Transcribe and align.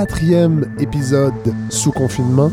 24e 0.00 0.64
épisode 0.80 1.54
sous 1.68 1.92
confinement. 1.92 2.50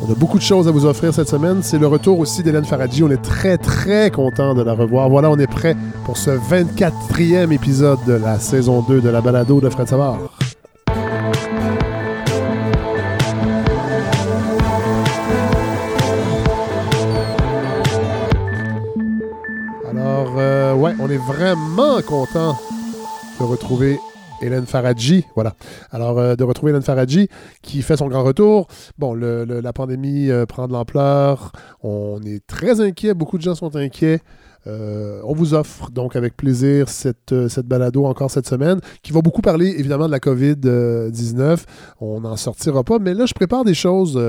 On 0.00 0.12
a 0.12 0.14
beaucoup 0.14 0.38
de 0.38 0.42
choses 0.42 0.68
à 0.68 0.70
vous 0.70 0.86
offrir 0.86 1.12
cette 1.12 1.28
semaine. 1.28 1.60
C'est 1.60 1.78
le 1.78 1.88
retour 1.88 2.20
aussi 2.20 2.44
d'Hélène 2.44 2.64
Faradji. 2.64 3.02
On 3.02 3.10
est 3.10 3.20
très, 3.20 3.58
très 3.58 4.12
content 4.12 4.54
de 4.54 4.62
la 4.62 4.74
revoir. 4.74 5.08
Voilà, 5.08 5.28
on 5.28 5.36
est 5.38 5.48
prêt 5.48 5.76
pour 6.04 6.16
ce 6.16 6.30
24e 6.30 7.50
épisode 7.50 7.98
de 8.06 8.12
la 8.12 8.38
saison 8.38 8.82
2 8.82 9.00
de 9.00 9.08
la 9.08 9.20
balado 9.20 9.60
de 9.60 9.68
Fred 9.68 9.88
Savard. 9.88 10.18
Alors, 19.90 20.34
euh, 20.38 20.74
ouais, 20.74 20.94
on 21.00 21.10
est 21.10 21.16
vraiment 21.16 22.00
content 22.02 22.56
de 23.40 23.44
retrouver 23.44 23.98
Hélène 24.40 24.66
Faradji, 24.66 25.24
voilà. 25.34 25.54
Alors, 25.90 26.18
euh, 26.18 26.36
de 26.36 26.44
retrouver 26.44 26.70
Hélène 26.70 26.82
Faradji 26.82 27.28
qui 27.62 27.82
fait 27.82 27.96
son 27.96 28.08
grand 28.08 28.22
retour. 28.22 28.68
Bon, 28.98 29.14
le, 29.14 29.44
la 29.44 29.72
pandémie 29.72 30.30
euh, 30.30 30.46
prend 30.46 30.68
de 30.68 30.72
l'ampleur. 30.72 31.52
On 31.82 32.20
est 32.24 32.46
très 32.46 32.80
inquiets. 32.80 33.14
Beaucoup 33.14 33.38
de 33.38 33.42
gens 33.42 33.54
sont 33.54 33.74
inquiets. 33.76 34.20
Euh, 34.66 35.20
on 35.24 35.34
vous 35.34 35.54
offre 35.54 35.90
donc 35.90 36.14
avec 36.14 36.36
plaisir 36.36 36.88
cette, 36.88 37.48
cette 37.48 37.66
balado 37.66 38.04
encore 38.04 38.30
cette 38.30 38.46
semaine 38.46 38.80
qui 39.02 39.12
va 39.12 39.22
beaucoup 39.22 39.40
parler 39.40 39.74
évidemment 39.78 40.06
de 40.06 40.12
la 40.12 40.18
COVID-19. 40.18 41.64
On 42.00 42.20
n'en 42.20 42.36
sortira 42.36 42.84
pas, 42.84 42.98
mais 42.98 43.14
là, 43.14 43.26
je 43.26 43.34
prépare 43.34 43.64
des 43.64 43.74
choses 43.74 44.20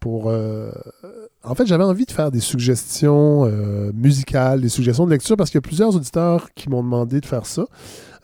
pour. 0.00 0.26
en 0.26 1.54
fait, 1.54 1.66
j'avais 1.66 1.84
envie 1.84 2.06
de 2.06 2.10
faire 2.10 2.30
des 2.30 2.40
suggestions 2.40 3.50
musicales, 3.94 4.60
des 4.60 4.68
suggestions 4.68 5.06
de 5.06 5.10
lecture 5.10 5.36
parce 5.36 5.50
qu'il 5.50 5.58
y 5.58 5.64
a 5.64 5.68
plusieurs 5.68 5.94
auditeurs 5.94 6.48
qui 6.54 6.68
m'ont 6.68 6.82
demandé 6.82 7.20
de 7.20 7.26
faire 7.26 7.46
ça. 7.46 7.64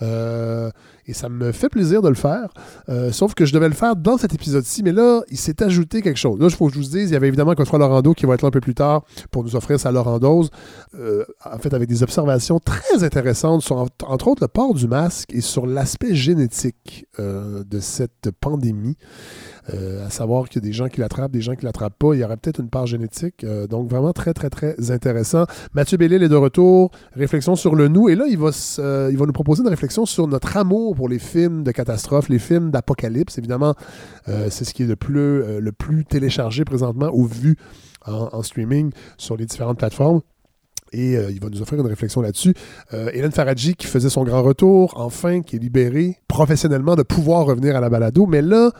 Euh, 0.02 0.70
et 1.06 1.12
ça 1.12 1.28
me 1.28 1.52
fait 1.52 1.68
plaisir 1.68 2.02
de 2.02 2.08
le 2.08 2.14
faire. 2.14 2.48
Euh, 2.88 3.12
sauf 3.12 3.34
que 3.34 3.44
je 3.44 3.52
devais 3.52 3.68
le 3.68 3.74
faire 3.74 3.96
dans 3.96 4.16
cet 4.18 4.34
épisode-ci, 4.34 4.82
mais 4.82 4.92
là, 4.92 5.22
il 5.30 5.36
s'est 5.36 5.62
ajouté 5.62 6.02
quelque 6.02 6.16
chose. 6.18 6.38
Là, 6.40 6.46
il 6.48 6.54
faut 6.54 6.66
que 6.68 6.74
je 6.74 6.78
vous 6.78 6.84
dise, 6.84 7.10
il 7.10 7.12
y 7.12 7.16
avait 7.16 7.28
évidemment 7.28 7.54
Godefroy 7.54 7.78
Laurando 7.78 8.14
qui 8.14 8.26
va 8.26 8.34
être 8.34 8.42
là 8.42 8.48
un 8.48 8.50
peu 8.52 8.60
plus 8.60 8.74
tard 8.74 9.02
pour 9.30 9.44
nous 9.44 9.56
offrir 9.56 9.78
sa 9.78 9.90
Laurandose. 9.92 10.50
Euh, 10.98 11.24
en 11.44 11.58
fait, 11.58 11.74
avec 11.74 11.88
des 11.88 12.02
observations 12.02 12.58
très 12.60 13.02
intéressantes 13.04 13.62
sur, 13.62 13.76
en- 13.78 13.88
entre 14.06 14.28
autres, 14.28 14.42
le 14.42 14.48
port 14.48 14.74
du 14.74 14.88
masque 14.88 15.32
et 15.32 15.40
sur 15.40 15.66
l'aspect 15.66 16.14
génétique 16.14 17.06
euh, 17.18 17.62
de 17.64 17.80
cette 17.80 18.30
pandémie. 18.40 18.96
Euh, 19.72 20.06
à 20.06 20.10
savoir 20.10 20.48
qu'il 20.48 20.62
y 20.62 20.66
a 20.66 20.68
des 20.68 20.74
gens 20.74 20.88
qui 20.88 21.00
l'attrapent, 21.00 21.32
des 21.32 21.40
gens 21.40 21.54
qui 21.54 21.64
l'attrapent 21.64 21.98
pas. 21.98 22.14
Il 22.14 22.20
y 22.20 22.24
aurait 22.24 22.36
peut-être 22.36 22.60
une 22.60 22.68
part 22.68 22.86
génétique. 22.86 23.44
Euh, 23.44 23.66
donc, 23.66 23.88
vraiment 23.88 24.12
très, 24.12 24.34
très, 24.34 24.50
très 24.50 24.90
intéressant. 24.90 25.46
Mathieu 25.72 25.96
Bellil 25.96 26.22
est 26.22 26.28
de 26.28 26.36
retour. 26.36 26.90
Réflexion 27.14 27.56
sur 27.56 27.74
le 27.74 27.88
nous. 27.88 28.10
Et 28.10 28.14
là, 28.14 28.26
il 28.28 28.36
va, 28.36 28.50
euh, 28.78 29.08
il 29.10 29.16
va 29.16 29.24
nous 29.24 29.32
proposer 29.32 29.62
une 29.62 29.68
réflexion 29.68 30.04
sur 30.04 30.28
notre 30.28 30.56
amour 30.58 30.94
pour 30.94 31.08
les 31.08 31.18
films 31.18 31.62
de 31.62 31.70
catastrophe, 31.70 32.28
les 32.28 32.38
films 32.38 32.70
d'apocalypse. 32.70 33.38
Évidemment, 33.38 33.74
c'est 34.26 34.64
ce 34.64 34.74
qui 34.74 34.82
est 34.82 34.86
le 34.86 34.96
plus, 34.96 35.60
le 35.60 35.72
plus 35.72 36.04
téléchargé 36.04 36.64
présentement 36.64 37.10
ou 37.12 37.26
vu 37.26 37.56
en, 38.06 38.42
streaming 38.42 38.90
sur 39.16 39.36
les 39.36 39.46
différentes 39.46 39.78
plateformes. 39.78 40.20
Et 40.92 41.12
il 41.12 41.40
va 41.40 41.48
nous 41.50 41.60
offrir 41.60 41.80
une 41.80 41.86
réflexion 41.86 42.20
là-dessus. 42.20 42.54
Hélène 42.92 43.32
Faradji 43.32 43.74
qui 43.74 43.86
faisait 43.86 44.08
son 44.08 44.24
grand 44.24 44.42
retour, 44.42 44.94
enfin, 44.96 45.42
qui 45.42 45.56
est 45.56 45.58
libérée 45.58 46.18
professionnellement 46.28 46.96
de 46.96 47.02
pouvoir 47.02 47.46
revenir 47.46 47.76
à 47.76 47.80
la 47.80 47.90
balado. 47.90 48.26
Mais 48.26 48.42
là, 48.42 48.70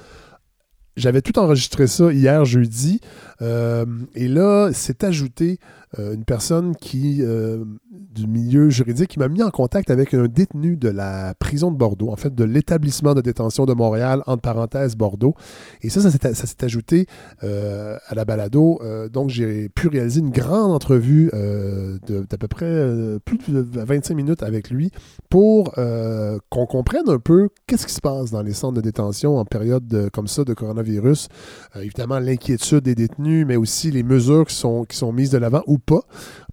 j'avais 0.97 1.23
tout 1.23 1.39
enregistré 1.39 1.87
ça 1.87 2.13
hier 2.13 2.45
jeudi. 2.45 3.01
euh, 3.43 3.85
et 4.15 4.29
là, 4.29 4.71
s'est 4.73 5.05
ajouté 5.05 5.59
une 5.99 6.25
personne 6.25 6.75
qui, 6.77 7.19
euh, 7.23 7.65
du 7.91 8.27
milieu 8.27 8.71
juridique 8.71 9.11
qui 9.11 9.19
m'a 9.19 9.29
mis 9.29 9.43
en 9.43 9.51
contact 9.51 9.91
avec 9.91 10.15
un 10.15 10.27
détenu 10.27 10.77
de 10.77 10.89
la 10.89 11.35
prison 11.35 11.71
de 11.71 11.77
Bordeaux, 11.77 12.11
en 12.11 12.17
fait 12.17 12.35
de 12.35 12.45
l'établissement 12.45 13.15
de 13.15 13.21
détention 13.21 13.67
de 13.67 13.75
Montréal, 13.75 14.23
entre 14.27 14.43
parenthèses 14.43 14.97
Bordeaux. 14.97 15.35
Et 15.83 15.91
ça, 15.91 16.01
ça 16.01 16.11
s'est 16.11 16.65
ajouté 16.65 17.07
euh, 17.43 17.97
à 18.09 18.15
la 18.15 18.25
balado. 18.25 18.79
Euh, 18.83 19.09
donc, 19.09 19.31
j'ai 19.31 19.69
pu 19.69 19.89
réaliser 19.89 20.21
une 20.21 20.31
grande 20.31 20.73
entrevue 20.73 21.31
euh, 21.35 21.99
d'à 22.09 22.39
peu 22.39 22.49
près 22.49 22.67
euh, 22.67 23.19
plus 23.25 23.39
de 23.49 23.61
25 23.61 24.15
minutes 24.15 24.43
avec 24.43 24.71
lui 24.71 24.91
pour 25.31 25.73
euh, 25.79 26.39
qu'on 26.51 26.67
comprenne 26.67 27.09
un 27.09 27.19
peu 27.19 27.49
qu'est-ce 27.67 27.87
qui 27.87 27.93
se 27.95 28.01
passe 28.01 28.31
dans 28.31 28.43
les 28.43 28.53
centres 28.53 28.75
de 28.75 28.81
détention 28.81 29.39
en 29.39 29.45
période 29.45 29.87
de- 29.87 30.09
comme 30.09 30.27
ça 30.29 30.45
de 30.45 30.55
coronavirus. 30.55 31.29
Euh, 31.77 31.81
évidemment, 31.83 32.19
l'inquiétude 32.19 32.81
des 32.81 32.95
détenus, 32.95 33.47
mais 33.47 33.57
aussi 33.57 33.91
les 33.91 34.03
mesures 34.03 34.47
qui 34.47 34.55
sont, 34.55 34.85
qui 34.85 34.97
sont 34.97 35.13
mises 35.13 35.31
de 35.31 35.39
l'avant 35.39 35.63
ou 35.67 35.79
pas, 35.85 36.01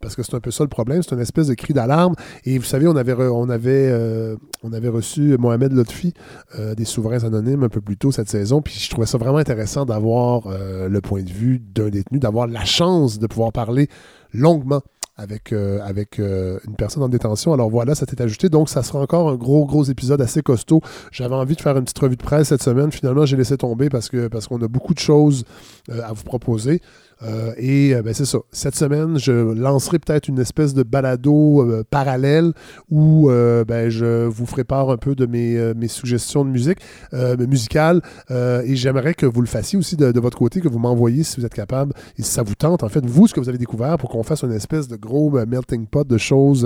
parce 0.02 0.16
que 0.16 0.24
c'est 0.24 0.36
un 0.36 0.40
peu 0.40 0.52
ça 0.52 0.64
le 0.64 0.70
problème. 0.70 1.02
C'est 1.02 1.16
une 1.16 1.22
espèce 1.22 1.48
de 1.48 1.54
cri 1.54 1.74
d'alarme. 1.74 2.16
Et 2.46 2.58
vous 2.58 2.66
savez, 2.66 2.88
on 2.88 2.96
avait, 2.96 3.14
on 3.14 3.50
avait, 3.50 3.90
euh, 3.90 4.36
on 4.64 4.74
avait 4.74 4.90
reçu 4.90 5.38
Mohamed 5.38 5.74
Lotfi 5.74 6.14
euh, 6.60 6.76
des 6.76 6.86
Souverains 6.86 7.24
Anonymes 7.24 7.64
un 7.64 7.70
peu 7.70 7.82
plus 7.82 7.98
tôt 7.98 8.12
cette 8.12 8.30
saison, 8.30 8.62
puis 8.62 8.76
je 8.80 8.90
trouvais 8.90 9.08
ça 9.08 9.18
vraiment 9.18 9.38
intéressant 9.38 9.86
d'avoir 9.86 10.48
euh, 10.48 10.88
le 10.88 11.02
point 11.02 11.24
de 11.24 11.32
vue 11.32 11.60
d'un 11.60 11.90
détenu, 11.90 12.20
d'avoir 12.20 12.48
la 12.48 12.66
chance 12.66 13.20
de 13.20 13.28
pouvoir 13.28 13.52
parler 13.52 13.88
longuement 14.34 14.82
avec, 15.18 15.54
avec 15.54 16.18
une 16.18 16.76
personne 16.78 17.04
en 17.04 17.10
détention. 17.10 17.54
Alors 17.54 17.70
voilà, 17.70 17.94
ça 17.94 18.08
t'est 18.08 18.20
ajouté. 18.22 18.50
Donc, 18.50 18.70
ça 18.70 18.82
sera 18.82 19.00
encore 19.00 19.30
un 19.30 19.36
gros, 19.36 19.68
gros 19.68 19.84
épisode 19.84 20.20
assez 20.20 20.42
costaud. 20.42 20.82
J'avais 21.12 21.36
envie 21.36 21.56
de 21.56 21.62
faire 21.62 21.78
une 21.78 21.84
petite 21.84 22.00
revue 22.00 22.16
de 22.16 22.24
presse 22.24 22.48
cette 22.48 22.64
semaine. 22.64 22.92
Finalement, 22.92 23.26
j'ai 23.26 23.38
laissé 23.38 23.56
tomber 23.56 23.90
parce 23.90 24.10
parce 24.32 24.48
qu'on 24.48 24.60
a 24.64 24.68
beaucoup 24.68 24.96
de 24.96 25.00
choses 25.00 25.44
à 25.90 26.12
vous 26.14 26.24
proposer. 26.24 26.82
Euh, 27.24 27.54
et 27.58 27.94
euh, 27.94 28.02
ben, 28.02 28.14
c'est 28.14 28.26
ça. 28.26 28.40
Cette 28.52 28.76
semaine, 28.76 29.18
je 29.18 29.32
lancerai 29.32 30.00
peut-être 30.00 30.28
une 30.28 30.40
espèce 30.40 30.74
de 30.74 30.84
balado 30.84 31.62
euh, 31.62 31.84
parallèle 31.90 32.54
où 32.90 33.30
ben, 33.68 33.90
je 33.90 34.26
vous 34.26 34.46
ferai 34.46 34.64
part 34.64 34.90
un 34.90 34.98
peu 34.98 35.16
de 35.16 35.26
mes, 35.26 35.74
mes 35.76 35.88
suggestions 35.88 36.44
de 36.46 36.50
musique 36.50 36.80
musicales. 37.48 38.02
Euh, 38.30 38.64
et 38.66 38.76
j'aimerais 38.76 39.14
que 39.14 39.26
vous 39.26 39.42
le 39.42 39.48
fassiez 39.48 39.78
aussi 39.78 39.96
de, 39.96 40.20
votre 40.20 40.38
côté, 40.38 40.62
que 40.62 40.68
vous 40.68 40.80
m'envoyiez 40.80 41.24
si 41.24 41.40
vous 41.40 41.46
êtes 41.46 41.54
capable 41.54 41.94
et 42.18 42.24
si 42.24 42.32
ça 42.32 42.44
vous 42.44 42.56
tente, 42.56 42.84
en 42.84 42.90
fait, 42.90 43.06
vous, 43.06 43.28
ce 43.28 43.34
que 43.34 43.40
vous 43.40 43.50
avez 43.50 43.58
découvert 43.58 43.98
pour 43.98 44.10
qu'on 44.10 44.24
fasse 44.24 44.44
une 44.44 44.52
espèce 44.52 44.88
de 44.88 44.96
gros 44.96 45.38
euh, 45.38 45.46
melting 45.46 45.86
pot 45.86 46.08
de 46.08 46.18
choses 46.18 46.66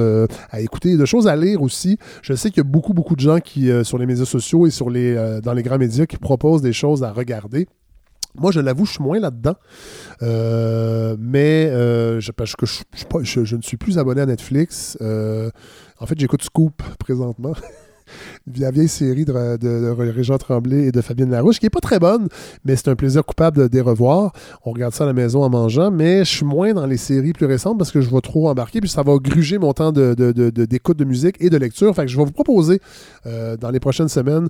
à 0.51 0.61
écouter, 0.61 0.97
de 0.97 1.05
choses 1.05 1.27
à 1.27 1.35
lire 1.35 1.61
aussi. 1.61 1.97
Je 2.21 2.33
sais 2.33 2.49
qu'il 2.49 2.57
y 2.57 2.61
a 2.61 2.69
beaucoup, 2.69 2.93
beaucoup 2.93 3.15
de 3.15 3.21
gens 3.21 3.39
qui, 3.39 3.69
sur 3.83 3.97
les 3.97 4.05
médias 4.05 4.25
sociaux 4.25 4.67
et 4.67 4.69
sur 4.69 4.89
les, 4.89 5.39
dans 5.43 5.53
les 5.53 5.63
grands 5.63 5.77
médias 5.77 6.05
qui 6.05 6.17
proposent 6.17 6.61
des 6.61 6.73
choses 6.73 7.03
à 7.03 7.11
regarder. 7.11 7.67
Moi, 8.39 8.51
je 8.51 8.59
l'avoue, 8.59 8.85
je 8.85 8.93
suis 8.93 9.03
moins 9.03 9.19
là-dedans. 9.19 9.55
Euh, 10.21 11.15
mais 11.19 11.67
euh, 11.67 12.19
je, 12.19 12.31
parce 12.31 12.55
que 12.55 12.65
je, 12.65 12.83
je 13.43 13.55
ne 13.55 13.61
suis 13.61 13.77
plus 13.77 13.97
abonné 13.97 14.21
à 14.21 14.25
Netflix. 14.25 14.97
Euh, 15.01 15.49
en 15.99 16.05
fait, 16.05 16.19
j'écoute 16.19 16.43
Scoop 16.43 16.81
présentement. 16.99 17.53
La 18.55 18.69
vieille 18.69 18.87
série 18.87 19.25
de, 19.25 19.57
de, 19.57 19.89
Régent 19.89 20.37
Tremblay 20.37 20.83
et 20.83 20.91
de 20.91 21.01
Fabienne 21.01 21.31
Larouche, 21.31 21.59
qui 21.59 21.65
est 21.65 21.71
pas 21.71 21.79
très 21.79 21.97
bonne, 21.97 22.27
mais 22.63 22.75
c'est 22.75 22.87
un 22.87 22.95
plaisir 22.95 23.25
coupable 23.25 23.67
de, 23.67 23.75
les 23.75 23.81
revoir. 23.81 24.31
On 24.63 24.73
regarde 24.73 24.93
ça 24.93 25.05
à 25.05 25.07
la 25.07 25.13
maison 25.13 25.41
en 25.41 25.49
mangeant, 25.49 25.89
mais 25.89 26.19
je 26.19 26.29
suis 26.29 26.45
moins 26.45 26.71
dans 26.73 26.85
les 26.85 26.97
séries 26.97 27.33
plus 27.33 27.47
récentes 27.47 27.79
parce 27.79 27.91
que 27.91 28.01
je 28.01 28.09
vais 28.11 28.21
trop 28.21 28.47
embarquer, 28.47 28.79
puis 28.79 28.91
ça 28.91 29.01
va 29.01 29.17
gruger 29.17 29.57
mon 29.57 29.73
temps 29.73 29.91
d'écoute 29.91 30.97
de, 30.97 31.03
musique 31.03 31.37
et 31.39 31.49
de 31.49 31.57
lecture. 31.57 31.95
Fait 31.95 32.03
que 32.03 32.11
je 32.11 32.17
vais 32.17 32.25
vous 32.25 32.31
proposer 32.31 32.79
dans 33.23 33.71
les 33.71 33.79
prochaines 33.79 34.09
semaines 34.09 34.49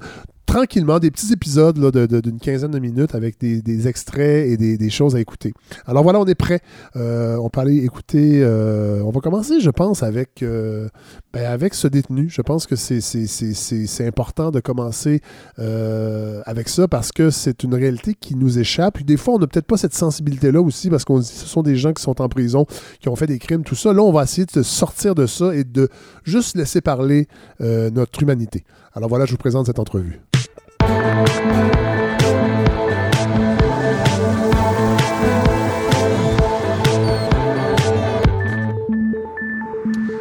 tranquillement 0.55 0.99
des 0.99 1.11
petits 1.11 1.33
épisodes 1.33 1.77
d'une 2.21 2.39
quinzaine 2.39 2.71
de 2.71 2.79
minutes 2.79 3.13
avec 3.13 3.37
des, 3.41 3.61
des 3.61 3.89
extraits 3.89 4.47
et 4.47 4.55
des, 4.55 4.77
des 4.77 4.89
choses 4.89 5.13
à 5.13 5.19
écouter. 5.19 5.53
Alors 5.85 6.03
voilà, 6.03 6.21
on 6.21 6.25
est 6.25 6.35
prêt. 6.35 6.61
Euh, 6.95 7.35
on 7.35 7.49
peut 7.49 7.59
aller 7.59 7.83
écouter. 7.83 8.39
euh, 8.41 9.01
on 9.03 9.09
va 9.09 9.19
commencer, 9.19 9.59
je 9.59 9.69
pense, 9.69 10.01
avec, 10.01 10.43
euh, 10.43 10.87
ben, 11.33 11.45
avec 11.45 11.73
ce 11.73 11.89
détenu. 11.89 12.29
Je 12.29 12.41
pense 12.41 12.67
que 12.67 12.77
c'est, 12.77 14.07
important 14.07 14.49
de 14.49 14.61
commencer 14.61 15.19
avec 15.57 16.69
ça 16.69 16.87
parce 16.87 17.11
que 17.11 17.31
c'est 17.31 17.63
une 17.63 17.75
réalité 17.75 18.13
qui 18.13 18.35
nous 18.35 18.57
échappe. 18.57 18.93
Puis 18.93 19.03
des 19.03 19.17
fois, 19.17 19.33
on 19.33 19.39
n'a 19.39 19.47
peut-être 19.47 19.67
pas 19.67 19.75
cette 19.75 19.93
sensibilité-là 19.93 20.61
aussi 20.61 20.89
parce 20.89 21.03
qu'on 21.03 21.19
dit 21.19 21.25
ce 21.25 21.47
sont 21.47 21.63
des 21.63 21.75
gens 21.75 21.91
qui 21.91 22.01
sont 22.01 22.21
en 22.21 22.29
prison, 22.29 22.65
qui 23.01 23.09
ont 23.09 23.17
fait 23.17 23.27
des 23.27 23.39
crimes, 23.39 23.65
tout 23.65 23.75
ça. 23.75 23.91
Là, 23.91 24.03
on 24.03 24.13
va 24.13 24.23
essayer 24.23 24.45
de 24.45 24.63
sortir 24.63 25.15
de 25.15 25.25
ça 25.25 25.53
et 25.53 25.65
de 25.65 25.89
juste 26.23 26.55
laisser 26.55 26.79
parler 26.79 27.27
notre 27.59 28.23
humanité. 28.23 28.63
Alors 28.93 29.09
voilà, 29.09 29.25
je 29.25 29.31
vous 29.31 29.37
présente 29.37 29.65
cette 29.65 29.79
entrevue. 29.79 30.21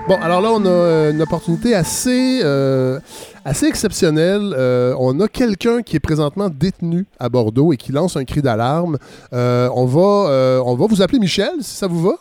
Bon, 0.06 0.16
alors 0.16 0.42
là, 0.42 0.50
on 0.52 0.62
a 0.66 0.68
euh, 0.68 1.12
une 1.12 1.22
opportunité 1.22 1.74
assez, 1.74 2.40
euh, 2.44 3.00
exceptionnelle. 3.62 4.54
Euh, 4.54 4.94
on 4.98 5.18
a 5.20 5.28
quelqu'un 5.28 5.80
qui 5.80 5.96
est 5.96 6.00
présentement 6.00 6.50
détenu 6.50 7.06
à 7.18 7.30
Bordeaux 7.30 7.72
et 7.72 7.78
qui 7.78 7.90
lance 7.90 8.14
un 8.18 8.24
cri 8.26 8.42
d'alarme. 8.42 8.98
On, 9.32 9.86
va, 9.86 10.60
on 10.62 10.74
va 10.74 10.86
vous 10.86 11.00
appeler 11.00 11.18
Michel, 11.18 11.52
si 11.60 11.76
ça 11.76 11.86
vous 11.86 12.02
va. 12.02 12.18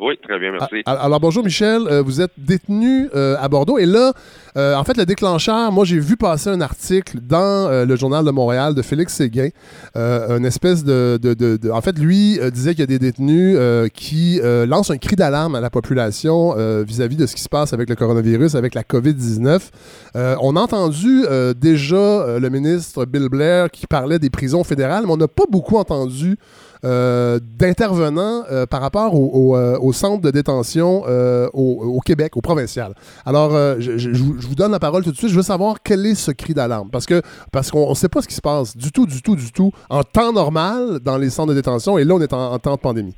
Oui, 0.00 0.14
très 0.20 0.40
bien, 0.40 0.50
merci. 0.50 0.82
Ah, 0.86 1.04
alors, 1.04 1.20
bonjour 1.20 1.44
Michel, 1.44 1.82
euh, 1.86 2.02
vous 2.02 2.20
êtes 2.20 2.32
détenu 2.36 3.08
euh, 3.14 3.36
à 3.38 3.48
Bordeaux 3.48 3.78
et 3.78 3.86
là, 3.86 4.12
euh, 4.56 4.74
en 4.74 4.82
fait, 4.82 4.96
le 4.96 5.06
déclencheur, 5.06 5.70
moi 5.70 5.84
j'ai 5.84 6.00
vu 6.00 6.16
passer 6.16 6.50
un 6.50 6.60
article 6.60 7.20
dans 7.20 7.84
le 7.86 7.96
Journal 7.96 8.24
de 8.24 8.30
Montréal 8.32 8.74
de 8.74 8.82
Félix 8.82 9.14
Séguin, 9.14 9.50
une 9.94 10.44
espèce 10.44 10.84
de, 10.84 11.18
de, 11.22 11.70
En 11.70 11.80
fait, 11.80 11.96
lui 11.98 12.38
disait 12.52 12.72
qu'il 12.72 12.80
y 12.80 12.82
a 12.82 12.86
des 12.86 12.98
détenus 12.98 13.58
qui 13.92 14.40
lancent 14.42 14.90
un 14.90 14.98
cri 14.98 15.16
d'alarme 15.16 15.54
à 15.54 15.60
la 15.60 15.70
population 15.70 16.54
vis-à-vis 16.84 17.16
de 17.16 17.26
ce 17.26 17.34
qui 17.34 17.42
se 17.42 17.48
passe 17.48 17.72
avec 17.72 17.88
le 17.88 17.96
coronavirus, 17.96 18.54
avec 18.54 18.74
la 18.74 18.82
COVID-19. 18.82 19.70
on 20.14 20.56
a 20.56 20.60
entendu 20.60 21.24
déjà 21.56 22.38
le 22.38 22.48
ministre 22.48 23.04
Bill 23.06 23.28
Blair 23.28 23.70
qui 23.70 23.86
parlait 23.86 24.18
des 24.18 24.30
prisons 24.30 24.62
fédérales, 24.62 25.04
mais 25.06 25.12
on 25.12 25.16
n'a 25.16 25.28
pas 25.28 25.46
beaucoup 25.48 25.76
entendu 25.76 26.36
euh, 26.84 27.38
d'intervenants 27.58 28.42
euh, 28.52 28.66
par 28.66 28.82
rapport 28.82 29.14
au, 29.14 29.56
euh, 29.56 29.92
centre 29.92 30.20
de 30.22 30.30
détention 30.30 31.02
au, 31.54 32.00
Québec, 32.04 32.36
au 32.36 32.40
provincial. 32.40 32.92
Alors, 33.24 33.52
je, 33.78 34.10
vous 34.10 34.54
donne 34.54 34.72
la 34.72 34.78
parole 34.78 35.02
tout 35.02 35.12
de 35.12 35.16
suite. 35.16 35.30
Je 35.30 35.36
veux 35.36 35.42
savoir 35.42 35.76
quel 35.82 36.04
est 36.04 36.14
ce 36.14 36.32
cri 36.32 36.52
d'alarme. 36.52 36.90
Parce 36.90 37.06
que 37.06 37.22
parce 37.52 37.70
qu'on 37.70 37.90
ne 37.90 37.94
sait 37.94 38.08
pas 38.08 38.20
ce 38.20 38.28
qui 38.28 38.34
se 38.34 38.42
passe 38.42 38.76
du 38.76 38.92
tout, 38.92 39.06
du 39.06 39.22
tout, 39.22 39.36
du 39.36 39.52
tout 39.52 39.70
en 39.88 40.02
temps 40.02 40.32
normal 40.32 40.98
dans 41.02 41.16
les 41.16 41.30
centres 41.30 41.50
de 41.50 41.54
détention. 41.54 41.96
Et 41.96 42.04
là, 42.04 42.14
on 42.14 42.20
est 42.20 42.32
en, 42.32 42.58
temps 42.58 42.74
de 42.74 42.80
pandémie. 42.80 43.14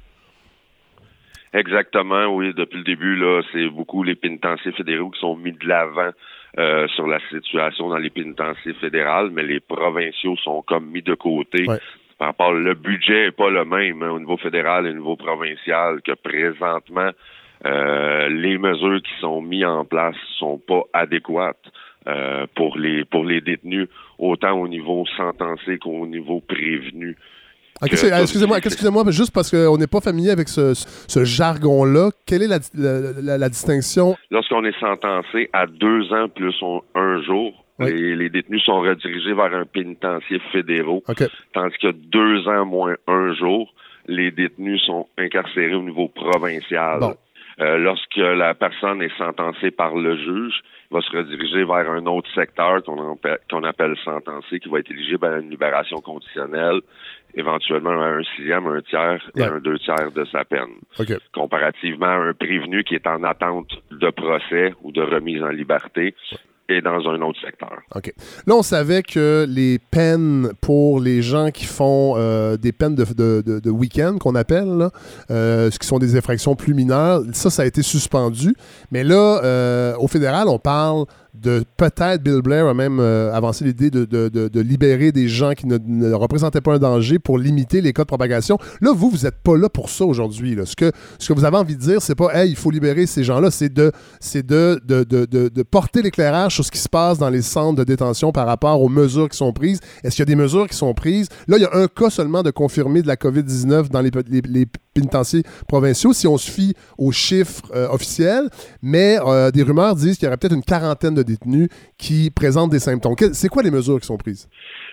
Exactement, 1.55 2.27
oui. 2.27 2.53
Depuis 2.55 2.79
le 2.79 2.85
début, 2.85 3.17
là, 3.17 3.43
c'est 3.53 3.69
beaucoup 3.71 4.03
les 4.03 4.15
pénitenciers 4.15 4.73
fédéraux 4.73 5.11
qui 5.11 5.21
sont 5.21 5.37
mis 5.37 5.53
de 5.53 5.67
l'avant 5.67 6.11
sur 6.95 7.07
la 7.07 7.19
situation 7.31 7.89
dans 7.89 7.99
les 7.99 8.11
pénitenciers 8.11 8.75
fédérales, 8.75 9.31
mais 9.33 9.43
les 9.43 9.61
provinciaux 9.61 10.37
sont 10.37 10.63
comme 10.63 10.87
mis 10.87 11.03
de 11.03 11.15
côté 11.15 11.67
par 12.19 12.29
rapport 12.29 12.53
le 12.53 12.75
budget 12.75 13.27
n'est 13.27 13.31
pas 13.33 13.51
le 13.51 13.65
même 13.65 14.03
hein, 14.03 14.11
au 14.11 14.19
niveau 14.19 14.37
fédéral 14.37 14.87
et 14.87 14.91
au 14.91 14.95
niveau 14.95 15.17
provincial 15.17 16.01
que 16.03 16.13
présentement. 16.13 17.11
Euh, 17.65 18.29
les 18.29 18.59
mesures 18.59 19.01
qui 19.03 19.13
sont 19.21 19.41
mises 19.41 19.65
en 19.65 19.85
place 19.85 20.17
sont 20.39 20.59
pas 20.59 20.83
adéquates 20.93 21.57
euh, 22.07 22.47
pour 22.55 22.77
les 22.79 23.05
pour 23.05 23.25
les 23.25 23.41
détenus, 23.41 23.89
autant 24.19 24.53
au 24.53 24.69
niveau 24.69 25.05
sentencé 25.17 25.79
qu'au 25.79 26.07
niveau 26.07 26.41
prévenu. 26.41 27.17
Ah, 27.81 27.87
excusez-moi, 27.87 28.59
excusez-moi, 28.59 29.05
juste 29.11 29.35
parce 29.35 29.51
qu'on 29.51 29.77
n'est 29.77 29.87
pas 29.87 30.01
familier 30.01 30.31
avec 30.31 30.49
ce, 30.49 30.73
ce 30.75 31.25
jargon-là, 31.25 32.11
quelle 32.27 32.43
est 32.43 32.49
la, 32.49 33.37
la, 33.37 33.49
distinction? 33.51 34.17
Lorsqu'on 34.31 34.65
est 34.65 34.79
sentencé 34.81 35.51
à 35.53 35.67
deux 35.67 36.11
ans 36.13 36.29
plus 36.29 36.55
un 36.95 37.21
jour, 37.23 37.66
les, 37.79 38.31
détenus 38.31 38.63
sont 38.65 38.81
redirigés 38.81 39.35
vers 39.35 39.55
un 39.55 39.65
pénitencier 39.65 40.41
fédéral, 40.53 41.01
tandis 41.53 41.79
que 41.79 41.93
deux 41.93 42.49
ans 42.49 42.65
moins 42.65 42.97
un 43.07 43.35
jour, 43.35 43.73
les 44.07 44.31
détenus 44.31 44.83
sont 44.83 45.07
incarcérés 45.19 45.75
au 45.75 45.83
niveau 45.83 46.09
provincial. 46.09 47.01
Euh, 47.59 47.79
lorsque 47.79 48.17
la 48.17 48.55
personne 48.55 49.01
est 49.01 49.17
sentencée 49.17 49.71
par 49.71 49.95
le 49.95 50.15
juge, 50.17 50.63
il 50.91 50.95
va 50.95 51.01
se 51.01 51.17
rediriger 51.17 51.65
vers 51.65 51.91
un 51.91 52.05
autre 52.05 52.29
secteur 52.35 52.83
qu'on 52.85 53.65
appelle, 53.65 53.97
sentencé, 54.05 54.61
qui 54.61 54.69
va 54.69 54.81
être 54.81 54.91
éligible 54.91 55.25
à 55.25 55.39
une 55.39 55.49
libération 55.49 55.97
conditionnelle, 56.03 56.81
éventuellement 57.35 58.03
à 58.03 58.09
un 58.09 58.23
sixième, 58.37 58.67
un 58.67 58.83
tiers 58.83 59.23
et 59.37 59.43
un 59.43 59.59
deux 59.59 59.79
tiers 59.79 60.13
de 60.13 60.27
sa 60.27 60.45
peine. 60.45 60.75
Comparativement 61.33 62.07
à 62.07 62.29
un 62.29 62.35
prévenu 62.35 62.85
qui 62.85 62.95
est 62.95 63.07
en 63.07 63.25
attente 63.25 63.71
de 63.91 64.11
procès 64.11 64.75
ou 64.83 64.93
de 64.93 65.01
remise 65.01 65.43
en 65.43 65.49
liberté, 65.49 66.15
et 66.69 66.81
dans 66.81 67.09
un 67.09 67.21
autre 67.23 67.39
secteur. 67.41 67.81
OK. 67.95 68.13
Là, 68.47 68.55
on 68.55 68.63
savait 68.63 69.03
que 69.03 69.47
les 69.49 69.79
peines 69.79 70.51
pour 70.61 71.01
les 71.01 71.23
gens 71.23 71.51
qui 71.51 71.65
font 71.65 72.15
euh, 72.17 72.57
des 72.57 72.73
peines 72.73 72.95
de, 72.95 73.05
de, 73.05 73.61
de, 73.61 73.71
week-end, 73.71 74.17
qu'on 74.19 74.35
appelle, 74.35 74.89
euh, 75.31 75.71
ce 75.71 75.79
qui 75.79 75.87
sont 75.87 75.99
des 75.99 76.17
infractions 76.17 76.57
plus 76.57 76.75
mineures, 76.75 77.23
ça, 77.33 77.51
ça 77.51 77.63
a 77.63 77.67
été 77.67 77.83
suspendu. 77.83 78.55
Mais 78.91 79.05
là, 79.05 79.41
euh, 79.45 79.95
au 79.99 80.09
fédéral, 80.09 80.49
on 80.49 80.59
parle 80.59 81.07
de 81.41 81.65
peut-être 81.77 82.23
Bill 82.23 82.41
Blair 82.43 82.67
a 82.67 82.75
même 82.75 82.99
euh, 83.01 83.33
avancé 83.33 83.65
l'idée 83.65 83.91
de, 83.91 84.61
libérer 84.61 85.13
des 85.13 85.29
gens 85.29 85.53
qui 85.53 85.67
ne, 85.67 86.13
représentaient 86.13 86.61
pas 86.61 86.75
un 86.75 86.79
danger 86.79 87.19
pour 87.19 87.39
limiter 87.39 87.81
les 87.81 87.93
cas 87.93 88.03
de 88.03 88.07
propagation. 88.07 88.59
Là, 88.81 88.93
vous, 88.95 89.11
vous 89.11 89.25
n'êtes 89.25 89.43
pas 89.43 89.57
là 89.57 89.69
pour 89.69 89.91
ça 89.91 90.05
aujourd'hui. 90.05 90.57
Ce 90.65 90.75
que, 90.75 90.91
ce 91.19 91.29
que 91.29 91.39
vous 91.39 91.45
avez 91.45 91.57
envie 91.57 91.77
de 91.77 91.81
dire, 91.81 92.03
c'est 92.03 92.15
pas 92.15 92.35
hey, 92.35 92.51
il 92.51 92.57
faut 92.57 92.71
libérer 92.71 93.07
ces 93.07 93.25
gens-là, 93.25 93.51
c'est 93.51 93.73
de, 93.73 93.93
de, 94.21 94.81
de, 94.85 95.63
porter 95.63 96.03
l'éclairage 96.03 96.55
sur 96.55 96.65
ce 96.65 96.71
qui 96.71 96.79
se 96.79 96.89
passe 96.89 97.19
dans 97.19 97.31
les 97.31 97.43
centres 97.43 97.77
de 97.77 97.85
détention 97.85 98.33
par 98.33 98.47
rapport 98.47 98.81
aux 98.81 98.89
mesures 98.89 99.29
qui 99.29 99.37
sont 99.37 99.53
prises. 99.53 99.81
Est-ce 100.03 100.17
qu'il 100.17 100.23
y 100.23 100.29
a 100.29 100.33
des 100.35 100.37
mesures 100.37 100.69
qui 100.69 100.77
sont 100.77 100.95
prises? 100.95 101.29
Là, 101.49 101.57
il 101.59 101.63
y 101.63 101.67
a 101.67 101.75
un 101.75 101.87
cas 101.89 102.11
seulement 102.11 102.43
de 102.43 102.51
confirmé 102.51 103.03
de 103.03 103.07
la 103.07 103.17
COVID-19 103.17 103.91
dans 103.91 104.01
les, 104.01 104.11
les, 104.31 104.67
pénitenciers 104.95 105.43
provinciaux, 105.69 106.15
si 106.15 106.27
on 106.27 106.39
se 106.39 106.51
fie 106.51 106.75
aux 106.97 107.13
chiffres 107.13 107.63
euh, 107.75 107.87
officiels, 107.91 108.49
mais 108.81 109.19
euh, 109.27 109.51
des 109.51 109.63
rumeurs 109.63 109.95
disent 109.95 110.17
qu'il 110.17 110.25
y 110.25 110.29
aurait 110.29 110.39
peut-être 110.39 110.55
une 110.55 110.63
quarantaine 110.63 111.15
de 111.15 111.23
détenus 111.27 111.69
qui 111.99 112.31
présentent 112.31 112.71
des 112.71 112.79
symptômes. 112.79 113.15
C'est 113.33 113.49
quoi 113.49 113.63
les 113.63 113.71
mesures 113.71 114.01
qui 114.01 114.07
sont 114.07 114.17
prises? 114.17 114.49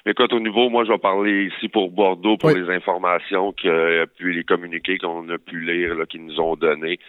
Écoute, 0.06 0.33
au 0.33 0.39
niveau, 0.39 0.69
moi, 0.69 0.83
je 0.83 0.91
vais 0.91 0.97
parler 0.97 1.50
ici 1.56 1.69
pour 1.69 1.89
Bordeaux, 1.89 2.35
pour 2.35 2.50
les 2.50 2.69
informations 2.69 3.53
que, 3.53 4.06
puis 4.18 4.35
les 4.35 4.44
communiqués 4.44 4.97
qu'on 4.97 5.30
a 5.30 5.38
pu 5.38 5.62
lire, 5.62 5.95
là, 5.95 6.06
qu'ils 6.06 6.25
nous 6.25 6.41
ont 6.41 6.56
donnés, 6.56 7.00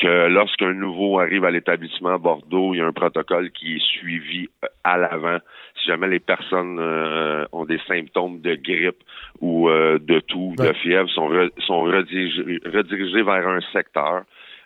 que 0.00 0.28
lorsqu'un 0.28 0.72
nouveau 0.72 1.20
arrive 1.20 1.44
à 1.44 1.50
l'établissement 1.50 2.18
Bordeaux, 2.18 2.74
il 2.74 2.78
y 2.78 2.80
a 2.80 2.86
un 2.86 2.92
protocole 2.92 3.50
qui 3.50 3.76
est 3.76 3.84
suivi 3.98 4.48
euh, 4.64 4.68
à 4.82 4.96
l'avant. 4.96 5.38
Si 5.78 5.86
jamais 5.86 6.08
les 6.08 6.20
personnes 6.20 6.78
euh, 6.80 7.44
ont 7.52 7.66
des 7.66 7.78
symptômes 7.86 8.40
de 8.40 8.54
grippe 8.54 9.02
ou 9.40 9.68
euh, 9.68 9.98
de 9.98 10.20
toux, 10.20 10.54
de 10.56 10.72
fièvre, 10.72 11.08
sont, 11.10 11.30
sont 11.66 11.82
redirigés 11.82 13.22
vers 13.22 13.46
un 13.46 13.60
secteur 13.72 14.24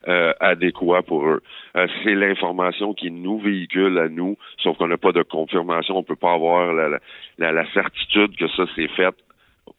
euh, 0.08 0.32
adéquat 0.40 1.02
pour 1.02 1.26
eux. 1.26 1.42
Euh, 1.76 1.86
c'est 2.02 2.14
l'information 2.14 2.94
qui 2.94 3.10
nous 3.10 3.38
véhicule 3.38 3.98
à 3.98 4.08
nous, 4.08 4.36
sauf 4.58 4.76
qu'on 4.76 4.88
n'a 4.88 4.98
pas 4.98 5.12
de 5.12 5.22
confirmation, 5.22 5.96
on 5.96 6.02
peut 6.02 6.16
pas 6.16 6.34
avoir 6.34 6.72
la, 6.72 6.98
la, 7.38 7.52
la 7.52 7.72
certitude 7.72 8.36
que 8.36 8.48
ça 8.48 8.64
s'est 8.74 8.88
fait 8.88 9.14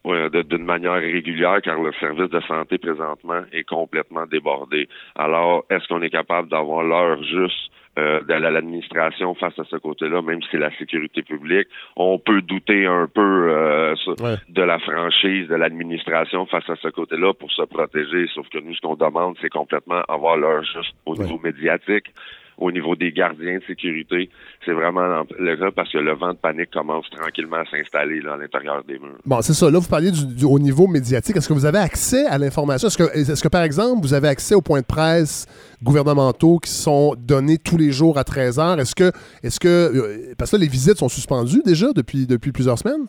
d'une 0.04 0.66
manière 0.66 0.94
régulière 0.94 1.62
car 1.64 1.82
le 1.82 1.92
service 1.94 2.30
de 2.30 2.40
santé 2.42 2.78
présentement 2.78 3.42
est 3.52 3.64
complètement 3.64 4.26
débordé. 4.26 4.88
Alors, 5.16 5.66
est-ce 5.70 5.88
qu'on 5.88 6.02
est 6.02 6.10
capable 6.10 6.50
d'avoir 6.50 6.84
l'heure 6.84 7.22
juste 7.24 7.72
euh, 7.98 8.22
de 8.22 8.34
l'administration 8.34 9.36
face 9.36 9.58
à 9.60 9.64
ce 9.64 9.78
côté-là, 9.78 10.22
même 10.22 10.42
si 10.42 10.50
c'est 10.52 10.58
la 10.58 10.76
sécurité 10.78 11.22
publique. 11.24 11.68
On 11.96 12.20
peut 12.20 12.42
douter 12.42 12.86
un 12.86 13.08
peu 13.08 13.50
euh, 13.50 13.96
de 14.50 14.62
la 14.62 14.80
franchise 14.80 15.48
de 15.48 15.56
l'administration 15.56 16.46
face 16.46 16.70
à 16.70 16.76
ce 16.76 16.90
côté-là 16.90 17.34
pour 17.34 17.52
se 17.52 17.64
protéger, 17.64 18.28
sauf 18.34 18.48
que 18.50 18.60
nous, 18.60 18.76
ce 18.76 18.82
qu'on 18.82 18.96
demande, 18.96 19.38
c'est 19.42 19.50
complètement 19.50 20.02
avoir 20.10 20.38
l'heure 20.38 20.64
juste 20.64 20.94
au 21.06 21.16
niveau 21.16 21.40
médiatique 21.44 22.08
au 22.58 22.72
niveau 22.72 22.96
des 22.96 23.12
gardiens 23.12 23.58
de 23.58 23.64
sécurité, 23.66 24.30
c'est 24.64 24.72
vraiment 24.72 25.26
le 25.38 25.56
cas 25.56 25.72
parce 25.72 25.92
que 25.92 25.98
le 25.98 26.14
vent 26.14 26.34
de 26.34 26.38
panique 26.38 26.72
commence 26.72 27.10
tranquillement 27.10 27.58
à 27.58 27.66
s'installer 27.66 28.22
à 28.26 28.38
l'intérieur 28.38 28.84
des 28.84 29.00
murs. 29.00 29.18
Bon, 29.26 29.42
c'est 29.42 29.54
ça. 29.54 29.70
Là, 29.70 29.80
vous 29.80 29.90
parliez 29.90 30.12
du, 30.12 30.46
au 30.46 30.60
niveau 30.60 30.88
médiatique. 30.88 31.36
Est-ce 31.36 31.48
que 31.48 31.54
vous 31.54 31.66
avez 31.66 31.80
accès 31.80 32.26
à 32.28 32.38
l'information? 32.38 32.88
Est-ce 32.88 32.98
que, 32.98 33.04
est 33.04 33.44
que, 33.44 33.50
par 33.50 33.64
exemple, 33.64 34.02
vous 34.02 34.14
avez 34.14 34.28
accès 34.28 34.56
aux 34.56 34.62
points 34.62 34.82
de 34.82 34.86
presse 34.86 35.46
gouvernementaux 35.84 36.60
qui 36.60 36.72
sont 36.72 37.16
donnés 37.18 37.58
tous 37.58 37.78
les 37.78 37.92
jours 37.92 38.18
à 38.18 38.24
13 38.24 38.60
heures? 38.60 38.80
Est-ce 38.80 38.96
que, 38.96 39.12
est-ce 39.44 39.60
que, 39.60 39.68
euh, 39.68 40.34
parce 40.38 40.52
que 40.52 40.58
les 40.58 40.68
visites 40.68 40.98
sont 40.98 41.10
suspendues 41.10 41.62
déjà 41.66 41.88
depuis, 41.94 42.26
depuis 42.26 42.52
plusieurs 42.52 42.78
semaines? 42.78 43.06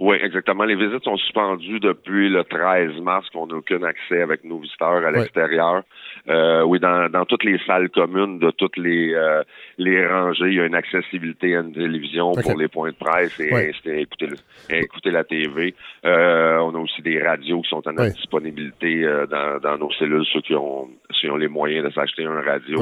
Oui, 0.00 0.16
exactement. 0.20 0.64
Les 0.64 0.74
visites 0.74 1.04
sont 1.04 1.16
suspendues 1.16 1.78
depuis 1.78 2.28
le 2.28 2.42
13 2.44 3.00
mars, 3.00 3.28
qu'on 3.30 3.46
n'a 3.46 3.54
aucun 3.54 3.82
accès 3.84 4.22
avec 4.22 4.42
nos 4.44 4.58
visiteurs 4.58 5.04
à 5.04 5.10
l'extérieur. 5.10 5.82
Euh, 6.28 6.62
oui, 6.62 6.80
dans, 6.80 7.10
dans 7.10 7.26
toutes 7.26 7.44
les 7.44 7.58
salles 7.66 7.90
communes 7.90 8.38
de 8.38 8.50
toutes 8.50 8.78
les 8.78 9.12
euh, 9.14 9.42
les 9.76 10.06
rangées, 10.06 10.46
il 10.46 10.54
y 10.54 10.60
a 10.60 10.64
une 10.64 10.74
accessibilité 10.74 11.54
à 11.54 11.60
une 11.60 11.72
télévision 11.72 12.32
pour 12.32 12.56
les 12.56 12.68
points 12.68 12.90
de 12.90 12.96
presse 12.96 13.38
et, 13.40 14.00
écouter, 14.00 14.28
écouter 14.70 15.10
la 15.10 15.24
TV. 15.24 15.74
Euh, 16.06 16.58
on 16.58 16.74
a 16.74 16.78
aussi 16.78 17.02
des 17.02 17.22
radios 17.22 17.60
qui 17.60 17.68
sont 17.68 17.86
en 17.86 17.92
disponibilité 17.92 19.02
dans, 19.30 19.58
dans 19.60 19.76
nos 19.76 19.92
cellules, 19.92 20.24
ceux 20.32 20.40
qui 20.40 20.54
ont, 20.54 20.88
qui 21.10 21.28
ont 21.28 21.36
les 21.36 21.48
moyens 21.48 21.84
de 21.84 21.90
s'acheter 21.90 22.24
un 22.24 22.40
radio. 22.40 22.80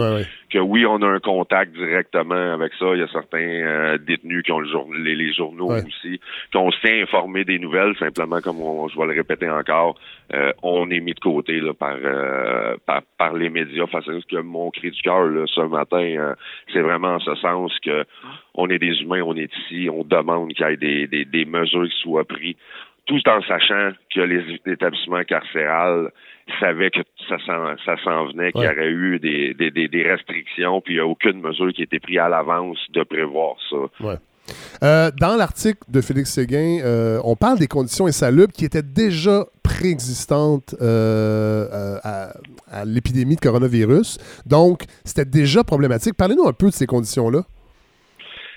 Que 0.53 0.59
oui, 0.59 0.85
on 0.85 1.01
a 1.01 1.07
un 1.07 1.19
contact 1.19 1.73
directement 1.73 2.53
avec 2.53 2.73
ça. 2.79 2.87
Il 2.93 3.01
y 3.01 3.03
a 3.03 3.09
certains 3.09 3.97
détenus 3.99 4.43
qui 4.45 4.53
ont 4.53 4.61
le 4.61 4.69
jour, 4.69 4.87
les, 4.95 5.33
journaux 5.33 5.71
aussi, 5.71 6.21
qu'on 6.53 6.71
s'est 6.71 7.03
informé 7.03 7.45
des 7.45 7.59
nouvelles, 7.59 7.97
simplement 7.97 8.41
comme 8.43 8.59
je 8.93 8.99
vais 8.99 9.07
le 9.07 9.15
répéter 9.15 9.49
encore, 9.49 9.99
on 10.63 10.91
est 10.91 11.01
mis 11.01 11.15
de 11.15 11.21
côté 11.21 11.61
là, 11.61 11.73
par, 11.73 11.97
par, 12.85 13.03
par 13.17 13.33
les 13.33 13.49
médias. 13.49 13.87
Face 13.87 14.07
à 14.09 14.21
ce 14.21 14.27
que 14.27 14.41
mon 14.41 14.71
cri 14.71 14.91
du 14.91 15.03
cœur 15.03 15.29
ce 15.49 15.61
matin, 15.63 16.03
euh, 16.03 16.35
c'est 16.73 16.81
vraiment 16.81 17.15
en 17.15 17.21
ce 17.21 17.35
sens 17.37 17.73
que 17.81 18.05
on 18.55 18.69
est 18.69 18.79
des 18.79 19.01
humains, 19.03 19.23
on 19.23 19.37
est 19.37 19.51
ici, 19.55 19.89
on 19.91 20.05
demande 20.05 20.53
qu'il 20.53 20.67
y 20.67 20.73
ait 20.73 21.07
des, 21.07 21.25
des, 21.25 21.45
mesures 21.45 21.89
qui 21.89 22.01
soient 22.03 22.25
prises, 22.25 22.57
tout 23.07 23.21
en 23.29 23.41
sachant 23.43 23.93
que 24.15 24.21
les 24.21 24.61
établissements 24.67 25.25
carcérales 25.25 26.11
savaient 26.61 26.91
que 26.91 27.01
ça 27.29 27.37
s'en, 28.05 28.27
venait, 28.27 28.53
qu'il 28.53 28.63
y 28.63 28.67
aurait 28.67 28.91
eu 28.91 29.19
des, 29.19 29.55
des, 29.55 30.03
restrictions, 30.03 30.81
puis 30.81 30.95
il 30.95 30.97
n'y 30.97 31.03
a 31.03 31.07
aucune 31.07 31.41
mesure 31.41 31.73
qui 31.73 31.83
a 31.83 31.85
été 31.85 32.01
prise 32.01 32.19
à 32.19 32.29
l'avance 32.29 32.79
de 32.91 33.03
prévoir 33.03 33.57
ça. 33.71 34.17
Euh, 34.83 35.11
dans 35.21 35.37
l'article 35.37 35.79
de 35.89 36.01
Félix 36.01 36.33
Séguin, 36.33 36.81
euh, 36.83 37.21
on 37.25 37.37
parle 37.37 37.59
des 37.59 37.69
conditions 37.69 38.07
insalubres 38.07 38.53
qui 38.53 38.65
étaient 38.65 38.83
déjà 38.83 39.45
préexistante 39.63 40.75
à, 40.81 42.33
à 42.71 42.85
l'épidémie 42.85 43.37
de 43.37 43.41
coronavirus. 43.41 44.19
Donc, 44.45 44.83
c'était 45.05 45.25
déjà 45.25 45.63
problématique. 45.63 46.15
Parlez-nous 46.17 46.47
un 46.47 46.53
peu 46.53 46.67
de 46.67 46.73
ces 46.73 46.87
conditions-là. 46.87 47.43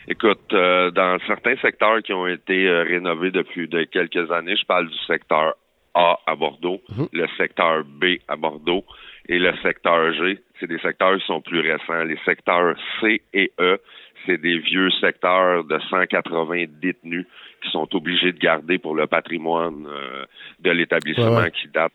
Écoute, 0.08 0.54
euh, 0.54 0.92
dans 0.92 1.18
certains 1.26 1.56
secteurs 1.58 2.02
qui 2.04 2.14
ont 2.14 2.28
été 2.28 2.68
euh, 2.68 2.84
rénovés 2.84 3.32
depuis 3.32 3.68
de 3.68 3.84
quelques 3.86 4.32
années, 4.32 4.56
je 4.56 4.66
parle 4.66 4.88
du 4.88 4.98
secteur 5.08 5.56
A 5.96 6.20
à 6.28 6.36
Bordeaux, 6.36 6.82
mhm. 6.90 7.08
le 7.14 7.28
secteur 7.38 7.84
B 7.84 8.18
à 8.28 8.36
Bordeaux 8.36 8.84
et 9.28 9.40
le 9.40 9.54
secteur 9.64 10.14
G. 10.14 10.40
C'est 10.60 10.68
des 10.68 10.80
secteurs 10.80 11.18
qui 11.18 11.26
sont 11.26 11.42
plus 11.42 11.62
récents. 11.62 12.04
Les 12.04 12.20
secteurs 12.26 12.76
C 13.02 13.22
et 13.34 13.52
E, 13.60 13.80
c'est 14.26 14.38
des 14.38 14.60
vieux 14.60 14.92
secteurs 15.02 15.64
de 15.64 15.80
180 15.90 16.66
détenus 16.82 17.26
qui 17.64 17.72
sont 17.72 17.88
obligés 17.96 18.32
de 18.32 18.40
garder 18.40 18.78
pour 18.78 18.96
le 18.96 19.08
patrimoine 19.08 19.88
euh, 19.88 20.26
de 20.60 20.72
l'établissement 20.72 21.50
qui 21.50 21.68
date. 21.70 21.94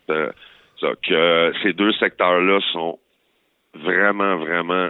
ça, 0.81 0.89
que 1.07 1.53
ces 1.63 1.73
deux 1.73 1.93
secteurs-là 1.93 2.61
sont 2.73 2.99
vraiment, 3.75 4.37
vraiment 4.37 4.89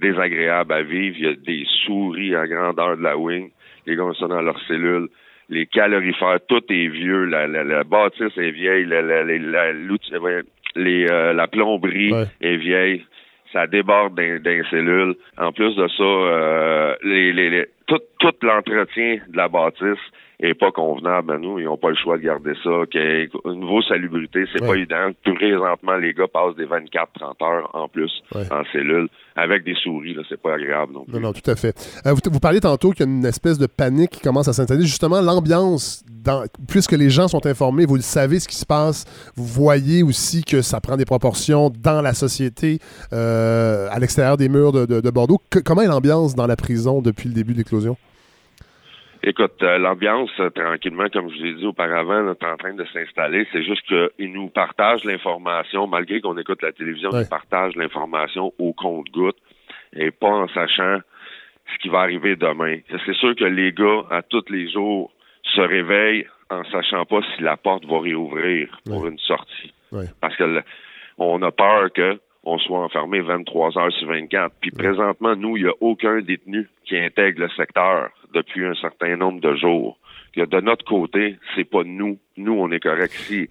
désagréable 0.00 0.72
à 0.72 0.82
vivre. 0.82 1.16
Il 1.18 1.24
y 1.24 1.28
a 1.28 1.34
des 1.34 1.66
souris 1.84 2.34
à 2.34 2.46
grandeur 2.46 2.96
de 2.96 3.02
la 3.02 3.16
wing. 3.16 3.50
Les 3.86 3.96
gars 3.96 4.12
sont 4.14 4.28
dans 4.28 4.42
leurs 4.42 4.60
cellules. 4.66 5.08
Les 5.50 5.66
calorifères, 5.66 6.40
tout 6.48 6.62
est 6.68 6.88
vieux. 6.88 7.24
La, 7.24 7.46
la, 7.46 7.84
bâtisse 7.84 8.36
est 8.36 8.50
vieille. 8.50 8.84
La, 8.84 9.00
la, 9.02 9.24
la, 9.24 9.72
les, 10.76 11.06
euh, 11.10 11.32
la 11.32 11.48
plomberie 11.48 12.12
est 12.40 12.56
vieille. 12.56 13.04
Ça 13.52 13.66
déborde 13.66 14.14
d'un 14.14 14.62
cellules. 14.70 15.14
En 15.38 15.52
plus 15.52 15.74
de 15.74 15.88
ça, 15.88 16.02
euh, 16.02 16.94
les, 17.02 17.32
les, 17.32 17.66
tout, 17.86 18.00
tout 18.18 18.34
l'entretien 18.42 19.18
de 19.28 19.36
la 19.36 19.48
bâtisse 19.48 20.04
est 20.40 20.54
pas 20.54 20.70
convenable 20.70 21.32
à 21.32 21.38
nous. 21.38 21.58
Ils 21.58 21.64
n'ont 21.64 21.76
pas 21.76 21.90
le 21.90 21.96
choix 21.96 22.16
de 22.16 22.22
garder 22.22 22.52
ça. 22.62 22.70
Okay. 22.70 23.28
Niveau 23.46 23.82
salubrité, 23.82 24.44
c'est 24.52 24.64
pas 24.64 24.76
évident. 24.76 25.10
Présentement, 25.24 25.96
les 25.96 26.14
gars 26.14 26.28
passent 26.28 26.54
des 26.56 26.66
24-30 26.66 27.44
heures 27.44 27.70
en 27.74 27.88
plus 27.88 28.10
en 28.34 28.62
cellule. 28.72 29.08
Avec 29.36 29.64
des 29.64 29.74
souris, 29.74 30.14
là, 30.14 30.22
c'est 30.28 30.40
pas 30.40 30.54
agréable 30.54 30.92
non 30.94 31.04
Non, 31.06 31.20
non, 31.20 31.32
tout 31.32 31.48
à 31.48 31.54
fait. 31.54 31.72
Euh, 32.06 32.12
vous, 32.12 32.20
vous, 32.32 32.40
parliez 32.40 32.58
tantôt 32.58 32.90
qu'il 32.90 33.06
y 33.06 33.08
a 33.08 33.12
une 33.12 33.24
espèce 33.24 33.56
de 33.56 33.66
panique 33.66 34.10
qui 34.10 34.20
commence 34.20 34.48
à 34.48 34.52
s'installer. 34.52 34.82
Justement, 34.82 35.20
l'ambiance, 35.20 36.04
puisque 36.68 36.92
les 36.92 37.08
gens 37.08 37.28
sont 37.28 37.46
informés, 37.46 37.86
vous 37.86 37.94
le 37.94 38.02
savez 38.02 38.40
ce 38.40 38.48
qui 38.48 38.56
se 38.56 38.66
passe, 38.66 39.04
vous 39.36 39.44
voyez 39.44 40.02
aussi 40.02 40.42
que 40.42 40.60
ça 40.60 40.80
prend 40.80 40.96
des 40.96 41.04
proportions 41.04 41.70
dans 41.70 42.02
la 42.02 42.14
société, 42.14 42.80
euh, 43.12 43.88
à 43.90 44.00
l'extérieur 44.00 44.36
des 44.36 44.48
murs 44.48 44.72
de, 44.72 45.10
Bordeaux. 45.10 45.38
comment 45.64 45.82
est 45.82 45.86
l'ambiance 45.86 46.34
dans 46.34 46.46
la 46.46 46.56
prison 46.56 47.00
depuis 47.00 47.28
le 47.28 47.34
début 47.34 47.52
de 47.52 47.58
l'éclosion? 47.58 47.96
Écoute, 49.28 49.62
euh, 49.62 49.76
l'ambiance, 49.76 50.30
euh, 50.40 50.48
tranquillement, 50.48 51.04
comme 51.12 51.28
je 51.28 51.38
vous 51.38 51.44
ai 51.44 51.52
dit 51.52 51.66
auparavant, 51.66 52.32
est 52.32 52.44
en 52.44 52.56
train 52.56 52.72
de 52.72 52.86
s'installer. 52.94 53.46
C'est 53.52 53.62
juste 53.62 53.82
qu'ils 53.86 54.32
nous 54.32 54.48
partagent 54.48 55.04
l'information, 55.04 55.86
malgré 55.86 56.22
qu'on 56.22 56.38
écoute 56.38 56.62
la 56.62 56.72
télévision, 56.72 57.10
ils 57.12 57.28
partagent 57.28 57.76
l'information 57.76 58.54
au 58.58 58.72
compte-goutte 58.72 59.36
et 59.94 60.10
pas 60.12 60.30
en 60.30 60.48
sachant 60.48 61.00
ce 61.70 61.78
qui 61.82 61.90
va 61.90 61.98
arriver 61.98 62.36
demain. 62.36 62.78
C'est 63.04 63.14
sûr 63.16 63.36
que 63.36 63.44
les 63.44 63.72
gars, 63.72 64.04
à 64.10 64.22
tous 64.22 64.46
les 64.48 64.70
jours, 64.70 65.12
se 65.42 65.60
réveillent 65.60 66.26
en 66.48 66.64
sachant 66.64 67.04
pas 67.04 67.20
si 67.36 67.42
la 67.42 67.58
porte 67.58 67.84
va 67.84 68.00
réouvrir 68.00 68.80
pour 68.86 69.06
une 69.06 69.18
sortie. 69.18 69.74
Parce 70.22 70.36
que 70.36 70.62
on 71.18 71.42
a 71.42 71.50
peur 71.50 71.92
que 71.92 72.18
on 72.48 72.58
soit 72.58 72.84
enfermé 72.84 73.20
23 73.20 73.78
heures 73.78 73.92
sur 73.92 74.08
24. 74.08 74.54
Puis 74.60 74.70
présentement, 74.70 75.36
nous, 75.36 75.56
il 75.56 75.64
n'y 75.64 75.68
a 75.68 75.74
aucun 75.80 76.20
détenu 76.20 76.68
qui 76.84 76.96
intègre 76.96 77.40
le 77.40 77.48
secteur 77.50 78.10
depuis 78.34 78.64
un 78.64 78.74
certain 78.74 79.16
nombre 79.16 79.40
de 79.40 79.54
jours. 79.56 79.98
de 80.36 80.60
notre 80.60 80.84
côté, 80.84 81.36
c'est 81.54 81.64
pas 81.64 81.82
nous. 81.84 82.18
Nous, 82.36 82.52
on 82.52 82.70
est 82.70 82.80
correct 82.80 83.12
ici. 83.20 83.48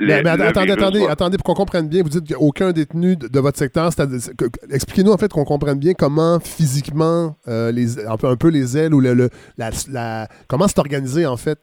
mais, 0.00 0.26
attendez, 0.26 0.72
attendez, 0.72 1.06
attendez, 1.06 1.36
pour 1.36 1.46
qu'on 1.46 1.62
comprenne 1.62 1.88
bien, 1.88 2.02
vous 2.02 2.08
dites 2.08 2.24
qu'il 2.24 2.36
n'y 2.36 2.42
a 2.42 2.44
aucun 2.44 2.72
détenu 2.72 3.16
de, 3.16 3.40
votre 3.40 3.58
secteur. 3.58 3.90
Expliquez-nous 4.70 5.12
en 5.12 5.18
fait 5.18 5.32
qu'on 5.32 5.44
comprenne 5.44 5.78
bien 5.78 5.94
comment 5.94 6.40
physiquement, 6.40 7.36
euh, 7.46 7.70
les, 7.70 8.04
un, 8.06 8.16
peu, 8.16 8.26
un 8.26 8.36
peu 8.36 8.48
les 8.48 8.76
ailes 8.76 8.94
ou 8.94 9.00
le, 9.00 9.30
la, 9.56 10.28
comment 10.48 10.66
c'est 10.66 10.80
organisé 10.80 11.26
en 11.26 11.36
fait 11.36 11.58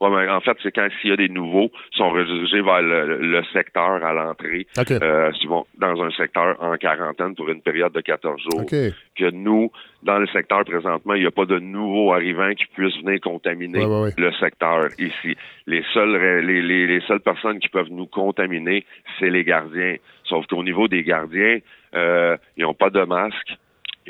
Ouais, 0.00 0.08
mais 0.08 0.30
en 0.30 0.40
fait, 0.40 0.56
c'est 0.62 0.72
quand 0.72 0.88
s'il 1.00 1.10
y 1.10 1.12
a 1.12 1.16
des 1.16 1.28
nouveaux, 1.28 1.70
sont 1.92 2.08
redirigés 2.08 2.62
vers 2.62 2.80
le, 2.80 3.42
secteur 3.52 4.02
à 4.02 4.14
l'entrée, 4.14 4.66
euh, 4.78 5.30
vont 5.46 5.66
dans 5.76 6.02
un 6.02 6.10
secteur 6.12 6.56
en 6.62 6.76
quarantaine 6.76 7.34
pour 7.34 7.50
une 7.50 7.60
période 7.60 7.92
de 7.92 8.00
14 8.00 8.40
jours. 8.40 8.64
Que 8.66 9.30
nous, 9.30 9.70
dans 10.02 10.18
le 10.18 10.26
secteur 10.28 10.64
présentement, 10.64 11.14
il 11.14 11.20
n'y 11.20 11.26
a 11.26 11.30
pas 11.30 11.44
de 11.44 11.58
nouveaux 11.58 12.14
arrivants 12.14 12.52
qui 12.54 12.64
puissent 12.66 12.96
venir 13.04 13.20
contaminer 13.20 13.84
le 14.16 14.32
secteur 14.40 14.88
ici. 14.98 15.36
Les 15.66 15.84
seules, 15.92 16.46
les, 16.46 16.62
les, 16.62 16.86
les, 16.86 17.00
seules 17.02 17.20
personnes 17.20 17.58
qui 17.58 17.68
peuvent 17.68 17.90
nous 17.90 18.06
contaminer, 18.06 18.86
c'est 19.18 19.28
les 19.28 19.44
gardiens. 19.44 19.96
Sauf 20.24 20.46
qu'au 20.46 20.62
niveau 20.62 20.88
des 20.88 21.02
gardiens, 21.02 21.58
euh, 21.94 22.36
ils 22.56 22.62
n'ont 22.62 22.74
pas 22.74 22.90
de 22.90 23.02
masque 23.04 23.58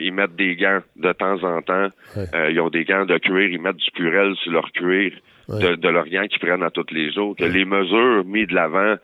ils 0.00 0.12
mettent 0.12 0.37
des 0.37 0.57
gants 0.57 0.80
de 0.97 1.12
temps 1.12 1.42
en 1.45 1.62
temps. 1.62 1.88
Euh, 2.16 2.50
ils 2.50 2.61
ont 2.61 2.71
des 2.71 2.85
gants 2.85 3.04
de 3.04 3.19
cuir, 3.19 3.49
ils 3.50 3.61
mettent 3.61 3.76
du 3.76 3.90
purel 3.92 4.35
sur 4.37 4.52
leur 4.52 4.73
cuir 4.73 5.12
de, 5.49 5.75
de 5.76 5.88
l'Orient 5.88 6.26
qu'ils 6.26 6.38
prennent 6.38 6.62
à 6.62 6.71
tous 6.71 6.87
les 6.92 7.12
jours. 7.12 7.35
Que 7.37 7.45
les 7.45 7.64
mesures 7.64 8.25
mises 8.25 8.49
de 8.49 8.54
l'avant, 8.54 8.97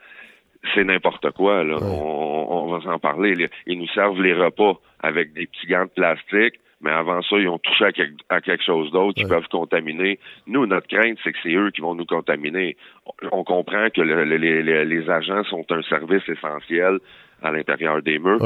c'est 0.75 0.85
n'importe 0.85 1.31
quoi. 1.33 1.65
Là. 1.65 1.77
On, 1.81 2.47
on, 2.49 2.73
va 2.73 2.81
s'en 2.83 2.99
parler. 2.99 3.49
Ils 3.67 3.79
nous 3.79 3.89
servent 3.89 4.21
les 4.21 4.35
repas 4.35 4.81
avec 5.01 5.33
des 5.33 5.47
petits 5.47 5.67
gants 5.67 5.85
de 5.85 5.91
plastique, 5.91 6.61
mais 6.81 6.91
avant 6.91 7.23
ça, 7.23 7.37
ils 7.37 7.49
ont 7.49 7.59
touché 7.59 7.87
à, 8.29 8.41
quelque 8.41 8.65
chose 8.65 8.91
d'autre 8.93 9.15
qui 9.15 9.25
peuvent 9.25 9.49
contaminer. 9.51 10.19
Nous, 10.47 10.67
notre 10.67 10.87
crainte, 10.89 11.19
c'est 11.25 11.33
que 11.33 11.39
c'est 11.43 11.55
eux 11.55 11.71
qui 11.71 11.81
vont 11.81 11.95
nous 11.95 12.05
contaminer. 12.05 12.77
On 13.33 13.45
comprend 13.45 13.89
que 13.91 14.03
les, 14.03 14.85
les, 14.85 15.11
agents 15.11 15.43
sont 15.45 15.65
un 15.71 15.83
service 15.83 16.29
essentiel 16.29 16.99
à 17.43 17.51
l'intérieur 17.51 18.03
des 18.03 18.19
murs. 18.19 18.45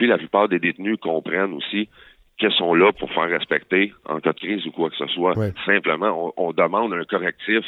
Puis 0.00 0.08
la 0.08 0.16
plupart 0.16 0.48
des 0.48 0.58
détenus 0.58 0.96
comprennent 0.98 1.52
aussi 1.52 1.90
qu'elles 2.38 2.54
sont 2.54 2.72
là 2.72 2.90
pour 2.90 3.12
faire 3.12 3.28
respecter 3.28 3.92
en 4.06 4.18
cas 4.18 4.32
de 4.32 4.38
crise 4.38 4.66
ou 4.66 4.70
quoi 4.70 4.88
que 4.88 4.96
ce 4.96 5.06
soit. 5.08 5.34
Simplement, 5.66 6.32
on, 6.38 6.54
demande 6.54 6.94
un 6.94 7.04
correctif 7.04 7.66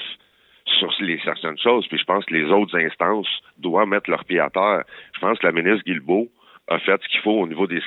sur 0.64 0.90
les 1.00 1.20
certaines 1.22 1.58
choses, 1.58 1.86
puis 1.88 1.98
je 1.98 2.04
pense 2.04 2.24
que 2.24 2.32
les 2.32 2.44
autres 2.44 2.74
instances 2.78 3.28
doivent 3.58 3.86
mettre 3.86 4.08
leur 4.08 4.24
pied 4.24 4.40
à 4.40 4.48
terre. 4.48 4.84
Je 5.14 5.20
pense 5.20 5.38
que 5.40 5.46
la 5.46 5.52
ministre 5.52 5.84
Guilbeault 5.84 6.28
a 6.68 6.78
fait 6.78 6.98
ce 7.02 7.08
qu'il 7.08 7.20
faut 7.20 7.38
au 7.38 7.46
niveau 7.46 7.66
des 7.66 7.82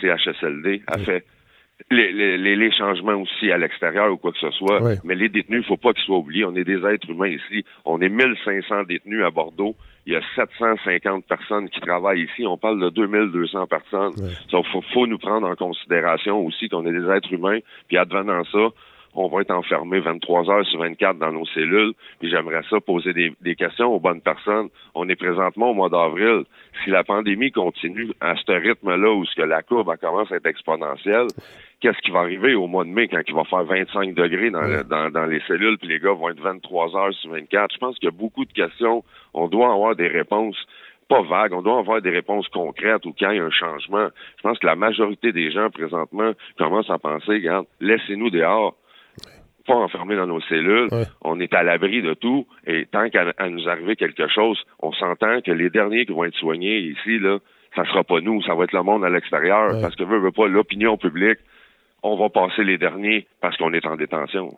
CHSLD, 0.00 0.82
a 0.88 0.98
fait 0.98 1.24
les, 1.92 2.10
les, 2.12 2.56
les, 2.56 2.72
changements 2.72 3.14
aussi 3.14 3.52
à 3.52 3.58
l'extérieur 3.58 4.10
ou 4.10 4.16
quoi 4.16 4.32
que 4.32 4.38
ce 4.38 4.50
soit. 4.50 4.80
Mais 5.04 5.14
les 5.14 5.28
détenus, 5.28 5.62
il 5.62 5.68
faut 5.68 5.76
pas 5.76 5.92
qu'ils 5.92 6.02
soient 6.02 6.18
oubliés. 6.18 6.44
On 6.44 6.56
est 6.56 6.64
des 6.64 6.84
êtres 6.84 7.10
humains 7.10 7.28
ici. 7.28 7.64
On 7.84 8.00
est 8.00 8.08
1500 8.08 8.84
détenus 8.88 9.22
à 9.22 9.30
Bordeaux. 9.30 9.76
Il 10.06 10.12
y 10.12 10.16
a 10.16 10.20
750 10.36 11.24
personnes 11.26 11.68
qui 11.70 11.80
travaillent 11.80 12.24
ici. 12.24 12.46
On 12.46 12.58
parle 12.58 12.80
de 12.80 12.90
2200 12.90 13.66
personnes. 13.66 14.12
Donc, 14.50 14.66
faut, 14.66 14.82
faut 14.92 15.06
nous 15.06 15.18
prendre 15.18 15.48
en 15.48 15.56
considération 15.56 16.44
aussi 16.44 16.68
qu'on 16.68 16.84
est 16.86 16.92
des 16.92 17.08
êtres 17.10 17.32
humains. 17.32 17.60
Puis, 17.88 17.96
advenant 17.96 18.44
ça, 18.44 18.68
on 19.14 19.28
va 19.28 19.42
être 19.42 19.52
enfermé 19.52 20.00
23 20.00 20.50
heures 20.50 20.66
sur 20.66 20.80
24 20.80 21.18
dans 21.18 21.32
nos 21.32 21.46
cellules. 21.46 21.92
Puis 22.18 22.30
j'aimerais 22.30 22.62
ça 22.68 22.80
poser 22.80 23.12
des, 23.12 23.32
des, 23.40 23.54
questions 23.54 23.94
aux 23.94 24.00
bonnes 24.00 24.20
personnes. 24.20 24.68
On 24.94 25.08
est 25.08 25.16
présentement 25.16 25.70
au 25.70 25.74
mois 25.74 25.88
d'avril. 25.88 26.44
Si 26.82 26.90
la 26.90 27.04
pandémie 27.04 27.52
continue 27.52 28.10
à 28.20 28.34
ce 28.36 28.52
rythme-là 28.52 29.12
où 29.12 29.24
ce 29.24 29.34
que 29.34 29.42
la 29.42 29.62
courbe 29.62 29.94
commence 30.00 30.32
à 30.32 30.36
être 30.36 30.46
exponentielle, 30.46 31.28
qu'est-ce 31.80 31.98
qui 31.98 32.10
va 32.10 32.20
arriver 32.20 32.54
au 32.54 32.66
mois 32.66 32.84
de 32.84 32.90
mai 32.90 33.08
quand 33.08 33.20
il 33.26 33.34
va 33.34 33.44
faire 33.44 33.64
25 33.64 34.14
degrés 34.14 34.50
dans, 34.50 35.10
dans, 35.10 35.26
les 35.26 35.40
cellules 35.46 35.78
puis 35.78 35.88
les 35.88 36.00
gars 36.00 36.12
vont 36.12 36.30
être 36.30 36.40
23 36.40 36.96
heures 36.96 37.14
sur 37.14 37.30
24? 37.30 37.74
Je 37.74 37.78
pense 37.78 37.98
qu'il 37.98 38.06
y 38.06 38.12
a 38.12 38.16
beaucoup 38.16 38.44
de 38.44 38.52
questions. 38.52 39.04
On 39.32 39.48
doit 39.48 39.72
avoir 39.72 39.94
des 39.94 40.08
réponses 40.08 40.56
pas 41.08 41.22
vagues. 41.22 41.52
On 41.52 41.62
doit 41.62 41.78
avoir 41.78 42.00
des 42.02 42.10
réponses 42.10 42.48
concrètes 42.48 43.04
ou 43.06 43.14
quand 43.18 43.30
il 43.30 43.36
y 43.36 43.40
a 43.40 43.44
un 43.44 43.50
changement. 43.50 44.08
Je 44.38 44.42
pense 44.42 44.58
que 44.58 44.66
la 44.66 44.76
majorité 44.76 45.32
des 45.32 45.50
gens 45.50 45.70
présentement 45.70 46.32
commencent 46.58 46.90
à 46.90 46.98
penser, 46.98 47.32
regarde, 47.32 47.66
laissez-nous 47.80 48.30
dehors 48.30 48.74
pas 49.66 49.74
enfermés 49.74 50.16
dans 50.16 50.26
nos 50.26 50.40
cellules. 50.42 50.88
On 51.22 51.40
est 51.40 51.52
à 51.54 51.62
l'abri 51.62 52.02
de 52.02 52.14
tout. 52.14 52.46
Et 52.66 52.86
tant 52.90 53.08
qu'à 53.10 53.48
nous 53.48 53.68
arriver 53.68 53.96
quelque 53.96 54.28
chose, 54.28 54.58
on 54.80 54.92
s'entend 54.92 55.40
que 55.40 55.50
les 55.50 55.70
derniers 55.70 56.06
qui 56.06 56.12
vont 56.12 56.24
être 56.24 56.36
soignés 56.36 56.78
ici, 56.78 57.18
là, 57.18 57.38
ça 57.76 57.84
sera 57.84 58.04
pas 58.04 58.20
nous, 58.20 58.42
ça 58.42 58.54
va 58.54 58.64
être 58.64 58.72
le 58.72 58.82
monde 58.82 59.04
à 59.04 59.10
l'extérieur. 59.10 59.80
Parce 59.80 59.96
que 59.96 60.04
veut, 60.04 60.18
veut 60.18 60.32
pas 60.32 60.46
l'opinion 60.46 60.96
publique. 60.96 61.38
On 62.06 62.18
va 62.18 62.28
passer 62.28 62.64
les 62.64 62.76
derniers 62.76 63.26
parce 63.40 63.56
qu'on 63.56 63.72
est 63.72 63.86
en 63.86 63.96
détention. 63.96 64.54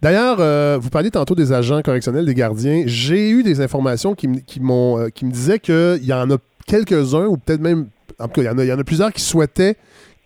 D'ailleurs, 0.00 0.36
euh, 0.38 0.78
vous 0.80 0.90
parliez 0.90 1.10
tantôt 1.10 1.34
des 1.34 1.52
agents 1.52 1.82
correctionnels, 1.82 2.24
des 2.24 2.34
gardiens. 2.34 2.84
J'ai 2.86 3.30
eu 3.30 3.42
des 3.42 3.60
informations 3.60 4.14
qui, 4.14 4.28
m'ont, 4.60 4.98
euh, 4.98 5.08
qui 5.08 5.24
me 5.24 5.32
disaient 5.32 5.58
qu'il 5.58 6.04
y 6.04 6.12
en 6.12 6.30
a 6.30 6.36
quelques-uns, 6.68 7.26
ou 7.26 7.36
peut-être 7.36 7.60
même, 7.60 7.88
en 8.20 8.28
tout 8.28 8.42
cas, 8.42 8.52
il 8.52 8.64
y 8.64 8.72
en 8.72 8.78
a 8.78 8.84
plusieurs 8.84 9.12
qui 9.12 9.22
souhaitaient 9.22 9.74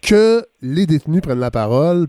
que 0.03 0.43
les 0.61 0.85
détenus 0.85 1.23
prennent 1.23 1.41
la 1.41 1.51
parole 1.51 2.09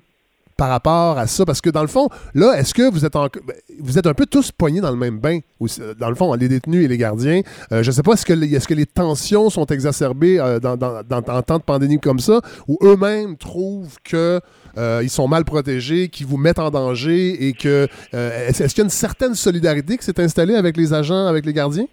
par 0.57 0.69
rapport 0.69 1.17
à 1.17 1.27
ça? 1.27 1.45
Parce 1.45 1.61
que 1.61 1.69
dans 1.69 1.81
le 1.81 1.87
fond, 1.87 2.09
là, 2.33 2.53
est-ce 2.57 2.73
que 2.73 2.89
vous 2.89 3.05
êtes 3.05 3.15
en, 3.15 3.27
vous 3.79 3.97
êtes 3.97 4.07
un 4.07 4.13
peu 4.13 4.25
tous 4.25 4.51
poignés 4.51 4.81
dans 4.81 4.91
le 4.91 4.97
même 4.97 5.19
bain? 5.19 5.39
Euh, 5.79 5.93
dans 5.99 6.09
le 6.09 6.15
fond, 6.15 6.33
les 6.33 6.47
détenus 6.47 6.85
et 6.85 6.87
les 6.87 6.97
gardiens. 6.97 7.41
Euh, 7.71 7.83
je 7.83 7.89
ne 7.89 7.93
sais 7.93 8.03
pas, 8.03 8.13
est-ce 8.13 8.25
que, 8.67 8.73
les 8.73 8.85
tensions 8.85 9.49
sont 9.49 9.65
exacerbées 9.67 10.39
euh, 10.39 10.59
dans, 10.59 10.77
dans, 10.77 11.41
temps 11.41 11.57
de 11.57 11.63
pandémie 11.63 11.99
comme 11.99 12.19
ça, 12.19 12.41
ou 12.67 12.77
eux-mêmes 12.81 13.37
trouvent 13.37 13.97
que 14.03 14.39
ils 14.75 15.09
sont 15.09 15.27
mal 15.27 15.45
protégés, 15.45 16.09
qui 16.09 16.23
vous 16.23 16.37
mettent 16.37 16.59
en 16.59 16.71
danger 16.71 17.47
et 17.47 17.53
que 17.53 17.87
est-ce 18.11 18.63
qu'il 18.63 18.79
y 18.79 18.81
a 18.81 18.83
une 18.85 18.89
certaine 18.89 19.35
solidarité 19.35 19.97
qui 19.97 20.05
s'est 20.05 20.19
installée 20.19 20.55
avec 20.55 20.77
les 20.77 20.93
agents, 20.93 21.27
avec 21.27 21.45
les 21.45 21.53
gardiens? 21.53 21.85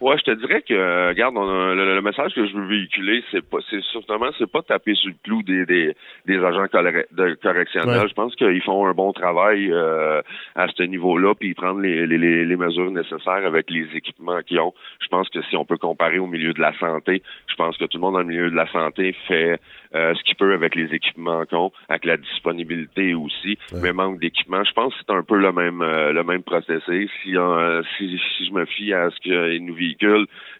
Ouais, 0.00 0.16
je 0.16 0.22
te 0.22 0.30
dirais 0.30 0.62
que, 0.62 0.72
euh, 0.72 1.08
regarde, 1.08 1.34
le, 1.34 2.00
message 2.00 2.32
que 2.32 2.46
je 2.46 2.56
veux 2.56 2.66
véhiculer, 2.66 3.22
c'est 3.30 3.46
pas, 3.46 3.58
c'est 3.68 3.82
certainement, 3.92 4.30
c'est 4.38 4.50
pas 4.50 4.62
taper 4.62 4.94
sur 4.94 5.10
le 5.10 5.16
clou 5.22 5.42
des, 5.42 5.66
des, 5.66 5.94
des 6.24 6.38
agents 6.42 6.62
de 6.62 7.34
correctionnels. 7.34 8.08
Je 8.08 8.14
pense 8.14 8.34
qu'ils 8.34 8.62
font 8.62 8.86
un 8.86 8.94
bon 8.94 9.12
travail 9.12 9.70
euh, 9.70 10.22
à 10.54 10.68
ce 10.68 10.84
niveau-là, 10.84 11.34
puis 11.34 11.50
ils 11.50 11.54
prennent 11.54 11.82
les, 11.82 12.06
les, 12.06 12.46
les, 12.46 12.56
mesures 12.56 12.90
nécessaires 12.90 13.44
avec 13.44 13.68
les 13.68 13.86
équipements 13.94 14.40
qu'ils 14.40 14.60
ont. 14.60 14.72
Je 15.02 15.08
pense 15.08 15.28
que 15.28 15.42
si 15.42 15.56
on 15.56 15.66
peut 15.66 15.76
comparer 15.76 16.18
au 16.18 16.26
milieu 16.26 16.54
de 16.54 16.60
la 16.62 16.72
santé, 16.78 17.22
je 17.48 17.54
pense 17.56 17.76
que 17.76 17.84
tout 17.84 17.98
le 17.98 18.00
monde 18.00 18.14
dans 18.14 18.20
le 18.20 18.24
milieu 18.24 18.50
de 18.50 18.56
la 18.56 18.70
santé 18.72 19.14
fait 19.28 19.60
euh, 19.94 20.14
ce 20.14 20.22
qu'il 20.24 20.36
peut 20.36 20.54
avec 20.54 20.74
les 20.74 20.94
équipements 20.94 21.44
qu'ils 21.44 21.58
ont, 21.58 21.72
avec 21.88 22.04
la 22.04 22.16
disponibilité 22.16 23.14
aussi, 23.14 23.58
mais 23.82 23.92
manque 23.92 24.20
d'équipement. 24.20 24.64
Je 24.64 24.72
pense 24.72 24.94
que 24.94 25.00
c'est 25.06 25.14
un 25.14 25.22
peu 25.22 25.36
le 25.36 25.52
même 25.52 25.80
le 25.80 26.22
même 26.22 26.42
processus. 26.42 27.10
Si, 27.22 27.34
si, 27.96 28.20
si 28.36 28.46
je 28.46 28.52
me 28.52 28.64
fie 28.64 28.92
à 28.92 29.10
ce 29.10 29.20
qu'ils 29.20 29.64
nous 29.64 29.74
vivent 29.74 29.90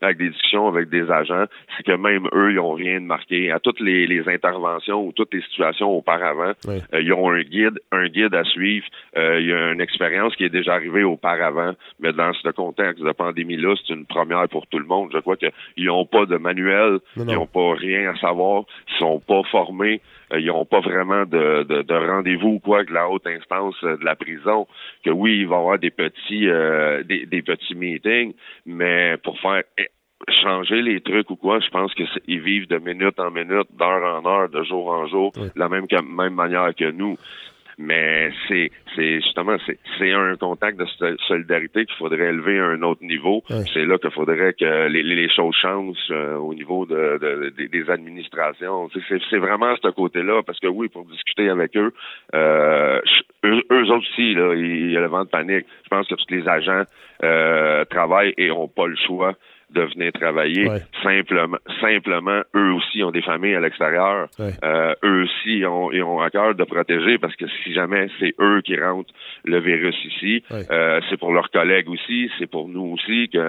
avec 0.01 0.19
des 0.19 0.31
discussions 0.31 0.69
avec 0.69 0.89
des 0.89 1.11
agents, 1.11 1.45
c'est 1.77 1.85
que 1.85 1.93
même 1.93 2.27
eux, 2.33 2.51
ils 2.51 2.57
n'ont 2.57 2.73
rien 2.73 3.01
de 3.01 3.07
marqué. 3.07 3.51
À 3.51 3.59
toutes 3.59 3.81
les, 3.81 4.21
interventions 4.29 5.07
ou 5.07 5.13
toutes 5.13 5.33
les 5.35 5.43
situations 5.43 5.91
auparavant, 5.91 6.53
euh, 6.69 7.01
ils 7.01 7.13
ont 7.13 7.31
un 7.31 7.43
guide, 7.43 7.79
un 7.91 8.09
guide 8.09 8.35
à 8.35 8.45
suivre. 8.45 8.87
Euh, 9.17 9.41
il 9.41 9.47
y 9.47 9.53
a 9.53 9.73
une 9.73 9.81
expérience 9.81 10.35
qui 10.37 10.45
est 10.45 10.51
déjà 10.51 10.75
arrivée 10.75 11.05
auparavant, 11.05 11.73
mais 12.01 12.13
dans 12.13 12.33
ce 12.35 12.49
contexte 12.51 13.03
de 13.03 13.13
pandémie-là, 13.13 13.75
c'est 13.77 13.95
une 13.95 14.07
première 14.07 14.49
pour 14.49 14.67
tout 14.67 14.79
le 14.79 14.85
monde. 14.85 15.11
Je 15.13 15.19
crois 15.19 15.37
qu'ils 15.37 15.87
n'ont 15.87 16.07
pas 16.07 16.27
de 16.27 16.37
manuel, 16.37 16.99
ils 17.17 17.25
n'ont 17.25 17.47
pas 17.47 17.75
rien 17.75 18.11
à 18.11 18.17
savoir, 18.19 18.65
ils 18.89 18.99
sont 18.99 19.20
pas 19.21 19.43
formés. 19.51 20.01
Euh, 20.33 20.41
ils 20.41 20.47
n'ont 20.47 20.65
pas 20.65 20.81
vraiment 20.81 21.25
de, 21.25 21.63
de, 21.63 21.95
rendez-vous 21.95 22.59
quoi 22.61 22.79
avec 22.79 22.91
la 22.91 23.09
haute 23.09 23.27
instance 23.27 23.77
euh, 23.85 23.97
de 23.97 24.05
la 24.05 24.17
prison. 24.17 24.67
Que 25.05 25.11
oui, 25.11 25.39
il 25.41 25.49
va 25.49 25.57
y 25.57 25.59
avoir 25.59 25.79
des 25.79 25.91
petits 25.91 26.49
euh, 26.49 27.03
des, 27.05 27.27
des, 27.27 27.43
petits 27.43 27.75
meetings, 27.75 28.35
mais 28.67 29.17
pour 29.23 29.39
faire 29.41 29.63
eh, 29.79 29.89
changer 30.43 30.83
les 30.83 31.01
trucs 31.01 31.31
ou 31.31 31.37
quoi, 31.37 31.61
je 31.61 31.69
pense 31.71 31.93
qu'ils 31.95 32.41
vivent 32.41 32.69
de 32.69 32.79
minute 32.79 33.19
en 33.19 33.31
minute, 33.31 33.69
d'heure 33.73 34.23
en 34.23 34.27
heure, 34.27 34.49
de 34.49 34.63
jour 34.65 34.89
en 34.89 35.07
jour, 35.07 35.33
de 35.33 35.51
la 35.57 35.69
même, 35.69 35.87
même 36.09 36.35
manière 36.35 36.75
que 36.75 36.91
nous. 36.91 37.17
Mais 37.83 38.31
c'est 38.47 38.71
c'est 38.95 39.23
justement 39.23 39.57
c'est 39.99 40.13
un 40.13 40.37
contact 40.37 40.79
de 40.79 40.85
solidarité 41.27 41.87
qu'il 41.87 41.97
faudrait 41.97 42.29
élever 42.29 42.59
à 42.59 42.67
un 42.67 42.83
autre 42.83 43.03
niveau. 43.03 43.43
C'est 43.73 43.87
là 43.87 43.97
qu'il 43.97 44.11
faudrait 44.11 44.53
que 44.53 44.89
les, 44.89 45.03
les 45.03 45.31
choses 45.31 45.55
changent 45.57 45.97
euh, 46.11 46.37
au 46.37 46.53
niveau 46.53 46.85
de, 46.85 47.51
des 47.57 47.91
administrations. 47.91 48.91
C'est 49.31 49.39
vraiment 49.39 49.75
ce 49.83 49.89
côté-là 49.89 50.43
parce 50.43 50.61
que 50.61 50.67
oui, 50.67 50.89
pour 50.89 51.07
discuter 51.07 51.49
avec 51.49 51.75
eux, 51.77 51.93
euh, 52.35 53.01
eux, 53.45 53.63
eux, 53.73 53.91
aussi 53.93 54.35
là, 54.35 54.55
il 54.55 54.93
y 54.93 54.97
a 54.97 55.01
le 55.01 55.09
vent 55.09 55.25
de 55.25 55.31
panique. 55.31 55.65
Je 55.85 55.89
pense 55.89 56.07
que 56.07 56.17
tous 56.17 56.31
les 56.31 56.47
agents 56.47 56.83
euh, 57.23 57.87
travaillent 57.87 58.35
et 58.37 58.49
n'ont 58.49 58.69
pas 58.69 58.87
le 58.87 58.97
choix 59.07 59.35
de 59.73 59.83
venir 59.83 60.13
travailler. 60.13 60.69
Simplement, 61.03 61.59
simplement, 61.81 62.43
eux 62.55 62.73
aussi 62.73 63.03
ont 63.03 63.11
des 63.11 63.23
familles 63.23 63.55
à 63.55 63.61
l'extérieur. 63.61 64.29
Euh, 64.41 64.95
eux 65.05 65.25
aussi 65.25 65.65
ont, 65.65 65.93
ils 65.93 66.03
ont 66.03 66.21
à 66.21 66.31
cœur 66.31 66.55
de 66.55 66.65
protéger 66.65 67.19
parce 67.19 67.37
que 67.37 67.47
si 67.63 67.73
jamais 67.73 68.09
c'est 68.19 68.35
eux 68.41 68.61
qui 68.63 68.77
rentrent 68.77 69.13
le 69.45 69.61
virus 69.61 69.97
ici, 70.05 70.43
euh, 70.53 71.01
c'est 71.09 71.17
pour 71.19 71.33
leurs 71.33 71.51
collègues 71.51 71.89
aussi, 71.89 72.31
c'est 72.39 72.51
pour 72.51 72.69
nous 72.69 72.95
aussi 72.95 73.29
qu'il 73.29 73.41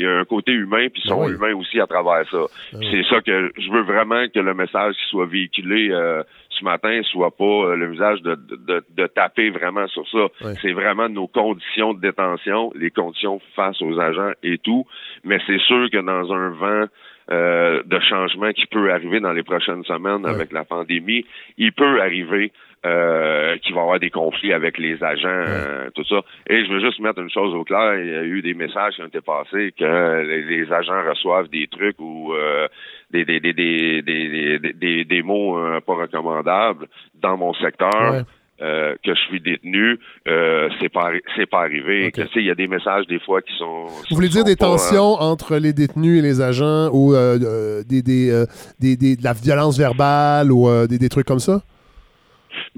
y 0.00 0.06
a 0.06 0.18
un 0.18 0.24
côté 0.24 0.52
humain 0.52 0.88
puis 0.92 1.02
ils 1.04 1.08
sont 1.08 1.26
ben 1.26 1.34
humains 1.34 1.54
aussi 1.54 1.80
à 1.80 1.86
travers 1.86 2.28
ça. 2.30 2.38
Ben 2.72 2.80
c'est 2.90 3.04
ça 3.08 3.20
que 3.20 3.52
je 3.56 3.70
veux 3.70 3.82
vraiment 3.82 4.26
que 4.28 4.40
le 4.40 4.54
message 4.54 4.94
soit 5.10 5.26
véhiculé 5.26 5.90
euh, 5.90 6.22
ce 6.58 6.64
matin 6.64 7.00
soit 7.04 7.30
pas 7.30 7.44
euh, 7.44 7.76
le 7.76 7.90
visage 7.90 8.20
de, 8.22 8.34
de, 8.34 8.84
de, 8.96 9.06
taper 9.06 9.50
vraiment 9.50 9.86
sur 9.88 10.06
ça. 10.08 10.54
C'est 10.60 10.72
vraiment 10.72 11.08
nos 11.08 11.26
conditions 11.26 11.94
de 11.94 12.00
détention, 12.00 12.72
les 12.74 12.90
conditions 12.90 13.40
face 13.54 13.80
aux 13.82 13.98
agents 13.98 14.32
et 14.42 14.58
tout. 14.58 14.86
Mais 15.24 15.38
c'est 15.46 15.60
sûr 15.60 15.88
que 15.90 15.98
dans 15.98 16.32
un 16.32 16.50
vent 16.50 16.86
euh, 17.30 17.82
de 17.84 17.98
changement 18.00 18.52
qui 18.52 18.66
peut 18.66 18.90
arriver 18.90 19.20
dans 19.20 19.32
les 19.32 19.42
prochaines 19.42 19.84
semaines 19.84 20.24
avec 20.24 20.52
la 20.52 20.64
pandémie, 20.64 21.26
il 21.58 21.72
peut 21.72 22.00
arriver 22.00 22.52
euh, 22.86 23.56
va 23.72 23.80
y 23.80 23.82
avoir 23.82 24.00
des 24.00 24.10
conflits 24.10 24.52
avec 24.52 24.78
les 24.78 25.02
agents, 25.02 25.28
euh, 25.28 25.90
tout 25.94 26.04
ça. 26.04 26.22
Et 26.48 26.64
je 26.64 26.72
veux 26.72 26.80
juste 26.80 27.00
mettre 27.00 27.20
une 27.20 27.30
chose 27.30 27.54
au 27.54 27.64
clair, 27.64 27.98
il 27.98 28.06
y 28.06 28.14
a 28.14 28.22
eu 28.22 28.42
des 28.42 28.54
messages 28.54 28.94
qui 28.94 29.02
ont 29.02 29.06
été 29.06 29.20
passés 29.20 29.72
que 29.78 30.22
les, 30.22 30.72
agents 30.72 31.02
reçoivent 31.08 31.48
des 31.48 31.66
trucs 31.66 31.98
ou 31.98 32.32
euh, 32.34 32.68
des, 33.10 33.24
des, 33.24 33.40
des, 33.40 33.52
des, 33.52 34.02
des, 34.02 35.04
des, 35.04 35.22
mots 35.22 35.58
pas 35.86 35.94
recommandables 35.94 36.86
dans 37.14 37.36
mon 37.36 37.54
secteur. 37.54 38.24
Euh, 38.60 38.96
que 39.04 39.14
je 39.14 39.20
suis 39.28 39.40
détenu, 39.40 40.00
euh, 40.26 40.68
c'est 40.80 40.88
pas 40.88 41.12
c'est 41.36 41.46
pas 41.46 41.60
arrivé. 41.60 42.10
il 42.34 42.42
y 42.44 42.50
a 42.50 42.56
des 42.56 42.66
messages 42.66 43.06
des 43.06 43.20
fois 43.20 43.40
qui 43.40 43.56
sont. 43.56 43.86
Vous 44.10 44.16
voulez 44.16 44.28
dire 44.28 44.42
des 44.42 44.56
tensions 44.56 45.12
entre 45.12 45.58
les 45.58 45.72
détenus 45.72 46.18
et 46.18 46.22
les 46.22 46.40
agents 46.40 46.90
ou 46.92 47.14
euh, 47.14 47.84
des, 47.84 48.02
des, 48.02 48.46
des, 48.80 48.96
des, 48.96 49.14
de 49.14 49.22
la 49.22 49.32
violence 49.32 49.78
verbale 49.78 50.50
ou 50.50 50.68
des, 50.88 50.98
des 50.98 51.08
trucs 51.08 51.26
comme 51.26 51.38
ça? 51.38 51.62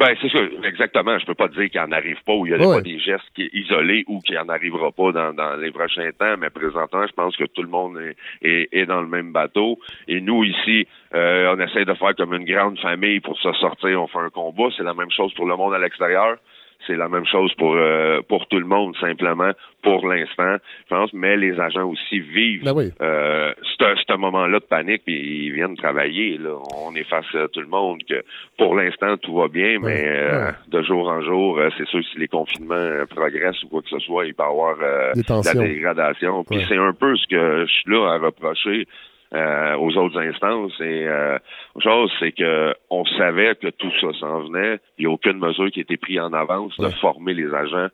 Ben, 0.01 0.17
c'est 0.19 0.31
ça, 0.31 0.39
exactement. 0.65 1.19
Je 1.19 1.27
peux 1.27 1.35
pas 1.35 1.49
dire 1.49 1.69
qu'il 1.69 1.79
en 1.79 1.93
arrive 1.93 2.17
pas 2.25 2.33
ou 2.33 2.47
il 2.47 2.53
y 2.53 2.55
a 2.55 2.59
pas 2.59 2.81
des 2.81 2.99
gestes 2.99 3.29
qui 3.35 3.43
est 3.43 3.51
isolés 3.53 4.05
ou 4.07 4.21
qu'il 4.21 4.39
en 4.39 4.49
arrivera 4.49 4.91
pas 4.93 5.13
dans, 5.13 5.35
dans, 5.35 5.57
les 5.57 5.71
prochains 5.71 6.11
temps, 6.19 6.37
mais 6.39 6.49
présentement, 6.49 7.07
je 7.07 7.13
pense 7.13 7.37
que 7.37 7.45
tout 7.45 7.61
le 7.63 7.69
monde 7.69 8.01
est, 8.41 8.69
est, 8.73 8.87
dans 8.87 9.03
le 9.03 9.09
même 9.09 9.31
bateau. 9.31 9.79
Et 10.09 10.23
nous, 10.23 10.43
ici, 10.43 10.89
euh, 11.15 11.55
on 11.55 11.61
essaie 11.61 11.85
de 11.85 11.93
faire 11.93 12.15
comme 12.17 12.33
une 12.33 12.47
grande 12.47 12.79
famille 12.79 13.21
pour 13.21 13.39
se 13.41 13.53
sortir, 13.53 14.03
on 14.03 14.07
fait 14.07 14.21
un 14.21 14.31
combat. 14.31 14.69
C'est 14.75 14.85
la 14.85 14.95
même 14.95 15.11
chose 15.11 15.35
pour 15.35 15.45
le 15.45 15.55
monde 15.57 15.75
à 15.75 15.79
l'extérieur 15.79 16.39
c'est 16.87 16.97
la 16.97 17.09
même 17.09 17.27
chose 17.27 17.53
pour 17.55 17.75
euh, 17.75 18.21
pour 18.29 18.47
tout 18.47 18.59
le 18.59 18.67
monde 18.67 18.95
simplement 19.01 19.51
pour 19.83 20.07
l'instant 20.07 20.57
je 20.85 20.95
pense. 20.95 21.13
Mais 21.13 21.37
les 21.37 21.59
agents 21.59 21.89
aussi 21.89 22.21
vivent 22.21 22.65
ben 22.65 22.91
euh, 23.01 23.53
ce 23.79 24.17
moment-là 24.17 24.59
de 24.59 24.65
panique 24.65 25.03
puis 25.05 25.47
ils 25.47 25.53
viennent 25.53 25.77
travailler 25.77 26.37
là. 26.39 26.57
On 26.77 26.95
est 26.95 27.05
face 27.05 27.25
à 27.35 27.49
tout 27.49 27.61
le 27.61 27.69
monde 27.69 28.01
que 28.09 28.23
pour 28.59 28.75
l'instant 28.75 29.17
tout 29.17 29.35
va 29.37 29.49
bien 29.49 29.79
mais 29.81 30.05
euh, 30.07 30.51
de 30.69 30.83
jour 30.83 31.09
en 31.09 31.23
jour 31.23 31.61
c'est 31.79 31.87
sûr 31.87 32.01
que 32.01 32.07
si 32.07 32.19
les 32.19 32.29
confinements 32.29 33.05
progressent 33.09 33.63
ou 33.65 33.69
quoi 33.69 33.83
que 33.83 33.89
ce 33.89 33.99
soit 34.01 34.27
il 34.27 34.35
peut 34.35 34.43
y 34.43 34.47
avoir 34.47 34.77
de 34.77 35.59
la 35.59 35.67
dégradation. 35.67 36.45
Puis 36.45 36.65
c'est 36.69 36.77
un 36.77 36.93
peu 36.93 37.17
ce 37.17 37.27
que 37.27 37.67
je 37.67 37.73
suis 37.73 37.91
là 37.91 38.15
à 38.15 38.19
reprocher 38.19 38.87
euh, 39.33 39.77
aux 39.77 39.97
autres 39.97 40.19
instances. 40.21 40.73
Et 40.81 41.07
euh, 41.07 41.39
chose, 41.79 42.11
c'est 42.19 42.33
que 42.33 42.75
on 42.91 43.05
savait 43.17 43.55
que 43.55 43.69
tout 43.69 43.93
ça 44.01 44.09
s'en 44.19 44.41
venait. 44.41 44.81
Il 44.99 45.07
n'y 45.07 45.07
a 45.07 45.15
aucune 45.15 45.39
mesure 45.39 45.71
qui 45.71 45.79
a 45.79 45.83
été 45.83 45.97
prise 45.97 46.19
en 46.19 46.33
avance 46.33 46.77
de 46.79 46.89
former 47.01 47.35
les 47.35 47.55
agents 47.55 47.87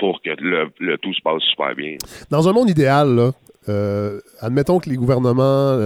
pour 0.00 0.20
que 0.20 0.30
le, 0.36 0.96
tout 0.98 1.14
se 1.14 1.22
passe 1.22 1.42
super 1.42 1.76
bien. 1.76 1.96
Dans 2.28 2.48
un 2.48 2.52
monde 2.52 2.68
idéal, 2.68 3.14
là, 3.14 3.30
euh, 3.68 4.18
admettons 4.40 4.80
que 4.80 4.90
les 4.90 4.96
gouvernements, 4.96 5.76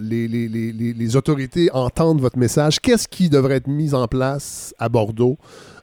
les, 0.00 0.26
les, 0.26 0.48
les, 0.48 0.72
les, 0.72 1.16
autorités 1.16 1.68
entendent 1.74 2.22
votre 2.22 2.38
message. 2.38 2.80
Qu'est-ce 2.80 3.06
qui 3.06 3.28
devrait 3.28 3.56
être 3.56 3.68
mis 3.68 3.94
en 3.94 4.08
place 4.08 4.74
à 4.78 4.88
Bordeaux, 4.88 5.36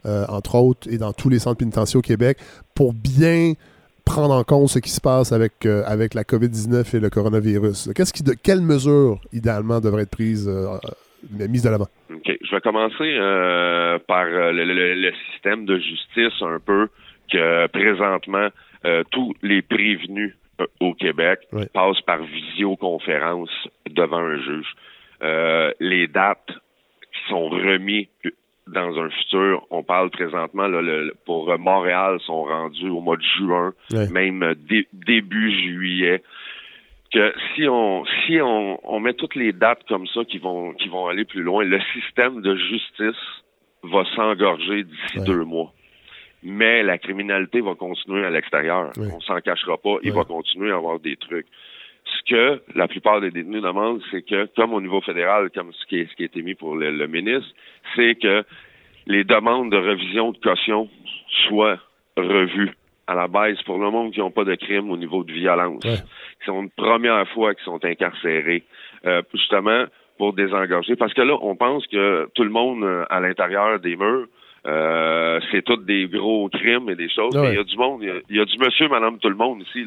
entre 0.03 0.55
autres, 0.55 0.91
et 0.91 0.97
dans 0.97 1.13
tous 1.13 1.29
les 1.29 1.37
centres 1.37 1.59
pénitentiaires 1.59 1.99
au 1.99 2.01
Québec, 2.01 2.39
pour 2.73 2.93
bien 2.93 3.53
prendre 4.05 4.33
en 4.33 4.43
compte 4.43 4.69
ce 4.69 4.79
qui 4.79 4.89
se 4.89 5.01
passe 5.01 5.31
avec, 5.31 5.65
euh, 5.65 5.83
avec 5.85 6.13
la 6.13 6.23
COVID-19 6.23 6.95
et 6.95 6.99
le 6.99 7.09
coronavirus? 7.09 7.89
Qu'est-ce 7.95 8.13
qui, 8.13 8.23
de, 8.23 8.33
quelles 8.33 8.61
mesures, 8.61 9.19
idéalement, 9.33 9.79
devraient 9.79 10.03
être 10.03 10.11
prises, 10.11 10.47
euh, 10.47 10.77
euh, 11.41 11.47
mises 11.47 11.63
de 11.63 11.69
l'avant? 11.69 11.87
OK. 12.13 12.37
Je 12.41 12.55
vais 12.55 12.61
commencer 12.61 13.17
par 14.07 14.25
le, 14.25 15.11
système 15.31 15.65
de 15.65 15.77
justice 15.77 16.41
un 16.41 16.59
peu 16.59 16.87
que 17.31 17.67
présentement, 17.67 18.49
tous 19.11 19.33
les 19.41 19.61
prévenus 19.63 20.35
au 20.79 20.93
Québec 20.93 21.39
passent 21.73 22.01
par 22.05 22.21
visioconférence 22.23 23.49
devant 23.89 24.19
un 24.19 24.37
juge. 24.37 24.75
les 25.79 26.07
dates 26.07 26.51
qui 27.11 27.29
sont 27.29 27.49
remises 27.49 28.07
dans 28.67 28.97
un 28.97 29.09
futur, 29.09 29.65
on 29.69 29.83
parle 29.83 30.09
présentement 30.09 30.67
là, 30.67 30.81
pour 31.25 31.57
Montréal 31.59 32.19
sont 32.25 32.43
rendus 32.43 32.89
au 32.89 32.99
mois 32.99 33.17
de 33.17 33.23
juin, 33.37 33.73
même 34.11 34.55
début 34.93 35.51
juillet. 35.51 36.23
Que 37.13 37.33
si 37.53 37.67
on 37.67 38.03
si 38.05 38.41
on, 38.41 38.79
on, 38.83 38.99
met 38.99 39.13
toutes 39.13 39.35
les 39.35 39.53
dates 39.53 39.83
comme 39.87 40.07
ça 40.07 40.25
qui 40.25 40.39
vont 40.39 40.73
qui 40.73 40.89
vont 40.89 41.07
aller 41.07 41.23
plus 41.23 41.43
loin, 41.43 41.63
le 41.63 41.79
système 41.93 42.41
de 42.41 42.55
justice 42.55 43.21
va 43.83 44.03
s'engorger 44.15 44.83
d'ici 44.83 45.23
deux 45.23 45.43
mois. 45.43 45.71
Mais 46.43 46.83
la 46.83 46.97
criminalité 46.97 47.61
va 47.61 47.75
continuer 47.75 48.25
à 48.25 48.29
l'extérieur. 48.29 48.91
On 48.97 49.19
s'en 49.21 49.39
cachera 49.41 49.77
pas. 49.77 49.97
Il 50.03 50.13
va 50.13 50.23
continuer 50.23 50.71
à 50.71 50.75
avoir 50.75 50.99
des 50.99 51.15
trucs 51.15 51.47
ce 52.17 52.33
que 52.33 52.61
la 52.75 52.87
plupart 52.87 53.21
des 53.21 53.31
détenus 53.31 53.61
demandent, 53.61 54.01
c'est 54.11 54.21
que, 54.21 54.47
comme 54.55 54.73
au 54.73 54.81
niveau 54.81 55.01
fédéral, 55.01 55.49
comme 55.53 55.71
ce 55.73 55.85
qui, 55.85 55.99
est, 55.99 56.09
ce 56.09 56.15
qui 56.15 56.23
a 56.23 56.25
été 56.25 56.41
mis 56.41 56.55
pour 56.55 56.75
le, 56.75 57.07
ministre, 57.07 57.49
c'est 57.95 58.15
que 58.15 58.43
les 59.07 59.23
demandes 59.23 59.71
de 59.71 59.77
révision 59.77 60.31
de 60.31 60.37
caution 60.37 60.89
soient 61.47 61.79
revues 62.17 62.71
à 63.07 63.13
la 63.13 63.27
base 63.27 63.61
pour 63.63 63.77
le 63.77 63.91
monde 63.91 64.11
qui 64.13 64.19
n'ont 64.19 64.31
pas 64.31 64.45
de 64.45 64.55
crime 64.55 64.89
au 64.89 64.97
niveau 64.97 65.23
de 65.23 65.31
violence, 65.31 65.83
sont 66.45 66.63
une 66.63 66.71
première 66.71 67.27
fois 67.29 67.53
qu'ils 67.53 67.65
sont 67.65 67.83
incarcérés, 67.83 68.63
euh, 69.05 69.21
justement 69.33 69.85
pour 70.17 70.33
désengorger. 70.33 70.95
Parce 70.95 71.13
que 71.13 71.21
là, 71.21 71.37
on 71.41 71.55
pense 71.55 71.85
que 71.87 72.27
tout 72.33 72.43
le 72.43 72.49
monde 72.49 72.83
à 73.09 73.19
l'intérieur 73.19 73.79
des 73.79 73.95
murs 73.95 74.27
euh, 74.67 75.39
c'est 75.51 75.61
tous 75.63 75.77
des 75.77 76.07
gros 76.07 76.49
crimes 76.49 76.89
et 76.89 76.95
des 76.95 77.09
choses. 77.09 77.35
Mais 77.35 77.49
il 77.49 77.55
y 77.55 77.59
a 77.59 77.63
du 77.63 77.77
monde, 77.77 78.01
il 78.01 78.35
y, 78.35 78.39
a, 78.39 78.45
du 78.45 78.57
monsieur, 78.57 78.87
madame, 78.87 79.19
tout 79.19 79.29
le 79.29 79.35
monde 79.35 79.61
ici. 79.61 79.85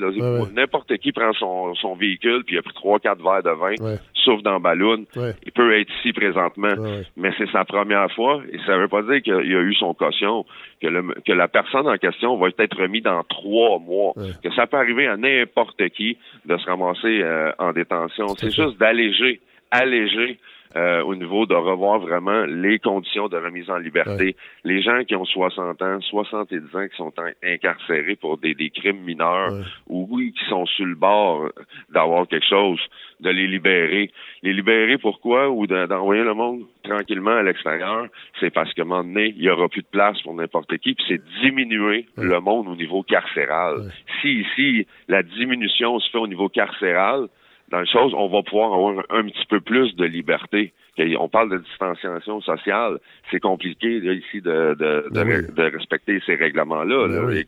N'importe 0.54 0.96
qui 0.98 1.12
prend 1.12 1.32
son, 1.32 1.74
son 1.74 1.94
véhicule 1.94 2.44
puis 2.44 2.56
il 2.56 2.58
a 2.58 2.62
pris 2.62 2.74
trois, 2.74 3.00
quatre 3.00 3.22
verres 3.22 3.42
de 3.42 3.50
vin, 3.50 3.98
sauf 4.14 4.42
dans 4.42 4.60
ballon. 4.60 5.04
Il 5.44 5.52
peut 5.52 5.78
être 5.78 5.90
ici 5.98 6.12
présentement, 6.12 6.74
mais 7.16 7.30
c'est 7.38 7.50
sa 7.50 7.64
première 7.64 8.10
fois 8.12 8.42
et 8.52 8.58
ça 8.66 8.76
veut 8.76 8.88
pas 8.88 9.02
dire 9.02 9.22
qu'il 9.22 9.34
a 9.34 9.40
eu 9.60 9.74
son 9.74 9.94
caution, 9.94 10.46
que, 10.80 10.86
le, 10.86 11.02
que 11.26 11.32
la 11.32 11.48
personne 11.48 11.88
en 11.88 11.96
question 11.96 12.36
va 12.36 12.48
être 12.58 12.80
remis 12.80 13.00
dans 13.00 13.24
trois 13.24 13.78
mois, 13.78 14.14
que 14.42 14.52
ça 14.54 14.66
peut 14.66 14.76
arriver 14.76 15.06
à 15.06 15.16
n'importe 15.16 15.88
qui 15.90 16.16
de 16.44 16.56
se 16.56 16.66
ramasser 16.66 17.20
euh, 17.22 17.50
en 17.58 17.72
détention. 17.72 18.28
C'est 18.36 18.54
juste 18.54 18.78
d'alléger, 18.78 19.40
alléger 19.70 20.38
euh, 20.76 21.02
au 21.02 21.14
niveau 21.14 21.46
de 21.46 21.54
revoir 21.54 21.98
vraiment 22.00 22.44
les 22.44 22.78
conditions 22.78 23.28
de 23.28 23.36
remise 23.36 23.70
en 23.70 23.78
liberté. 23.78 24.36
Les 24.64 24.82
gens 24.82 25.02
qui 25.04 25.14
ont 25.14 25.24
60 25.24 25.80
ans, 25.80 26.00
70 26.00 26.56
ans, 26.74 26.88
qui 26.88 26.96
sont 26.96 27.12
incarcérés 27.42 28.16
pour 28.16 28.38
des, 28.38 28.54
des 28.54 28.70
crimes 28.70 29.00
mineurs 29.00 29.52
ou 29.88 30.06
oui, 30.10 30.32
qui 30.32 30.44
sont 30.48 30.66
sur 30.66 30.86
le 30.86 30.94
bord 30.94 31.48
d'avoir 31.90 32.26
quelque 32.28 32.46
chose, 32.46 32.80
de 33.20 33.30
les 33.30 33.46
libérer. 33.46 34.10
Les 34.42 34.52
libérer 34.52 34.98
pourquoi? 34.98 35.48
Ou 35.48 35.66
d'envoyer 35.66 36.22
le 36.22 36.34
monde 36.34 36.62
tranquillement 36.84 37.36
à 37.36 37.42
l'extérieur, 37.42 38.06
c'est 38.40 38.50
parce 38.50 38.72
qu'à 38.74 38.82
un 38.82 38.86
moment 38.86 39.04
donné, 39.04 39.34
il 39.36 39.42
n'y 39.42 39.50
aura 39.50 39.68
plus 39.68 39.82
de 39.82 39.88
place 39.90 40.20
pour 40.22 40.34
n'importe 40.34 40.76
qui, 40.78 40.94
puis 40.94 41.04
c'est 41.08 41.22
diminuer 41.42 42.06
le 42.16 42.40
monde 42.40 42.68
au 42.68 42.76
niveau 42.76 43.02
carcéral. 43.02 43.92
Si 44.20 44.40
ici, 44.40 44.86
la 45.08 45.22
diminution 45.22 45.98
se 46.00 46.10
fait 46.10 46.18
au 46.18 46.26
niveau 46.26 46.48
carcéral, 46.48 47.28
dans 47.70 47.80
les 47.80 47.86
choses, 47.86 48.12
on 48.14 48.28
va 48.28 48.42
pouvoir 48.42 48.72
avoir 48.72 49.04
un, 49.10 49.24
petit 49.24 49.46
peu 49.48 49.60
plus 49.60 49.94
de 49.96 50.04
liberté. 50.04 50.72
On 51.18 51.28
parle 51.28 51.50
de 51.50 51.58
distanciation 51.58 52.40
sociale. 52.40 52.98
C'est 53.30 53.40
compliqué 53.40 53.98
ici 53.98 54.40
de, 54.40 54.74
de, 54.74 55.06
ben 55.10 55.46
de, 55.54 55.62
respecter 55.62 56.20
ces 56.26 56.34
règlements-là. 56.34 57.08
Ben 57.08 57.44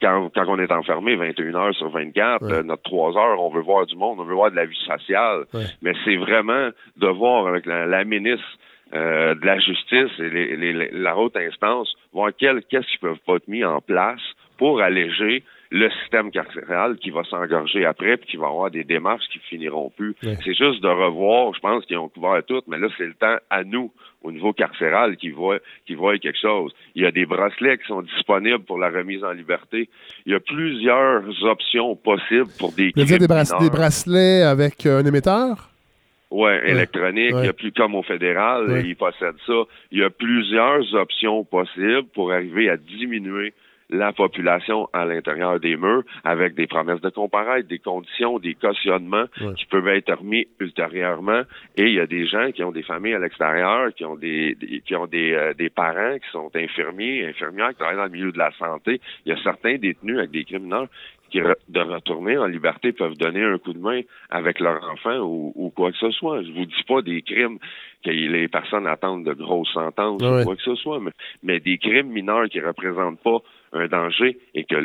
quand, 0.00 0.30
quand 0.34 0.44
on 0.48 0.58
est 0.58 0.70
enfermé 0.70 1.16
21 1.16 1.54
heures 1.54 1.74
sur 1.74 1.88
24, 1.88 2.42
euh, 2.42 2.62
notre 2.62 2.82
3 2.82 3.16
heures, 3.16 3.40
on 3.40 3.50
veut 3.50 3.62
voir 3.62 3.86
du 3.86 3.96
monde, 3.96 4.20
on 4.20 4.24
veut 4.24 4.34
voir 4.34 4.50
de 4.50 4.56
la 4.56 4.66
vie 4.66 4.78
sociale. 4.86 5.44
Mais 5.80 5.92
c'est 6.04 6.16
vraiment 6.16 6.70
de 6.96 7.06
voir 7.06 7.46
avec 7.46 7.64
la, 7.66 8.04
ministre 8.04 8.44
euh, 8.94 9.34
de 9.34 9.46
la 9.46 9.58
justice 9.58 10.10
et 10.18 10.28
les, 10.28 10.90
la 10.92 11.16
haute 11.16 11.36
instance, 11.36 11.94
voir 12.12 12.30
qu'est-ce 12.36 12.86
qui 12.86 12.98
peut 12.98 13.14
pas 13.26 13.36
être 13.36 13.48
mis 13.48 13.64
en 13.64 13.80
place 13.80 14.20
pour 14.58 14.80
alléger 14.80 15.42
le 15.76 15.90
système 16.02 16.30
carcéral 16.30 16.96
qui 16.96 17.10
va 17.10 17.22
s'engorger 17.24 17.84
après 17.84 18.16
puis 18.16 18.30
qui 18.30 18.36
va 18.36 18.46
avoir 18.46 18.70
des 18.70 18.84
démarches 18.84 19.24
qui 19.32 19.38
finiront 19.38 19.90
plus. 19.90 20.14
C'est 20.20 20.54
juste 20.54 20.82
de 20.82 20.88
revoir, 20.88 21.54
je 21.54 21.60
pense 21.60 21.84
qu'ils 21.84 21.98
ont 21.98 22.08
couvert 22.08 22.42
tout, 22.46 22.62
mais 22.66 22.78
là, 22.78 22.88
c'est 22.96 23.06
le 23.06 23.14
temps 23.14 23.36
à 23.50 23.62
nous, 23.62 23.92
au 24.22 24.32
niveau 24.32 24.52
carcéral, 24.52 25.16
qui 25.16 25.30
voient, 25.30 25.58
qui 25.86 25.94
voient 25.94 26.18
quelque 26.18 26.40
chose. 26.40 26.72
Il 26.94 27.02
y 27.02 27.06
a 27.06 27.12
des 27.12 27.26
bracelets 27.26 27.78
qui 27.78 27.86
sont 27.86 28.02
disponibles 28.02 28.64
pour 28.64 28.78
la 28.78 28.88
remise 28.88 29.22
en 29.22 29.32
liberté. 29.32 29.88
Il 30.24 30.32
y 30.32 30.34
a 30.34 30.40
plusieurs 30.40 31.22
options 31.44 31.94
possibles 31.94 32.50
pour 32.58 32.72
des 32.72 32.92
Vous 32.96 33.04
des, 33.04 33.18
des 33.18 33.70
bracelets 33.70 34.42
avec 34.42 34.86
euh, 34.86 35.00
un 35.00 35.06
émetteur? 35.06 35.70
Oui, 36.30 36.50
électronique. 36.64 37.34
Il 37.38 37.44
y 37.44 37.48
a 37.48 37.52
plus 37.52 37.70
comme 37.70 37.94
au 37.94 38.02
fédéral, 38.02 38.82
ils 38.84 38.96
possèdent 38.96 39.38
ça. 39.46 39.62
Il 39.92 39.98
y 39.98 40.02
a 40.02 40.10
plusieurs 40.10 40.82
options 40.94 41.44
possibles 41.44 42.08
pour 42.14 42.32
arriver 42.32 42.68
à 42.68 42.76
diminuer 42.76 43.54
la 43.90 44.12
population 44.12 44.88
à 44.92 45.04
l'intérieur 45.04 45.60
des 45.60 45.76
murs 45.76 46.02
avec 46.24 46.54
des 46.54 46.66
promesses 46.66 47.00
de 47.00 47.10
comparaître, 47.10 47.68
des 47.68 47.78
conditions, 47.78 48.38
des 48.38 48.54
cautionnements 48.54 49.26
qui 49.56 49.66
peuvent 49.66 49.88
être 49.88 50.12
remis 50.12 50.48
ultérieurement. 50.58 51.42
Et 51.76 51.84
il 51.84 51.94
y 51.94 52.00
a 52.00 52.06
des 52.06 52.26
gens 52.26 52.50
qui 52.52 52.62
ont 52.64 52.72
des 52.72 52.82
familles 52.82 53.14
à 53.14 53.18
l'extérieur, 53.18 53.94
qui 53.94 54.04
ont 54.04 54.16
des, 54.16 54.56
qui 54.84 54.94
ont 54.96 55.06
des, 55.06 55.32
euh, 55.32 55.54
des 55.54 55.70
parents 55.70 56.18
qui 56.18 56.30
sont 56.32 56.50
infirmiers, 56.54 57.26
infirmières 57.26 57.70
qui 57.70 57.76
travaillent 57.76 57.96
dans 57.96 58.04
le 58.04 58.10
milieu 58.10 58.32
de 58.32 58.38
la 58.38 58.50
santé. 58.58 59.00
Il 59.24 59.32
y 59.32 59.38
a 59.38 59.42
certains 59.42 59.76
détenus 59.76 60.18
avec 60.18 60.30
des 60.30 60.44
criminels 60.44 60.88
qui, 61.30 61.40
de 61.40 61.80
retourner 61.80 62.38
en 62.38 62.46
liberté, 62.46 62.92
peuvent 62.92 63.16
donner 63.16 63.42
un 63.42 63.58
coup 63.58 63.72
de 63.72 63.78
main 63.78 64.00
avec 64.30 64.60
leur 64.60 64.82
enfant 64.90 65.18
ou, 65.18 65.52
ou 65.54 65.70
quoi 65.70 65.90
que 65.90 65.98
ce 65.98 66.10
soit. 66.10 66.42
Je 66.42 66.52
vous 66.52 66.66
dis 66.66 66.82
pas 66.86 67.02
des 67.02 67.22
crimes 67.22 67.58
que 68.04 68.10
les 68.10 68.48
personnes 68.48 68.86
attendent 68.86 69.24
de 69.24 69.32
grosses 69.32 69.72
sentences 69.72 70.22
ou 70.22 70.44
quoi 70.44 70.56
que 70.56 70.62
ce 70.62 70.74
soit, 70.76 71.00
mais, 71.00 71.10
mais 71.42 71.60
des 71.60 71.78
crimes 71.78 72.08
mineurs 72.08 72.48
qui 72.48 72.60
représentent 72.60 73.20
pas 73.20 73.42
un 73.72 73.86
danger 73.86 74.38
et 74.54 74.64
que 74.64 74.76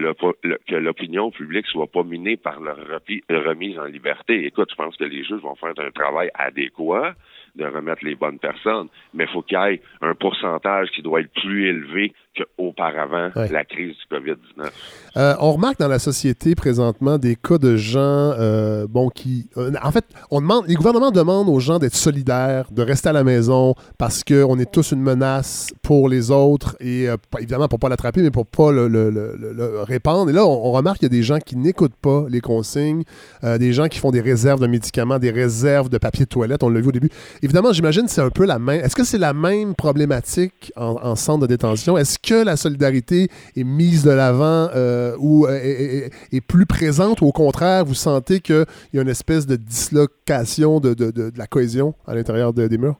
l'opinion 0.75 1.31
publique 1.31 1.67
soit 1.67 1.87
pas 1.87 2.03
minée 2.03 2.37
par 2.37 2.59
leur 2.59 2.77
remise 2.77 3.77
en 3.79 3.85
liberté. 3.85 4.45
Écoute, 4.45 4.69
je 4.71 4.75
pense 4.75 4.95
que 4.97 5.03
les 5.03 5.23
juges 5.23 5.41
vont 5.41 5.55
faire 5.55 5.73
un 5.77 5.91
travail 5.91 6.29
adéquat 6.33 7.15
de 7.55 7.65
remettre 7.65 8.05
les 8.05 8.15
bonnes 8.15 8.39
personnes, 8.39 8.87
mais 9.13 9.25
il 9.25 9.29
faut 9.29 9.41
qu'il 9.41 9.57
y 9.57 9.73
ait 9.73 9.81
un 10.01 10.15
pourcentage 10.15 10.89
qui 10.91 11.01
doit 11.01 11.21
être 11.21 11.33
plus 11.33 11.67
élevé 11.67 12.13
qu'auparavant 12.35 13.29
la 13.35 13.65
crise 13.65 13.95
du 13.95 14.15
COVID-19. 14.15 14.69
Euh, 15.17 15.35
on 15.39 15.51
remarque 15.53 15.79
dans 15.79 15.89
la 15.89 15.99
société 15.99 16.55
présentement 16.55 17.17
des 17.17 17.35
cas 17.35 17.57
de 17.57 17.75
gens, 17.75 17.99
euh, 17.99 18.87
bon, 18.87 19.09
qui... 19.09 19.49
Euh, 19.57 19.71
en 19.83 19.91
fait, 19.91 20.05
on 20.29 20.39
demande, 20.39 20.65
les 20.67 20.75
gouvernements 20.75 21.11
demandent 21.11 21.49
aux 21.49 21.59
gens 21.59 21.79
d'être 21.79 21.95
solidaires, 21.95 22.71
de 22.71 22.81
rester 22.81 23.09
à 23.09 23.13
la 23.13 23.23
maison 23.23 23.75
parce 23.97 24.23
qu'on 24.23 24.57
est 24.59 24.71
tous 24.71 24.91
une 24.91 25.01
menace 25.01 25.73
pour 25.81 26.07
les 26.07 26.31
autres 26.31 26.77
et 26.79 27.07
évidemment 27.37 27.67
pour 27.67 27.79
pas 27.79 27.89
l'attraper, 27.89 28.21
mais 28.21 28.31
pour 28.31 28.45
pas 28.45 28.71
le, 28.71 29.81
répandre. 29.83 30.29
Et 30.29 30.33
là, 30.33 30.45
on, 30.45 30.71
remarque 30.71 30.99
qu'il 30.99 31.05
y 31.05 31.13
a 31.13 31.17
des 31.17 31.23
gens 31.23 31.39
qui 31.39 31.57
n'écoutent 31.57 31.95
pas 32.01 32.25
les 32.29 32.39
consignes, 32.39 33.03
des 33.43 33.73
gens 33.73 33.87
qui 33.87 33.99
font 33.99 34.11
des 34.11 34.21
réserves 34.21 34.61
de 34.61 34.67
médicaments, 34.67 35.19
des 35.19 35.31
réserves 35.31 35.89
de 35.89 35.97
papier 35.97 36.25
de 36.25 36.29
toilette, 36.29 36.63
on 36.63 36.69
l'a 36.69 36.79
vu 36.79 36.87
au 36.87 36.91
début. 36.93 37.09
Évidemment, 37.41 37.73
j'imagine 37.73 38.05
que 38.05 38.11
c'est 38.11 38.21
un 38.21 38.29
peu 38.29 38.45
la 38.45 38.59
même... 38.59 38.79
Est-ce 38.79 38.95
que 38.95 39.03
c'est 39.03 39.17
la 39.17 39.33
même 39.33 39.75
problématique 39.75 40.71
en, 40.77 40.97
en 41.01 41.15
centre 41.15 41.41
de 41.41 41.47
détention? 41.47 41.97
Est-ce 41.97 42.20
que 42.21 42.43
la 42.43 42.55
solidarité 42.55 43.29
est 43.55 43.63
mise 43.63 44.03
de 44.03 44.11
l'avant 44.11 44.69
euh, 44.75 45.15
ou 45.19 45.47
euh, 45.47 46.09
est, 46.31 46.41
plus 46.41 46.65
présente 46.65 47.21
ou 47.21 47.25
au 47.25 47.31
contraire, 47.31 47.85
vous 47.85 47.95
sentez 47.95 48.39
qu'il 48.39 48.65
y 48.93 48.99
a 48.99 49.01
une 49.01 49.09
espèce 49.09 49.45
de 49.45 49.55
dislocation 49.55 50.79
de, 50.79 50.93
de 50.93 51.31
la 51.35 51.47
cohésion 51.47 51.93
à 52.07 52.15
l'intérieur 52.15 52.53
des 52.53 52.77
murs? 52.77 52.99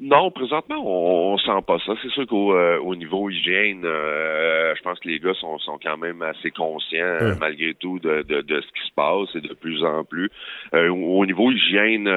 Non, 0.00 0.30
présentement, 0.30 0.76
on, 0.78 1.34
on 1.34 1.38
sent 1.38 1.64
pas 1.66 1.78
ça. 1.84 1.92
C'est 2.02 2.10
sûr 2.10 2.24
qu'au 2.26 2.54
euh, 2.54 2.78
au 2.78 2.94
niveau 2.94 3.28
hygiène, 3.30 3.82
euh, 3.84 4.72
je 4.76 4.82
pense 4.82 5.00
que 5.00 5.08
les 5.08 5.18
gars 5.18 5.34
sont, 5.34 5.58
sont 5.58 5.78
quand 5.82 5.96
même 5.96 6.22
assez 6.22 6.52
conscients, 6.52 7.34
malgré 7.40 7.74
tout, 7.74 7.98
de, 7.98 8.22
de, 8.22 8.40
de, 8.42 8.60
ce 8.60 8.66
qui 8.66 8.88
se 8.88 8.94
passe 8.94 9.34
et 9.34 9.40
de 9.40 9.54
plus 9.54 9.84
en 9.84 10.04
plus. 10.04 10.30
Euh, 10.72 10.88
au 10.88 11.26
niveau 11.26 11.50
hygiène, 11.50 12.08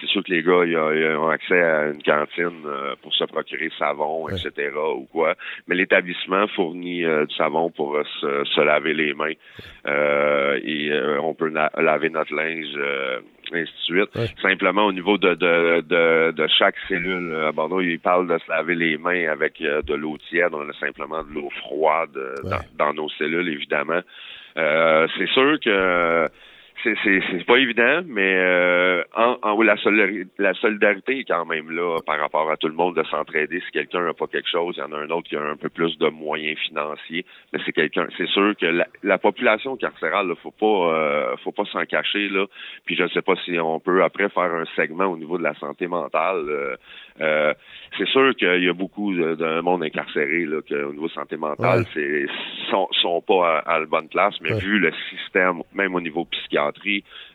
c'est 0.00 0.06
sûr 0.08 0.24
que 0.24 0.32
les 0.32 0.42
gars 0.42 1.18
ont 1.20 1.28
accès 1.28 1.60
à 1.60 1.86
une 1.86 2.02
cantine 2.02 2.62
pour 3.02 3.14
se 3.14 3.24
procurer 3.24 3.70
savon, 3.78 4.28
etc. 4.28 4.72
ou 4.96 5.06
quoi. 5.12 5.36
Mais 5.68 5.76
l'établissement 5.76 6.48
fournit 6.48 7.02
du 7.02 7.34
savon 7.36 7.70
pour 7.70 7.96
se, 8.20 8.44
se, 8.44 8.60
laver 8.60 8.94
les 8.94 9.14
mains. 9.14 9.34
et 10.64 10.90
on 11.22 11.34
peut 11.34 11.52
laver 11.76 12.10
notre 12.10 12.34
linge 12.34 12.76
ainsi 13.54 13.72
de 13.72 14.06
suite. 14.06 14.38
Simplement 14.42 14.86
au 14.86 14.92
niveau 14.92 15.18
de, 15.18 15.34
de, 15.34 15.80
de, 15.80 16.32
de, 16.32 16.46
chaque 16.58 16.76
cellule 16.88 17.34
à 17.46 17.52
Bordeaux, 17.52 17.80
il 17.80 17.98
parle 17.98 18.28
de 18.28 18.38
se 18.38 18.50
laver 18.50 18.74
les 18.74 18.98
mains 18.98 19.28
avec 19.28 19.60
euh, 19.60 19.82
de 19.82 19.94
l'eau 19.94 20.16
tiède. 20.28 20.52
On 20.52 20.68
a 20.68 20.72
simplement 20.74 21.22
de 21.22 21.32
l'eau 21.34 21.50
froide 21.62 22.16
euh, 22.16 22.34
dans, 22.44 22.86
dans, 22.86 22.94
nos 22.94 23.08
cellules, 23.10 23.48
évidemment. 23.48 24.00
Euh, 24.56 25.06
c'est 25.16 25.28
sûr 25.28 25.58
que 25.60 26.28
c'est 26.82 27.44
pas 27.46 27.56
évident, 27.56 28.02
mais 28.06 28.36
euh, 28.36 29.02
en, 29.14 29.36
en 29.42 29.62
la, 29.62 29.74
la, 30.38 30.54
solidarité 30.54 31.18
est 31.18 31.24
quand 31.24 31.44
même 31.44 31.70
là 31.70 31.98
par 32.06 32.18
rapport 32.18 32.50
à 32.50 32.56
tout 32.56 32.68
le 32.68 32.74
monde 32.74 32.96
de 32.96 33.02
s'entraider. 33.04 33.60
Si 33.66 33.72
quelqu'un 33.72 34.04
n'a 34.04 34.14
pas 34.14 34.26
quelque 34.26 34.48
chose, 34.48 34.76
il 34.76 34.80
y 34.80 34.82
en 34.82 34.92
a 34.92 34.98
un 34.98 35.10
autre 35.10 35.28
qui 35.28 35.36
a 35.36 35.42
un 35.42 35.56
peu 35.56 35.68
plus 35.68 35.98
de 35.98 36.08
moyens 36.08 36.58
financiers. 36.58 37.24
Mais 37.52 37.60
c'est 37.64 37.72
quelqu'un. 37.72 38.06
C'est 38.16 38.28
sûr 38.28 38.54
que 38.56 38.66
la, 38.66 38.86
la 39.02 39.18
population 39.18 39.76
carcérale, 39.76 40.28
là, 40.28 40.34
faut 40.42 40.50
pas 40.52 40.66
euh, 40.66 41.36
faut 41.44 41.52
pas 41.52 41.64
s'en 41.66 41.84
cacher 41.84 42.28
là. 42.28 42.46
Puis 42.84 42.96
je 42.96 43.02
ne 43.02 43.08
sais 43.08 43.22
pas 43.22 43.34
si 43.44 43.58
on 43.58 43.80
peut 43.80 44.02
après 44.02 44.28
faire 44.28 44.54
un 44.54 44.64
segment 44.76 45.06
au 45.06 45.16
niveau 45.16 45.38
de 45.38 45.42
la 45.42 45.54
santé 45.54 45.86
mentale. 45.86 46.44
Euh, 46.48 46.76
euh 47.20 47.54
c'est 47.98 48.06
sûr 48.06 48.34
qu'il 48.36 48.62
y 48.62 48.68
a 48.68 48.72
beaucoup 48.72 49.12
de, 49.12 49.60
monde 49.62 49.82
incarcéré 49.82 50.46
là, 50.46 50.60
que 50.62 50.84
au 50.84 50.92
niveau 50.92 51.08
santé 51.08 51.36
mentale, 51.36 51.84
c'est 51.92 52.26
sont, 52.70 52.88
sont 52.92 53.20
pas 53.20 53.58
à, 53.66 53.80
la 53.80 53.86
bonne 53.86 54.08
place, 54.08 54.34
mais 54.40 54.56
vu 54.60 54.78
le 54.78 54.92
système, 55.10 55.62
même 55.74 55.94
au 55.96 56.00
niveau 56.00 56.24
psychiatrique 56.24 56.69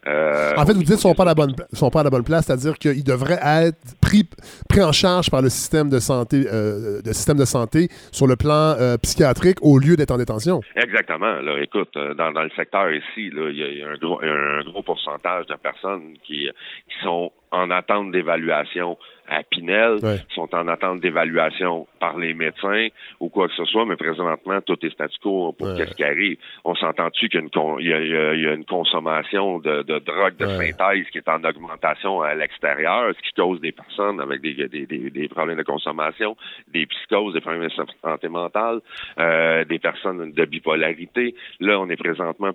euh, 0.07 0.53
en 0.55 0.65
fait, 0.65 0.73
vous 0.73 0.79
dites 0.79 0.87
qu'ils 0.87 0.95
ne 0.95 0.99
sont, 0.99 1.13
pas 1.13 1.23
à 1.23 1.27
la 1.27 1.35
bonne, 1.35 1.53
sont 1.73 1.89
pas 1.89 2.01
à 2.01 2.03
la 2.03 2.09
bonne 2.09 2.23
place, 2.23 2.45
c'est-à-dire 2.45 2.77
qu'ils 2.77 3.03
devraient 3.03 3.39
être 3.41 3.77
pris, 4.01 4.23
pris 4.69 4.81
en 4.81 4.91
charge 4.91 5.29
par 5.29 5.41
le 5.41 5.49
système 5.49 5.89
de 5.89 5.99
santé, 5.99 6.45
euh, 6.51 7.01
système 7.05 7.37
de 7.37 7.45
santé 7.45 7.87
sur 8.11 8.27
le 8.27 8.35
plan 8.35 8.75
euh, 8.79 8.97
psychiatrique 8.97 9.57
au 9.61 9.79
lieu 9.79 9.95
d'être 9.95 10.11
en 10.11 10.17
détention. 10.17 10.61
Exactement. 10.75 11.41
Là, 11.41 11.59
écoute, 11.61 11.93
dans, 11.95 12.31
le 12.31 12.49
secteur 12.55 12.91
ici, 12.91 13.31
il 13.31 13.55
y, 13.55 13.83
a 13.83 13.89
un 13.89 13.97
gros, 13.97 14.21
un 14.21 14.63
gros 14.63 14.83
pourcentage 14.83 15.47
de 15.47 15.55
personnes 15.55 16.13
qui, 16.25 16.49
qui 16.89 17.03
sont 17.03 17.31
en 17.51 17.71
attente 17.71 18.11
d'évaluation 18.11 18.97
à 19.27 19.43
Pinel, 19.43 19.99
sont 20.33 20.53
en 20.53 20.67
attente 20.67 21.01
d'évaluation 21.01 21.87
par 21.99 22.17
les 22.17 22.33
médecins 22.33 22.87
ou 23.19 23.29
quoi 23.29 23.47
que 23.47 23.53
ce 23.55 23.65
soit, 23.65 23.85
mais 23.85 23.95
présentement, 23.95 24.61
tout 24.61 24.77
est 24.85 24.89
statu 24.91 25.17
quo 25.21 25.53
pour 25.57 25.75
qu'est-ce 25.75 25.95
qui 25.95 26.03
arrive. 26.03 26.37
On 26.63 26.75
s'entend-tu 26.75 27.29
qu'il 27.29 27.41
y, 27.41 27.93
a 27.93 28.53
une 28.53 28.65
consommation 28.65 29.59
de, 29.59 29.83
de 29.83 29.99
drogue 29.99 30.37
de 30.37 30.45
synthèse 30.45 31.05
qui 31.11 31.17
est 31.17 31.29
en 31.29 31.43
augmentation 31.43 32.21
à 32.21 32.33
l'extérieur, 32.35 33.13
ce 33.15 33.21
qui 33.21 33.33
cause 33.35 33.59
des 33.61 33.71
personnes 33.71 34.19
avec 34.21 34.41
des, 34.41 34.67
des, 34.67 34.85
des, 34.85 35.27
problèmes 35.27 35.57
de 35.57 35.63
consommation, 35.63 36.35
des 36.67 36.85
psychoses, 36.85 37.33
des 37.33 37.41
problèmes 37.41 37.67
de 37.67 37.73
santé 38.01 38.27
mentale, 38.27 38.79
euh, 39.19 39.65
des 39.65 39.79
personnes 39.79 40.31
de 40.31 40.45
bipolarité. 40.45 41.35
Là, 41.59 41.79
on 41.79 41.89
est 41.89 41.95
présentement 41.97 42.51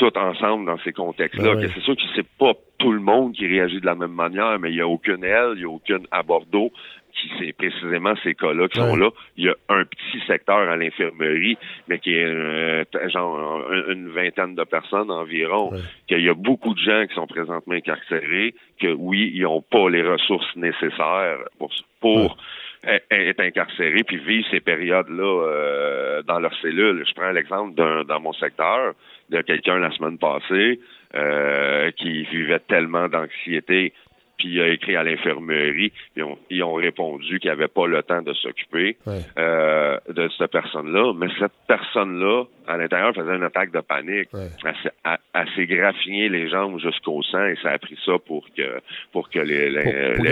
tout 0.00 0.16
ensemble 0.16 0.64
dans 0.64 0.78
ces 0.78 0.92
contextes-là. 0.92 1.56
Ben 1.56 1.70
c'est 1.74 1.82
sûr 1.82 1.94
que 1.94 2.02
c'est 2.16 2.26
pas 2.38 2.54
tout 2.78 2.90
le 2.90 3.00
monde 3.00 3.34
qui 3.34 3.46
réagit 3.46 3.80
de 3.80 3.86
la 3.86 3.94
même 3.94 4.14
manière, 4.14 4.58
mais 4.58 4.70
il 4.70 4.76
n'y 4.76 4.80
a 4.80 4.88
aucune 4.88 5.22
aile, 5.22 5.52
il 5.56 5.58
n'y 5.58 5.64
a 5.64 5.68
aucune 5.68 6.06
à 6.10 6.22
Bordeaux 6.22 6.72
qui 7.12 7.30
c'est 7.38 7.52
précisément 7.52 8.14
ces 8.22 8.34
cas-là 8.34 8.68
qui 8.68 8.78
sont 8.78 8.96
là. 8.96 9.10
Il 9.36 9.44
y 9.44 9.48
a 9.48 9.54
un 9.68 9.84
petit 9.84 10.24
secteur 10.26 10.56
à 10.56 10.76
l'infirmerie, 10.76 11.58
mais 11.88 11.98
qui 11.98 12.14
est 12.14 12.24
euh, 12.24 12.84
genre 13.12 13.62
une 13.88 14.08
vingtaine 14.08 14.54
de 14.54 14.64
personnes 14.64 15.10
environ. 15.10 15.70
Qu'il 16.06 16.22
y 16.22 16.30
a 16.30 16.34
beaucoup 16.34 16.72
de 16.72 16.78
gens 16.78 17.04
qui 17.06 17.14
sont 17.14 17.26
présentement 17.26 17.74
incarcérés, 17.74 18.54
que 18.80 18.92
oui, 18.92 19.32
ils 19.34 19.42
n'ont 19.42 19.60
pas 19.60 19.90
les 19.90 20.02
ressources 20.02 20.56
nécessaires 20.56 21.40
pour, 21.58 21.70
pour 22.00 22.38
être 22.84 23.40
incarcérés 23.40 24.04
puis 24.04 24.16
vivre 24.16 24.46
ces 24.50 24.60
périodes-là 24.60 25.44
euh, 25.44 26.22
dans 26.22 26.38
leur 26.38 26.54
cellule. 26.62 27.04
Je 27.06 27.12
prends 27.12 27.32
l'exemple 27.32 27.74
d'un 27.74 28.04
dans 28.04 28.20
mon 28.20 28.32
secteur 28.32 28.94
de 29.30 29.42
quelqu'un 29.42 29.78
la 29.78 29.90
semaine 29.92 30.18
passée 30.18 30.80
euh, 31.14 31.90
qui 31.92 32.24
vivait 32.24 32.60
tellement 32.60 33.08
d'anxiété 33.08 33.92
puis 34.40 34.54
il 34.54 34.60
a 34.62 34.68
écrit 34.68 34.96
à 34.96 35.02
l'infirmerie, 35.02 35.92
ils 36.16 36.22
ont, 36.22 36.38
ils 36.48 36.62
ont 36.64 36.72
répondu 36.72 37.38
qu'il 37.38 37.50
n'avait 37.50 37.68
pas 37.68 37.86
le 37.86 38.02
temps 38.02 38.22
de 38.22 38.32
s'occuper 38.32 38.96
euh, 39.38 39.98
de 40.08 40.30
cette 40.38 40.50
personne-là. 40.50 41.12
Mais 41.14 41.26
cette 41.38 41.52
personne-là, 41.68 42.44
à 42.66 42.78
l'intérieur, 42.78 43.14
faisait 43.14 43.36
une 43.36 43.42
attaque 43.42 43.70
de 43.70 43.80
panique. 43.80 44.30
Elle, 44.34 45.48
s'est 45.54 45.66
graffiné 45.66 46.30
les 46.30 46.48
jambes 46.48 46.80
jusqu'au 46.80 47.22
sang 47.22 47.44
et 47.44 47.56
ça 47.62 47.72
a 47.72 47.78
pris 47.78 47.98
ça 48.06 48.12
pour 48.26 48.46
que 48.56 48.80
pour 49.12 49.28
que 49.28 49.40
les, 49.40 49.68
les, 49.70 50.14
pour 50.16 50.24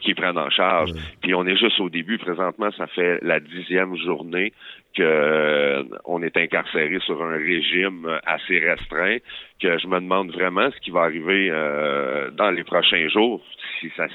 qu'ils 0.00 0.14
prennent 0.14 0.38
en 0.38 0.50
charge. 0.50 0.90
Puis 1.20 1.34
on 1.34 1.46
est 1.46 1.56
juste 1.56 1.80
au 1.80 1.88
début. 1.88 2.18
Présentement, 2.18 2.70
ça 2.72 2.86
fait 2.86 3.18
la 3.22 3.40
dixième 3.40 3.96
journée 3.96 4.52
que 4.94 5.02
euh, 5.02 5.82
on 6.04 6.22
est 6.22 6.36
incarcéré 6.36 6.98
sur 7.00 7.22
un 7.22 7.36
régime 7.36 8.08
assez 8.26 8.58
restreint. 8.58 9.18
Que 9.60 9.78
je 9.78 9.86
me 9.86 10.00
demande 10.00 10.32
vraiment 10.32 10.70
ce 10.70 10.80
qui 10.80 10.90
va 10.90 11.02
arriver 11.02 11.48
euh, 11.50 12.30
dans 12.30 12.50
les 12.50 12.64
prochains 12.64 13.08
jours, 13.08 13.40
si 13.80 13.90
ça 13.96 14.06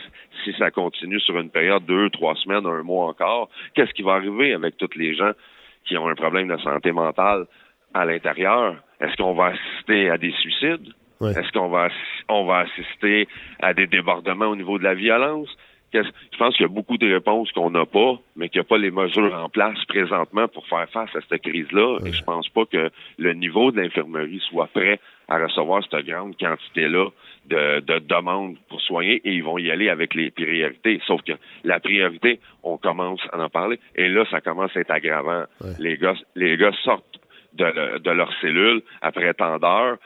si 0.44 0.54
ça 0.58 0.72
continue 0.72 1.20
sur 1.20 1.38
une 1.38 1.50
période 1.50 1.86
de 1.86 1.94
deux, 1.94 2.10
trois 2.10 2.36
semaines, 2.36 2.66
un 2.66 2.84
mois 2.84 3.08
encore. 3.08 3.50
Qu'est-ce 3.74 3.94
qui 3.94 4.04
va 4.04 4.14
arriver 4.14 4.54
avec 4.54 4.78
tous 4.78 4.96
les 4.96 5.14
gens 5.16 5.32
qui 5.86 5.98
ont 5.98 6.08
un 6.08 6.16
problème 6.16 6.48
de 6.48 6.58
santé 6.58 6.92
mentale 6.92 7.46
à 7.94 8.06
l'intérieur? 8.06 8.76
Est-ce 9.02 9.16
qu'on 9.18 9.34
va 9.34 9.48
assister 9.48 10.10
à 10.10 10.18
des 10.18 10.32
suicides? 10.32 10.94
Est-ce 11.22 11.52
qu'on 11.52 11.70
va 11.70 11.90
on 12.30 12.46
va 12.46 12.60
assister 12.60 13.28
à 13.62 13.74
des 13.74 13.88
débordements 13.88 14.48
au 14.48 14.56
niveau 14.56 14.78
de 14.78 14.84
la 14.84 14.94
violence? 14.94 15.50
Je 15.92 16.38
pense 16.38 16.56
qu'il 16.56 16.66
y 16.68 16.70
a 16.70 16.72
beaucoup 16.72 16.98
de 16.98 17.12
réponses 17.12 17.52
qu'on 17.52 17.72
n'a 17.72 17.86
pas, 17.86 18.20
mais 18.36 18.50
qu'il 18.50 18.60
n'y 18.60 18.66
a 18.66 18.70
pas 18.70 18.78
les 18.78 18.92
mesures 18.92 19.34
en 19.34 19.50
place 19.50 19.84
présentement 19.86 20.48
pour 20.48 20.68
faire 20.68 20.88
face 20.90 21.10
à 21.16 21.20
cette 21.28 21.42
crise-là. 21.42 21.98
Et 22.06 22.14
je 22.14 22.24
pense 22.24 22.48
pas 22.50 22.66
que 22.66 22.92
le 23.18 23.34
niveau 23.34 23.72
de 23.72 23.82
l'infirmerie 23.82 24.42
soit 24.50 24.68
prêt 24.68 25.00
à 25.28 25.38
recevoir 25.40 25.84
cette 25.84 26.06
grande 26.06 26.38
quantité-là 26.38 27.10
de, 27.48 27.80
de, 27.80 28.00
demandes 28.00 28.58
pour 28.68 28.82
soigner 28.82 29.22
et 29.26 29.34
ils 29.34 29.44
vont 29.44 29.58
y 29.58 29.72
aller 29.72 29.90
avec 29.90 30.14
les 30.14 30.32
priorités. 30.32 31.02
Sauf 31.06 31.22
que 31.24 31.34
la 31.64 31.80
priorité, 31.80 32.40
on 32.64 32.78
commence 32.78 33.22
à 33.32 33.40
en 33.40 33.50
parler 33.50 33.80
et 33.96 34.10
là, 34.10 34.26
ça 34.30 34.42
commence 34.42 34.76
à 34.76 34.82
être 34.82 34.92
aggravant. 34.92 35.46
Les 35.80 35.98
gars, 35.98 36.16
les 36.36 36.58
gars 36.58 36.72
sortent 36.84 37.19
de, 37.54 38.12
leur 38.12 38.32
cellule 38.42 38.82
après 39.02 39.34
tant 39.34 39.58
d'heures, 39.58 39.98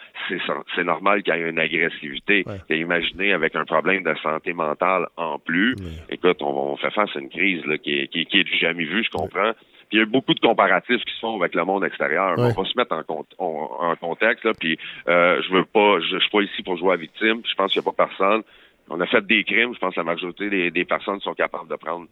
c'est 0.75 0.83
normal 0.83 1.23
qu'il 1.23 1.33
y 1.35 1.37
ait 1.37 1.49
une 1.49 1.59
agressivité. 1.59 2.45
Et 2.69 2.77
imaginez 2.77 3.33
avec 3.33 3.55
un 3.55 3.65
problème 3.65 4.03
de 4.03 4.15
santé 4.21 4.53
mentale 4.53 5.07
en 5.17 5.39
plus, 5.39 5.75
écoute, 6.09 6.41
on, 6.41 6.75
fait 6.77 6.91
face 6.91 7.09
à 7.15 7.19
une 7.19 7.29
crise 7.29 7.65
là, 7.65 7.77
qui, 7.77 7.99
est, 7.99 8.07
qui, 8.07 8.25
qui 8.25 8.39
est 8.39 8.57
jamais 8.59 8.85
vue, 8.85 9.03
je 9.03 9.09
comprends. 9.09 9.53
Puis 9.89 9.97
il 9.97 9.99
y 9.99 10.01
a 10.01 10.05
beaucoup 10.05 10.33
de 10.33 10.39
comparatifs 10.39 11.03
qui 11.03 11.13
se 11.13 11.19
font 11.19 11.37
avec 11.37 11.53
le 11.53 11.65
monde 11.65 11.83
extérieur. 11.83 12.35
On 12.37 12.49
va 12.49 12.65
se 12.65 12.77
mettre 12.77 12.95
en, 12.95 13.25
en, 13.37 13.95
contexte. 13.97 14.43
Là, 14.43 14.53
puis 14.57 14.77
euh, 15.07 15.41
je 15.43 15.53
veux 15.53 15.65
pas, 15.65 15.99
je, 15.99 16.17
suis 16.19 16.29
pas 16.31 16.41
ici 16.41 16.63
pour 16.63 16.77
jouer 16.77 16.93
à 16.93 16.95
victime. 16.95 17.41
je 17.45 17.53
pense 17.55 17.71
qu'il 17.71 17.81
n'y 17.81 17.87
a 17.87 17.91
pas 17.91 18.07
personne. 18.07 18.41
On 18.89 18.99
a 18.99 19.05
fait 19.05 19.25
des 19.25 19.43
crimes. 19.43 19.73
Je 19.73 19.79
pense 19.79 19.93
que 19.93 19.99
la 19.99 20.05
majorité 20.05 20.49
des, 20.49 20.71
des 20.71 20.85
personnes 20.85 21.19
sont 21.21 21.33
capables 21.33 21.69
de 21.69 21.75
prendre 21.75 22.07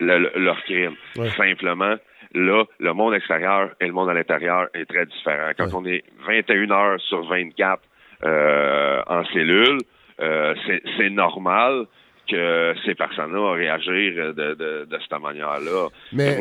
le, 0.00 0.30
leur 0.36 0.62
crime. 0.64 0.94
Simplement, 1.36 1.96
Là, 2.34 2.64
le 2.78 2.92
monde 2.92 3.14
extérieur 3.14 3.70
et 3.80 3.86
le 3.86 3.92
monde 3.92 4.10
à 4.10 4.14
l'intérieur 4.14 4.68
est 4.74 4.84
très 4.84 5.06
différent. 5.06 5.52
Quand 5.56 5.72
on 5.72 5.86
est 5.86 6.04
21 6.26 6.70
heures 6.70 7.00
sur 7.00 7.26
24 7.26 7.80
euh, 8.24 9.02
en 9.06 9.24
cellule, 9.26 9.78
euh, 10.20 10.54
c'est 10.98 11.10
normal 11.10 11.86
que 12.28 12.74
ces 12.84 12.94
personnes-là 12.94 13.52
réagir 13.52 14.34
de, 14.34 14.54
de, 14.54 14.84
de 14.84 14.98
cette 15.00 15.20
manière-là. 15.20 15.88
Mais, 16.12 16.38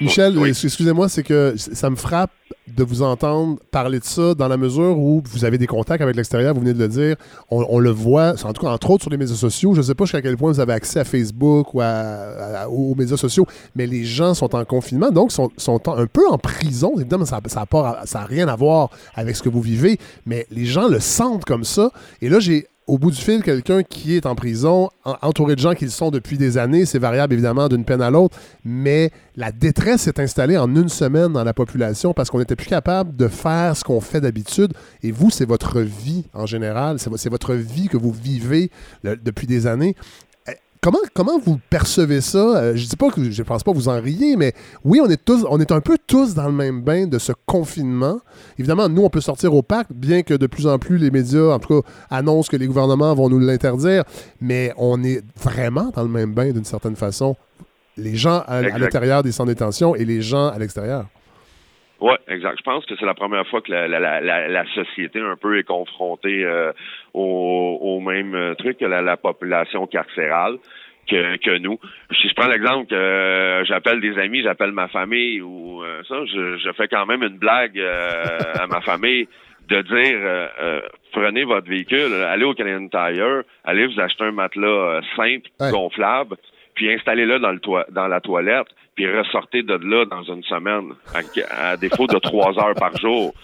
Michel, 0.00 0.36
excusez-moi, 0.46 1.08
c'est 1.08 1.22
que 1.22 1.54
ça 1.56 1.90
me 1.90 1.96
frappe 1.96 2.30
de 2.66 2.82
vous 2.82 3.02
entendre 3.02 3.58
parler 3.70 3.98
de 3.98 4.04
ça 4.04 4.34
dans 4.34 4.48
la 4.48 4.56
mesure 4.56 4.98
où 4.98 5.22
vous 5.26 5.44
avez 5.44 5.58
des 5.58 5.66
contacts 5.66 6.00
avec 6.00 6.16
l'extérieur, 6.16 6.54
vous 6.54 6.60
venez 6.60 6.72
de 6.72 6.78
le 6.78 6.88
dire, 6.88 7.16
on, 7.50 7.78
le 7.78 7.90
voit, 7.90 8.34
en 8.44 8.52
tout 8.52 8.62
cas, 8.62 8.68
entre 8.68 8.90
autres 8.90 9.02
sur 9.02 9.10
les 9.10 9.16
médias 9.16 9.34
sociaux. 9.34 9.74
Je 9.74 9.80
ne 9.80 9.84
sais 9.84 9.94
pas 9.94 10.04
jusqu'à 10.04 10.22
quel 10.22 10.36
point 10.36 10.50
vous 10.50 10.60
avez 10.60 10.72
accès 10.72 11.00
à 11.00 11.04
Facebook 11.04 11.74
ou 11.74 11.82
aux 11.82 12.94
médias 12.94 13.16
sociaux, 13.16 13.46
mais 13.76 13.86
les 13.86 14.04
gens 14.04 14.34
sont 14.34 14.54
en 14.54 14.64
confinement, 14.64 15.10
donc 15.10 15.30
sont, 15.30 15.50
sont 15.56 15.80
un 15.88 16.06
peu 16.06 16.26
en 16.28 16.38
prison. 16.38 16.94
Évidemment, 16.96 17.26
ça 17.26 17.40
n'a 17.40 18.06
ça 18.06 18.24
rien 18.24 18.48
à 18.48 18.56
voir 18.56 18.90
avec 19.14 19.36
ce 19.36 19.42
que 19.42 19.48
vous 19.48 19.62
vivez, 19.62 19.98
mais 20.26 20.46
les 20.50 20.64
gens 20.64 20.88
le 20.88 21.00
sentent 21.00 21.44
comme 21.44 21.64
ça. 21.64 21.90
Et 22.22 22.28
là, 22.28 22.40
j'ai 22.40 22.66
au 22.86 22.98
bout 22.98 23.10
du 23.10 23.16
fil, 23.16 23.42
quelqu'un 23.42 23.82
qui 23.82 24.14
est 24.14 24.26
en 24.26 24.34
prison, 24.34 24.90
entouré 25.22 25.54
de 25.54 25.60
gens 25.60 25.74
qui 25.74 25.86
le 25.86 25.90
sont 25.90 26.10
depuis 26.10 26.36
des 26.36 26.58
années, 26.58 26.84
c'est 26.84 26.98
variable 26.98 27.32
évidemment 27.32 27.68
d'une 27.68 27.84
peine 27.84 28.02
à 28.02 28.10
l'autre, 28.10 28.36
mais 28.64 29.10
la 29.36 29.52
détresse 29.52 30.02
s'est 30.02 30.20
installée 30.20 30.58
en 30.58 30.74
une 30.74 30.90
semaine 30.90 31.32
dans 31.32 31.44
la 31.44 31.54
population 31.54 32.12
parce 32.12 32.30
qu'on 32.30 32.38
n'était 32.38 32.56
plus 32.56 32.66
capable 32.66 33.16
de 33.16 33.28
faire 33.28 33.76
ce 33.76 33.84
qu'on 33.84 34.00
fait 34.00 34.20
d'habitude. 34.20 34.74
Et 35.02 35.12
vous, 35.12 35.30
c'est 35.30 35.46
votre 35.46 35.80
vie 35.80 36.26
en 36.34 36.46
général, 36.46 36.98
c'est 36.98 37.30
votre 37.30 37.54
vie 37.54 37.88
que 37.88 37.96
vous 37.96 38.12
vivez 38.12 38.70
depuis 39.02 39.46
des 39.46 39.66
années. 39.66 39.96
Comment, 41.14 41.38
vous 41.38 41.58
percevez 41.70 42.20
ça? 42.20 42.38
Euh, 42.38 42.76
je 42.76 42.86
dis 42.86 42.96
pas 42.96 43.10
que 43.10 43.30
je 43.30 43.42
pense 43.42 43.62
pas 43.62 43.72
vous 43.72 43.88
en 43.88 43.98
riez, 44.00 44.36
mais 44.36 44.52
oui, 44.84 45.00
on 45.02 45.08
est 45.08 45.22
tous, 45.22 45.46
on 45.48 45.58
est 45.58 45.72
un 45.72 45.80
peu 45.80 45.96
tous 46.06 46.34
dans 46.34 46.46
le 46.46 46.52
même 46.52 46.82
bain 46.82 47.06
de 47.06 47.18
ce 47.18 47.32
confinement. 47.46 48.20
Évidemment, 48.58 48.90
nous, 48.90 49.02
on 49.02 49.08
peut 49.08 49.22
sortir 49.22 49.54
au 49.54 49.62
parc, 49.62 49.92
bien 49.94 50.22
que 50.22 50.34
de 50.34 50.46
plus 50.46 50.66
en 50.66 50.78
plus 50.78 50.98
les 50.98 51.10
médias, 51.10 51.54
en 51.54 51.58
tout 51.58 51.80
cas, 51.80 51.88
annoncent 52.10 52.50
que 52.50 52.58
les 52.58 52.66
gouvernements 52.66 53.14
vont 53.14 53.30
nous 53.30 53.38
l'interdire, 53.38 54.04
mais 54.42 54.74
on 54.76 55.02
est 55.02 55.22
vraiment 55.42 55.90
dans 55.94 56.02
le 56.02 56.10
même 56.10 56.34
bain 56.34 56.50
d'une 56.50 56.66
certaine 56.66 56.96
façon. 56.96 57.34
Les 57.96 58.16
gens 58.16 58.42
à, 58.46 58.60
l'intérieur 58.60 59.22
des 59.22 59.32
centres 59.32 59.48
de 59.48 59.54
détention 59.54 59.94
et 59.94 60.04
les 60.04 60.20
gens 60.20 60.48
à 60.48 60.58
l'extérieur. 60.58 61.06
Oui, 62.04 62.16
exact. 62.28 62.58
Je 62.58 62.62
pense 62.64 62.84
que 62.84 62.94
c'est 63.00 63.06
la 63.06 63.14
première 63.14 63.46
fois 63.46 63.62
que 63.62 63.72
la, 63.72 64.64
société 64.74 65.20
un 65.20 65.36
peu 65.36 65.58
est 65.58 65.62
confrontée 65.62 66.44
euh, 66.44 66.70
au, 67.14 67.98
même 68.00 68.34
euh, 68.34 68.54
truc 68.56 68.76
que 68.76 68.84
la, 68.84 69.16
population 69.16 69.86
carcérale. 69.86 70.58
Que, 71.08 71.36
que, 71.36 71.58
nous. 71.58 71.78
Si 72.18 72.30
je 72.30 72.34
prends 72.34 72.48
l'exemple 72.48 72.86
que 72.86 72.94
euh, 72.94 73.64
j'appelle 73.64 74.00
des 74.00 74.18
amis, 74.18 74.42
j'appelle 74.42 74.72
ma 74.72 74.88
famille 74.88 75.40
ou 75.42 75.82
ça, 76.08 76.14
je, 76.24 76.72
fais 76.76 76.88
quand 76.88 77.04
même 77.04 77.22
une 77.22 77.36
blague 77.36 77.78
à 77.78 78.66
ma 78.66 78.80
famille 78.80 79.28
de 79.68 79.82
dire 79.82 80.50
prenez 81.12 81.44
votre 81.44 81.68
véhicule, 81.68 82.10
allez 82.26 82.44
au 82.44 82.54
Canadian 82.54 82.88
Tire, 82.88 83.42
allez 83.64 83.86
vous 83.86 84.00
acheter 84.00 84.24
un 84.24 84.32
matelas 84.32 85.02
simple, 85.14 85.50
gonflable, 85.70 86.36
puis 86.74 86.90
installez-le 86.90 87.38
dans 87.38 87.52
le 87.52 87.60
dans 87.92 88.08
la 88.08 88.20
toilette, 88.22 88.68
puis 88.94 89.06
ressortez 89.10 89.62
de 89.62 89.74
là 89.74 90.04
dans 90.04 90.22
une 90.22 90.42
semaine, 90.44 90.92
à, 91.50 91.76
défaut 91.76 92.06
de 92.06 92.18
trois 92.18 92.58
heures 92.58 92.74
par 92.74 92.96
jour. 92.96 93.34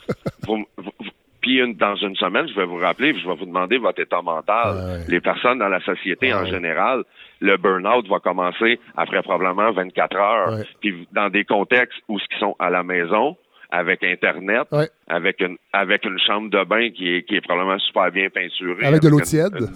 puis 1.40 1.74
dans 1.74 1.96
une 1.96 2.16
semaine, 2.16 2.48
je 2.48 2.54
vais 2.54 2.66
vous 2.66 2.76
rappeler, 2.76 3.14
je 3.18 3.26
vais 3.26 3.34
vous 3.34 3.46
demander 3.46 3.78
votre 3.78 4.00
état 4.00 4.22
mental. 4.22 5.04
Les 5.08 5.20
personnes 5.20 5.58
dans 5.58 5.68
la 5.68 5.80
société 5.80 6.32
en 6.32 6.46
général, 6.46 7.04
le 7.40 7.56
burn-out 7.56 8.06
va 8.08 8.20
commencer 8.20 8.78
après 8.96 9.22
probablement 9.22 9.72
24 9.72 10.16
heures. 10.16 10.64
Puis 10.80 11.08
dans 11.12 11.30
des 11.30 11.44
contextes 11.44 11.98
où 12.08 12.18
ils 12.18 12.38
sont 12.38 12.54
à 12.58 12.70
la 12.70 12.82
maison, 12.82 13.36
avec 13.72 14.02
Internet, 14.02 14.66
avec 15.06 15.40
une 15.40 15.56
avec 15.72 16.04
une 16.04 16.18
chambre 16.18 16.50
de 16.50 16.64
bain 16.64 16.90
qui 16.90 17.14
est, 17.14 17.22
qui 17.22 17.36
est 17.36 17.40
probablement 17.40 17.78
super 17.78 18.10
bien 18.10 18.28
peinturée. 18.28 18.84
Avec 18.84 19.00
de 19.00 19.08
l'eau 19.08 19.20
tiède 19.20 19.70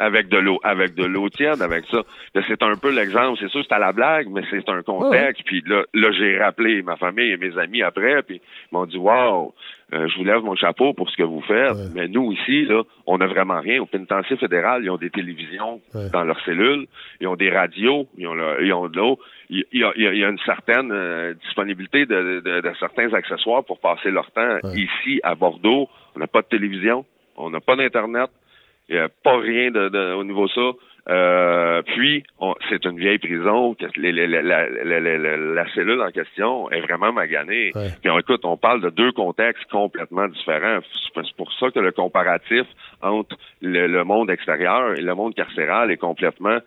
avec 0.00 0.28
de 0.28 0.38
l'eau, 0.38 0.58
avec 0.64 0.94
de 0.94 1.04
l'eau 1.04 1.28
tiède, 1.28 1.60
avec 1.60 1.84
ça. 1.90 2.02
C'est 2.48 2.62
un 2.62 2.74
peu 2.76 2.90
l'exemple. 2.90 3.38
C'est 3.40 3.50
sûr, 3.50 3.62
c'est 3.68 3.74
à 3.74 3.78
la 3.78 3.92
blague, 3.92 4.28
mais 4.30 4.42
c'est 4.50 4.68
un 4.68 4.82
contexte. 4.82 5.42
Puis 5.44 5.62
là, 5.66 5.84
là 5.92 6.10
j'ai 6.12 6.38
rappelé 6.38 6.82
ma 6.82 6.96
famille 6.96 7.30
et 7.30 7.36
mes 7.36 7.56
amis 7.58 7.82
après, 7.82 8.22
puis 8.22 8.40
ils 8.40 8.74
m'ont 8.74 8.86
dit, 8.86 8.96
wow, 8.96 9.54
euh, 9.92 10.08
je 10.08 10.16
vous 10.16 10.24
lève 10.24 10.42
mon 10.42 10.54
chapeau 10.54 10.94
pour 10.94 11.10
ce 11.10 11.16
que 11.16 11.22
vous 11.22 11.42
faites. 11.42 11.76
Mais 11.94 12.08
nous 12.08 12.32
ici, 12.32 12.64
là, 12.64 12.82
on 13.06 13.18
n'a 13.18 13.26
vraiment 13.26 13.60
rien. 13.60 13.82
Au 13.82 13.86
pénitencier 13.86 14.36
fédéral, 14.38 14.82
ils 14.82 14.90
ont 14.90 14.96
des 14.96 15.10
télévisions 15.10 15.80
dans 16.12 16.24
leurs 16.24 16.40
cellules, 16.44 16.86
ils 17.20 17.26
ont 17.26 17.36
des 17.36 17.50
radios, 17.50 18.06
ils 18.16 18.26
ont, 18.26 18.36
ils 18.62 18.72
ont 18.72 18.88
de 18.88 18.96
l'eau. 18.96 19.18
Il 19.50 19.64
y, 19.72 19.84
a, 19.84 19.92
il 19.96 20.18
y 20.18 20.24
a, 20.24 20.28
une 20.28 20.38
certaine 20.46 20.92
euh, 20.92 21.34
disponibilité 21.34 22.06
de, 22.06 22.40
de, 22.40 22.60
de, 22.60 22.72
certains 22.78 23.12
accessoires 23.12 23.64
pour 23.64 23.80
passer 23.80 24.10
leur 24.10 24.30
temps. 24.30 24.58
Ici, 24.74 25.20
à 25.24 25.34
Bordeaux, 25.34 25.88
on 26.14 26.20
n'a 26.20 26.28
pas 26.28 26.42
de 26.42 26.46
télévision, 26.46 27.04
on 27.36 27.50
n'a 27.50 27.60
pas 27.60 27.74
d'Internet, 27.74 28.30
il 28.90 28.96
n'y 28.96 29.02
a 29.02 29.08
pas 29.08 29.38
rien 29.38 29.70
de, 29.70 29.88
de, 29.88 30.12
au 30.14 30.24
niveau 30.24 30.46
de 30.46 30.52
ça. 30.52 30.70
Euh, 31.08 31.82
puis, 31.82 32.22
c'est 32.68 32.84
une 32.84 32.98
vieille 32.98 33.18
prison. 33.18 33.74
La, 33.96 34.68
la, 34.68 35.74
cellule 35.74 36.00
en 36.02 36.10
question 36.10 36.70
est 36.70 36.80
vraiment 36.80 37.12
maganée. 37.12 37.72
Puis, 38.00 38.10
on, 38.10 38.18
écoute, 38.18 38.44
on 38.44 38.56
parle 38.56 38.80
de 38.82 38.90
deux 38.90 39.12
contextes 39.12 39.64
complètement 39.70 40.28
différents. 40.28 40.80
C'est 41.14 41.36
pour 41.36 41.52
ça 41.54 41.70
que 41.70 41.80
le 41.80 41.92
comparatif 41.92 42.66
entre 43.00 43.36
le, 43.62 44.02
monde 44.04 44.30
extérieur 44.30 44.98
et 44.98 45.00
le 45.00 45.14
monde 45.14 45.34
carcéral 45.34 45.90
est 45.90 45.96
complètement 45.96 46.58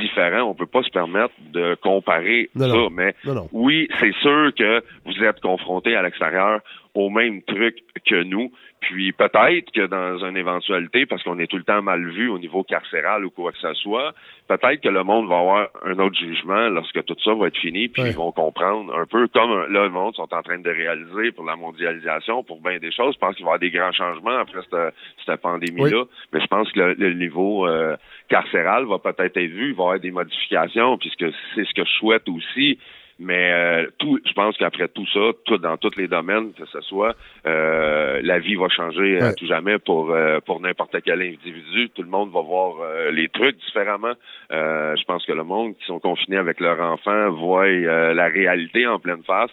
différent. 0.00 0.42
On 0.42 0.54
peut 0.54 0.66
pas 0.66 0.82
se 0.82 0.90
permettre 0.90 1.34
de 1.52 1.76
comparer 1.76 2.50
ça. 2.56 2.66
Mais 2.90 3.14
oui, 3.52 3.88
c'est 4.00 4.14
sûr 4.20 4.52
que 4.58 4.82
vous 5.06 5.24
êtes 5.24 5.40
confronté 5.40 5.94
à 5.94 6.02
l'extérieur 6.02 6.60
au 6.94 7.10
même 7.10 7.42
truc 7.42 7.76
que 8.06 8.22
nous. 8.22 8.50
Puis 8.80 9.12
peut-être 9.12 9.72
que 9.72 9.86
dans 9.86 10.24
une 10.24 10.36
éventualité, 10.36 11.04
parce 11.04 11.22
qu'on 11.24 11.38
est 11.40 11.48
tout 11.48 11.56
le 11.56 11.64
temps 11.64 11.82
mal 11.82 12.08
vu 12.10 12.28
au 12.28 12.38
niveau 12.38 12.62
carcéral 12.62 13.24
ou 13.24 13.30
quoi 13.30 13.50
que 13.50 13.58
ce 13.58 13.74
soit, 13.74 14.14
peut-être 14.46 14.80
que 14.80 14.88
le 14.88 15.02
monde 15.02 15.28
va 15.28 15.38
avoir 15.38 15.68
un 15.84 15.98
autre 15.98 16.16
jugement 16.16 16.68
lorsque 16.68 17.04
tout 17.04 17.16
ça 17.24 17.34
va 17.34 17.48
être 17.48 17.58
fini, 17.58 17.88
puis 17.88 18.02
ils 18.02 18.14
vont 18.14 18.30
comprendre 18.30 18.96
un 18.96 19.04
peu 19.04 19.26
comme 19.28 19.72
là 19.72 19.84
le 19.84 19.90
monde 19.90 20.14
sont 20.14 20.32
en 20.32 20.42
train 20.42 20.58
de 20.58 20.70
réaliser 20.70 21.32
pour 21.32 21.44
la 21.44 21.56
mondialisation, 21.56 22.44
pour 22.44 22.60
bien 22.60 22.78
des 22.78 22.92
choses. 22.92 23.14
Je 23.14 23.18
pense 23.18 23.34
qu'il 23.34 23.44
va 23.44 23.52
y 23.52 23.54
avoir 23.54 23.58
des 23.58 23.70
grands 23.70 23.92
changements 23.92 24.38
après 24.38 24.60
cette, 24.70 24.94
cette 25.26 25.40
pandémie-là, 25.40 26.04
mais 26.32 26.40
je 26.40 26.46
pense 26.46 26.70
que 26.70 26.94
le, 26.96 27.14
niveau 27.14 27.66
euh, 27.66 27.96
carcéral 28.28 28.84
va 28.86 28.98
peut-être 28.98 29.36
être 29.36 29.50
vu, 29.50 29.70
il 29.70 29.74
va 29.74 29.82
y 29.82 29.86
avoir 29.86 30.00
des 30.00 30.12
modifications, 30.12 30.98
puisque 30.98 31.26
c'est 31.54 31.64
ce 31.64 31.74
que 31.74 31.84
je 31.84 31.92
souhaite 31.98 32.28
aussi. 32.28 32.78
Mais 33.18 33.52
euh, 33.52 33.86
tout, 33.98 34.20
je 34.24 34.32
pense 34.32 34.56
qu'après 34.56 34.86
tout 34.88 35.06
ça, 35.12 35.20
tout 35.44 35.58
dans 35.58 35.76
tous 35.76 35.96
les 35.96 36.06
domaines, 36.06 36.52
que 36.52 36.66
ce 36.66 36.80
soit, 36.82 37.16
euh, 37.46 38.20
la 38.22 38.38
vie 38.38 38.54
va 38.54 38.68
changer 38.68 39.20
à 39.20 39.32
tout 39.32 39.46
jamais 39.46 39.78
pour 39.78 40.12
euh, 40.12 40.38
pour 40.40 40.60
n'importe 40.60 40.96
quel 41.04 41.22
individu. 41.22 41.90
Tout 41.90 42.02
le 42.02 42.08
monde 42.08 42.30
va 42.30 42.40
voir 42.40 42.76
les 43.10 43.28
trucs 43.28 43.56
différemment. 43.58 44.14
je 44.50 45.04
pense 45.04 45.26
que 45.26 45.32
le 45.32 45.44
monde 45.44 45.76
qui 45.78 45.86
sont 45.86 45.98
confinés 45.98 46.36
avec 46.36 46.60
leurs 46.60 46.80
enfants 46.80 47.30
voit 47.30 47.68
la 47.68 48.28
réalité 48.28 48.86
en 48.86 48.98
pleine 48.98 49.22
face. 49.24 49.50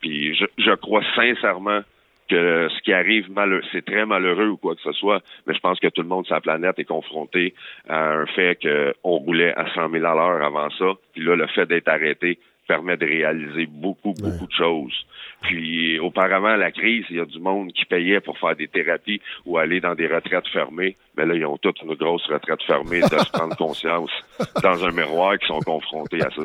Puis 0.00 0.34
je, 0.34 0.44
je 0.58 0.72
crois 0.72 1.02
sincèrement 1.14 1.80
que 2.28 2.68
ce 2.68 2.82
qui 2.82 2.92
arrive 2.92 3.28
c'est 3.72 3.84
très 3.84 4.04
malheureux 4.04 4.48
ou 4.48 4.56
quoi 4.56 4.74
que 4.74 4.82
ce 4.82 4.92
soit, 4.92 5.22
mais 5.46 5.54
je 5.54 5.60
pense 5.60 5.78
que 5.78 5.88
tout 5.88 6.02
le 6.02 6.08
monde 6.08 6.26
sur 6.26 6.34
la 6.34 6.40
planète 6.40 6.78
est 6.78 6.84
confronté 6.84 7.54
à 7.88 8.12
un 8.12 8.26
fait 8.26 8.58
qu'on 8.60 9.16
roulait 9.16 9.54
à 9.54 9.72
100 9.74 9.90
000 9.90 10.04
à 10.04 10.14
l'heure 10.14 10.42
avant 10.42 10.68
ça, 10.70 10.92
puis 11.12 11.24
là, 11.24 11.36
le 11.36 11.46
fait 11.46 11.66
d'être 11.66 11.88
arrêté, 11.88 12.38
permet 12.66 12.96
de 12.96 13.06
réaliser 13.06 13.66
beaucoup, 13.66 14.12
beaucoup 14.12 14.46
de 14.46 14.52
choses. 14.52 15.06
Puis 15.42 15.98
auparavant, 15.98 16.56
la 16.56 16.70
crise, 16.72 17.04
il 17.10 17.16
y 17.16 17.20
a 17.20 17.24
du 17.24 17.38
monde 17.38 17.72
qui 17.72 17.84
payait 17.84 18.20
pour 18.20 18.38
faire 18.38 18.56
des 18.56 18.68
thérapies 18.68 19.20
ou 19.44 19.58
aller 19.58 19.80
dans 19.80 19.94
des 19.94 20.06
retraites 20.06 20.48
fermées. 20.48 20.96
Mais 21.16 21.24
là, 21.24 21.34
ils 21.34 21.46
ont 21.46 21.56
toutes 21.56 21.80
une 21.82 21.94
grosse 21.94 22.26
retraite 22.26 22.62
fermée 22.66 23.00
de 23.00 23.18
se 23.18 23.30
prendre 23.30 23.56
conscience 23.56 24.10
dans 24.62 24.84
un 24.84 24.90
miroir 24.90 25.38
qui 25.38 25.46
sont 25.46 25.60
confrontés 25.60 26.20
à 26.20 26.28
ça. 26.30 26.42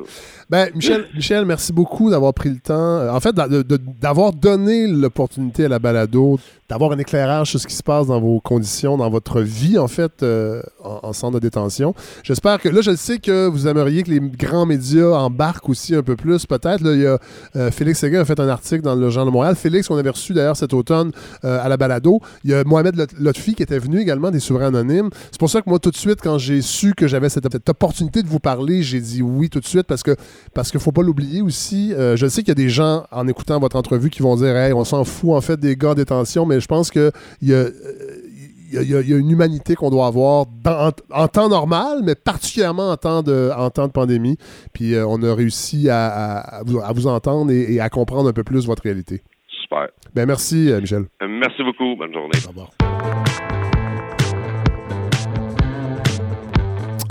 Ben, 0.50 0.70
Michel, 0.74 1.08
Michel 1.14 1.46
merci 1.46 1.74
beaucoup 1.74 2.10
d'avoir 2.10 2.34
pris 2.34 2.50
le 2.50 2.60
temps. 2.60 3.14
En 3.14 3.20
fait, 3.20 3.36
d'avoir 3.36 4.34
donné 4.34 4.88
l'opportunité 4.88 5.66
à 5.66 5.70
la 5.70 5.80
balado 5.80 6.40
d'avoir 6.72 6.94
un 6.94 7.00
éclairage 7.00 7.50
sur 7.50 7.60
ce 7.60 7.68
qui 7.68 7.76
se 7.76 7.84
passe 7.84 8.08
dans 8.08 8.22
vos 8.22 8.40
conditions, 8.40 8.96
dans 8.96 9.10
votre 9.10 9.42
vie, 9.42 9.78
en 9.78 9.90
fait, 9.90 10.24
euh, 10.24 10.62
en, 10.82 11.12
centre 11.12 11.34
de 11.34 11.40
détention. 11.40 11.94
J'espère 12.24 12.62
que, 12.62 12.70
là, 12.70 12.80
je 12.80 12.96
sais 12.96 13.18
que 13.18 13.48
vous 13.48 13.68
aimeriez 13.68 14.04
que 14.04 14.10
les 14.10 14.22
grands 14.22 14.66
médias 14.66 15.10
embarquent 15.10 15.68
aussi 15.68 15.94
un 15.94 16.02
peu 16.02 16.16
plus, 16.16 16.46
peut-être. 16.46 16.80
Là, 16.80 16.94
il 16.94 17.02
y 17.02 17.06
a 17.06 17.20
euh, 17.58 17.72
Félix 17.72 18.00
Séguin 18.00 18.22
a 18.22 18.26
fait 18.26 18.40
un 18.40 18.48
article 18.48 18.84
dans 18.84 18.96
le 18.96 19.10
Journal 19.10 19.28
de 19.28 19.34
Montréal. 19.34 19.58
Félix, 19.58 19.90
qu'on 19.90 19.98
avait 19.98 20.12
reçu 20.12 20.34
d'ailleurs 20.34 20.56
cet 20.56 20.74
automne 20.74 21.12
euh, 21.44 21.62
à 21.62 21.68
la 21.68 21.76
balado. 21.76 22.22
Il 22.46 22.52
y 22.52 22.54
a 22.54 22.64
Mohamed 22.64 23.06
Lotfi 23.20 23.54
qui 23.54 23.64
était 23.64 23.80
venu 23.80 24.00
également 24.00 24.32
des 24.32 24.40
souverains 24.40 24.61
anonymes. 24.64 25.10
C'est 25.32 25.40
pour 25.40 25.50
ça 25.50 25.62
que 25.62 25.70
moi, 25.70 25.80
tout 25.80 25.92
de 25.92 25.98
suite, 25.98 26.20
quand 26.22 26.38
j'ai 26.38 26.62
su 26.62 26.94
que 26.94 27.08
j'avais 27.08 27.30
cette, 27.30 27.70
opportunité 27.70 28.24
de 28.24 28.28
vous 28.28 28.40
parler, 28.40 28.84
j'ai 28.84 29.00
dit 29.00 29.22
oui 29.22 29.50
tout 29.50 29.60
de 29.60 29.66
suite 29.66 29.88
parce 29.88 30.04
que 30.04 30.16
parce 30.54 30.72
qu'il 30.72 30.80
faut 30.80 30.92
pas 30.92 31.04
l'oublier 31.04 31.42
aussi. 31.42 31.94
je 31.98 32.28
sais 32.28 32.42
qu'il 32.42 32.50
y 32.50 32.52
a 32.52 32.56
des 32.56 32.70
gens, 32.70 33.06
en 33.12 33.28
écoutant 33.28 33.60
votre 33.60 33.76
entrevue, 33.76 34.10
qui 34.10 34.22
vont 34.22 34.36
dire 34.36 34.56
Hey, 34.56 34.74
on 34.74 34.84
s'en 34.84 35.04
fout 35.04 35.32
en 35.32 35.42
fait 35.42 35.60
des 35.60 35.76
gars 35.76 35.92
en 35.92 35.96
détention, 35.96 36.46
mais 36.46 36.60
je 36.60 36.68
pense 36.68 36.92
qu'il 36.92 37.12
y 37.42 37.54
a 37.54 37.70
il 38.74 38.90
y, 38.90 39.14
a, 39.14 39.18
une 39.18 39.30
humanité 39.30 39.76
qu'on 39.76 39.90
doit 39.90 40.08
avoir 40.08 40.46
en, 41.10 41.28
temps 41.28 41.50
normal, 41.50 42.00
mais 42.04 42.16
particulièrement 42.16 42.92
en 42.92 42.98
temps 42.98 43.22
de, 43.22 43.52
en 43.56 43.70
temps 43.70 43.88
de 43.88 43.92
pandémie. 43.92 44.38
Puis 44.74 44.96
euh, 44.96 45.06
on 45.08 45.22
a 45.24 45.34
réussi 45.34 45.90
à, 45.90 46.62
vous, 46.66 47.08
entendre 47.08 47.52
et, 47.52 47.80
à 47.80 47.90
comprendre 47.90 48.30
un 48.30 48.34
peu 48.34 48.44
plus 48.44 48.66
votre 48.66 48.84
réalité. 48.84 49.22
Super. 49.62 49.88
Ben 50.14 50.26
merci, 50.26 50.72
euh, 50.72 50.82
Michel. 50.82 51.06
Euh, 51.22 51.28
merci 51.28 51.64
beaucoup. 51.64 51.96
Bonne 51.96 52.14
journée. 52.14 52.40
Au 52.46 52.50
revoir. 52.50 53.61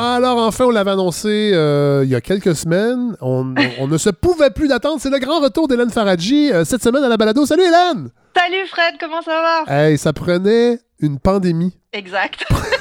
Alors 0.00 0.38
enfin, 0.38 0.64
on 0.64 0.70
l'avait 0.70 0.90
annoncé 0.92 1.50
il 1.52 2.08
y 2.08 2.14
a 2.14 2.20
quelques 2.20 2.56
semaines. 2.56 3.16
On, 3.20 3.54
on 3.78 3.86
ne 3.86 3.98
se 3.98 4.10
pouvait 4.10 4.50
plus 4.50 4.68
d'attendre. 4.68 4.98
C'est 5.00 5.10
le 5.10 5.18
grand 5.18 5.40
retour 5.40 5.68
d'Hélène 5.68 5.90
Faradji 5.90 6.50
cette 6.64 6.82
semaine 6.82 7.04
à 7.04 7.08
la 7.08 7.16
balado. 7.16 7.44
Salut 7.44 7.62
Hélène! 7.62 8.10
Salut 8.36 8.66
Fred, 8.68 8.94
comment 8.98 9.20
ça 9.22 9.64
va? 9.66 9.88
Hey, 9.88 9.98
ça 9.98 10.12
prenait 10.12 10.78
une 11.00 11.18
pandémie. 11.18 11.76
Exact. 11.92 12.44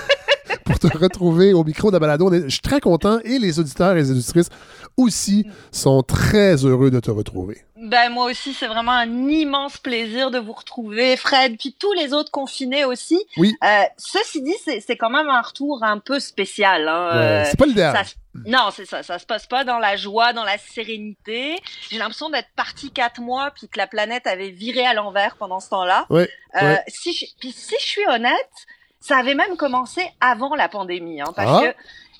pour 0.70 0.78
te 0.78 0.98
retrouver 0.98 1.54
au 1.54 1.64
micro 1.64 1.90
de 1.90 1.96
la 1.96 2.00
balado. 2.00 2.32
Je 2.32 2.48
suis 2.48 2.62
très 2.62 2.80
content 2.80 3.20
et 3.24 3.40
les 3.40 3.60
auditeurs 3.60 3.94
et 3.94 4.02
les 4.02 4.12
auditrices 4.12 4.50
aussi 4.98 5.48
sont 5.72 6.04
très 6.04 6.64
heureux 6.64 6.92
de 6.92 7.00
te 7.00 7.10
retrouver. 7.10 7.64
Ben 7.82 8.10
moi 8.10 8.26
aussi, 8.26 8.54
c'est 8.54 8.68
vraiment 8.68 8.92
un 8.92 9.28
immense 9.30 9.78
plaisir 9.78 10.32
de 10.32 10.38
vous 10.38 10.52
retrouver, 10.52 11.16
Fred, 11.18 11.58
puis 11.58 11.76
tous 11.80 11.94
les 11.94 12.14
autres 12.14 12.30
confinés 12.30 12.86
aussi. 12.86 13.20
Oui. 13.38 13.56
Euh, 13.64 13.84
ceci 13.98 14.42
dit, 14.44 14.56
c'est 14.66 14.98
quand 14.98 15.10
même 15.10 15.30
un 15.30 15.42
retour 15.42 15.84
un 15.84 15.98
peu 15.98 16.20
spécial. 16.20 16.88
Hein. 16.88 17.10
Ouais, 17.14 17.46
c'est 17.50 17.58
pas 17.58 17.66
l'idéal. 17.66 18.06
Non, 18.46 18.70
c'est 18.74 18.86
ça. 18.86 19.02
Ça 19.02 19.18
se 19.18 19.26
passe 19.26 19.48
pas 19.48 19.64
dans 19.64 19.80
la 19.80 19.96
joie, 19.96 20.34
dans 20.34 20.44
la 20.44 20.58
sérénité. 20.58 21.56
J'ai 21.90 21.98
l'impression 21.98 22.30
d'être 22.30 22.50
parti 22.56 22.92
quatre 22.92 23.22
mois 23.22 23.52
puis 23.56 23.68
que 23.68 23.78
la 23.78 23.88
planète 23.88 24.28
avait 24.28 24.52
viré 24.52 24.86
à 24.86 24.94
l'envers 24.94 25.36
pendant 25.38 25.60
ce 25.60 25.70
temps-là. 25.70 26.06
Ouais, 26.10 26.30
euh, 26.62 26.76
Si 26.88 27.14
je, 27.14 27.26
puis 27.40 27.52
si 27.52 27.76
je 27.80 27.86
suis 27.86 28.06
honnête, 28.08 28.68
ça 29.00 29.18
avait 29.18 29.36
même 29.36 29.56
commencé 29.58 30.02
avant 30.20 30.56
la 30.56 30.70
pandémie, 30.70 31.22
hein, 31.22 31.32
parce 31.36 31.62
ah. 31.64 31.68
que 31.68 31.78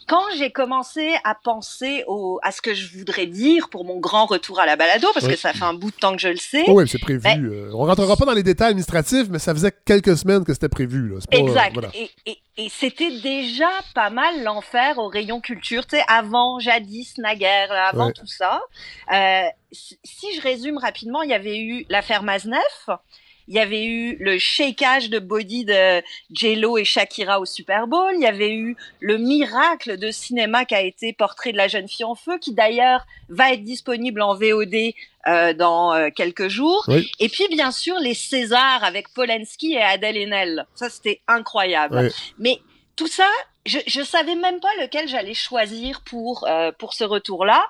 quand 0.10 0.24
j'ai 0.38 0.50
commencé 0.50 1.14
à 1.24 1.36
penser 1.36 2.04
au, 2.08 2.40
à 2.42 2.52
ce 2.52 2.64
que 2.64 2.74
je 2.74 2.98
voudrais 2.98 3.28
dire 3.28 3.70
pour 3.70 3.86
mon 3.86 4.00
grand 4.00 4.26
retour 4.26 4.60
à 4.60 4.66
la 4.66 4.76
balado, 4.76 5.08
parce 5.14 5.28
que 5.28 5.36
ça 5.36 5.54
fait 5.54 5.64
un 5.64 5.76
bout 5.76 5.92
de 5.92 5.96
temps 5.96 6.16
que 6.16 6.22
je 6.22 6.30
le 6.30 6.38
sais. 6.38 6.68
oui, 6.68 6.88
c'est 6.88 6.98
prévu. 6.98 7.22
On 7.24 7.30
ben 7.30 7.46
euh, 7.46 7.72
on 7.76 7.86
rentrera 7.86 8.18
pas 8.18 8.26
dans 8.26 8.34
les 8.34 8.42
détails 8.42 8.70
administratifs, 8.70 9.28
mais 9.30 9.38
ça 9.38 9.54
faisait 9.54 9.72
quelques 9.86 10.18
semaines 10.18 10.44
que 10.44 10.54
c'était 10.54 10.68
prévu. 10.68 11.10
Là. 11.10 11.20
exact. 11.32 11.78
et, 11.94 12.10
et, 12.26 12.40
et 12.58 12.70
c'était 12.70 13.22
déjà 13.22 13.70
pas 13.94 14.10
mal 14.10 14.44
l'enfer 14.44 14.98
au 14.98 15.10
rayon 15.10 15.42
culture, 15.42 15.86
tu 15.86 15.98
sais, 15.98 16.04
avant, 16.08 16.60
jadis, 16.60 17.20
naguère, 17.20 17.72
avant 17.72 18.12
tout 18.12 18.26
ça. 18.26 18.62
Euh, 19.14 19.44
si 19.72 20.26
je 20.36 20.42
résume 20.42 20.80
rapidement, 20.80 21.22
il 21.22 21.30
y 21.30 21.34
avait 21.34 21.60
eu 21.60 21.86
l'affaire 21.88 22.24
Maznev, 22.24 22.58
il 23.50 23.56
y 23.56 23.60
avait 23.60 23.84
eu 23.84 24.16
le 24.20 24.38
shakeage 24.38 25.10
de 25.10 25.18
body 25.18 25.66
de 25.66 26.04
J-Lo 26.32 26.78
et 26.78 26.86
Shakira 26.86 27.40
au 27.40 27.46
Super 27.46 27.88
Bowl. 27.88 28.14
Il 28.14 28.22
y 28.22 28.28
avait 28.28 28.54
eu 28.54 28.78
le 29.00 29.18
miracle 29.18 29.98
de 29.98 30.12
cinéma 30.12 30.66
qui 30.66 30.76
a 30.76 30.82
été 30.82 31.14
Portrait 31.14 31.52
de 31.52 31.58
la 31.58 31.68
jeune 31.68 31.88
fille 31.88 32.06
en 32.06 32.14
feu, 32.14 32.38
qui 32.38 32.54
d'ailleurs 32.54 33.08
va 33.28 33.52
être 33.52 33.64
disponible 33.64 34.22
en 34.22 34.36
VOD 34.36 34.94
euh, 35.28 35.54
dans 35.54 35.94
euh, 35.96 36.10
quelques 36.16 36.48
jours. 36.48 36.88
Et 37.20 37.28
puis 37.28 37.48
bien 37.50 37.72
sûr 37.72 37.98
les 38.00 38.14
Césars 38.14 38.84
avec 38.84 39.10
Polanski 39.16 39.74
et 39.74 39.82
Adèle 39.82 40.18
Haenel. 40.18 40.68
Ça 40.76 40.92
c'était 40.92 41.22
incroyable. 41.28 42.12
Mais 42.38 42.60
tout 42.96 43.08
ça, 43.08 43.28
je 43.66 43.80
je 43.88 44.04
savais 44.04 44.36
même 44.36 44.60
pas 44.60 44.76
lequel 44.80 45.08
j'allais 45.08 45.34
choisir 45.34 46.02
pour 46.02 46.46
euh, 46.48 46.72
pour 46.78 46.94
ce 46.94 47.04
retour-là. 47.04 47.66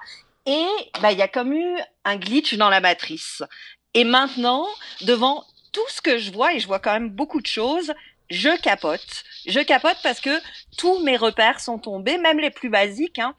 Et 0.45 0.67
bah 1.01 1.13
il 1.13 1.17
y 1.17 1.21
a 1.21 1.29
comme 1.29 1.53
eu 1.53 1.77
un 2.03 2.17
glitch 2.17 2.55
dans 2.55 2.69
la 2.69 2.81
matrice. 2.81 3.43
Et 3.93 4.03
maintenant, 4.03 4.67
devant 5.01 5.45
tout 5.71 5.87
ce 5.89 6.01
que 6.01 6.17
je 6.17 6.31
vois, 6.31 6.53
et 6.53 6.59
je 6.59 6.67
vois 6.67 6.79
quand 6.79 6.93
même 6.93 7.09
beaucoup 7.09 7.41
de 7.41 7.47
choses, 7.47 7.93
je 8.29 8.55
capote. 8.61 9.23
Je 9.47 9.59
capote 9.61 9.97
parce 10.03 10.19
que 10.19 10.39
tous 10.79 10.99
mes 10.99 11.17
repères 11.17 11.59
sont 11.59 11.77
tombés, 11.77 12.17
même 12.17 12.39
les 12.39 12.51
plus 12.51 12.69
basiques. 12.69 13.19
Hein. 13.19 13.35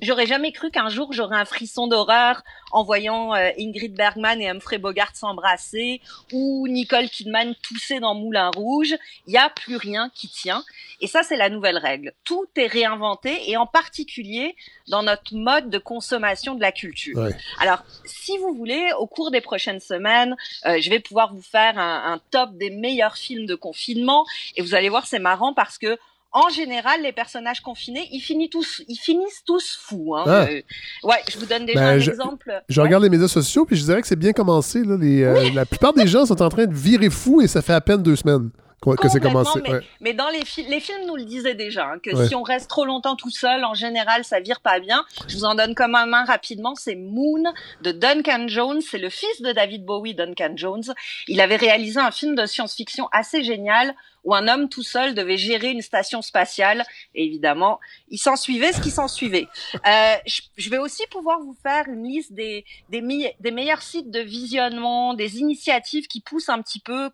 J'aurais 0.00 0.26
jamais 0.26 0.52
cru 0.52 0.70
qu'un 0.70 0.88
jour 0.88 1.12
j'aurais 1.12 1.36
un 1.36 1.44
frisson 1.44 1.88
d'horreur 1.88 2.42
en 2.70 2.84
voyant 2.84 3.34
euh, 3.34 3.50
Ingrid 3.58 3.94
Bergman 3.94 4.40
et 4.40 4.48
Humphrey 4.48 4.78
Bogart 4.78 5.14
s'embrasser 5.14 6.00
ou 6.32 6.68
Nicole 6.68 7.08
Kidman 7.08 7.54
tousser 7.60 7.98
dans 7.98 8.14
Moulin 8.14 8.50
Rouge. 8.54 8.94
Il 9.26 9.32
n'y 9.32 9.36
a 9.36 9.50
plus 9.50 9.76
rien 9.76 10.10
qui 10.14 10.28
tient. 10.28 10.62
Et 11.00 11.08
ça, 11.08 11.22
c'est 11.24 11.36
la 11.36 11.50
nouvelle 11.50 11.76
règle. 11.76 12.12
Tout 12.24 12.46
est 12.56 12.68
réinventé 12.68 13.50
et 13.50 13.56
en 13.56 13.66
particulier 13.66 14.54
dans 14.88 15.02
notre 15.02 15.34
mode 15.34 15.70
de 15.70 15.78
consommation 15.78 16.54
de 16.54 16.60
la 16.60 16.70
culture. 16.70 17.28
Alors, 17.58 17.82
si 18.04 18.38
vous 18.38 18.54
voulez, 18.54 18.92
au 18.98 19.08
cours 19.08 19.32
des 19.32 19.40
prochaines 19.40 19.80
semaines, 19.80 20.36
euh, 20.66 20.80
je 20.80 20.88
vais 20.88 21.00
pouvoir 21.00 21.34
vous 21.34 21.42
faire 21.42 21.78
un, 21.78 22.12
un 22.12 22.20
top 22.30 22.56
des 22.56 22.70
meilleurs 22.70 23.16
films 23.16 23.46
de 23.46 23.56
confinement 23.56 24.24
et 24.56 24.62
vous 24.62 24.74
allez 24.74 24.88
voir, 24.88 25.06
c'est 25.06 25.18
marrant 25.18 25.52
parce 25.52 25.76
que 25.76 25.98
en 26.32 26.48
général, 26.48 27.02
les 27.02 27.12
personnages 27.12 27.60
confinés, 27.60 28.08
ils 28.12 28.20
finissent 28.20 28.50
tous, 28.50 28.82
ils 28.88 28.96
finissent 28.96 29.42
tous 29.44 29.78
fous. 29.82 30.14
Hein. 30.16 30.24
Ah. 30.26 30.46
Euh, 30.48 30.62
ouais, 31.02 31.16
je 31.28 31.38
vous 31.38 31.46
donne 31.46 31.66
déjà 31.66 31.80
ben, 31.80 31.86
un 31.86 31.98
exemple. 31.98 32.62
Je 32.68 32.80
regarde 32.80 33.02
les 33.02 33.10
médias 33.10 33.28
sociaux, 33.28 33.64
puis 33.64 33.76
je 33.76 33.84
dirais 33.84 34.00
que 34.00 34.06
c'est 34.06 34.16
bien 34.16 34.32
commencé. 34.32 34.84
Là, 34.84 34.96
les, 34.98 35.22
euh, 35.22 35.50
la 35.52 35.66
plupart 35.66 35.92
des 35.92 36.06
gens 36.06 36.26
sont 36.26 36.40
en 36.40 36.48
train 36.48 36.66
de 36.66 36.74
virer 36.74 37.10
fous 37.10 37.40
et 37.40 37.48
ça 37.48 37.62
fait 37.62 37.72
à 37.72 37.80
peine 37.80 38.02
deux 38.02 38.16
semaines 38.16 38.50
que 38.80 39.08
c'est 39.08 39.20
commencé. 39.20 39.60
Mais, 40.00 40.14
dans 40.14 40.28
les, 40.30 40.42
les 40.68 40.80
films 40.80 41.06
nous 41.06 41.16
le 41.16 41.24
disaient 41.24 41.54
déjà, 41.54 41.86
hein, 41.86 41.98
que 42.02 42.26
si 42.26 42.34
on 42.34 42.42
reste 42.42 42.68
trop 42.68 42.84
longtemps 42.84 43.16
tout 43.16 43.30
seul, 43.30 43.64
en 43.64 43.74
général, 43.74 44.24
ça 44.24 44.40
vire 44.40 44.60
pas 44.60 44.80
bien. 44.80 45.04
Je 45.28 45.36
vous 45.36 45.44
en 45.44 45.54
donne 45.54 45.74
comme 45.74 45.94
un 45.94 46.06
main 46.06 46.24
rapidement. 46.24 46.74
C'est 46.74 46.96
Moon 46.96 47.42
de 47.82 47.92
Duncan 47.92 48.48
Jones. 48.48 48.80
C'est 48.80 48.98
le 48.98 49.10
fils 49.10 49.42
de 49.42 49.52
David 49.52 49.84
Bowie, 49.84 50.14
Duncan 50.14 50.52
Jones. 50.56 50.84
Il 51.28 51.40
avait 51.40 51.56
réalisé 51.56 52.00
un 52.00 52.10
film 52.10 52.34
de 52.34 52.46
science-fiction 52.46 53.08
assez 53.12 53.44
génial 53.44 53.94
où 54.24 54.34
un 54.34 54.48
homme 54.48 54.68
tout 54.68 54.82
seul 54.82 55.14
devait 55.14 55.36
gérer 55.36 55.70
une 55.70 55.82
station 55.82 56.22
spatiale. 56.22 56.84
Et 57.14 57.24
évidemment, 57.24 57.80
il 58.08 58.18
s'en 58.18 58.36
suivait 58.36 58.72
ce 58.72 58.80
qui 58.80 58.90
s'en 58.90 59.08
suivait. 59.08 59.46
Euh, 59.86 60.14
je 60.56 60.68
vais 60.68 60.78
aussi 60.78 61.04
pouvoir 61.10 61.40
vous 61.40 61.56
faire 61.62 61.88
une 61.88 62.04
liste 62.04 62.32
des, 62.32 62.64
des, 62.90 63.00
des, 63.40 63.50
meilleurs 63.50 63.82
sites 63.82 64.10
de 64.10 64.20
visionnement, 64.20 65.14
des 65.14 65.38
initiatives 65.38 66.06
qui 66.06 66.20
poussent 66.20 66.48
un 66.48 66.60
petit 66.60 66.80
peu 66.80 67.10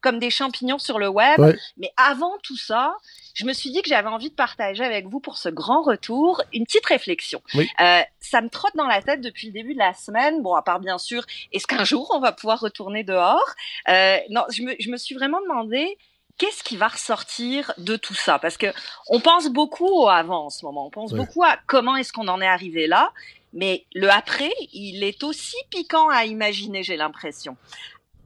comme 0.00 0.18
des 0.18 0.30
champignons 0.30 0.78
sur 0.78 0.98
le 0.98 1.08
web. 1.08 1.40
Mais 1.76 1.92
avant 1.96 2.36
tout 2.42 2.56
ça, 2.56 2.96
je 3.38 3.44
me 3.44 3.52
suis 3.52 3.70
dit 3.70 3.82
que 3.82 3.88
j'avais 3.88 4.08
envie 4.08 4.30
de 4.30 4.34
partager 4.34 4.84
avec 4.84 5.06
vous 5.06 5.20
pour 5.20 5.38
ce 5.38 5.48
grand 5.48 5.82
retour 5.82 6.42
une 6.52 6.64
petite 6.64 6.86
réflexion. 6.86 7.40
Euh, 7.54 8.00
ça 8.18 8.40
me 8.40 8.48
trotte 8.48 8.74
dans 8.74 8.88
la 8.88 9.00
tête 9.00 9.20
depuis 9.20 9.46
le 9.46 9.52
début 9.52 9.74
de 9.74 9.78
la 9.78 9.94
semaine. 9.94 10.42
Bon, 10.42 10.54
à 10.54 10.62
part 10.62 10.80
bien 10.80 10.98
sûr, 10.98 11.24
est-ce 11.52 11.68
qu'un 11.68 11.84
jour 11.84 12.10
on 12.12 12.18
va 12.18 12.32
pouvoir 12.32 12.58
retourner 12.58 13.04
dehors? 13.04 13.54
Euh, 13.88 14.18
Non, 14.30 14.42
je 14.50 14.62
me, 14.62 14.74
je 14.80 14.90
me 14.90 14.96
suis 14.96 15.14
vraiment 15.14 15.40
demandé 15.40 15.96
qu'est-ce 16.38 16.62
qui 16.62 16.76
va 16.76 16.88
ressortir 16.88 17.72
de 17.78 17.96
tout 17.96 18.14
ça? 18.14 18.38
Parce 18.38 18.56
que 18.56 18.66
on 19.08 19.20
pense 19.20 19.48
beaucoup 19.48 19.86
au 19.86 20.08
avant 20.08 20.46
en 20.46 20.50
ce 20.50 20.64
moment, 20.64 20.86
on 20.86 20.90
pense 20.90 21.12
beaucoup 21.12 21.44
à 21.44 21.58
comment 21.66 21.96
est-ce 21.96 22.12
qu'on 22.12 22.28
en 22.28 22.40
est 22.40 22.46
arrivé 22.46 22.86
là, 22.86 23.12
mais 23.52 23.84
le 23.94 24.08
après, 24.10 24.52
il 24.72 25.02
est 25.02 25.22
aussi 25.22 25.56
piquant 25.70 26.08
à 26.08 26.24
imaginer, 26.24 26.82
j'ai 26.82 26.96
l'impression. 26.96 27.56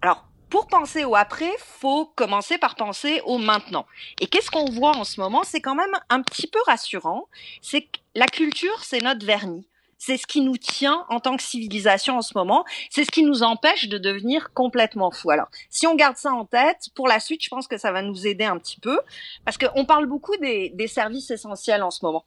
Alors, 0.03 0.25
pour 0.51 0.67
penser 0.67 1.05
au 1.05 1.15
après, 1.15 1.51
faut 1.59 2.07
commencer 2.15 2.59
par 2.59 2.75
penser 2.75 3.23
au 3.25 3.39
maintenant. 3.39 3.87
Et 4.21 4.27
qu'est-ce 4.27 4.51
qu'on 4.51 4.67
voit 4.67 4.95
en 4.97 5.05
ce 5.05 5.19
moment? 5.19 5.45
C'est 5.45 5.63
quand 5.63 5.75
même 5.75 5.95
un 6.11 6.21
petit 6.21 6.47
peu 6.47 6.59
rassurant. 6.67 7.29
C'est 7.63 7.83
que 7.83 7.99
la 8.15 8.27
culture, 8.27 8.85
c'est 8.85 9.01
notre 9.01 9.25
vernis 9.25 9.67
c'est 10.05 10.17
ce 10.17 10.27
qui 10.27 10.41
nous 10.41 10.57
tient 10.57 11.07
en 11.11 11.21
tant 11.21 11.37
que 11.37 11.45
civilisation 11.45 12.17
en 12.17 12.23
ce 12.23 12.37
moment, 12.37 12.65
c'est 12.91 13.05
ce 13.05 13.11
qui 13.13 13.23
nous 13.23 13.45
empêche 13.45 13.89
de 13.89 13.99
devenir 13.99 14.53
complètement 14.53 15.13
fou. 15.13 15.31
Alors, 15.31 15.47
si 15.71 15.87
on 15.87 15.95
garde 15.95 16.17
ça 16.17 16.33
en 16.33 16.45
tête, 16.45 16.89
pour 16.97 17.07
la 17.07 17.21
suite, 17.21 17.45
je 17.45 17.49
pense 17.49 17.69
que 17.69 17.77
ça 17.77 17.93
va 17.93 18.03
nous 18.03 18.27
aider 18.27 18.45
un 18.45 18.59
petit 18.59 18.81
peu, 18.81 18.99
parce 19.45 19.59
qu'on 19.59 19.85
parle 19.85 20.07
beaucoup 20.07 20.37
des, 20.39 20.71
des 20.71 20.89
services 20.89 21.31
essentiels 21.31 21.85
en 21.85 21.93
ce 21.93 22.05
moment. 22.05 22.25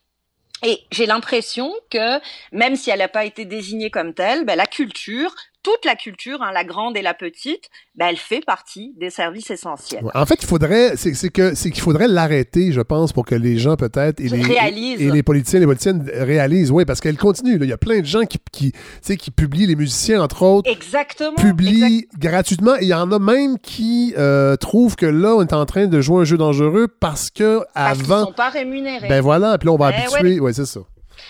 Et 0.63 0.83
j'ai 0.89 1.05
l'impression 1.05 1.73
que 1.89 2.21
même 2.53 2.77
si 2.77 2.91
elle 2.91 2.99
n'a 2.99 3.09
pas 3.09 3.25
été 3.25 3.43
désignée 3.43 3.89
comme 3.89 4.13
telle, 4.13 4.45
ben, 4.45 4.55
la 4.55 4.67
culture 4.67 5.35
toute 5.65 5.83
la 5.83 5.95
culture, 5.95 6.43
hein, 6.43 6.51
la 6.53 6.63
grande 6.63 6.95
et 6.95 7.01
la 7.01 7.15
petite, 7.15 7.71
ben, 7.95 8.09
elle 8.09 8.17
fait 8.17 8.45
partie 8.45 8.93
des 8.97 9.09
services 9.09 9.49
essentiels. 9.49 10.05
En 10.13 10.25
fait, 10.27 10.37
il 10.39 10.45
faudrait, 10.45 10.95
c'est 10.95 11.31
que 11.31 11.55
c'est 11.55 11.71
qu'il 11.71 11.81
faudrait 11.81 12.07
l'arrêter, 12.07 12.71
je 12.71 12.81
pense, 12.81 13.13
pour 13.13 13.25
que 13.25 13.33
les 13.33 13.57
gens 13.57 13.75
peut-être 13.75 14.19
et, 14.19 14.29
les, 14.29 14.41
et, 14.99 15.09
les 15.09 15.23
politiciens, 15.23 15.59
les 15.59 15.65
politiciennes 15.65 16.07
réalisent, 16.13 16.69
oui, 16.69 16.85
parce 16.85 17.01
qu'elle 17.01 17.17
continue. 17.17 17.57
Il 17.59 17.67
y 17.67 17.73
a 17.73 17.79
plein 17.79 18.01
de 18.01 18.05
gens 18.05 18.25
qui, 18.25 18.37
qui, 18.51 18.73
qui 19.17 19.31
publient, 19.31 19.65
les 19.65 19.75
musiciens 19.75 20.21
entre 20.21 20.43
autres, 20.43 20.69
exactement, 20.69 21.35
publient 21.35 22.07
gratuitement. 22.19 22.75
Et 22.75 22.83
il 22.83 22.89
y 22.89 22.93
en 22.93 23.11
a 23.11 23.17
même 23.17 23.57
qui 23.57 24.13
euh, 24.19 24.57
trouvent 24.57 24.95
que 24.95 25.07
là, 25.07 25.33
on 25.35 25.41
est 25.41 25.53
en 25.53 25.65
train 25.65 25.87
de 25.87 25.99
jouer 25.99 26.21
un 26.21 26.25
jeu 26.25 26.37
dangereux 26.37 26.87
parce 26.87 27.31
que 27.31 27.61
parce 27.73 27.99
avant, 28.01 28.21
ils 28.21 28.25
sont 28.25 28.33
pas 28.33 28.49
rémunérés. 28.49 29.07
Ben 29.07 29.21
voilà, 29.21 29.57
puis 29.57 29.65
là 29.65 29.73
on 29.73 29.77
va 29.77 29.89
eh 29.91 30.01
habituer, 30.01 30.39
ouais, 30.39 30.53
c'est 30.53 30.67
ça. 30.67 30.81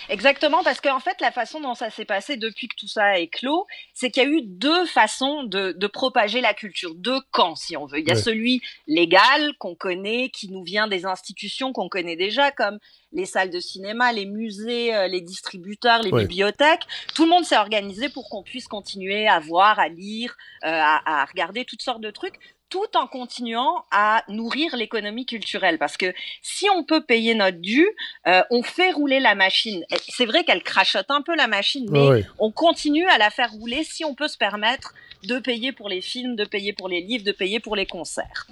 Exactement, 0.09 0.63
parce 0.63 0.81
qu'en 0.81 0.99
fait, 0.99 1.19
la 1.21 1.31
façon 1.31 1.59
dont 1.59 1.75
ça 1.75 1.89
s'est 1.89 2.05
passé 2.05 2.37
depuis 2.37 2.67
que 2.67 2.75
tout 2.75 2.87
ça 2.87 3.05
a 3.05 3.17
éclos, 3.17 3.65
c'est 3.93 4.11
qu'il 4.11 4.23
y 4.23 4.25
a 4.25 4.29
eu 4.29 4.41
deux 4.41 4.85
façons 4.85 5.43
de, 5.43 5.71
de, 5.71 5.87
propager 5.87 6.41
la 6.41 6.53
culture, 6.53 6.93
deux 6.95 7.19
camps, 7.31 7.55
si 7.55 7.77
on 7.77 7.85
veut. 7.85 7.99
Il 7.99 8.07
y 8.07 8.11
a 8.11 8.15
celui 8.15 8.61
légal 8.87 9.53
qu'on 9.57 9.75
connaît, 9.75 10.29
qui 10.29 10.49
nous 10.49 10.63
vient 10.63 10.87
des 10.87 11.05
institutions 11.05 11.73
qu'on 11.73 11.89
connaît 11.89 12.15
déjà, 12.15 12.51
comme 12.51 12.79
les 13.11 13.25
salles 13.25 13.49
de 13.49 13.59
cinéma, 13.59 14.11
les 14.11 14.25
musées, 14.25 14.93
euh, 14.93 15.07
les 15.07 15.21
distributeurs, 15.21 16.01
les 16.01 16.11
bibliothèques. 16.11 16.83
Tout 17.15 17.23
le 17.23 17.29
monde 17.29 17.45
s'est 17.45 17.57
organisé 17.57 18.09
pour 18.09 18.29
qu'on 18.29 18.43
puisse 18.43 18.67
continuer 18.67 19.27
à 19.27 19.39
voir, 19.39 19.79
à 19.79 19.87
lire, 19.87 20.35
euh, 20.63 20.67
à, 20.69 21.21
à 21.21 21.25
regarder 21.25 21.65
toutes 21.65 21.81
sortes 21.81 22.01
de 22.01 22.11
trucs 22.11 22.39
tout 22.69 22.95
en 22.95 23.07
continuant 23.07 23.85
à 23.91 24.23
nourrir 24.27 24.75
l'économie 24.75 25.25
culturelle. 25.25 25.77
Parce 25.77 25.97
que 25.97 26.13
si 26.41 26.69
on 26.69 26.83
peut 26.83 27.03
payer 27.03 27.35
notre 27.35 27.57
dû, 27.57 27.87
euh, 28.27 28.41
on 28.49 28.63
fait 28.63 28.91
rouler 28.91 29.19
la 29.19 29.35
machine. 29.35 29.83
C'est 30.09 30.25
vrai 30.25 30.43
qu'elle 30.43 30.63
crachote 30.63 31.09
un 31.09 31.21
peu 31.21 31.35
la 31.35 31.47
machine, 31.47 31.87
mais 31.91 32.23
on 32.39 32.51
continue 32.51 33.07
à 33.07 33.17
la 33.17 33.29
faire 33.29 33.51
rouler 33.51 33.83
si 33.83 34.03
on 34.05 34.15
peut 34.15 34.27
se 34.27 34.37
permettre 34.37 34.93
de 35.27 35.39
payer 35.39 35.71
pour 35.71 35.89
les 35.89 36.01
films, 36.01 36.35
de 36.35 36.45
payer 36.45 36.73
pour 36.73 36.89
les 36.89 37.01
livres, 37.01 37.23
de 37.23 37.31
payer 37.31 37.59
pour 37.59 37.75
les 37.75 37.85
concerts. 37.85 38.47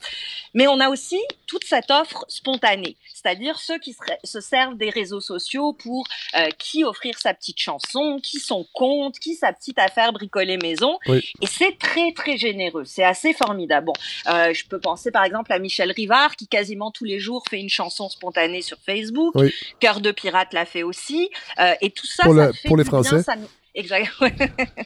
Mais 0.53 0.67
on 0.67 0.79
a 0.79 0.89
aussi 0.89 1.19
toute 1.47 1.63
cette 1.63 1.89
offre 1.91 2.25
spontanée, 2.27 2.95
c'est-à-dire 3.13 3.59
ceux 3.59 3.79
qui 3.79 3.95
se 4.23 4.41
servent 4.41 4.77
des 4.77 4.89
réseaux 4.89 5.21
sociaux 5.21 5.73
pour 5.73 6.07
euh, 6.35 6.49
qui 6.57 6.83
offrir 6.83 7.17
sa 7.19 7.33
petite 7.33 7.59
chanson, 7.59 8.19
qui 8.21 8.39
son 8.39 8.65
compte, 8.73 9.19
qui 9.19 9.35
sa 9.35 9.53
petite 9.53 9.79
affaire 9.79 10.13
bricoler 10.13 10.57
maison. 10.57 10.97
Et 11.07 11.47
c'est 11.47 11.77
très 11.77 12.11
très 12.13 12.37
généreux, 12.37 12.85
c'est 12.85 13.03
assez 13.03 13.33
formidable. 13.33 13.87
Bon, 13.87 13.93
euh, 14.27 14.53
je 14.53 14.65
peux 14.65 14.79
penser 14.79 15.11
par 15.11 15.23
exemple 15.25 15.51
à 15.51 15.59
Michel 15.59 15.91
Rivard 15.91 16.35
qui 16.35 16.47
quasiment 16.47 16.91
tous 16.91 17.05
les 17.05 17.19
jours 17.19 17.43
fait 17.49 17.59
une 17.59 17.69
chanson 17.69 18.09
spontanée 18.09 18.61
sur 18.61 18.77
Facebook. 18.85 19.33
Cœur 19.79 20.01
de 20.01 20.11
pirate 20.11 20.53
l'a 20.53 20.65
fait 20.65 20.83
aussi. 20.83 21.29
Euh, 21.59 21.73
et 21.81 21.89
tout 21.89 22.07
ça, 22.07 22.23
pour, 22.23 22.35
ça 22.35 22.51
pour 22.65 22.77
les 22.77 22.83
Français. 22.83 23.23
ça... 23.23 23.35
Exactement. 23.75 24.29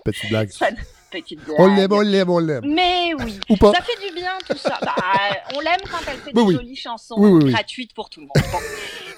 Petite 0.05 0.29
blague. 0.29 0.49
Petite 1.11 1.43
blague. 1.43 1.59
On 1.59 1.75
l'aime, 1.75 1.91
on 1.91 2.01
l'aime, 2.01 2.29
on 2.29 2.39
l'aime. 2.39 2.65
Mais 2.65 3.13
oui, 3.19 3.39
ça 3.59 3.81
fait 3.81 4.07
du 4.07 4.13
bien 4.13 4.37
tout 4.47 4.57
ça. 4.57 4.77
Bah, 4.81 4.95
on 5.55 5.59
l'aime 5.59 5.79
quand 5.89 5.99
elle 6.07 6.17
fait 6.17 6.33
des 6.33 6.41
jolies 6.41 6.75
chansons 6.75 7.39
gratuites 7.39 7.93
pour 7.93 8.09
tout 8.09 8.21
le 8.21 8.27
monde. 8.27 8.61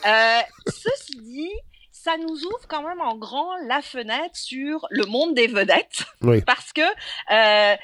Euh, 0.06 0.40
ceci 0.68 1.20
dit, 1.22 1.52
ça 1.92 2.16
nous 2.18 2.46
ouvre 2.46 2.68
quand 2.68 2.84
même 2.84 3.02
en 3.02 3.18
grand 3.18 3.58
la 3.68 3.82
fenêtre 3.82 4.36
sur 4.36 4.88
le 4.90 5.06
monde 5.06 5.34
des 5.34 5.48
vedettes. 5.48 6.06
Parce 6.46 6.72
que 6.74 6.82
euh, 6.82 7.76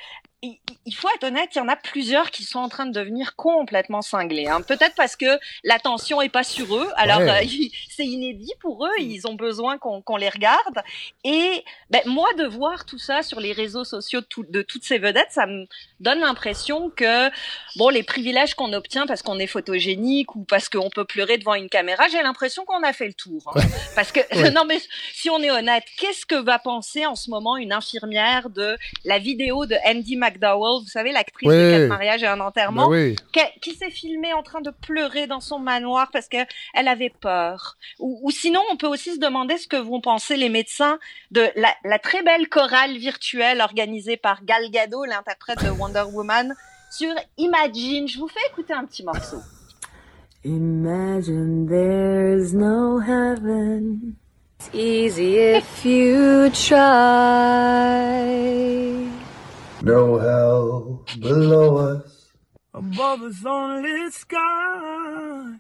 il 0.85 0.93
faut 0.93 1.07
être 1.15 1.23
honnête, 1.23 1.49
il 1.55 1.57
y 1.57 1.61
en 1.61 1.67
a 1.67 1.75
plusieurs 1.75 2.29
qui 2.29 2.43
sont 2.43 2.59
en 2.59 2.69
train 2.69 2.85
de 2.85 2.91
devenir 2.91 3.35
complètement 3.35 4.01
cinglés. 4.01 4.47
Hein. 4.47 4.61
Peut-être 4.61 4.93
parce 4.95 5.15
que 5.15 5.39
l'attention 5.63 6.21
est 6.21 6.29
pas 6.29 6.43
sur 6.43 6.75
eux. 6.75 6.87
Alors 6.95 7.21
euh, 7.21 7.41
c'est 7.89 8.05
inédit 8.05 8.53
pour 8.59 8.85
eux. 8.85 8.91
Ils 8.99 9.27
ont 9.27 9.33
besoin 9.33 9.77
qu'on 9.77 10.17
les 10.17 10.29
regarde. 10.29 10.81
Et 11.23 11.63
ben, 11.89 12.01
moi 12.05 12.27
de 12.37 12.45
voir 12.45 12.85
tout 12.85 12.99
ça 12.99 13.23
sur 13.23 13.39
les 13.39 13.51
réseaux 13.51 13.83
sociaux 13.83 14.21
de, 14.21 14.51
de 14.51 14.61
toutes 14.61 14.83
ces 14.83 14.99
vedettes, 14.99 15.31
ça 15.31 15.47
me 15.47 15.65
donne 15.99 16.19
l'impression 16.19 16.91
que 16.91 17.29
bon 17.77 17.89
les 17.89 18.03
privilèges 18.03 18.53
qu'on 18.53 18.73
obtient 18.73 19.07
parce 19.07 19.23
qu'on 19.23 19.39
est 19.39 19.47
photogénique 19.47 20.35
ou 20.35 20.43
parce 20.43 20.69
qu'on 20.69 20.89
peut 20.89 21.05
pleurer 21.05 21.37
devant 21.37 21.55
une 21.55 21.69
caméra, 21.69 22.07
j'ai 22.09 22.21
l'impression 22.21 22.63
qu'on 22.65 22.83
a 22.83 22.93
fait 22.93 23.07
le 23.07 23.13
tour. 23.13 23.53
Hein. 23.55 23.61
Parce 23.95 24.11
que 24.11 24.19
non 24.53 24.65
mais 24.65 24.79
si 25.13 25.31
on 25.31 25.41
est 25.41 25.51
honnête, 25.51 25.83
qu'est-ce 25.97 26.25
que 26.25 26.35
va 26.35 26.59
penser 26.59 27.05
en 27.07 27.15
ce 27.15 27.31
moment 27.31 27.57
une 27.57 27.73
infirmière 27.73 28.49
de 28.51 28.77
la 29.03 29.17
vidéo 29.17 29.65
de 29.65 29.75
Andy 29.85 30.15
McDowell, 30.35 30.81
vous 30.81 30.89
savez 30.89 31.11
l'actrice 31.11 31.49
de 31.49 31.71
Quatre 31.71 31.87
mariages 31.87 32.23
et 32.23 32.27
un 32.27 32.39
enterrement, 32.39 32.89
ben 32.89 33.15
qui, 33.61 33.75
s'est 33.75 33.89
filmée 33.89 34.33
en 34.33 34.43
train 34.43 34.61
de 34.61 34.69
pleurer 34.69 35.27
dans 35.27 35.39
son 35.39 35.59
manoir 35.59 36.09
parce 36.11 36.27
que 36.27 36.37
elle 36.73 36.87
avait 36.87 37.09
peur. 37.21 37.77
Ou, 37.99 38.19
ou, 38.23 38.31
sinon, 38.31 38.61
on 38.71 38.77
peut 38.77 38.87
aussi 38.87 39.15
se 39.15 39.19
demander 39.19 39.57
ce 39.57 39.67
que 39.67 39.77
vont 39.77 40.01
penser 40.01 40.37
les 40.37 40.49
médecins 40.49 40.99
de 41.31 41.47
la, 41.55 41.73
la 41.83 41.99
très 41.99 42.23
belle 42.23 42.47
chorale 42.49 42.97
virtuelle 42.97 43.61
organisée 43.61 44.17
par 44.17 44.43
Gal 44.43 44.69
Gadot, 44.69 45.05
l'interprète 45.05 45.63
de 45.63 45.69
Wonder 45.69 46.03
Woman 46.11 46.53
sur 46.91 47.13
Imagine. 47.37 48.07
Je 48.07 48.19
vous 48.19 48.27
fais 48.27 48.45
écouter 48.51 48.73
un 48.73 48.85
petit 48.85 49.03
morceau. 49.03 49.41
Imagine 50.43 51.67
there's 51.67 52.53
no 52.53 52.99
heaven. 52.99 54.15
It's 54.59 54.69
easy 54.73 55.37
if 55.37 55.85
you 55.85 56.49
try. 56.51 58.05
No 59.85 60.17
hell 60.17 61.05
below 61.19 61.77
us. 61.77 62.31
Above 62.73 63.21
us 63.21 63.45
only 63.45 64.09
sky. 64.09 65.59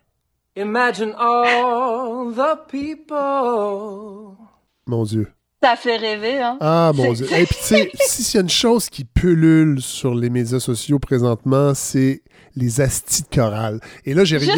Imagine 0.55 1.13
all 1.15 2.31
the 2.31 2.57
people. 2.67 4.35
Mon 4.87 5.03
Dieu. 5.03 5.27
Ça 5.61 5.75
fait 5.75 5.97
rêver, 5.97 6.39
hein. 6.39 6.57
Ah, 6.59 6.91
mon 6.95 7.13
Dieu. 7.13 7.27
Et 7.33 7.45
puis, 7.45 7.55
tu 7.55 7.65
sais, 7.65 7.91
s'il 7.99 8.35
y 8.35 8.37
a 8.39 8.41
une 8.41 8.49
chose 8.49 8.89
qui 8.89 9.03
pullule 9.03 9.79
sur 9.79 10.15
les 10.15 10.31
médias 10.31 10.59
sociaux 10.59 10.97
présentement, 10.97 11.75
c'est 11.75 12.23
les 12.55 12.81
astis 12.81 13.21
de 13.21 13.27
chorale. 13.27 13.79
Et 14.05 14.15
là, 14.15 14.23
j'ai 14.23 14.37
rien, 14.37 14.55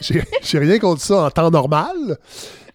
j'ai 0.42 0.58
rien 0.58 0.78
contre 0.78 1.00
ça 1.00 1.24
en 1.24 1.30
temps 1.30 1.50
normal. 1.50 2.18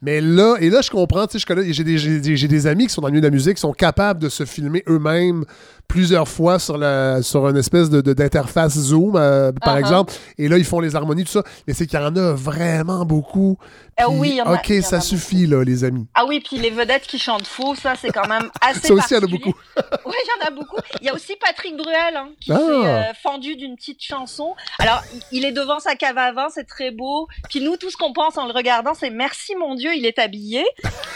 Mais 0.02 0.22
là, 0.22 0.58
et 0.60 0.70
là, 0.70 0.82
je 0.82 0.92
comprends, 0.92 1.26
tu 1.26 1.40
sais, 1.40 1.74
j'ai 1.74 1.84
des, 1.84 1.98
j'ai 1.98 2.48
des 2.48 2.68
amis 2.68 2.88
qui 2.88 2.94
sont 2.94 3.02
dans 3.02 3.08
le 3.08 3.14
milieu 3.14 3.22
de 3.22 3.28
la 3.28 3.32
musique, 3.32 3.56
qui 3.56 3.62
sont 3.62 3.74
capables 3.74 4.22
de 4.22 4.30
se 4.30 4.46
filmer 4.46 4.84
eux-mêmes 4.88 5.46
plusieurs 5.88 6.28
fois 6.28 6.60
sur, 6.60 6.78
la, 6.78 7.22
sur 7.22 7.48
une 7.48 7.58
espèce 7.58 7.90
de, 7.90 8.02
d'interface 8.02 8.78
Zoom, 8.78 9.16
euh, 9.16 9.52
par 9.52 9.76
uh-huh. 9.76 9.80
exemple. 9.80 10.14
Et 10.38 10.48
là, 10.48 10.58
ils 10.58 10.66
font 10.66 10.80
les 10.80 10.96
harmonies, 10.96 11.24
tout 11.24 11.32
ça. 11.32 11.44
Mais 11.68 11.74
c'est 11.74 11.88
qu'il 11.88 12.00
y 12.00 12.04
en 12.04 12.16
a 12.16 12.34
vraiment 12.34 13.06
beaucoup. 13.06 13.58
Euh, 14.00 14.06
oui, 14.10 14.42
OK, 14.46 14.74
ça 14.82 15.00
suffit, 15.00 15.48
là, 15.48 15.64
les 15.64 15.86
amis. 15.86 16.06
Ah 16.14 16.26
oui, 16.28 16.42
puis 16.42 16.58
les 16.58 16.70
vedettes 16.70 17.08
qui 17.08 17.18
chantent 17.18 17.48
faux, 17.48 17.76
ça, 17.76 17.94
c'est 17.96 18.10
quand 18.10 18.28
même 18.28 18.50
assez 18.62 18.88
Ça 18.88 18.94
aussi, 18.94 19.08
il 19.12 19.18
y 19.18 19.20
en 19.20 19.24
a 19.24 19.28
beaucoup. 19.28 19.54
oui, 20.06 20.16
il 20.24 20.28
y 20.28 20.44
en 20.44 20.48
a 20.48 20.52
beaucoup. 20.52 20.78
Il 21.00 21.08
y 21.08 21.10
a 21.10 21.14
aussi 21.14 21.34
Patrick 21.40 21.78
Bruel, 21.78 22.16
hein, 22.16 22.30
qui 22.42 22.52
ah. 22.52 22.58
s'est 22.58 22.64
euh, 22.64 23.14
fendu 23.24 23.56
d'une 23.56 23.76
petite 23.76 24.04
chanson. 24.04 24.54
Alors, 24.80 25.02
il 25.32 25.46
est 25.46 25.54
devant 25.54 25.80
sa 25.80 25.96
cave 25.96 26.18
à 26.18 26.34
vin, 26.34 26.48
c'est 26.54 26.68
très 26.68 26.92
beau. 26.92 27.28
Puis 27.50 27.62
nous, 27.62 27.78
tout 27.78 27.90
ce 27.90 27.96
qu'on 27.96 28.12
pense 28.12 28.38
en 28.38 28.48
le 28.48 28.54
regardant, 28.54 28.94
c'est 28.94 29.10
merci, 29.12 29.56
mon 29.56 29.76
Dieu, 29.76 29.92
il 29.96 30.06
est 30.06 30.20
habillé. 30.20 30.66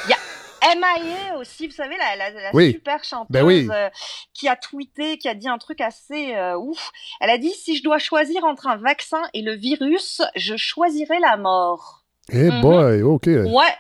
Il 0.05 0.11
y 0.11 0.13
a 0.13 0.17
MIA 0.63 1.37
aussi, 1.37 1.67
vous 1.67 1.73
savez, 1.73 1.95
la, 1.97 2.15
la, 2.15 2.51
super 2.71 3.03
chanteuse 3.03 3.27
ben 3.31 3.71
euh, 3.71 3.89
qui 4.33 4.47
a 4.47 4.55
tweeté, 4.55 5.17
qui 5.17 5.27
a 5.27 5.33
dit 5.33 5.47
un 5.47 5.57
truc 5.57 5.81
assez 5.81 6.35
euh, 6.35 6.57
ouf. 6.57 6.91
Elle 7.21 7.29
a 7.29 7.37
dit 7.37 7.51
si 7.51 7.77
je 7.77 7.83
dois 7.83 7.99
choisir 7.99 8.43
entre 8.43 8.67
un 8.67 8.77
vaccin 8.77 9.21
et 9.33 9.41
le 9.41 9.55
virus, 9.55 10.21
je 10.35 10.55
choisirai 10.57 11.19
la 11.19 11.37
mort. 11.37 12.03
Eh 12.31 12.51
mhm. 12.51 12.61
boy, 12.61 13.01
ok. 13.01 13.27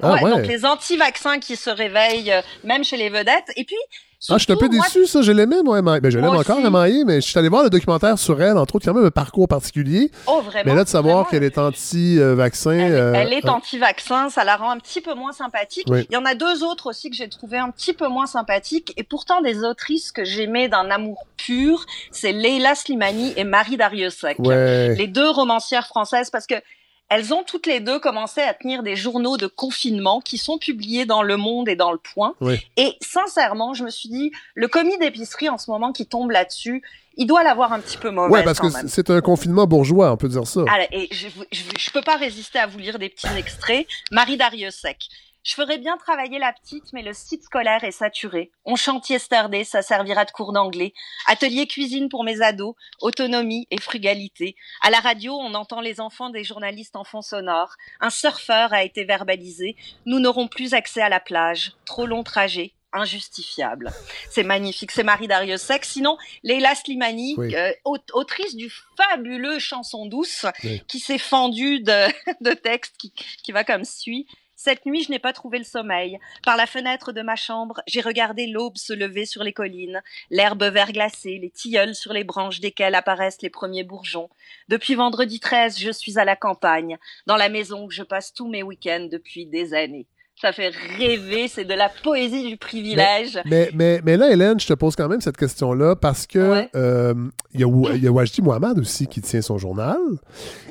Ah, 0.01 0.15
ouais, 0.15 0.31
donc 0.31 0.47
les 0.47 0.65
anti-vaccins 0.65 1.39
qui 1.39 1.55
se 1.55 1.69
réveillent, 1.69 2.31
euh, 2.31 2.41
même 2.63 2.83
chez 2.83 2.97
les 2.97 3.09
vedettes. 3.09 3.51
Et 3.55 3.63
puis, 3.63 3.77
ah, 4.27 4.37
je 4.37 4.43
suis 4.43 4.51
un 4.51 4.57
peu 4.57 4.67
déçu, 4.67 5.05
ça. 5.05 5.21
Je 5.21 5.31
l'aimais, 5.31 5.63
moi, 5.63 5.79
Emma. 5.79 5.99
Ben, 5.99 6.11
je 6.11 6.19
l'aime 6.19 6.35
encore, 6.35 6.59
Emma, 6.59 6.87
mais 7.05 7.21
je 7.21 7.27
suis 7.27 7.39
allé 7.39 7.47
voir 7.47 7.63
le 7.63 7.69
documentaire 7.69 8.19
sur 8.19 8.41
elle, 8.41 8.57
entre 8.57 8.75
autres, 8.75 8.83
qui 8.83 8.89
a 8.89 8.93
même 8.93 9.05
un 9.05 9.11
parcours 9.11 9.47
particulier. 9.47 10.11
Oh, 10.27 10.41
vraiment? 10.41 10.63
Mais 10.65 10.75
là, 10.75 10.83
de 10.83 10.89
savoir 10.89 11.27
qu'elle 11.29 11.43
est 11.43 11.57
anti-vaccin. 11.57 12.71
Elle, 12.71 12.93
euh, 12.93 13.13
elle, 13.15 13.33
est 13.33 13.47
anti-vaccin, 13.47 14.29
ça 14.29 14.43
la 14.43 14.57
rend 14.57 14.71
un 14.71 14.77
petit 14.77 14.99
peu 14.99 15.13
moins 15.13 15.31
sympathique. 15.31 15.87
Il 15.87 16.13
y 16.13 16.17
en 16.17 16.25
a 16.25 16.35
deux 16.35 16.63
autres 16.63 16.87
aussi 16.87 17.09
que 17.09 17.15
j'ai 17.15 17.29
trouvé 17.29 17.57
un 17.57 17.71
petit 17.71 17.93
peu 17.93 18.07
moins 18.07 18.25
sympathiques, 18.25 18.93
et 18.97 19.03
pourtant 19.03 19.41
des 19.41 19.63
autrices 19.63 20.11
que 20.11 20.25
j'aimais 20.25 20.67
d'un 20.67 20.89
amour 20.91 21.25
pur, 21.37 21.85
c'est 22.11 22.33
Leila 22.33 22.75
Slimani 22.75 23.33
et 23.37 23.45
Marie 23.45 23.77
Dariussec. 23.77 24.37
Les 24.39 25.07
deux 25.07 25.29
romancières 25.29 25.87
françaises, 25.87 26.29
parce 26.29 26.45
que 26.45 26.55
elles 27.09 27.33
ont 27.33 27.43
toutes 27.43 27.65
les 27.65 27.79
deux 27.79 27.99
commencé 27.99 28.41
à 28.41 28.53
tenir 28.53 28.83
des 28.83 28.95
journaux 28.95 29.37
de 29.37 29.47
confinement 29.47 30.21
qui 30.21 30.37
sont 30.37 30.57
publiés 30.57 31.05
dans 31.05 31.23
Le 31.23 31.37
Monde 31.37 31.67
et 31.67 31.75
dans 31.75 31.91
Le 31.91 31.97
Point. 31.97 32.35
Et 32.77 32.95
sincèrement, 33.01 33.73
je 33.73 33.83
me 33.83 33.89
suis 33.89 34.09
dit, 34.09 34.31
le 34.53 34.67
commis 34.67 34.97
d'épicerie 34.99 35.49
en 35.49 35.57
ce 35.57 35.71
moment 35.71 35.91
qui 35.91 36.05
tombe 36.05 36.31
là-dessus, 36.31 36.83
il 37.17 37.25
doit 37.25 37.43
l'avoir 37.43 37.73
un 37.73 37.79
petit 37.79 37.97
peu 37.97 38.11
mauvais. 38.11 38.31
Ouais, 38.31 38.43
parce 38.43 38.59
que 38.59 38.67
c'est 38.87 39.09
un 39.09 39.21
confinement 39.21 39.65
bourgeois, 39.65 40.11
on 40.11 40.17
peut 40.17 40.29
dire 40.29 40.47
ça. 40.47 40.63
et 40.91 41.09
je, 41.11 41.27
je, 41.51 41.91
peux 41.91 42.01
pas 42.01 42.15
résister 42.15 42.59
à 42.59 42.67
vous 42.67 42.77
lire 42.79 42.97
des 42.97 43.09
petits 43.09 43.27
extraits. 43.37 43.87
Marie 44.11 44.37
Dariussec. 44.37 45.09
Je 45.49 45.55
ferais 45.55 45.79
bien 45.79 45.97
travailler 45.97 46.37
la 46.37 46.53
petite, 46.53 46.93
mais 46.93 47.01
le 47.01 47.11
site 47.11 47.41
scolaire 47.41 47.83
est 47.83 47.89
saturé. 47.89 48.51
On 48.65 48.75
chantier 48.75 49.17
stardé, 49.17 49.63
ça 49.63 49.81
servira 49.81 50.23
de 50.23 50.29
cours 50.29 50.53
d'anglais. 50.53 50.93
Atelier 51.25 51.65
cuisine 51.65 52.07
pour 52.07 52.23
mes 52.23 52.43
ados, 52.43 52.75
autonomie 53.01 53.65
et 53.71 53.81
frugalité. 53.81 54.55
À 54.83 54.91
la 54.91 54.99
radio, 54.99 55.33
on 55.33 55.55
entend 55.55 55.81
les 55.81 56.01
enfants 56.01 56.29
des 56.29 56.43
journalistes 56.43 56.95
en 56.95 57.03
fond 57.03 57.23
sonore. 57.23 57.77
Un 57.99 58.11
surfeur 58.11 58.73
a 58.73 58.83
été 58.83 59.05
verbalisé. 59.05 59.75
Nous 60.05 60.19
n'aurons 60.19 60.47
plus 60.47 60.75
accès 60.75 61.01
à 61.01 61.09
la 61.09 61.19
plage. 61.19 61.71
Trop 61.83 62.05
long 62.05 62.21
trajet, 62.21 62.75
injustifiable. 62.93 63.91
C'est 64.29 64.43
magnifique. 64.43 64.91
C'est 64.91 65.01
Marie 65.01 65.27
Dariussec. 65.27 65.83
Sinon, 65.83 66.19
Leila 66.43 66.75
Slimani, 66.75 67.35
euh, 67.39 67.71
autrice 68.13 68.55
du 68.55 68.71
fabuleux 68.95 69.57
Chanson 69.57 70.05
douce, 70.05 70.45
qui 70.87 70.99
s'est 70.99 71.17
fendue 71.17 71.79
de, 71.79 72.05
de 72.41 72.53
texte 72.53 72.97
qui, 72.99 73.11
qui 73.43 73.51
va 73.51 73.63
comme 73.63 73.83
suit. 73.83 74.27
Cette 74.61 74.85
nuit, 74.85 75.03
je 75.03 75.09
n'ai 75.09 75.19
pas 75.19 75.31
trouvé 75.31 75.57
le 75.57 75.63
sommeil. 75.63 76.19
Par 76.43 76.57
la 76.57 76.65
fenêtre 76.65 77.13
de 77.13 77.21
ma 77.21 77.37
chambre, 77.37 77.81
j'ai 77.87 78.01
regardé 78.01 78.45
l'aube 78.45 78.75
se 78.75 78.91
lever 78.91 79.25
sur 79.25 79.41
les 79.41 79.53
collines, 79.53 80.03
l'herbe 80.31 80.65
verglacée, 80.65 81.39
les 81.41 81.49
tilleuls 81.49 81.95
sur 81.95 82.11
les 82.11 82.25
branches 82.25 82.59
desquelles 82.59 82.95
apparaissent 82.95 83.41
les 83.41 83.49
premiers 83.49 83.85
bourgeons. 83.85 84.29
Depuis 84.67 84.95
vendredi 84.95 85.39
13, 85.39 85.79
je 85.79 85.91
suis 85.91 86.19
à 86.19 86.25
la 86.25 86.35
campagne, 86.35 86.97
dans 87.25 87.37
la 87.37 87.47
maison 87.47 87.85
où 87.85 87.89
je 87.89 88.03
passe 88.03 88.33
tous 88.33 88.49
mes 88.49 88.61
week-ends 88.61 89.07
depuis 89.09 89.45
des 89.45 89.73
années 89.73 90.07
ça 90.41 90.53
fait 90.53 90.71
rêver, 90.97 91.49
c'est 91.49 91.65
de 91.65 91.73
la 91.73 91.89
poésie 91.89 92.47
du 92.47 92.55
privilège. 92.55 93.37
Mais, 93.45 93.69
mais, 93.73 93.99
mais, 94.05 94.15
là, 94.15 94.31
Hélène, 94.31 94.57
je 94.57 94.67
te 94.67 94.73
pose 94.73 94.95
quand 94.95 95.09
même 95.09 95.19
cette 95.19 95.35
question-là 95.35 95.97
parce 95.97 96.27
que 96.27 96.65
euh, 96.75 97.13
il 97.53 97.59
y, 97.59 97.63
a, 97.65 97.95
y 97.97 98.07
a 98.07 98.11
Wajdi 98.11 98.41
Mohamed 98.41 98.79
aussi 98.79 99.07
qui 99.07 99.19
tient 99.19 99.41
son 99.41 99.57
journal. 99.57 99.97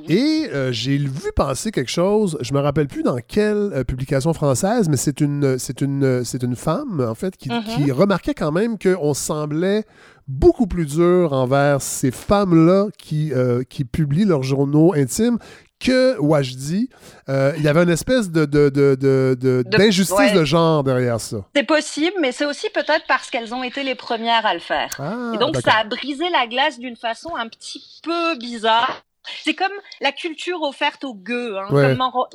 Et 0.08 0.48
euh, 0.54 0.72
j'ai 0.72 0.96
vu 0.96 1.32
passer 1.36 1.70
quelque 1.70 1.90
chose, 1.90 2.38
je 2.40 2.54
me 2.54 2.60
rappelle 2.60 2.88
plus 2.88 3.02
dans 3.02 3.18
quelle 3.18 3.70
euh, 3.74 3.84
publication 3.84 4.32
française, 4.32 4.88
mais 4.88 4.96
c'est 4.96 5.20
une, 5.20 5.58
c'est 5.58 5.82
une, 5.82 6.24
c'est 6.24 6.42
une 6.42 6.56
femme, 6.56 7.06
en 7.06 7.14
fait, 7.14 7.36
qui, 7.36 7.50
qui 7.50 7.84
mm-hmm. 7.84 7.92
remarquait 7.92 8.34
quand 8.34 8.52
même 8.52 8.78
qu'on 8.78 9.12
semblait 9.12 9.84
beaucoup 10.26 10.66
plus 10.66 10.86
dur 10.86 11.34
envers 11.34 11.82
ces 11.82 12.10
femmes-là 12.10 12.86
qui, 12.98 13.32
qui 13.70 13.84
publient 13.84 14.26
leurs 14.26 14.42
journaux 14.42 14.92
intimes 14.94 15.38
que 15.80 16.18
Wajdi, 16.18 16.88
euh, 17.28 17.52
il 17.56 17.62
y 17.62 17.68
avait 17.68 17.82
une 17.82 17.90
espèce 17.90 18.30
de, 18.30 18.44
d'injustice 19.62 20.32
de, 20.32 20.44
genre 20.44 20.82
derrière 20.82 21.20
ça. 21.20 21.38
C'est 21.54 21.64
possible, 21.64 22.16
mais 22.20 22.32
c'est 22.32 22.46
aussi 22.46 22.68
peut-être 22.70 23.06
parce 23.06 23.30
qu'elles 23.30 23.54
ont 23.54 23.62
été 23.62 23.82
les 23.82 23.94
premières 23.94 24.44
à 24.46 24.54
le 24.54 24.60
faire. 24.60 24.96
Ah, 24.98 25.32
Et 25.34 25.38
donc 25.38 25.56
ça 25.56 25.74
a 25.78 25.84
brisé 25.84 26.28
la 26.30 26.46
glace 26.46 26.78
d'une 26.78 26.96
façon 26.96 27.36
un 27.36 27.48
petit 27.48 28.00
peu 28.02 28.36
bizarre. 28.36 29.02
C'est 29.44 29.54
comme 29.54 29.72
la 30.00 30.10
culture 30.10 30.62
offerte 30.62 31.04
aux 31.04 31.14
gueux, 31.14 31.58
hein, 31.58 31.66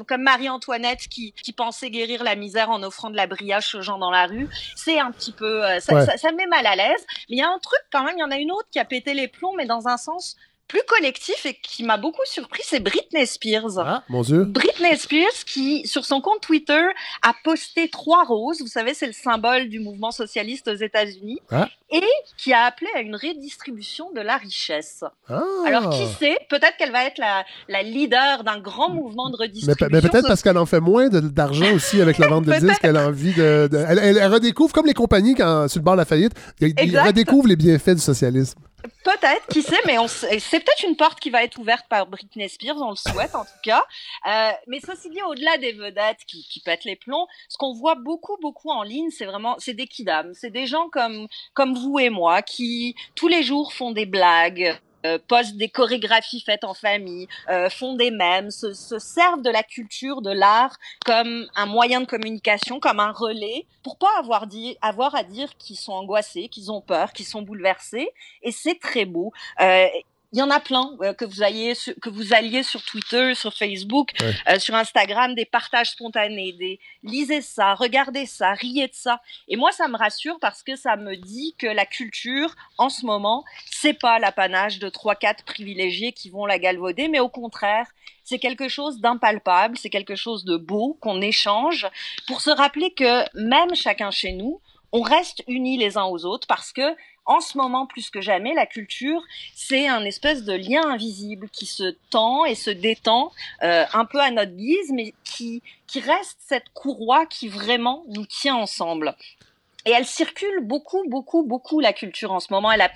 comme, 0.08 0.22
Marie-Antoinette 0.22 1.08
qui, 1.10 1.34
qui 1.44 1.52
pensait 1.52 1.90
guérir 1.90 2.24
la 2.24 2.36
misère 2.36 2.70
en 2.70 2.84
offrant 2.84 3.10
de 3.10 3.16
la 3.16 3.26
brioche 3.26 3.74
aux 3.74 3.82
gens 3.82 3.98
dans 3.98 4.12
la 4.12 4.28
rue. 4.28 4.48
C'est 4.76 5.00
un 5.00 5.12
petit 5.12 5.32
peu, 5.32 5.66
euh, 5.66 5.80
ça, 5.80 6.06
ça, 6.06 6.18
ça, 6.18 6.32
me 6.32 6.38
met 6.38 6.46
mal 6.46 6.68
à 6.68 6.76
l'aise. 6.76 7.06
Mais 7.30 7.38
il 7.38 7.40
y 7.40 7.42
a 7.42 7.50
un 7.50 7.60
truc 7.60 7.80
quand 7.92 8.04
même, 8.04 8.16
il 8.18 8.20
y 8.22 8.24
en 8.24 8.32
a 8.32 8.38
une 8.38 8.52
autre 8.52 8.68
qui 8.72 8.80
a 8.80 8.86
pété 8.86 9.16
les 9.16 9.28
plombs, 9.28 9.54
mais 9.58 9.66
dans 9.66 9.88
un 9.88 9.98
sens 9.98 10.36
plus 10.74 10.82
collectif 10.88 11.46
et 11.46 11.54
qui 11.54 11.84
m'a 11.84 11.98
beaucoup 11.98 12.26
surpris, 12.26 12.64
c'est 12.66 12.80
Britney 12.80 13.28
Spears. 13.28 13.78
Ah, 13.78 14.04
mon 14.10 14.24
Dieu. 14.24 14.44
Britney 14.44 14.98
Spears 14.98 15.46
qui, 15.46 15.86
sur 15.86 16.04
son 16.04 16.20
compte 16.20 16.42
Twitter, 16.42 16.82
a 17.22 17.34
posté 17.44 17.90
trois 17.90 18.24
roses. 18.24 18.60
Vous 18.60 18.68
savez, 18.68 18.96
c'est 18.96 19.06
le 19.06 19.14
symbole 19.14 19.70
du 19.70 19.80
mouvement 19.80 20.10
socialiste 20.10 20.68
aux 20.68 20.74
États-Unis. 20.74 21.40
Ah. 21.52 21.70
Et 21.92 22.02
qui 22.40 22.54
a 22.54 22.64
appelé 22.64 22.90
à 22.96 23.02
une 23.02 23.16
redistribution 23.16 24.12
de 24.14 24.22
la 24.22 24.36
richesse. 24.38 25.04
Ah. 25.30 25.44
Alors, 25.68 25.92
qui 25.92 26.08
sait, 26.18 26.40
peut-être 26.50 26.76
qu'elle 26.78 26.92
va 26.92 27.06
être 27.06 27.20
la, 27.20 27.46
la 27.70 27.84
leader 27.84 28.44
d'un 28.44 28.60
grand 28.60 28.90
mouvement 28.90 29.30
de 29.30 29.38
redistribution. 29.38 29.88
Mais, 29.92 30.02
peut-être 30.02 30.28
parce 30.28 30.42
qu'elle 30.42 30.58
en 30.58 30.66
fait 30.66 30.80
moins 30.80 31.10
d'argent 31.10 31.72
aussi 31.76 32.02
avec 32.02 32.18
la 32.18 32.30
vente 32.30 32.46
de 32.46 32.54
disques, 32.60 32.82
elle 32.82 32.98
a 32.98 33.10
envie 33.10 33.34
de... 33.34 33.70
elle, 33.88 34.00
elle, 34.00 34.34
redécouvre, 34.34 34.74
comme 34.74 34.88
les 34.88 34.96
compagnies 34.96 35.36
quand, 35.36 35.68
sur 35.68 35.82
le 35.82 35.84
bord 35.84 35.94
de 35.94 36.00
la 36.00 36.06
faillite, 36.06 36.34
elle 36.60 37.00
redécouvre 37.00 37.48
les 37.48 37.56
bienfaits 37.56 37.92
du 37.92 38.02
socialisme. 38.02 38.60
Peut-être, 39.04 39.48
qui 39.48 39.62
sait, 39.62 39.80
mais 39.86 39.96
c'est 40.08 40.60
peut-être 40.60 40.84
une 40.84 40.98
porte 40.98 41.20
qui 41.20 41.30
va 41.30 41.44
être 41.44 41.58
ouverte 41.58 41.88
par 41.88 42.06
Britney 42.06 42.50
Spears, 42.50 42.78
on 42.82 42.92
le 42.92 42.96
souhaite 42.96 43.34
en 43.36 43.46
tout 43.46 43.52
cas. 43.64 43.84
Euh, 44.28 44.52
mais 44.68 44.80
ceci 44.80 45.10
dit, 45.10 45.22
au-delà 45.22 45.58
des 45.58 45.72
vedettes 45.72 46.26
qui, 46.28 46.46
qui 46.50 46.60
pètent 46.60 46.84
les 46.84 46.98
plombs, 46.98 47.28
ce 47.48 47.58
qu'on 47.58 47.74
voit 47.74 47.96
beaucoup, 47.96 48.38
beaucoup 48.42 48.72
en 48.72 48.84
ligne, 48.84 49.10
c'est 49.10 49.26
vraiment, 49.26 49.56
c'est 49.60 49.74
des 49.74 49.88
kidams, 49.88 50.34
c'est 50.34 50.50
des 50.50 50.68
gens 50.68 50.90
comme 50.90 51.28
comme 51.54 51.74
vous 51.76 52.00
et 52.00 52.10
moi 52.10 52.42
qui 52.42 52.96
tous 53.16 53.28
les 53.28 53.44
jours 53.44 53.74
font 53.74 53.92
des 53.92 54.06
blagues, 54.06 54.78
euh, 55.06 55.20
postent 55.28 55.58
des 55.58 55.70
chorégraphies 55.70 56.42
faites 56.42 56.64
en 56.64 56.74
famille, 56.74 57.28
euh, 57.50 57.70
font 57.70 57.96
des 57.96 58.12
mèmes, 58.12 58.52
se, 58.52 58.74
se, 58.74 59.00
servent 59.00 59.42
de 59.42 59.50
la 59.50 59.64
culture, 59.64 60.22
de 60.22 60.32
l'art 60.32 60.78
comme 61.06 61.48
un 61.56 61.66
moyen 61.66 62.02
de 62.02 62.06
communication, 62.06 62.80
comme 62.80 63.00
un 63.00 63.12
relais, 63.12 63.66
pour 63.84 63.98
pas 63.98 64.18
avoir, 64.18 64.48
dit, 64.48 64.78
avoir 64.82 65.16
à 65.16 65.24
dire 65.24 65.50
qu'ils 65.58 65.78
sont 65.78 65.94
angoissés, 65.94 66.48
qu'ils 66.48 66.72
ont 66.72 66.82
peur, 66.82 67.14
qu'ils 67.14 67.26
sont 67.26 67.42
bouleversés. 67.42 68.10
Et 68.42 68.52
c'est 68.52 68.80
très 68.80 69.06
beau. 69.06 69.34
Euh, 69.62 69.88
il 70.34 70.40
y 70.40 70.42
en 70.42 70.50
a 70.50 70.60
plein 70.60 70.92
euh, 71.02 71.14
que 71.14 71.26
vous 71.26 71.44
alliez 71.44 71.74
que 72.02 72.10
vous 72.10 72.34
alliez 72.34 72.64
sur 72.64 72.84
Twitter, 72.84 73.36
sur 73.36 73.54
Facebook, 73.54 74.10
euh, 74.22 74.58
sur 74.58 74.74
Instagram, 74.74 75.36
des 75.36 75.46
partages 75.46 75.92
spontanés, 75.92 76.54
des 76.54 76.80
lisez 77.04 77.42
ça, 77.42 77.76
regardez 77.76 78.26
ça, 78.26 78.54
riez 78.54 78.88
de 78.88 78.96
ça. 78.96 79.22
Et 79.48 79.56
moi, 79.56 79.72
ça 79.72 79.88
me 79.88 79.96
rassure 79.96 80.40
parce 80.42 80.64
que 80.64 80.76
ça 80.76 80.96
me 80.96 81.16
dit 81.16 81.56
que 81.60 81.68
la 81.68 81.86
culture, 81.86 82.56
en 82.80 82.90
ce 82.90 83.06
moment, 83.06 83.44
c'est 83.70 83.94
pas 83.94 84.18
l'apanage 84.18 84.80
de 84.80 84.90
trois 84.90 85.16
quatre 85.16 85.46
privilégiés 85.46 86.14
qui 86.14 86.32
vont 86.32 86.48
la 86.48 86.58
galvauder, 86.58 87.10
mais 87.10 87.20
au 87.20 87.30
contraire, 87.30 87.88
c'est 88.24 88.40
quelque 88.40 88.70
chose 88.70 89.00
d'impalpable, 89.00 89.78
c'est 89.78 89.92
quelque 89.92 90.16
chose 90.16 90.46
de 90.46 90.58
beau 90.58 90.98
qu'on 91.00 91.22
échange 91.22 91.88
pour 92.26 92.42
se 92.42 92.50
rappeler 92.50 92.92
que 92.92 93.24
même 93.38 93.76
chacun 93.76 94.10
chez 94.10 94.32
nous, 94.32 94.62
on 94.94 95.02
reste 95.02 95.44
unis 95.48 95.78
les 95.78 95.98
uns 95.98 96.06
aux 96.06 96.24
autres 96.24 96.48
parce 96.48 96.72
que 96.72 96.96
en 97.26 97.40
ce 97.40 97.58
moment 97.58 97.86
plus 97.86 98.10
que 98.10 98.22
jamais, 98.22 98.54
la 98.54 98.66
culture, 98.66 99.22
c'est 99.56 99.88
un 99.88 100.04
espèce 100.04 100.44
de 100.44 100.54
lien 100.54 100.82
invisible 100.86 101.50
qui 101.50 101.66
se 101.66 101.96
tend 102.10 102.46
et 102.46 102.56
se 102.56 102.70
détend 102.70 103.32
euh, 103.64 103.86
un 103.94 104.06
peu 104.06 104.20
à 104.20 104.32
notre 104.32 104.52
guise, 104.52 104.92
mais 104.92 105.14
qui, 105.24 105.62
qui 105.88 106.00
reste 106.00 106.38
cette 106.40 106.70
courroie 106.74 107.26
qui 107.26 107.48
vraiment 107.48 108.04
nous 108.10 108.26
tient 108.26 108.56
ensemble. 108.56 109.16
Et 109.86 109.92
elle 109.92 110.06
circule 110.06 110.62
beaucoup, 110.62 111.04
beaucoup, 111.08 111.44
beaucoup 111.44 111.80
la 111.80 111.94
culture 111.94 112.32
en 112.32 112.40
ce 112.40 112.48
moment. 112.52 112.72
Elle 112.72 112.82
a 112.82 112.92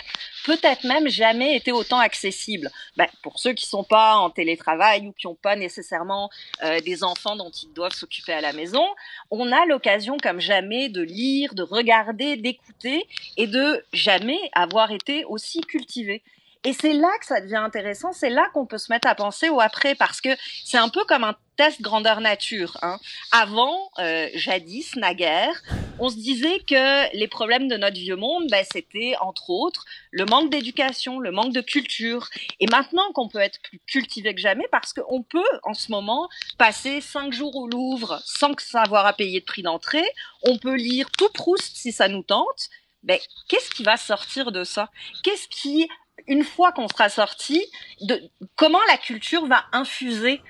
peut-être 0.46 0.84
même 0.86 1.10
jamais 1.10 1.56
été 1.56 1.72
autant 1.72 2.00
accessible. 2.00 2.70
Ben, 2.96 3.08
pour 3.22 3.40
ceux 3.40 3.54
qui 3.54 3.66
sont 3.66 3.84
pas 3.84 4.16
en 4.16 4.30
télétravail 4.30 5.08
ou 5.08 5.12
qui 5.12 5.28
n'ont 5.28 5.36
pas 5.36 5.56
nécessairement 5.56 6.30
euh, 6.64 6.80
des 6.82 7.04
enfants 7.04 7.36
dont 7.36 7.52
ils 7.52 7.74
doivent 7.74 7.94
s'occuper 7.94 8.34
à 8.34 8.42
la 8.42 8.54
maison, 8.54 8.86
on 9.32 9.52
a 9.52 9.66
l'occasion 9.66 10.18
comme 10.22 10.40
jamais 10.40 10.90
de 10.90 11.02
lire, 11.02 11.54
de 11.54 11.64
regarder, 11.64 12.38
d'écouter 12.38 13.08
et 13.36 13.48
de 13.48 13.84
jamais 13.92 14.40
avoir 14.54 14.92
été 14.92 15.26
aussi 15.26 15.62
cultivé. 15.62 16.24
Et 16.64 16.74
c'est 16.74 16.94
là 16.94 17.10
que 17.20 17.26
ça 17.26 17.40
devient 17.40 17.56
intéressant, 17.56 18.12
c'est 18.14 18.30
là 18.30 18.50
qu'on 18.54 18.66
peut 18.66 18.78
se 18.78 18.92
mettre 18.92 19.08
à 19.08 19.16
penser 19.16 19.48
au 19.50 19.62
après, 19.62 19.96
parce 19.96 20.20
que 20.20 20.30
c'est 20.66 20.78
un 20.78 20.90
peu 20.90 21.04
comme 21.06 21.24
un 21.24 21.36
test 21.58 21.82
grandeur 21.82 22.22
nature. 22.22 22.78
Hein. 22.82 23.00
Avant, 23.32 23.90
euh, 24.00 24.30
jadis, 24.36 24.96
naguère, 24.96 25.62
on 26.00 26.10
se 26.10 26.16
disait 26.16 26.60
que 26.60 27.16
les 27.18 27.28
problèmes 27.28 27.68
de 27.68 27.76
notre 27.76 27.98
vieux 27.98 28.16
monde, 28.16 28.48
ben, 28.50 28.64
c'était 28.72 29.16
entre 29.20 29.50
autres 29.50 29.84
le 30.12 30.26
manque 30.26 30.52
d'éducation, 30.52 31.20
le 31.20 31.32
manque 31.32 31.54
de 31.54 31.62
culture. 31.62 32.30
Et 32.60 32.68
maintenant 32.68 33.12
qu'on 33.14 33.28
peut 33.28 33.40
être 33.40 33.60
plus 33.62 33.80
cultivé 33.80 34.34
que 34.36 34.42
jamais, 34.42 34.68
parce 34.72 34.94
qu'on 34.94 35.24
peut 35.24 35.44
en 35.64 35.74
ce 35.74 35.92
moment 35.92 36.30
passer 36.58 37.02
cinq 37.02 37.34
jours 37.34 37.56
au 37.56 37.68
Louvre 37.68 38.22
sans 38.24 38.58
savoir 38.60 39.06
à 39.06 39.14
payer 39.14 39.40
de 39.40 39.46
prix 39.46 39.64
d'entrée, 39.64 40.06
on 40.44 40.58
peut 40.58 40.76
lire 40.76 41.10
tout 41.18 41.30
Proust 41.34 41.76
si 41.76 41.92
ça 41.92 42.08
nous 42.08 42.24
tente. 42.24 42.70
Ben, 43.04 43.20
qu'est-ce 43.48 43.72
qui 43.72 43.84
va 43.84 43.98
sortir 43.98 44.52
de 44.52 44.64
ça? 44.64 44.90
Qu'est-ce 45.24 45.48
qui 45.48 45.88
une 46.28 46.44
fois 46.44 46.72
qu'on 46.72 46.88
sera 46.88 47.10
sorti, 47.10 47.64
de 48.02 48.22
comment 48.56 48.82
la 48.88 48.98
culture 48.98 49.46
va 49.46 49.66
infuser 49.72 50.42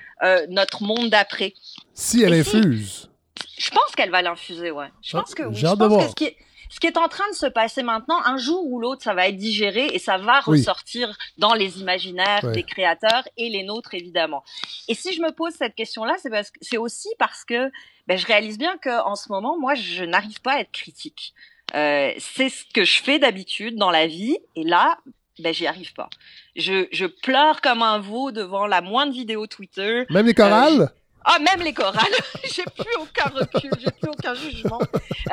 notre 0.50 0.84
monde 0.84 1.10
d'après. 1.10 1.54
Si 1.94 2.24
elle 2.24 2.34
infuse. 2.34 3.10
je 3.58 3.70
pense 3.70 3.96
qu'elle 3.96 4.12
va 4.12 4.22
l'infuser, 4.22 4.72
ouais. 4.72 4.88
Je 5.02 5.18
pense 5.18 5.34
que, 5.34 5.52
je 5.52 5.68
pense 5.68 6.04
que 6.04 6.10
ce 6.10 6.16
qui, 6.16 6.24
est, 6.26 6.38
ce 6.70 6.80
qui 6.80 6.88
est 6.88 6.98
en 6.98 7.08
train 7.08 7.28
de 7.30 7.36
se 7.36 7.46
passer 7.46 7.84
maintenant, 7.84 8.22
un 8.26 8.38
jour 8.38 8.66
ou 8.66 8.80
l'autre, 8.80 9.04
ça 9.04 9.14
va 9.14 9.28
être 9.28 9.38
digéré 9.38 9.88
et 9.94 10.00
ça 10.00 10.18
va 10.18 10.40
ressortir 10.42 11.18
dans 11.38 11.54
les 11.54 11.80
imaginaires 11.80 12.52
des 12.52 12.64
créateurs 12.64 13.28
et 13.38 13.50
les 13.50 13.64
nôtres 13.64 13.94
évidemment. 13.94 14.44
Et 14.88 14.94
si 14.94 15.14
je 15.14 15.22
me 15.22 15.32
pose 15.32 15.54
cette 15.54 15.76
question-là, 15.76 16.16
c'est 16.22 16.30
parce 16.30 16.52
que 16.52 16.60
c'est 16.62 16.78
aussi 16.78 17.10
parce 17.20 17.46
que 17.46 17.72
ben, 18.08 18.18
je 18.18 18.26
réalise 18.26 18.58
bien 18.58 18.78
que 18.78 19.04
en 19.04 19.16
ce 19.16 19.30
moment, 19.30 19.58
moi, 19.60 19.76
je 19.76 20.04
n'arrive 20.04 20.42
pas 20.42 20.54
à 20.54 20.60
être 20.60 20.72
critique. 20.72 21.34
Euh, 21.76 22.14
c'est 22.18 22.50
ce 22.50 22.64
que 22.74 22.86
je 22.86 23.02
fais 23.02 23.20
d'habitude 23.20 23.76
dans 23.76 23.92
la 23.92 24.08
vie 24.08 24.38
et 24.56 24.64
là, 24.64 24.98
ben 25.40 25.54
j'y 25.54 25.68
arrive 25.68 25.94
pas. 25.94 26.10
Je, 26.56 26.88
je 26.92 27.06
pleure 27.06 27.62
comme 27.62 27.82
un 27.82 28.00
veau 28.00 28.32
devant 28.32 28.68
la 28.68 28.82
moindre 28.82 29.14
vidéo 29.14 29.48
Twitter. 29.48 30.06
Même 30.10 30.26
les 30.26 30.34
chorales? 30.34 30.92
Ah, 31.30 31.40
même 31.40 31.62
les 31.62 31.74
chorales. 31.74 32.08
j'ai 32.56 32.64
plus 32.64 32.96
aucun 33.00 33.30
recul, 33.30 33.70
j'ai 33.80 33.92
plus 33.92 34.10
aucun 34.10 34.34
jugement. 34.34 34.80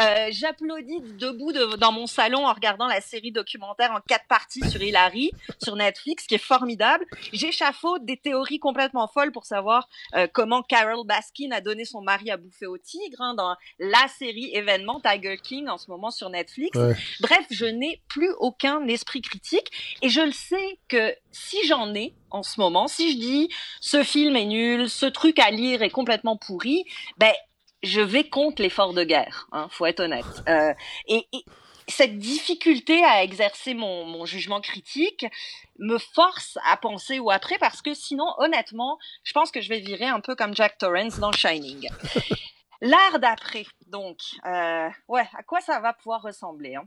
Euh, 0.00 0.26
J'applaudis 0.30 1.00
debout 1.18 1.52
de, 1.52 1.76
dans 1.76 1.92
mon 1.92 2.08
salon 2.08 2.44
en 2.46 2.52
regardant 2.52 2.88
la 2.88 3.00
série 3.00 3.30
documentaire 3.30 3.92
en 3.92 4.00
quatre 4.00 4.26
parties 4.26 4.68
sur 4.68 4.82
Hillary, 4.82 5.30
sur 5.62 5.76
Netflix, 5.76 6.26
qui 6.26 6.34
est 6.34 6.38
formidable. 6.38 7.04
J'échafaude 7.32 8.04
des 8.04 8.16
théories 8.16 8.58
complètement 8.58 9.06
folles 9.06 9.30
pour 9.30 9.44
savoir 9.46 9.88
euh, 10.16 10.26
comment 10.32 10.62
Carol 10.62 11.06
Baskin 11.06 11.52
a 11.52 11.60
donné 11.60 11.84
son 11.84 12.00
mari 12.00 12.28
à 12.32 12.38
bouffer 12.38 12.66
au 12.66 12.76
tigre 12.76 13.20
hein, 13.20 13.34
dans 13.34 13.54
la 13.78 14.08
série 14.08 14.50
événement 14.52 15.00
Tiger 15.00 15.36
King 15.36 15.68
en 15.68 15.78
ce 15.78 15.88
moment 15.92 16.10
sur 16.10 16.28
Netflix. 16.28 16.76
Bref, 17.20 17.46
je 17.52 17.66
n'ai 17.66 18.02
plus 18.08 18.30
aucun 18.40 18.84
esprit 18.88 19.22
critique 19.22 19.70
et 20.02 20.08
je 20.08 20.22
le 20.22 20.32
sais 20.32 20.78
que 20.88 21.14
si 21.30 21.64
j'en 21.68 21.94
ai, 21.94 22.14
en 22.34 22.42
ce 22.42 22.60
moment. 22.60 22.88
Si 22.88 23.12
je 23.12 23.18
dis 23.18 23.48
ce 23.80 24.02
film 24.02 24.36
est 24.36 24.44
nul, 24.44 24.90
ce 24.90 25.06
truc 25.06 25.38
à 25.38 25.50
lire 25.50 25.82
est 25.84 25.90
complètement 25.90 26.36
pourri, 26.36 26.84
ben 27.18 27.32
je 27.82 28.00
vais 28.00 28.24
contre 28.24 28.62
l'effort 28.62 28.94
de 28.94 29.04
guerre. 29.04 29.46
Hein, 29.52 29.68
faut 29.70 29.86
être 29.86 30.00
honnête. 30.00 30.24
Euh, 30.48 30.74
et, 31.08 31.26
cette 31.86 32.18
difficulté 32.18 33.04
à 33.04 33.22
exercer 33.22 33.74
mon, 33.74 34.06
mon, 34.06 34.24
jugement 34.24 34.62
critique 34.62 35.26
me 35.78 35.98
force 35.98 36.58
à 36.64 36.78
penser 36.78 37.18
ou 37.18 37.30
après 37.30 37.58
parce 37.58 37.82
que 37.82 37.92
sinon, 37.92 38.24
honnêtement, 38.38 38.98
je 39.22 39.32
pense 39.34 39.50
que 39.50 39.60
je 39.60 39.68
vais 39.68 39.80
virer 39.80 40.06
un 40.06 40.20
peu 40.20 40.34
comme 40.34 40.54
Jack 40.54 40.78
Torrance 40.78 41.18
dans 41.18 41.32
Shining. 41.32 41.88
L'art 42.80 43.18
d'après, 43.18 43.66
donc, 43.86 44.18
euh, 44.46 44.88
ouais, 45.08 45.28
à 45.36 45.42
quoi 45.42 45.60
ça 45.60 45.80
va 45.80 45.92
pouvoir 45.92 46.22
ressembler 46.22 46.74
hein 46.74 46.86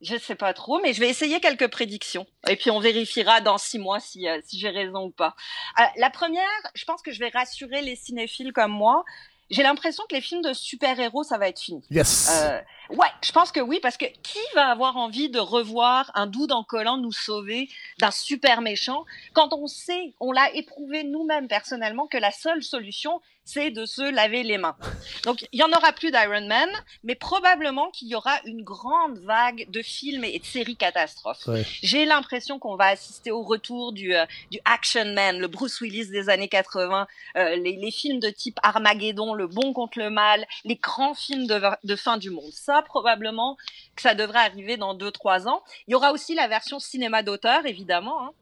je 0.00 0.16
sais 0.16 0.34
pas 0.34 0.54
trop, 0.54 0.80
mais 0.80 0.92
je 0.92 1.00
vais 1.00 1.08
essayer 1.08 1.40
quelques 1.40 1.68
prédictions. 1.68 2.26
Et 2.48 2.56
puis 2.56 2.70
on 2.70 2.78
vérifiera 2.78 3.40
dans 3.40 3.58
six 3.58 3.78
mois 3.78 4.00
si, 4.00 4.28
euh, 4.28 4.40
si 4.44 4.58
j'ai 4.58 4.70
raison 4.70 5.06
ou 5.06 5.10
pas. 5.10 5.34
Euh, 5.78 5.82
la 5.96 6.10
première, 6.10 6.44
je 6.74 6.84
pense 6.84 7.02
que 7.02 7.12
je 7.12 7.18
vais 7.18 7.30
rassurer 7.30 7.82
les 7.82 7.96
cinéphiles 7.96 8.52
comme 8.52 8.72
moi. 8.72 9.04
J'ai 9.50 9.62
l'impression 9.62 10.04
que 10.08 10.14
les 10.14 10.20
films 10.20 10.42
de 10.42 10.52
super-héros, 10.52 11.22
ça 11.22 11.38
va 11.38 11.48
être 11.48 11.60
fini. 11.60 11.82
Yes. 11.90 12.30
Euh, 12.30 12.60
ouais, 12.90 13.08
je 13.22 13.32
pense 13.32 13.50
que 13.50 13.60
oui, 13.60 13.80
parce 13.80 13.96
que 13.96 14.04
qui 14.04 14.38
va 14.54 14.66
avoir 14.66 14.98
envie 14.98 15.30
de 15.30 15.38
revoir 15.38 16.10
un 16.14 16.26
doux 16.26 16.46
en 16.50 16.64
collant 16.64 16.98
nous 16.98 17.12
sauver 17.12 17.68
d'un 17.98 18.10
super 18.10 18.60
méchant 18.60 19.04
quand 19.32 19.54
on 19.54 19.66
sait, 19.66 20.14
on 20.20 20.32
l'a 20.32 20.52
éprouvé 20.54 21.02
nous-mêmes 21.02 21.48
personnellement, 21.48 22.06
que 22.06 22.18
la 22.18 22.30
seule 22.30 22.62
solution, 22.62 23.22
c'est 23.48 23.70
de 23.70 23.86
se 23.86 24.02
laver 24.02 24.42
les 24.42 24.58
mains. 24.58 24.76
Donc, 25.24 25.46
il 25.52 25.60
y 25.60 25.62
en 25.62 25.72
aura 25.72 25.92
plus 25.92 26.10
d'Iron 26.10 26.46
Man, 26.46 26.68
mais 27.02 27.14
probablement 27.14 27.90
qu'il 27.90 28.08
y 28.08 28.14
aura 28.14 28.38
une 28.44 28.62
grande 28.62 29.18
vague 29.20 29.70
de 29.70 29.80
films 29.80 30.24
et 30.24 30.38
de 30.38 30.44
séries 30.44 30.76
catastrophes. 30.76 31.48
J'ai 31.82 32.04
l'impression 32.04 32.58
qu'on 32.58 32.76
va 32.76 32.88
assister 32.88 33.30
au 33.30 33.42
retour 33.42 33.92
du, 33.92 34.14
euh, 34.14 34.26
du 34.50 34.58
Action 34.66 35.06
Man, 35.14 35.38
le 35.38 35.48
Bruce 35.48 35.80
Willis 35.80 36.08
des 36.08 36.28
années 36.28 36.48
80, 36.48 37.06
euh, 37.36 37.56
les, 37.56 37.76
les, 37.76 37.90
films 37.90 38.20
de 38.20 38.28
type 38.28 38.58
Armageddon, 38.62 39.32
Le 39.32 39.46
Bon 39.46 39.72
contre 39.72 39.98
le 39.98 40.10
Mal, 40.10 40.46
les 40.66 40.76
grands 40.76 41.14
films 41.14 41.46
de, 41.46 41.58
de 41.84 41.96
fin 41.96 42.18
du 42.18 42.28
monde. 42.28 42.52
Ça, 42.52 42.82
probablement 42.82 43.56
que 43.96 44.02
ça 44.02 44.14
devrait 44.14 44.40
arriver 44.40 44.76
dans 44.76 44.92
deux, 44.92 45.10
trois 45.10 45.48
ans. 45.48 45.62
Il 45.86 45.92
y 45.92 45.94
aura 45.94 46.12
aussi 46.12 46.34
la 46.34 46.48
version 46.48 46.78
cinéma 46.78 47.22
d'auteur, 47.22 47.64
évidemment. 47.64 48.22
Hein. 48.22 48.32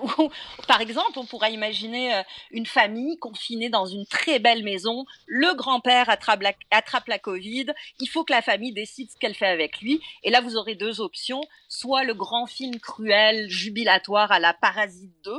par 0.68 0.80
exemple, 0.80 1.18
on 1.18 1.24
pourrait 1.24 1.52
imaginer 1.52 2.14
euh, 2.14 2.22
une 2.50 2.66
famille 2.66 3.18
confinée 3.18 3.68
dans 3.68 3.86
une 3.86 4.06
très 4.06 4.38
belle 4.38 4.62
maison. 4.62 5.04
Le 5.26 5.54
grand-père 5.54 6.08
attrape 6.08 6.42
la, 6.42 7.18
Covid. 7.18 7.66
Il 8.00 8.06
faut 8.06 8.24
que 8.24 8.32
la 8.32 8.42
famille 8.42 8.72
décide 8.72 9.10
ce 9.10 9.16
qu'elle 9.16 9.34
fait 9.34 9.46
avec 9.46 9.80
lui. 9.80 10.00
Et 10.22 10.30
là, 10.30 10.40
vous 10.40 10.56
aurez 10.56 10.74
deux 10.74 11.00
options. 11.00 11.42
Soit 11.68 12.04
le 12.04 12.14
grand 12.14 12.46
film 12.46 12.78
cruel, 12.80 13.48
jubilatoire 13.48 14.32
à 14.32 14.38
la 14.38 14.52
Parasite 14.52 15.12
2, 15.24 15.32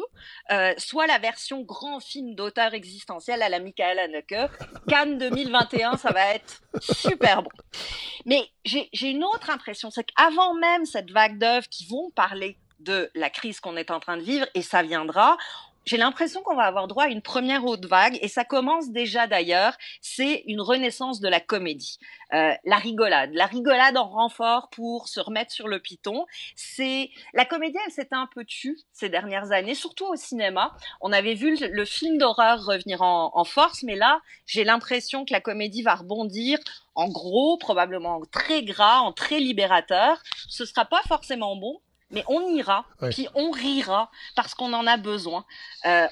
euh, 0.51 0.73
soit 0.77 1.07
la 1.07 1.19
version 1.19 1.61
grand 1.61 1.99
film 1.99 2.35
d'auteur 2.35 2.73
existentiel 2.73 3.41
à 3.41 3.49
la 3.49 3.59
Michael 3.59 3.99
Haneke. 3.99 4.51
Cannes 4.87 5.17
2021, 5.17 5.97
ça 5.97 6.11
va 6.11 6.33
être 6.33 6.61
super 6.79 7.43
bon. 7.43 7.51
Mais 8.25 8.47
j'ai 8.65 9.09
une 9.09 9.23
autre 9.23 9.49
impression, 9.49 9.91
c'est 9.91 10.05
qu'avant 10.05 10.53
même 10.53 10.85
cette 10.85 11.11
vague 11.11 11.37
d'œuvres 11.37 11.67
qui 11.69 11.85
vont 11.85 12.11
parler 12.11 12.57
de 12.83 13.09
la 13.15 13.29
crise 13.29 13.59
qu'on 13.59 13.77
est 13.77 13.91
en 13.91 13.99
train 13.99 14.17
de 14.17 14.23
vivre 14.23 14.45
et 14.53 14.61
ça 14.61 14.83
viendra. 14.83 15.37
J'ai 15.85 15.97
l'impression 15.97 16.41
qu'on 16.43 16.55
va 16.55 16.63
avoir 16.63 16.87
droit 16.87 17.03
à 17.03 17.07
une 17.09 17.21
première 17.21 17.65
haute 17.65 17.85
vague 17.85 18.17
et 18.21 18.29
ça 18.29 18.45
commence 18.45 18.91
déjà 18.91 19.27
d'ailleurs. 19.27 19.73
C'est 19.99 20.43
une 20.47 20.61
renaissance 20.61 21.19
de 21.19 21.27
la 21.27 21.41
comédie, 21.41 21.99
euh, 22.33 22.53
la 22.63 22.77
rigolade, 22.77 23.31
la 23.33 23.47
rigolade 23.47 23.97
en 23.97 24.07
renfort 24.07 24.69
pour 24.69 25.09
se 25.09 25.19
remettre 25.19 25.51
sur 25.51 25.67
le 25.67 25.79
piton. 25.79 26.25
C'est 26.55 27.09
la 27.33 27.43
comédie, 27.43 27.77
elle 27.85 27.91
s'était 27.91 28.15
un 28.15 28.29
peu 28.33 28.45
tue 28.45 28.79
ces 28.93 29.09
dernières 29.09 29.51
années, 29.51 29.75
surtout 29.75 30.05
au 30.05 30.15
cinéma. 30.15 30.73
On 31.01 31.11
avait 31.11 31.33
vu 31.33 31.57
le, 31.59 31.85
film 31.85 32.17
d'horreur 32.17 32.63
revenir 32.63 33.01
en, 33.01 33.31
en 33.33 33.43
force, 33.43 33.83
mais 33.83 33.95
là, 33.95 34.21
j'ai 34.45 34.63
l'impression 34.63 35.25
que 35.25 35.33
la 35.33 35.41
comédie 35.41 35.81
va 35.81 35.95
rebondir 35.95 36.59
en 36.95 37.09
gros, 37.09 37.57
probablement 37.57 38.21
très 38.31 38.63
gras, 38.63 38.99
en 38.99 39.11
très 39.11 39.39
libérateur. 39.39 40.21
Ce 40.47 40.63
sera 40.63 40.85
pas 40.85 41.01
forcément 41.07 41.57
bon, 41.57 41.81
mais 42.13 42.23
on 42.27 42.47
ira, 42.55 42.85
puis 43.11 43.27
on 43.35 43.51
rira 43.51 44.09
parce 44.35 44.53
qu'on 44.53 44.71
en 44.73 44.87
a 44.87 44.97
besoin. 44.97 45.45
Euh, 45.85 46.07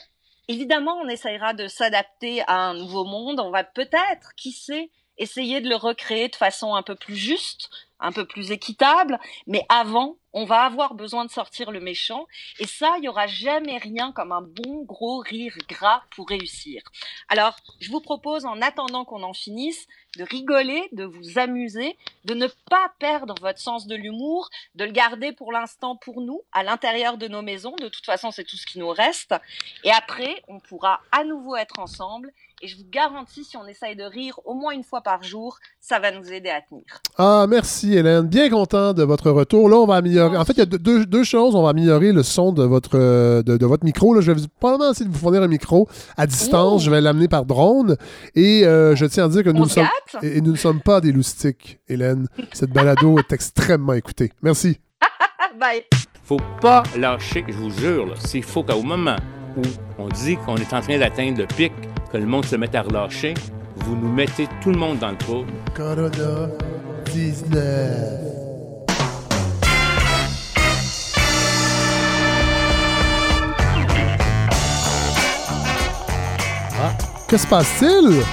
évidemment, 0.47 0.95
on 1.03 1.07
essayera 1.07 1.53
de 1.53 1.67
s'adapter 1.67 2.41
à 2.47 2.57
un 2.57 2.73
nouveau 2.73 3.05
monde. 3.05 3.39
On 3.39 3.51
va 3.51 3.63
peut-être, 3.63 4.33
qui 4.35 4.51
sait, 4.51 4.91
essayer 5.21 5.61
de 5.61 5.69
le 5.69 5.75
recréer 5.75 6.27
de 6.27 6.35
façon 6.35 6.75
un 6.75 6.83
peu 6.83 6.95
plus 6.95 7.15
juste, 7.15 7.69
un 7.99 8.11
peu 8.11 8.25
plus 8.25 8.51
équitable. 8.51 9.19
Mais 9.47 9.63
avant, 9.69 10.17
on 10.33 10.45
va 10.45 10.63
avoir 10.63 10.95
besoin 10.95 11.25
de 11.25 11.31
sortir 11.31 11.71
le 11.71 11.79
méchant. 11.79 12.25
Et 12.59 12.65
ça, 12.65 12.95
il 12.97 13.03
y 13.03 13.07
aura 13.07 13.27
jamais 13.27 13.77
rien 13.77 14.11
comme 14.11 14.31
un 14.31 14.41
bon 14.41 14.83
gros 14.83 15.19
rire 15.19 15.55
gras 15.69 16.03
pour 16.15 16.27
réussir. 16.29 16.81
Alors, 17.29 17.55
je 17.79 17.91
vous 17.91 18.01
propose, 18.01 18.45
en 18.45 18.61
attendant 18.61 19.05
qu'on 19.05 19.23
en 19.23 19.33
finisse, 19.33 19.87
de 20.17 20.23
rigoler, 20.23 20.89
de 20.91 21.05
vous 21.05 21.37
amuser, 21.37 21.97
de 22.25 22.33
ne 22.33 22.47
pas 22.69 22.91
perdre 22.99 23.35
votre 23.39 23.59
sens 23.59 23.87
de 23.87 23.95
l'humour, 23.95 24.49
de 24.75 24.85
le 24.85 24.91
garder 24.91 25.31
pour 25.31 25.51
l'instant 25.51 25.95
pour 25.95 26.21
nous, 26.21 26.41
à 26.51 26.63
l'intérieur 26.63 27.17
de 27.17 27.27
nos 27.27 27.41
maisons. 27.41 27.75
De 27.75 27.89
toute 27.89 28.05
façon, 28.05 28.31
c'est 28.31 28.43
tout 28.43 28.57
ce 28.57 28.65
qui 28.65 28.79
nous 28.79 28.89
reste. 28.89 29.35
Et 29.83 29.91
après, 29.91 30.41
on 30.47 30.59
pourra 30.59 31.01
à 31.11 31.23
nouveau 31.23 31.55
être 31.55 31.79
ensemble. 31.79 32.33
Et 32.63 32.67
je 32.67 32.77
vous 32.77 32.85
garantis, 32.91 33.43
si 33.43 33.57
on 33.57 33.65
essaye 33.65 33.95
de 33.95 34.03
rire 34.03 34.39
au 34.45 34.53
moins 34.53 34.71
une 34.71 34.83
fois 34.83 35.01
par 35.01 35.23
jour, 35.23 35.57
ça 35.79 35.97
va 35.97 36.11
nous 36.11 36.31
aider 36.31 36.49
à 36.49 36.61
tenir. 36.61 36.83
Ah, 37.17 37.47
merci 37.49 37.95
Hélène. 37.95 38.27
Bien 38.27 38.51
content 38.51 38.93
de 38.93 39.01
votre 39.01 39.31
retour. 39.31 39.67
Là, 39.67 39.77
on 39.77 39.87
va 39.87 39.95
améliorer. 39.95 40.37
En 40.37 40.45
fait, 40.45 40.53
il 40.53 40.59
y 40.59 40.61
a 40.61 40.65
deux, 40.67 41.23
choses. 41.23 41.55
On 41.55 41.63
va 41.63 41.69
améliorer 41.69 42.11
le 42.11 42.21
son 42.21 42.51
de 42.51 42.63
votre, 42.63 42.99
de, 43.41 43.65
votre 43.65 43.83
micro. 43.83 44.13
Là, 44.13 44.21
je 44.21 44.31
vais 44.31 44.41
probablement 44.59 44.91
essayer 44.91 45.07
de 45.07 45.11
vous 45.11 45.17
fournir 45.17 45.41
un 45.41 45.47
micro 45.47 45.87
à 46.17 46.27
distance. 46.27 46.83
Je 46.83 46.91
vais 46.91 47.01
l'amener 47.01 47.27
par 47.27 47.45
drone. 47.45 47.97
Et 48.35 48.63
euh, 48.63 48.95
je 48.95 49.07
tiens 49.07 49.25
à 49.25 49.29
dire 49.29 49.43
que 49.43 49.49
nous 49.49 49.63
ne, 49.63 49.69
sommes, 49.69 49.89
et, 50.21 50.39
nous 50.41 50.51
ne 50.51 50.57
sommes 50.57 50.81
pas 50.81 51.01
des 51.01 51.11
loustiques, 51.11 51.79
Hélène. 51.87 52.27
Cette 52.53 52.71
balado 52.71 53.17
est 53.17 53.31
extrêmement 53.33 53.93
écoutée. 53.93 54.33
Merci. 54.43 54.77
Bye. 55.59 55.85
Faut 56.23 56.37
pas 56.61 56.83
lâcher, 56.95 57.43
je 57.47 57.53
vous 57.53 57.71
jure. 57.71 58.13
C'est 58.19 58.43
faux 58.43 58.63
qu'au 58.63 58.83
moment 58.83 59.15
où 59.57 59.61
on 59.97 60.07
dit 60.09 60.37
qu'on 60.37 60.55
est 60.57 60.73
en 60.73 60.81
train 60.81 60.97
d'atteindre 60.97 61.39
le 61.39 61.47
pic, 61.47 61.73
que 62.11 62.17
le 62.17 62.25
monde 62.25 62.45
se 62.45 62.55
met 62.55 62.75
à 62.75 62.81
relâcher, 62.81 63.33
vous 63.77 63.95
nous 63.95 64.11
mettez 64.11 64.47
tout 64.61 64.71
le 64.71 64.77
monde 64.77 64.99
dans 64.99 65.11
le 65.11 65.17
trou. 65.17 65.45
Corona 65.75 66.49
19. 67.13 68.31
Ah, 76.83 76.93
que 77.27 77.37
se 77.37 77.47
passe-t-il? 77.47 78.23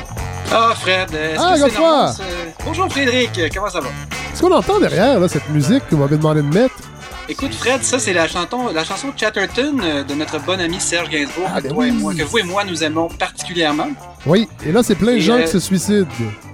Ah, 0.50 0.72
Fred, 0.74 1.12
est-ce 1.12 1.40
ah, 1.40 1.54
que 1.54 1.70
c'est 1.70 2.22
euh, 2.22 2.46
Bonjour, 2.64 2.88
Frédéric, 2.90 3.38
comment 3.54 3.68
ça 3.68 3.80
va? 3.80 3.88
Est-ce 4.32 4.40
qu'on 4.40 4.52
entend 4.52 4.78
derrière, 4.78 5.20
là, 5.20 5.28
cette 5.28 5.48
musique 5.50 5.86
que 5.88 5.94
vous 5.94 6.02
m'avez 6.02 6.16
demandé 6.16 6.42
de 6.42 6.48
mettre? 6.48 6.87
Écoute, 7.30 7.52
Fred, 7.52 7.82
ça, 7.82 7.98
c'est 7.98 8.14
la 8.14 8.26
chanson, 8.26 8.68
la 8.72 8.84
chanson 8.84 9.08
Chatterton 9.14 9.78
euh, 9.82 10.02
de 10.02 10.14
notre 10.14 10.40
bon 10.40 10.58
ami 10.58 10.80
Serge 10.80 11.10
Gainsbourg, 11.10 11.44
ah, 11.46 11.60
ben 11.60 11.68
que, 11.68 12.22
vous 12.24 12.38
et 12.38 12.42
moi, 12.42 12.64
nous 12.64 12.82
aimons 12.82 13.08
particulièrement. 13.08 13.88
Oui, 14.24 14.48
et 14.64 14.72
là, 14.72 14.82
c'est 14.82 14.94
plein 14.94 15.14
de 15.14 15.18
gens 15.18 15.36
qui 15.36 15.42
euh, 15.42 15.46
se 15.46 15.60
suicident. 15.60 16.06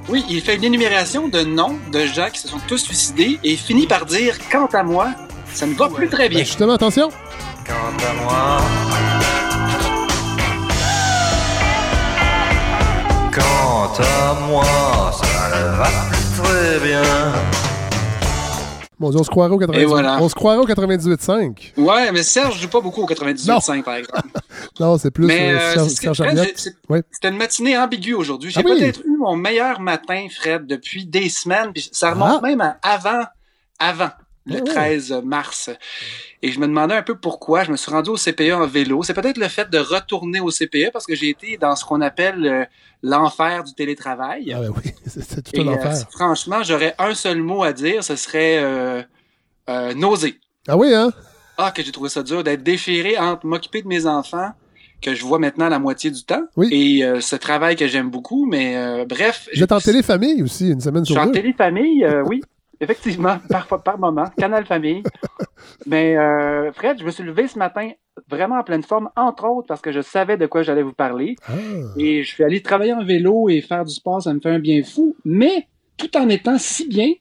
Oui, 0.09 0.25
il 0.29 0.41
fait 0.41 0.57
une 0.57 0.65
énumération 0.65 1.29
de 1.29 1.43
noms 1.43 1.79
de 1.93 2.01
gens 2.07 2.29
qui 2.33 2.41
se 2.41 2.49
sont 2.49 2.59
tous 2.67 2.79
suicidés 2.79 3.39
et 3.45 3.55
finit 3.55 3.87
par 3.87 4.05
dire 4.05 4.37
Quant 4.51 4.67
à 4.73 4.83
moi, 4.83 5.11
ça 5.53 5.65
ne 5.67 5.75
va 5.75 5.89
plus 5.89 6.09
très 6.09 6.29
bien. 6.29 6.41
Ben, 6.41 6.45
justement, 6.45 6.73
attention. 6.73 7.09
Quant 7.65 8.09
à 8.09 8.23
moi. 8.25 9.44
On 19.07 19.25
se 19.25 19.31
croirait 19.31 19.51
au 20.59 20.67
98.5. 20.67 21.73
Ouais, 21.77 22.13
mais 22.13 22.23
Serge 22.23 22.61
joue 22.61 22.69
pas 22.69 22.81
beaucoup 22.81 23.03
au 23.03 23.07
98.5, 23.07 23.83
par 23.83 23.97
exemple. 23.97 24.29
non, 24.81 24.99
c'est 24.99 25.11
plus 25.11 25.27
mais, 25.27 25.53
euh, 25.53 25.77
euh 25.77 25.89
Serge, 25.89 26.23
C'était 27.11 27.29
une 27.29 27.37
matinée 27.37 27.77
ambiguë 27.77 28.15
aujourd'hui. 28.15 28.51
J'ai 28.51 28.61
ah 28.61 28.63
peut-être 28.63 29.01
eu 29.05 29.17
mon 29.17 29.37
meilleur 29.37 29.81
matin, 29.81 30.27
Fred, 30.31 30.67
depuis 30.67 31.07
des 31.07 31.29
semaines. 31.29 31.73
Puis 31.73 31.89
ça 31.93 32.13
remonte 32.13 32.41
ah. 32.43 32.47
même 32.47 32.61
à 32.61 32.77
avant, 32.83 33.25
avant 33.79 34.11
le 34.47 34.61
13 34.61 35.13
ah 35.13 35.23
mars. 35.23 35.71
Et 36.43 36.53
je 36.53 36.61
me 36.61 36.67
demandais 36.67 36.95
un 36.95 37.03
peu 37.03 37.17
pourquoi. 37.17 37.65
Je 37.65 37.73
me 37.73 37.77
suis 37.77 37.91
rendu 37.91 38.11
au 38.11 38.17
CPE 38.17 38.53
en 38.53 38.67
vélo. 38.67 39.03
C'est 39.03 39.15
peut-être 39.15 39.39
le 39.39 39.49
fait 39.49 39.71
de 39.71 39.79
retourner 39.79 40.41
au 40.41 40.51
CPE 40.51 40.91
parce 40.93 41.07
que 41.07 41.15
j'ai 41.15 41.31
été 41.31 41.57
dans 41.57 41.77
ce 41.77 41.85
qu'on 41.85 42.01
appelle 42.01 42.47
euh, 42.47 42.65
l'enfer 43.03 43.65
du 43.65 43.75
télétravail. 43.75 44.53
Ah 44.55 44.61
ben 44.61 44.73
oui, 44.77 44.91
c'est 45.07 45.43
tout 45.43 45.61
un 45.61 45.69
enfer. 45.69 45.93
Euh, 45.93 46.05
franchement, 46.11 46.63
j'aurais 46.63 46.95
un 46.99 47.15
seul 47.15 47.41
mot 47.41 47.63
à 47.63 47.73
dire, 47.73 48.03
ce 48.03 48.17
serait 48.17 48.59
euh, 48.61 49.95
nausée. 49.95 50.41
Ah 50.69 50.77
oui, 50.77 50.93
hein? 50.93 51.13
Ah, 51.57 51.71
que 51.71 51.83
j'ai 51.83 51.93
trouvé 51.93 52.09
ça 52.09 52.23
dur 52.23 52.43
d'être 52.43 52.63
déchiré 52.63 53.17
entre 53.17 53.47
m'occuper 53.47 53.83
de 53.83 53.87
mes 53.87 54.07
enfants, 54.07 54.51
que 55.01 55.15
je 55.15 55.25
vois 55.25 55.39
maintenant 55.39 55.69
la 55.69 55.79
moitié 55.79 56.11
du 56.11 56.25
temps, 56.25 56.45
oui. 56.57 56.69
et 56.73 57.05
euh, 57.05 57.21
ce 57.21 57.37
travail 57.37 57.77
que 57.77 57.87
j'aime 57.87 58.11
beaucoup, 58.11 58.47
mais 58.47 59.05
bref. 59.07 59.49
Vous 59.55 59.63
êtes 59.63 59.71
en 59.71 59.81
téléfamille 59.81 60.43
aussi, 60.43 60.71
une 60.71 60.81
semaine 60.81 61.05
sur 61.05 61.15
deux. 61.15 61.21
Je 61.21 61.25
suis 61.25 61.31
en 61.31 61.33
téléfamille, 61.33 62.09
oui. 62.27 62.43
Effectivement, 62.81 63.39
parfois 63.49 63.83
par 63.83 63.99
moment, 63.99 64.27
Canal 64.37 64.67
Famille. 64.67 65.03
Mais 65.87 66.17
euh, 66.17 66.73
Fred, 66.73 66.99
je 66.99 67.05
me 67.05 67.11
suis 67.11 67.23
levé 67.23 67.49
ce 67.49 67.59
matin 67.59 67.91
vraiment 68.29 68.59
en 68.59 68.63
pleine 68.63 68.83
forme, 68.83 69.11
entre 69.17 69.45
autres 69.45 69.67
parce 69.67 69.81
que 69.81 69.93
je 69.93 70.01
savais 70.01 70.37
de 70.37 70.47
quoi 70.47 70.63
j'allais 70.63 70.83
vous 70.83 70.93
parler. 70.93 71.37
Ah. 71.47 71.53
Et 71.99 72.23
je 72.23 72.29
suis 72.29 72.45
allé 72.45 72.63
travailler 72.63 72.93
en 72.93 73.05
vélo 73.05 73.49
et 73.49 73.61
faire 73.61 73.85
du 73.85 73.93
sport, 73.93 74.23
ça 74.23 74.33
me 74.33 74.41
fait 74.41 74.51
un 74.51 74.59
bien 74.59 74.83
fou. 74.83 75.17
Mais 75.25 75.69
tout 75.97 76.17
en 76.17 76.29
étant 76.29 76.59
si 76.59 76.87
bien, 76.89 77.13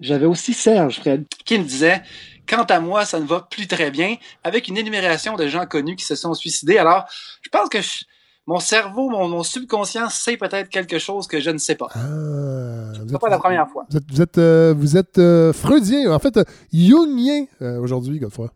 j'avais 0.00 0.26
aussi 0.26 0.52
Serge, 0.52 1.00
Fred, 1.00 1.24
qui 1.44 1.58
me 1.58 1.64
disait 1.64 2.02
Quant 2.48 2.64
à 2.64 2.80
moi, 2.80 3.04
ça 3.04 3.18
ne 3.18 3.26
va 3.26 3.46
plus 3.50 3.66
très 3.66 3.90
bien, 3.90 4.16
avec 4.44 4.68
une 4.68 4.78
énumération 4.78 5.34
de 5.36 5.48
gens 5.48 5.66
connus 5.66 5.96
qui 5.96 6.04
se 6.04 6.14
sont 6.14 6.34
suicidés. 6.34 6.78
Alors, 6.78 7.06
je 7.42 7.48
pense 7.48 7.68
que 7.68 7.80
je, 7.80 8.04
mon 8.46 8.60
cerveau, 8.60 9.10
mon, 9.10 9.42
subconscient 9.42 10.08
sait 10.08 10.36
peut-être 10.36 10.68
quelque 10.68 10.98
chose 10.98 11.26
que 11.26 11.40
je 11.40 11.50
ne 11.50 11.58
sais 11.58 11.74
pas. 11.74 11.88
Ah, 11.94 12.92
c'est 13.08 13.18
pas 13.18 13.28
la 13.28 13.38
première 13.38 13.68
fois. 13.68 13.86
Vous 13.90 14.22
êtes, 14.22 14.38
vous 14.38 14.96
êtes, 14.96 15.18
euh, 15.18 15.48
euh, 15.48 15.52
freudien, 15.52 16.12
en 16.12 16.18
fait, 16.20 16.36
euh, 16.36 16.44
jungien 16.72 17.46
aujourd'hui, 17.80 18.20
Godefroy. 18.20 18.50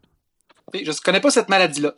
Oui, 0.73 0.83
je 0.85 0.91
ne 0.91 0.97
connais 1.05 1.21
pas 1.21 1.31
cette 1.31 1.49
maladie-là. 1.49 1.95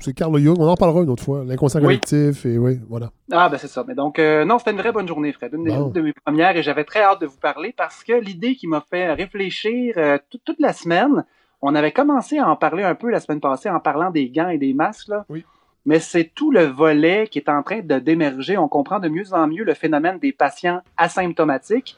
c'est 0.00 0.12
Carl 0.12 0.38
Jung, 0.38 0.56
on 0.58 0.68
en 0.68 0.76
parlera 0.76 1.00
une 1.00 1.08
autre 1.08 1.24
fois. 1.24 1.44
L'inconscient 1.46 1.80
collectif, 1.80 2.44
et 2.44 2.58
oui, 2.58 2.78
voilà. 2.90 3.10
Ah, 3.32 3.48
ben 3.48 3.56
c'est 3.56 3.68
ça. 3.68 3.84
Mais 3.88 3.94
donc, 3.94 4.18
non, 4.18 4.58
c'était 4.58 4.72
une 4.72 4.78
vraie 4.78 4.92
bonne 4.92 5.08
journée, 5.08 5.32
Fred. 5.32 5.54
Une, 5.54 5.90
de 5.90 6.00
mes 6.02 6.12
premières, 6.12 6.56
et 6.58 6.62
j'avais 6.62 6.84
très 6.84 7.00
hâte 7.00 7.22
de 7.22 7.26
vous 7.26 7.38
parler 7.38 7.72
parce 7.74 8.04
que 8.04 8.12
l'idée 8.12 8.54
qui 8.54 8.66
m'a 8.66 8.84
fait 8.90 9.14
réfléchir 9.14 9.94
toute 10.28 10.60
la 10.60 10.74
semaine, 10.74 11.24
on 11.62 11.74
avait 11.74 11.92
commencé 11.92 12.36
à 12.38 12.48
en 12.50 12.56
parler 12.56 12.82
un 12.82 12.94
peu 12.94 13.10
la 13.10 13.18
semaine 13.18 13.40
passée 13.40 13.70
en 13.70 13.80
parlant 13.80 14.10
des 14.10 14.28
gants 14.28 14.50
et 14.50 14.58
des 14.58 14.74
masques, 14.74 15.08
là. 15.08 15.24
Oui 15.30 15.46
mais 15.86 16.00
c'est 16.00 16.32
tout 16.34 16.50
le 16.50 16.64
volet 16.64 17.28
qui 17.28 17.38
est 17.38 17.48
en 17.48 17.62
train 17.62 17.80
de 17.80 17.98
d'émerger. 17.98 18.56
On 18.58 18.68
comprend 18.68 18.98
de 18.98 19.08
mieux 19.08 19.32
en 19.32 19.46
mieux 19.46 19.64
le 19.64 19.74
phénomène 19.74 20.18
des 20.18 20.32
patients 20.32 20.82
asymptomatiques 20.96 21.96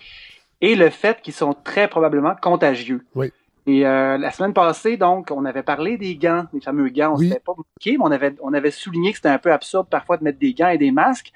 et 0.60 0.74
le 0.74 0.90
fait 0.90 1.20
qu'ils 1.22 1.34
sont 1.34 1.54
très 1.54 1.88
probablement 1.88 2.34
contagieux. 2.40 3.04
Oui. 3.14 3.32
Et 3.66 3.86
euh, 3.86 4.18
la 4.18 4.30
semaine 4.30 4.52
passée, 4.52 4.96
donc, 4.96 5.30
on 5.30 5.44
avait 5.44 5.62
parlé 5.62 5.96
des 5.96 6.16
gants, 6.16 6.46
des 6.52 6.60
fameux 6.60 6.88
gants. 6.88 7.14
On 7.14 7.18
ne 7.18 7.24
s'était 7.24 7.40
pas 7.40 7.52
moqué, 7.56 7.98
mais 7.98 8.04
on 8.04 8.10
avait, 8.10 8.34
on 8.42 8.52
avait 8.52 8.70
souligné 8.70 9.10
que 9.10 9.16
c'était 9.16 9.28
un 9.28 9.38
peu 9.38 9.52
absurde 9.52 9.86
parfois 9.88 10.16
de 10.16 10.24
mettre 10.24 10.38
des 10.38 10.54
gants 10.54 10.70
et 10.70 10.78
des 10.78 10.90
masques. 10.90 11.32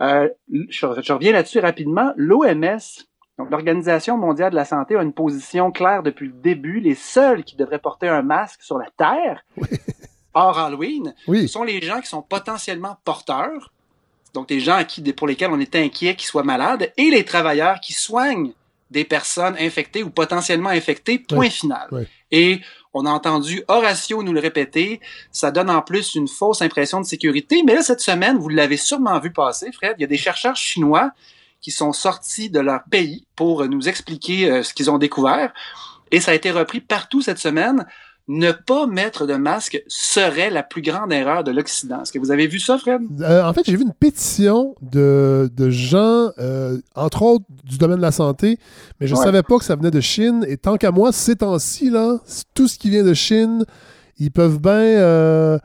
Euh, 0.00 0.28
je, 0.70 0.86
reviens 0.86 1.32
là-dessus 1.32 1.58
rapidement. 1.58 2.12
L'OMS, 2.16 2.78
donc 3.38 3.50
l'Organisation 3.50 4.16
mondiale 4.16 4.50
de 4.50 4.56
la 4.56 4.64
santé, 4.64 4.96
a 4.96 5.02
une 5.02 5.12
position 5.12 5.70
claire 5.70 6.02
depuis 6.02 6.28
le 6.28 6.32
début. 6.32 6.80
Les 6.80 6.94
seuls 6.94 7.44
qui 7.44 7.56
devraient 7.56 7.78
porter 7.78 8.08
un 8.08 8.22
masque 8.22 8.62
sur 8.62 8.78
la 8.78 8.88
Terre, 8.96 9.44
hors 10.38 10.58
Halloween, 10.58 11.14
ce 11.26 11.46
sont 11.46 11.64
les 11.64 11.80
gens 11.82 12.00
qui 12.00 12.08
sont 12.08 12.22
potentiellement 12.22 12.96
porteurs, 13.04 13.72
donc 14.34 14.48
des 14.48 14.60
gens 14.60 14.84
qui, 14.84 15.02
pour 15.12 15.26
lesquels 15.26 15.50
on 15.50 15.60
est 15.60 15.74
inquiet 15.74 16.14
qu'ils 16.14 16.28
soient 16.28 16.44
malades, 16.44 16.92
et 16.96 17.10
les 17.10 17.24
travailleurs 17.24 17.80
qui 17.80 17.92
soignent 17.92 18.52
des 18.90 19.04
personnes 19.04 19.56
infectées 19.58 20.02
ou 20.02 20.10
potentiellement 20.10 20.70
infectées, 20.70 21.18
point 21.18 21.50
final. 21.50 21.88
Et 22.30 22.60
on 22.94 23.04
a 23.04 23.10
entendu 23.10 23.62
Horatio 23.68 24.22
nous 24.22 24.32
le 24.32 24.40
répéter, 24.40 25.00
ça 25.30 25.50
donne 25.50 25.70
en 25.70 25.82
plus 25.82 26.14
une 26.14 26.28
fausse 26.28 26.62
impression 26.62 27.00
de 27.00 27.06
sécurité. 27.06 27.62
Mais 27.66 27.74
là, 27.74 27.82
cette 27.82 28.00
semaine, 28.00 28.38
vous 28.38 28.48
l'avez 28.48 28.76
sûrement 28.76 29.18
vu 29.18 29.30
passer, 29.32 29.72
Fred, 29.72 29.96
il 29.98 30.02
y 30.02 30.04
a 30.04 30.08
des 30.08 30.16
chercheurs 30.16 30.56
chinois 30.56 31.10
qui 31.60 31.70
sont 31.70 31.92
sortis 31.92 32.50
de 32.50 32.60
leur 32.60 32.84
pays 32.90 33.26
pour 33.34 33.66
nous 33.66 33.88
expliquer 33.88 34.50
euh, 34.50 34.62
ce 34.62 34.72
qu'ils 34.72 34.90
ont 34.90 34.98
découvert. 34.98 35.52
Et 36.10 36.20
ça 36.20 36.30
a 36.30 36.34
été 36.34 36.50
repris 36.50 36.80
partout 36.80 37.20
cette 37.20 37.38
semaine 37.38 37.86
ne 38.28 38.52
pas 38.52 38.86
mettre 38.86 39.26
de 39.26 39.34
masque 39.34 39.82
serait 39.88 40.50
la 40.50 40.62
plus 40.62 40.82
grande 40.82 41.12
erreur 41.12 41.44
de 41.44 41.50
l'Occident. 41.50 42.02
Est-ce 42.02 42.12
que 42.12 42.18
vous 42.18 42.30
avez 42.30 42.46
vu 42.46 42.60
ça, 42.60 42.76
Fred? 42.78 43.00
Euh, 43.22 43.42
en 43.42 43.52
fait, 43.54 43.62
j'ai 43.64 43.74
vu 43.74 43.82
une 43.82 43.94
pétition 43.94 44.74
de, 44.82 45.50
de 45.56 45.70
gens, 45.70 46.30
euh, 46.38 46.78
entre 46.94 47.22
autres 47.22 47.46
du 47.64 47.78
domaine 47.78 47.96
de 47.96 48.02
la 48.02 48.12
santé, 48.12 48.58
mais 49.00 49.06
je 49.06 49.14
ne 49.14 49.18
savais 49.20 49.42
pas 49.42 49.58
que 49.58 49.64
ça 49.64 49.76
venait 49.76 49.90
de 49.90 50.00
Chine. 50.00 50.44
Et 50.46 50.58
tant 50.58 50.76
qu'à 50.76 50.90
moi, 50.90 51.10
ces 51.10 51.36
temps-ci, 51.36 51.90
là, 51.90 52.18
tout 52.54 52.68
ce 52.68 52.78
qui 52.78 52.90
vient 52.90 53.04
de 53.04 53.14
Chine, 53.14 53.64
ils 54.18 54.30
peuvent 54.30 54.60
bien... 54.60 54.72
Euh, 54.72 55.58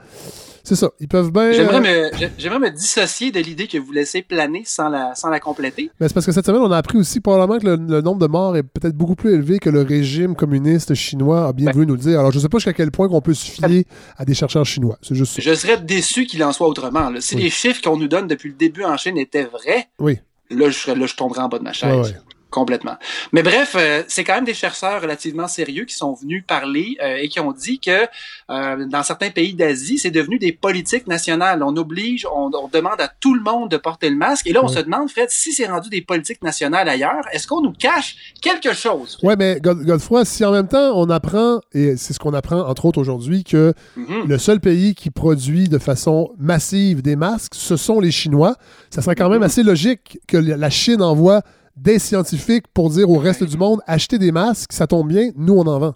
c'est 0.63 0.77
ça. 0.77 0.91
Ils 1.01 1.09
peuvent 1.09 1.31
bien. 1.31 1.51
J'aimerais 1.51 1.81
me, 1.81 2.09
j'aimerais 2.37 2.59
me 2.59 2.69
dissocier 2.69 3.31
de 3.31 3.39
l'idée 3.41 3.67
que 3.67 3.77
vous 3.77 3.91
laissez 3.91 4.21
planer 4.21 4.63
sans 4.65 4.87
la, 4.87 5.13
sans 5.13 5.29
la 5.29 5.41
compléter. 5.41 5.91
Mais 5.99 6.07
c'est 6.07 6.13
parce 6.13 6.25
que 6.25 6.31
cette 6.31 6.45
semaine, 6.45 6.61
on 6.61 6.71
a 6.71 6.77
appris 6.77 6.97
aussi 6.97 7.19
probablement 7.19 7.59
que 7.59 7.67
le, 7.67 8.01
nombre 8.01 8.19
de 8.19 8.27
morts 8.27 8.55
est 8.55 8.63
peut-être 8.63 8.95
beaucoup 8.95 9.15
plus 9.15 9.33
élevé 9.33 9.59
que 9.59 9.69
le 9.69 9.81
régime 9.81 10.35
communiste 10.35 10.93
chinois 10.93 11.47
a 11.47 11.53
bien 11.53 11.71
voulu 11.71 11.85
nous 11.85 11.95
le 11.95 11.99
dire. 11.99 12.19
Alors, 12.19 12.31
je 12.31 12.39
sais 12.39 12.47
pas 12.47 12.59
jusqu'à 12.59 12.73
quel 12.73 12.91
point 12.91 13.09
qu'on 13.09 13.19
peut 13.19 13.33
se 13.33 13.51
fier 13.51 13.85
à 14.17 14.23
des 14.23 14.33
chercheurs 14.33 14.65
chinois. 14.65 14.97
C'est 15.01 15.15
juste 15.15 15.41
Je 15.41 15.53
serais 15.53 15.81
déçu 15.81 16.25
qu'il 16.25 16.41
en 16.43 16.53
soit 16.53 16.67
autrement. 16.67 17.11
Si 17.19 17.35
les 17.35 17.49
chiffres 17.49 17.81
qu'on 17.81 17.97
nous 17.97 18.07
donne 18.07 18.27
depuis 18.27 18.49
le 18.49 18.55
début 18.55 18.85
en 18.85 18.95
Chine 18.95 19.17
étaient 19.17 19.45
vrais, 19.45 19.89
oui. 19.99 20.19
là, 20.49 20.69
je, 20.69 20.91
là, 20.91 21.05
je 21.05 21.15
tomberais 21.15 21.41
en 21.41 21.49
bas 21.49 21.59
de 21.59 21.63
ma 21.63 21.73
chaise. 21.73 22.15
Complètement. 22.53 22.97
Mais 23.31 23.41
bref, 23.41 23.75
euh, 23.75 24.03
c'est 24.07 24.23
quand 24.23 24.35
même 24.35 24.45
des 24.45 24.53
chercheurs 24.53 25.01
relativement 25.01 25.47
sérieux 25.47 25.85
qui 25.85 25.95
sont 25.95 26.13
venus 26.13 26.43
parler 26.45 26.97
euh, 27.01 27.15
et 27.19 27.27
qui 27.27 27.39
ont 27.39 27.51
dit 27.51 27.79
que 27.79 28.05
euh, 28.51 28.85
dans 28.85 29.01
certains 29.01 29.31
pays 29.31 29.55
d'Asie, 29.55 29.97
c'est 29.97 30.11
devenu 30.11 30.37
des 30.37 30.51
politiques 30.51 31.07
nationales. 31.07 31.63
On 31.63 31.75
oblige, 31.77 32.27
on, 32.31 32.51
demande 32.71 33.01
à 33.01 33.09
tout 33.19 33.33
le 33.33 33.41
monde 33.41 33.71
de 33.71 33.77
porter 33.77 34.07
le 34.07 34.17
masque. 34.17 34.45
Et 34.45 34.53
là, 34.53 34.63
on 34.63 34.67
se 34.67 34.79
demande, 34.79 35.09
Fred, 35.09 35.31
si 35.31 35.51
c'est 35.51 35.65
rendu 35.65 35.89
des 35.89 36.03
politiques 36.03 36.43
nationales 36.43 36.87
ailleurs, 36.87 37.23
est-ce 37.31 37.47
qu'on 37.47 37.61
nous 37.61 37.73
cache 37.73 38.35
quelque 38.39 38.73
chose? 38.73 39.17
Ouais, 39.23 39.35
mais 39.35 39.59
Godefroy, 39.59 40.23
si 40.23 40.45
en 40.45 40.51
même 40.51 40.67
temps 40.67 40.91
on 40.95 41.09
apprend, 41.09 41.59
et 41.73 41.97
c'est 41.97 42.13
ce 42.13 42.19
qu'on 42.19 42.35
apprend 42.35 42.59
entre 42.59 42.85
autres 42.85 42.99
aujourd'hui, 42.99 43.43
que 43.43 43.73
mm-hmm. 43.97 44.27
le 44.27 44.37
seul 44.37 44.59
pays 44.59 44.93
qui 44.93 45.09
produit 45.09 45.69
de 45.69 45.79
façon 45.79 46.29
massive 46.37 47.01
des 47.01 47.15
masques, 47.15 47.55
ce 47.55 47.77
sont 47.77 47.99
les 47.99 48.11
Chinois, 48.11 48.57
ça 48.91 49.01
serait 49.01 49.15
quand 49.15 49.29
même 49.29 49.41
mm-hmm. 49.41 49.45
assez 49.45 49.63
logique 49.63 50.19
que 50.27 50.37
la 50.37 50.69
Chine 50.69 51.01
envoie 51.01 51.41
des 51.75 51.99
scientifiques 51.99 52.67
pour 52.73 52.89
dire 52.89 53.09
au 53.09 53.17
reste 53.17 53.43
du 53.43 53.57
monde 53.57 53.81
achetez 53.87 54.17
des 54.17 54.31
masques, 54.31 54.73
ça 54.73 54.87
tombe 54.87 55.07
bien, 55.07 55.31
nous 55.35 55.53
on 55.53 55.65
en 55.67 55.79
vend. 55.79 55.95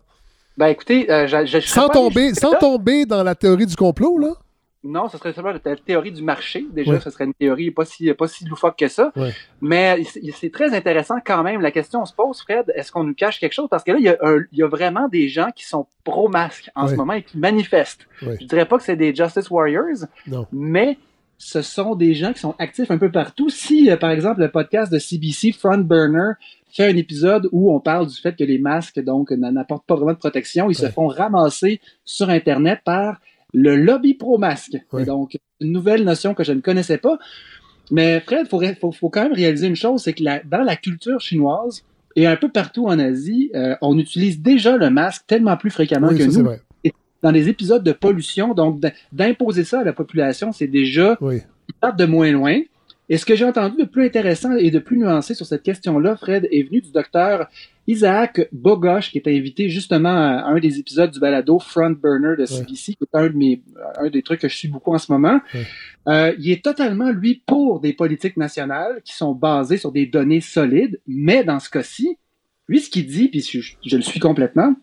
Ben 0.58 0.68
écoutez, 0.68 1.10
euh, 1.12 1.28
je, 1.28 1.46
je, 1.46 1.60
sans, 1.60 1.88
tomber, 1.88 2.34
sans 2.34 2.54
tomber 2.54 3.06
dans 3.06 3.22
la 3.22 3.36
théorie 3.36 3.68
du 3.68 3.76
complot, 3.76 4.18
là. 4.18 4.34
Non, 4.84 5.10
ce 5.10 5.18
serait 5.18 5.34
simplement 5.34 5.60
la 5.64 5.76
théorie 5.76 6.12
du 6.12 6.22
marché. 6.22 6.66
Déjà, 6.72 7.00
ce 7.00 7.10
serait 7.10 7.26
une 7.26 7.34
théorie 7.34 7.72
pas 7.72 7.84
si, 7.84 8.12
pas 8.14 8.28
si 8.28 8.46
loufoque 8.46 8.78
que 8.78 8.88
ça. 8.88 9.12
Mais 9.60 10.02
c'est 10.34 10.52
très 10.52 10.74
intéressant 10.74 11.16
quand 11.24 11.44
même. 11.44 11.62
La 11.62 11.72
question 11.72 12.06
se 12.06 12.14
pose, 12.14 12.42
Fred, 12.42 12.72
est-ce 12.76 12.92
qu'on 12.92 13.04
nous 13.04 13.14
cache 13.14 13.40
quelque 13.40 13.54
chose? 13.54 13.68
Parce 13.70 13.84
que 13.84 13.92
là, 13.92 13.98
il 13.98 14.06
y 14.06 14.10
a, 14.10 14.18
il 14.52 14.58
y 14.58 14.64
a 14.64 14.68
vraiment 14.68 15.10
des 15.10 15.28
gens 15.28 15.50
qui 15.54 15.66
sont 15.66 15.88
pro-masque 16.04 16.70
en 16.76 16.88
ce 16.88 16.96
moment 16.96 17.14
et 17.14 17.24
qui 17.24 17.38
manifestent. 17.38 18.08
Je 18.22 18.46
dirais 18.46 18.66
pas 18.66 18.78
que 18.78 18.84
c'est 18.84 18.96
des 18.96 19.14
Justice 19.14 19.50
Warriors, 19.50 20.06
mais 20.54 20.98
ce 21.38 21.62
sont 21.62 21.96
des 21.96 22.14
gens 22.14 22.34
qui 22.34 22.40
sont 22.40 22.56
actifs 22.58 22.90
un 22.92 22.98
peu 22.98 23.12
partout. 23.12 23.50
Si, 23.50 23.90
euh, 23.90 23.98
par 23.98 24.12
exemple, 24.12 24.42
le 24.42 24.50
podcast 24.50 24.92
de 24.92 24.98
CBC, 24.98 25.52
Front 25.52 25.78
Burner, 25.78 26.32
fait 26.72 26.86
un 26.86 26.98
épisode 26.98 27.48
où 27.52 27.74
on 27.74 27.80
parle 27.80 28.08
du 28.08 28.16
fait 28.16 28.36
que 28.36 28.44
les 28.44 28.60
masques, 28.60 29.00
donc, 29.00 29.32
n'apportent 29.32 29.86
pas 29.86 29.96
vraiment 29.96 30.14
de 30.14 30.18
protection, 30.18 30.70
ils 30.70 30.76
se 30.76 30.88
font 30.88 31.08
ramasser 31.08 31.80
sur 32.06 32.30
Internet 32.30 32.82
par 32.84 33.20
le 33.54 33.76
lobby 33.76 34.14
pro-masque. 34.14 34.78
Donc, 35.06 35.38
une 35.62 35.72
nouvelle 35.72 36.04
notion 36.04 36.34
que 36.34 36.44
je 36.44 36.54
ne 36.54 36.62
connaissais 36.62 36.98
pas. 36.98 37.18
Mais 37.90 38.20
Fred, 38.20 38.48
il 38.52 38.76
faut, 38.76 38.92
faut, 38.92 39.10
quand 39.10 39.24
même 39.24 39.34
réaliser 39.34 39.68
une 39.68 39.76
chose, 39.76 40.04
c'est 40.04 40.14
que 40.14 40.24
dans 40.48 40.64
la 40.64 40.76
culture 40.76 41.22
chinoise 41.22 41.84
et 42.16 42.28
un 42.28 42.36
peu 42.36 42.50
partout 42.50 42.88
en 42.88 43.00
Asie, 43.00 43.52
euh, 43.56 43.76
on 43.82 43.98
utilise 43.98 44.42
déjà 44.42 44.76
le 44.76 44.90
masque 44.90 45.24
tellement 45.28 45.56
plus 45.56 45.70
fréquemment 45.70 46.10
que 46.10 46.24
nous. 46.24 46.50
Dans 47.22 47.32
les 47.32 47.50
épisodes 47.50 47.84
de 47.84 47.92
pollution, 47.92 48.54
donc 48.54 48.82
d'imposer 49.12 49.64
ça 49.64 49.82
à 49.82 49.84
la 49.84 49.94
population, 49.94 50.52
c'est 50.52 50.68
déjà 50.68 51.18
oui. 51.22 51.42
de 51.98 52.06
moins 52.06 52.32
loin. 52.32 52.62
Et 53.10 53.18
ce 53.18 53.26
que 53.26 53.36
j'ai 53.36 53.46
entendu 53.46 53.78
de 53.78 53.86
plus 53.86 54.06
intéressant 54.06 54.54
et 54.54 54.70
de 54.70 54.80
plus 54.80 54.98
nuancé 54.98 55.34
sur 55.34 55.46
cette 55.46 55.64
question-là, 55.64 56.18
Fred, 56.18 56.48
est 56.52 56.64
venu 56.64 56.82
du 56.82 56.92
docteur 56.92 57.48
Isaac 57.88 58.50
Bogosh, 58.52 59.12
qui 59.12 59.18
est 59.18 59.28
invité 59.28 59.70
justement 59.70 60.10
à 60.10 60.44
un 60.48 60.60
des 60.60 60.78
épisodes 60.78 61.10
du 61.10 61.20
balado 61.20 61.58
Front 61.58 61.92
Burner 61.92 62.36
de 62.38 62.46
CBC, 62.46 62.96
qui 62.96 62.98
est 63.02 63.18
un, 63.18 63.30
de 63.30 63.38
mes, 63.38 63.62
un 63.98 64.10
des 64.10 64.22
trucs 64.24 64.42
que 64.42 64.50
je 64.50 64.58
suis 64.58 64.68
beaucoup 64.68 64.94
en 64.94 64.98
ce 64.98 65.10
moment. 65.10 65.40
Euh, 66.10 66.34
il 66.38 66.52
est 66.52 66.64
totalement, 66.64 67.10
lui, 67.10 67.42
pour 67.46 67.80
des 67.80 67.94
politiques 67.94 68.36
nationales 68.36 69.02
qui 69.06 69.16
sont 69.16 69.34
basées 69.34 69.78
sur 69.78 69.94
des 69.94 70.06
données 70.06 70.42
solides, 70.42 71.00
mais 71.08 71.46
dans 71.46 71.60
ce 71.62 71.70
cas-ci, 71.70 72.18
lui, 72.68 72.82
ce 72.82 72.90
qu'il 72.90 73.08
dit, 73.08 73.30
puis 73.30 73.40
je, 73.40 73.62
je 73.86 73.96
le 73.96 74.02
suis 74.04 74.20
complètement, 74.20 74.76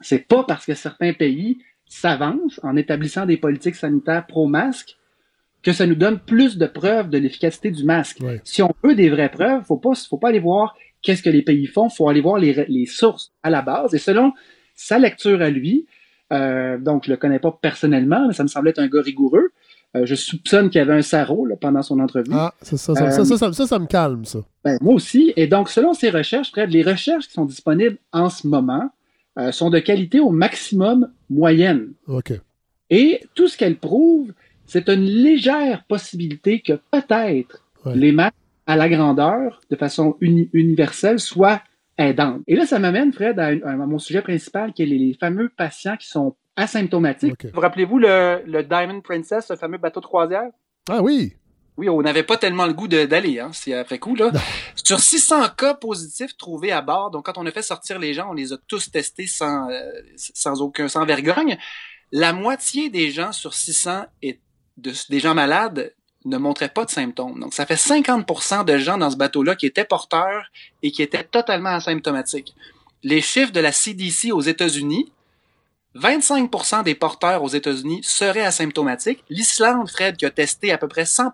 c'est 0.00 0.28
pas 0.28 0.44
parce 0.44 0.64
que 0.64 0.74
certains 0.74 1.12
pays 1.12 1.58
s'avancent 1.94 2.60
en 2.62 2.76
établissant 2.76 3.24
des 3.26 3.36
politiques 3.36 3.76
sanitaires 3.76 4.26
pro-masque 4.26 4.96
que 5.62 5.72
ça 5.72 5.86
nous 5.86 5.94
donne 5.94 6.18
plus 6.18 6.58
de 6.58 6.66
preuves 6.66 7.08
de 7.08 7.18
l'efficacité 7.18 7.70
du 7.70 7.84
masque. 7.84 8.18
Si 8.42 8.62
on 8.62 8.74
veut 8.82 8.94
des 8.94 9.08
vraies 9.08 9.30
preuves, 9.30 9.64
faut 9.64 9.78
pas, 9.78 9.92
faut 9.94 10.18
pas 10.18 10.28
aller 10.28 10.40
voir 10.40 10.76
qu'est-ce 11.02 11.22
que 11.22 11.30
les 11.30 11.42
pays 11.42 11.66
font, 11.66 11.88
faut 11.88 12.08
aller 12.08 12.20
voir 12.20 12.38
les, 12.38 12.66
les, 12.68 12.86
sources 12.86 13.32
à 13.42 13.50
la 13.50 13.62
base. 13.62 13.94
Et 13.94 13.98
selon 13.98 14.32
sa 14.74 14.98
lecture 14.98 15.40
à 15.40 15.50
lui, 15.50 15.86
euh, 16.32 16.78
donc 16.78 17.04
je 17.06 17.10
le 17.10 17.16
connais 17.16 17.38
pas 17.38 17.56
personnellement, 17.62 18.26
mais 18.26 18.34
ça 18.34 18.42
me 18.42 18.48
semblait 18.48 18.70
être 18.70 18.80
un 18.80 18.88
gars 18.88 19.02
rigoureux. 19.02 19.52
Euh, 19.96 20.04
je 20.04 20.16
soupçonne 20.16 20.70
qu'il 20.70 20.80
y 20.80 20.82
avait 20.82 20.94
un 20.94 21.02
sarreau 21.02 21.46
là, 21.46 21.54
pendant 21.58 21.82
son 21.82 22.00
entrevue. 22.00 22.32
Ah, 22.32 22.52
ça 22.60 22.76
ça, 22.76 22.94
ça, 22.94 23.10
ça, 23.10 23.24
ça, 23.24 23.52
ça, 23.52 23.66
ça, 23.66 23.78
me 23.78 23.86
calme, 23.86 24.24
ça. 24.24 24.40
Ben, 24.64 24.76
moi 24.82 24.94
aussi. 24.94 25.32
Et 25.36 25.46
donc, 25.46 25.70
selon 25.70 25.94
ses 25.94 26.10
recherches, 26.10 26.50
Fred, 26.50 26.70
les 26.70 26.82
recherches 26.82 27.28
qui 27.28 27.34
sont 27.34 27.44
disponibles 27.44 27.98
en 28.12 28.28
ce 28.28 28.46
moment 28.46 28.90
euh, 29.38 29.52
sont 29.52 29.70
de 29.70 29.78
qualité 29.78 30.20
au 30.20 30.30
maximum 30.30 31.10
moyenne. 31.30 31.92
OK. 32.06 32.32
Et 32.90 33.20
tout 33.34 33.48
ce 33.48 33.56
qu'elles 33.56 33.78
prouvent, 33.78 34.32
c'est 34.66 34.88
une 34.88 35.04
légère 35.04 35.84
possibilité 35.84 36.60
que 36.60 36.74
peut-être 36.90 37.64
les 37.94 38.12
masques 38.12 38.34
à 38.66 38.76
la 38.76 38.88
grandeur, 38.88 39.60
de 39.70 39.76
façon 39.76 40.16
universelle, 40.20 41.18
soient 41.18 41.60
aidantes. 41.98 42.42
Et 42.46 42.56
là, 42.56 42.66
ça 42.66 42.78
m'amène, 42.78 43.12
Fred, 43.12 43.38
à, 43.38 43.76
mon 43.76 43.98
sujet 43.98 44.22
principal, 44.22 44.72
qui 44.72 44.82
est 44.82 44.86
les, 44.86 45.14
fameux 45.14 45.50
patients 45.50 45.96
qui 45.96 46.08
sont 46.08 46.34
asymptomatiques. 46.56 47.46
Vous 47.52 47.60
rappelez-vous 47.60 47.98
le, 47.98 48.62
Diamond 48.62 49.00
Princess, 49.00 49.46
ce 49.46 49.56
fameux 49.56 49.78
bateau 49.78 50.00
de 50.00 50.06
croisière? 50.06 50.50
Ah 50.88 51.02
oui! 51.02 51.34
Oui, 51.76 51.88
on 51.88 52.02
n'avait 52.02 52.22
pas 52.22 52.36
tellement 52.36 52.66
le 52.66 52.72
goût 52.72 52.86
d'aller, 52.86 53.40
hein, 53.40 53.50
c'est 53.52 53.74
après 53.74 53.98
coup, 53.98 54.14
là. 54.14 54.30
Sur 54.76 55.00
600 55.00 55.48
cas 55.56 55.74
positifs 55.74 56.36
trouvés 56.36 56.70
à 56.70 56.80
bord, 56.80 57.10
donc 57.10 57.26
quand 57.26 57.36
on 57.36 57.46
a 57.46 57.50
fait 57.50 57.62
sortir 57.62 57.98
les 57.98 58.14
gens, 58.14 58.30
on 58.30 58.34
les 58.34 58.52
a 58.52 58.56
tous 58.68 58.90
testés 58.92 59.26
sans, 59.26 59.68
euh, 59.70 59.90
sans 60.16 60.62
aucun, 60.62 60.86
sans 60.86 61.04
vergogne. 61.04 61.58
La 62.12 62.32
moitié 62.32 62.90
des 62.90 63.10
gens 63.10 63.32
sur 63.32 63.54
600 63.54 64.04
est 64.22 64.40
des 64.76 65.20
gens 65.20 65.34
malades 65.34 65.94
ne 66.24 66.38
montraient 66.38 66.68
pas 66.68 66.84
de 66.84 66.90
symptômes. 66.90 67.38
Donc, 67.40 67.54
ça 67.54 67.66
fait 67.66 67.74
50% 67.74 68.64
de 68.64 68.78
gens 68.78 68.96
dans 68.96 69.10
ce 69.10 69.16
bateau-là 69.16 69.56
qui 69.56 69.66
étaient 69.66 69.84
porteurs 69.84 70.50
et 70.82 70.90
qui 70.90 71.02
étaient 71.02 71.24
totalement 71.24 71.70
asymptomatiques. 71.70 72.54
Les 73.02 73.20
chiffres 73.20 73.52
de 73.52 73.60
la 73.60 73.72
CDC 73.72 74.32
aux 74.32 74.40
États-Unis, 74.40 75.12
25 75.94 76.84
des 76.84 76.94
porteurs 76.94 77.42
aux 77.42 77.48
États-Unis 77.48 78.00
seraient 78.02 78.44
asymptomatiques. 78.44 79.24
L'Islande, 79.30 79.88
Fred, 79.88 80.16
qui 80.16 80.26
a 80.26 80.30
testé 80.30 80.72
à 80.72 80.78
peu 80.78 80.88
près 80.88 81.04
100 81.04 81.32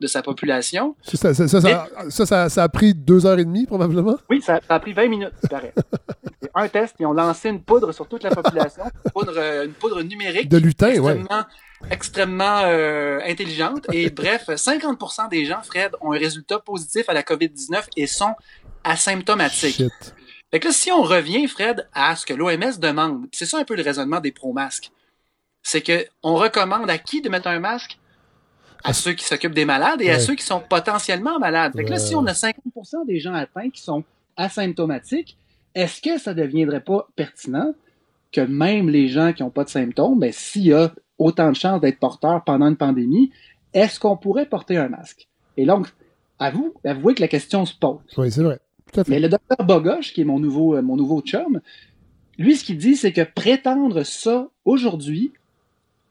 de 0.00 0.06
sa 0.06 0.22
population. 0.22 0.94
Ça, 1.02 1.34
ça, 1.34 2.48
ça, 2.48 2.62
a 2.62 2.68
pris 2.68 2.94
deux 2.94 3.26
heures 3.26 3.38
et 3.38 3.44
demie, 3.44 3.66
probablement? 3.66 4.16
Oui, 4.30 4.40
ça, 4.40 4.60
a 4.68 4.80
pris 4.80 4.92
20 4.92 5.08
minutes, 5.08 5.32
paraît. 5.50 5.74
un 6.54 6.68
test, 6.68 6.94
ils 6.98 7.06
ont 7.06 7.12
lancé 7.12 7.48
une 7.48 7.60
poudre 7.60 7.92
sur 7.92 8.06
toute 8.08 8.22
la 8.22 8.30
population, 8.30 8.84
une 8.84 9.10
poudre, 9.10 9.38
une 9.64 9.72
poudre 9.72 10.02
numérique. 10.02 10.48
De 10.48 10.58
lutin, 10.58 10.88
extrêmement, 10.88 11.28
ouais. 11.30 11.88
extrêmement 11.90 12.60
euh, 12.64 13.20
intelligente. 13.26 13.86
Et 13.92 14.10
bref, 14.22 14.48
50% 14.48 15.28
des 15.28 15.44
gens, 15.44 15.62
Fred, 15.62 15.92
ont 16.00 16.12
un 16.12 16.18
résultat 16.18 16.58
positif 16.60 17.08
à 17.08 17.14
la 17.14 17.22
COVID-19 17.22 17.84
et 17.96 18.06
sont 18.06 18.34
asymptomatiques. 18.84 19.76
Shit. 19.76 20.14
Fait 20.50 20.60
que 20.60 20.68
là, 20.68 20.72
si 20.72 20.90
on 20.90 21.02
revient, 21.02 21.46
Fred, 21.46 21.86
à 21.92 22.16
ce 22.16 22.24
que 22.24 22.32
l'OMS 22.32 22.78
demande, 22.78 23.26
c'est 23.32 23.46
ça 23.46 23.58
un 23.58 23.64
peu 23.64 23.76
le 23.76 23.82
raisonnement 23.82 24.20
des 24.20 24.32
pro-masques, 24.32 24.90
c'est 25.62 25.82
que 25.82 26.06
on 26.22 26.34
recommande 26.34 26.88
à 26.88 26.98
qui 26.98 27.20
de 27.20 27.28
mettre 27.28 27.48
un 27.48 27.60
masque? 27.60 27.98
À 28.84 28.92
ceux 28.92 29.12
qui 29.12 29.24
s'occupent 29.24 29.54
des 29.54 29.64
malades 29.64 30.00
et 30.00 30.10
à 30.10 30.20
ceux 30.20 30.36
qui 30.36 30.44
sont 30.44 30.60
potentiellement 30.60 31.40
malades. 31.40 31.72
Fait 31.74 31.84
que 31.84 31.90
là, 31.90 31.98
si 31.98 32.14
on 32.14 32.24
a 32.26 32.32
50% 32.32 33.06
des 33.06 33.18
gens 33.18 33.34
atteints 33.34 33.70
qui 33.70 33.82
sont 33.82 34.04
asymptomatiques, 34.36 35.36
est-ce 35.74 36.00
que 36.00 36.16
ça 36.16 36.32
ne 36.32 36.40
deviendrait 36.42 36.80
pas 36.80 37.08
pertinent 37.16 37.74
que 38.30 38.40
même 38.40 38.88
les 38.88 39.08
gens 39.08 39.32
qui 39.32 39.42
n'ont 39.42 39.50
pas 39.50 39.64
de 39.64 39.68
symptômes, 39.68 40.20
ben, 40.20 40.32
s'il 40.32 40.66
y 40.66 40.72
a 40.72 40.92
autant 41.18 41.50
de 41.50 41.56
chances 41.56 41.80
d'être 41.80 41.98
porteurs 41.98 42.44
pendant 42.44 42.68
une 42.68 42.76
pandémie, 42.76 43.32
est-ce 43.74 43.98
qu'on 43.98 44.16
pourrait 44.16 44.46
porter 44.46 44.76
un 44.76 44.88
masque? 44.88 45.28
Et 45.56 45.66
donc, 45.66 45.88
vous, 46.52 46.74
avouez 46.84 47.14
que 47.14 47.20
la 47.20 47.28
question 47.28 47.66
se 47.66 47.74
pose. 47.74 47.98
Oui, 48.16 48.30
c'est 48.30 48.42
vrai. 48.42 48.60
Mais 49.08 49.20
le 49.20 49.28
docteur 49.28 49.64
Bogoche, 49.66 50.12
qui 50.12 50.22
est 50.22 50.24
mon 50.24 50.38
nouveau, 50.38 50.76
euh, 50.76 50.82
mon 50.82 50.96
nouveau 50.96 51.20
chum, 51.20 51.60
lui, 52.38 52.56
ce 52.56 52.64
qu'il 52.64 52.78
dit, 52.78 52.96
c'est 52.96 53.12
que 53.12 53.22
prétendre 53.22 54.04
ça 54.04 54.48
aujourd'hui, 54.64 55.32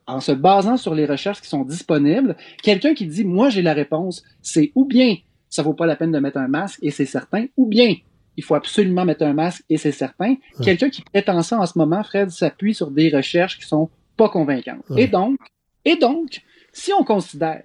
en 0.05 0.21
se 0.21 0.31
basant 0.31 0.77
sur 0.77 0.95
les 0.95 1.05
recherches 1.05 1.41
qui 1.41 1.49
sont 1.49 1.63
disponibles, 1.63 2.35
quelqu'un 2.63 2.93
qui 2.93 3.05
dit, 3.05 3.25
moi, 3.25 3.49
j'ai 3.49 3.61
la 3.61 3.73
réponse, 3.73 4.23
c'est 4.41 4.71
ou 4.75 4.85
bien 4.85 5.17
ça 5.49 5.63
vaut 5.63 5.73
pas 5.73 5.85
la 5.85 5.95
peine 5.95 6.11
de 6.11 6.19
mettre 6.19 6.37
un 6.37 6.47
masque 6.47 6.79
et 6.81 6.91
c'est 6.91 7.05
certain, 7.05 7.45
ou 7.55 7.65
bien 7.65 7.95
il 8.35 8.43
faut 8.43 8.55
absolument 8.55 9.05
mettre 9.05 9.23
un 9.23 9.33
masque 9.33 9.63
et 9.69 9.77
c'est 9.77 9.91
certain. 9.91 10.35
Quelqu'un 10.61 10.89
qui 10.89 11.01
prétend 11.01 11.41
ça 11.41 11.59
en 11.59 11.65
ce 11.65 11.77
moment, 11.77 12.03
Fred, 12.03 12.29
s'appuie 12.29 12.73
sur 12.73 12.91
des 12.91 13.09
recherches 13.09 13.57
qui 13.57 13.65
sont 13.65 13.89
pas 14.15 14.29
convaincantes. 14.29 14.85
Et 14.95 15.07
donc, 15.07 15.39
et 15.83 15.95
donc, 15.95 16.41
si 16.71 16.91
on 16.93 17.03
considère 17.03 17.63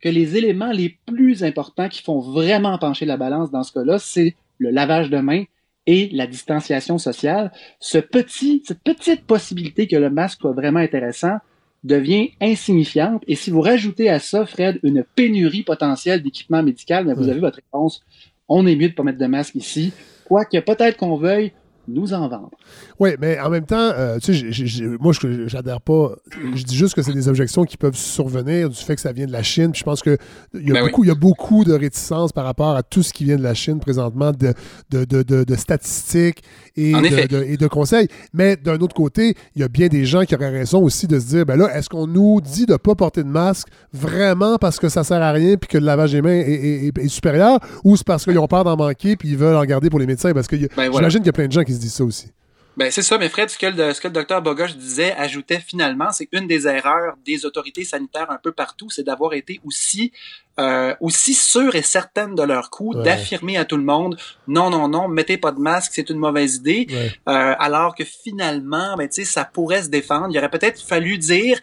que 0.00 0.08
les 0.08 0.36
éléments 0.36 0.72
les 0.72 0.98
plus 1.06 1.44
importants 1.44 1.88
qui 1.88 2.02
font 2.02 2.20
vraiment 2.20 2.78
pencher 2.78 3.06
la 3.06 3.16
balance 3.16 3.50
dans 3.50 3.62
ce 3.62 3.72
cas-là, 3.72 3.98
c'est 3.98 4.34
le 4.58 4.70
lavage 4.70 5.10
de 5.10 5.18
mains 5.18 5.44
et 5.86 6.08
la 6.12 6.26
distanciation 6.26 6.98
sociale. 6.98 7.52
Ce 7.78 7.98
petit, 7.98 8.62
cette 8.66 8.82
petite 8.82 9.24
possibilité 9.26 9.86
que 9.86 9.96
le 9.96 10.10
masque 10.10 10.40
soit 10.40 10.52
vraiment 10.52 10.80
intéressant 10.80 11.38
devient 11.84 12.30
insignifiante. 12.40 13.22
Et 13.26 13.34
si 13.34 13.50
vous 13.50 13.60
rajoutez 13.60 14.08
à 14.08 14.18
ça, 14.18 14.44
Fred, 14.46 14.78
une 14.82 15.04
pénurie 15.16 15.62
potentielle 15.62 16.22
d'équipement 16.22 16.62
médical, 16.62 17.06
ben, 17.06 17.14
vous 17.14 17.28
avez 17.28 17.40
votre 17.40 17.56
réponse. 17.56 18.04
On 18.48 18.66
est 18.66 18.76
mieux 18.76 18.90
de 18.90 18.94
pas 18.94 19.02
mettre 19.02 19.18
de 19.18 19.26
masque 19.26 19.54
ici. 19.54 19.92
Quoique 20.26 20.58
peut-être 20.58 20.96
qu'on 20.96 21.16
veuille 21.16 21.52
nous 21.88 22.12
en 22.12 22.28
vendre. 22.28 22.50
Oui, 22.98 23.10
mais 23.20 23.38
en 23.40 23.50
même 23.50 23.66
temps, 23.66 23.76
euh, 23.76 24.18
tu 24.18 24.34
sais, 24.34 24.84
moi, 25.00 25.12
je 25.12 25.54
n'adhère 25.54 25.80
pas. 25.80 26.12
Je 26.54 26.62
dis 26.64 26.76
juste 26.76 26.94
que 26.94 27.02
c'est 27.02 27.12
des 27.12 27.28
objections 27.28 27.64
qui 27.64 27.76
peuvent 27.76 27.96
survenir 27.96 28.68
du 28.68 28.76
fait 28.76 28.94
que 28.94 29.00
ça 29.00 29.12
vient 29.12 29.26
de 29.26 29.32
la 29.32 29.42
Chine. 29.42 29.72
je 29.74 29.82
pense 29.82 30.02
qu'il 30.02 30.16
y, 30.54 30.70
a 30.70 30.74
ben 30.74 30.86
beaucoup, 30.86 31.04
il 31.04 31.08
y 31.08 31.10
a 31.10 31.14
beaucoup 31.14 31.64
de 31.64 31.72
réticences 31.72 32.32
par 32.32 32.44
rapport 32.44 32.76
à 32.76 32.82
tout 32.82 33.02
ce 33.02 33.12
qui 33.12 33.24
vient 33.24 33.36
de 33.36 33.42
la 33.42 33.54
Chine 33.54 33.80
présentement, 33.80 34.32
de, 34.32 34.54
de, 34.90 35.04
de, 35.04 35.44
de 35.44 35.54
statistiques 35.56 36.42
et 36.76 36.92
de, 36.92 37.42
et 37.44 37.56
de, 37.56 37.66
conseils. 37.66 38.08
Mais 38.32 38.56
d'un 38.56 38.78
autre 38.78 38.94
côté, 38.94 39.34
il 39.54 39.60
y 39.60 39.64
a 39.64 39.68
bien 39.68 39.88
des 39.88 40.04
gens 40.04 40.24
qui 40.24 40.34
auraient 40.34 40.50
raison 40.50 40.82
aussi 40.82 41.06
de 41.06 41.18
se 41.18 41.26
dire, 41.26 41.46
ben 41.46 41.56
là, 41.56 41.76
est-ce 41.76 41.88
qu'on 41.88 42.06
nous 42.06 42.40
dit 42.40 42.66
de 42.66 42.72
ne 42.72 42.78
pas 42.78 42.94
porter 42.94 43.22
de 43.22 43.28
masque 43.28 43.68
vraiment 43.92 44.56
parce 44.58 44.78
que 44.78 44.88
ça 44.88 45.04
sert 45.04 45.22
à 45.22 45.32
rien 45.32 45.56
puis 45.56 45.68
que 45.68 45.78
le 45.78 45.84
lavage 45.84 46.12
des 46.12 46.22
mains 46.22 46.30
est, 46.30 46.92
est, 46.96 47.08
supérieur 47.08 47.58
ou 47.84 47.96
c'est 47.96 48.06
parce 48.06 48.24
qu'ils 48.24 48.38
ont 48.38 48.46
peur 48.46 48.64
d'en 48.64 48.76
manquer 48.76 49.16
puis 49.16 49.30
ils 49.30 49.36
veulent 49.36 49.56
en 49.56 49.64
garder 49.64 49.90
pour 49.90 49.98
les 49.98 50.06
médecins? 50.06 50.32
Parce 50.32 50.46
que 50.46 50.56
ben 50.76 50.92
j'imagine 50.92 51.20
qu'il 51.20 51.26
y 51.26 51.30
a 51.30 51.32
plein 51.32 51.46
de 51.46 51.52
gens 51.52 51.62
qui 51.62 51.69
se 51.74 51.80
disent 51.80 51.94
ça 51.94 52.04
aussi. 52.04 52.30
Ben 52.76 52.90
c'est 52.90 53.02
ça, 53.02 53.18
mais 53.18 53.28
Fred, 53.28 53.50
ce 53.50 53.58
que 53.58 53.66
le, 53.66 53.92
ce 53.92 54.00
que 54.00 54.08
le 54.08 54.14
docteur 54.14 54.40
Bogoche 54.40 54.76
disait, 54.76 55.12
ajoutait 55.12 55.60
finalement, 55.60 56.12
c'est 56.12 56.28
une 56.32 56.46
des 56.46 56.66
erreurs 56.66 57.16
des 57.26 57.44
autorités 57.44 57.84
sanitaires 57.84 58.30
un 58.30 58.38
peu 58.38 58.52
partout, 58.52 58.88
c'est 58.90 59.02
d'avoir 59.02 59.34
été 59.34 59.60
aussi 59.64 60.12
euh, 60.58 60.94
aussi 61.00 61.34
sûres 61.34 61.74
et 61.74 61.82
certaines 61.82 62.34
de 62.34 62.42
leur 62.42 62.70
coup, 62.70 62.94
d'affirmer 62.94 63.56
à 63.56 63.64
tout 63.64 63.76
le 63.76 63.82
monde 63.82 64.16
non, 64.46 64.70
non, 64.70 64.88
non, 64.88 65.08
mettez 65.08 65.36
pas 65.36 65.52
de 65.52 65.58
masque, 65.58 65.92
c'est 65.94 66.10
une 66.10 66.18
mauvaise 66.18 66.56
idée, 66.56 66.86
euh, 67.28 67.54
alors 67.58 67.94
que 67.94 68.04
finalement, 68.04 68.96
ben 68.96 69.08
tu 69.08 69.16
sais, 69.16 69.24
ça 69.24 69.44
pourrait 69.44 69.82
se 69.82 69.88
défendre. 69.88 70.28
Il 70.30 70.38
aurait 70.38 70.50
peut-être 70.50 70.80
fallu 70.80 71.18
dire 71.18 71.58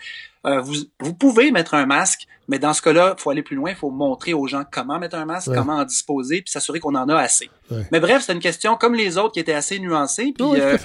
euh, 0.47 0.61
vous, 0.61 0.75
vous 1.01 1.13
pouvez 1.13 1.51
mettre 1.51 1.73
un 1.73 1.85
masque, 1.85 2.27
mais 2.47 2.59
dans 2.59 2.73
ce 2.73 2.81
cas-là, 2.81 3.15
il 3.17 3.21
faut 3.21 3.29
aller 3.29 3.43
plus 3.43 3.55
loin, 3.55 3.71
il 3.71 3.75
faut 3.75 3.89
montrer 3.89 4.33
aux 4.33 4.47
gens 4.47 4.63
comment 4.69 4.99
mettre 4.99 5.15
un 5.15 5.25
masque, 5.25 5.51
comment 5.53 5.73
en 5.73 5.83
disposer, 5.83 6.41
puis 6.41 6.51
s'assurer 6.51 6.79
qu'on 6.79 6.95
en 6.95 7.09
a 7.09 7.15
assez. 7.15 7.49
Mais 7.91 7.99
bref, 7.99 8.23
c'est 8.25 8.33
une 8.33 8.39
question 8.39 8.75
comme 8.75 8.95
les 8.95 9.17
autres 9.17 9.33
qui 9.33 9.39
était 9.39 9.53
assez 9.53 9.79
nuancée. 9.79 10.33
Puis, 10.37 10.61
euh, 10.61 10.77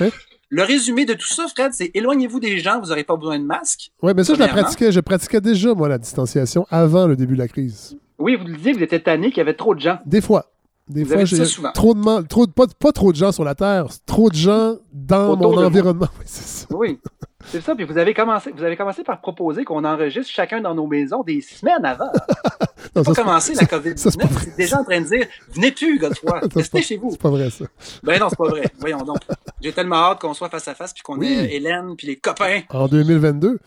le 0.49 0.63
résumé 0.65 1.05
de 1.07 1.15
tout 1.15 1.27
ça, 1.27 1.47
Fred, 1.49 1.73
c'est 1.73 1.91
éloignez-vous 1.95 2.41
des 2.41 2.59
gens, 2.59 2.81
vous 2.81 2.89
n'aurez 2.89 3.05
pas 3.05 3.17
besoin 3.17 3.39
de 3.39 3.45
masque. 3.45 3.91
Oui, 4.03 4.13
mais 4.15 4.25
ça, 4.25 4.35
je 4.35 4.41
la 4.41 4.49
pratiquais. 4.49 4.93
Je 4.93 5.01
pratiquais 5.01 5.41
déjà, 5.41 5.73
moi, 5.73 5.89
la 5.89 5.99
distanciation 5.99 6.67
avant 6.71 7.07
le 7.07 7.17
début 7.17 7.35
de 7.35 7.39
la 7.39 7.49
crise. 7.49 7.97
Oui, 8.19 8.37
vous 8.37 8.47
le 8.47 8.57
disiez, 8.57 8.73
vous 8.73 8.83
étiez 8.83 9.03
tanné 9.03 9.29
qu'il 9.29 9.39
y 9.39 9.41
avait 9.41 9.55
trop 9.55 9.75
de 9.75 9.81
gens. 9.81 9.99
Des 10.05 10.21
fois. 10.21 10.47
Des 10.89 11.05
fois, 11.05 11.25
j'ai 11.25 11.45
trop 11.75 11.95
de 11.95 12.27
trop 12.27 12.47
pas, 12.49 12.67
pas, 12.67 12.93
trop 12.93 13.13
de 13.13 13.17
gens 13.17 13.33
sur 13.33 13.45
la 13.45 13.55
Terre, 13.55 13.87
trop 14.05 14.29
de 14.29 14.35
gens 14.35 14.77
dans 14.93 15.37
mon 15.37 15.65
environnement. 15.65 16.09
Oui, 16.19 16.25
c'est 16.27 16.47
ça. 16.47 16.67
Oui. 16.71 16.99
C'est 17.47 17.61
ça, 17.61 17.75
puis 17.75 17.85
vous 17.85 17.99
avez 17.99 18.15
commencé, 18.15 18.53
vous 18.53 18.63
avez 18.63 18.77
commencé 18.77 19.03
par 19.05 19.21
proposer 19.21 19.65
qu'on 19.65 19.85
enregistre 19.85 20.33
chacun 20.33 20.61
dans 20.61 20.75
nos 20.75 20.87
maisons 20.87 21.23
des 21.23 21.41
semaines 21.41 21.85
avant. 21.85 22.11
non, 22.97 23.03
pas 23.03 23.15
commencé 23.15 23.55
la 23.55 23.65
COVID-19, 23.65 24.29
c'est 24.45 24.57
déjà 24.57 24.79
en 24.79 24.85
train 24.85 25.01
de 25.01 25.07
dire 25.07 25.27
venez 25.51 25.73
plus, 25.73 25.99
Godefroy, 25.99 26.41
restez 26.55 26.83
chez 26.83 26.97
vous. 26.97 27.11
C'est 27.11 27.21
pas 27.21 27.31
vrai 27.31 27.51
ça. 27.51 27.65
Ben 28.03 28.19
non, 28.19 28.29
c'est 28.29 28.39
pas 28.39 28.49
vrai. 28.49 28.65
Voyons 28.79 29.03
donc. 29.03 29.19
J'ai 29.61 29.73
tellement 29.73 29.97
hâte 29.97 30.21
qu'on 30.21 30.35
soit 30.35 30.49
face 30.49 30.69
à 30.69 30.75
face 30.75 30.93
puis 30.93 31.03
qu'on 31.03 31.21
ait 31.21 31.55
Hélène 31.55 31.95
puis 31.97 32.07
les 32.07 32.17
copains. 32.17 32.63
En 32.71 32.89
2022. 32.89 33.59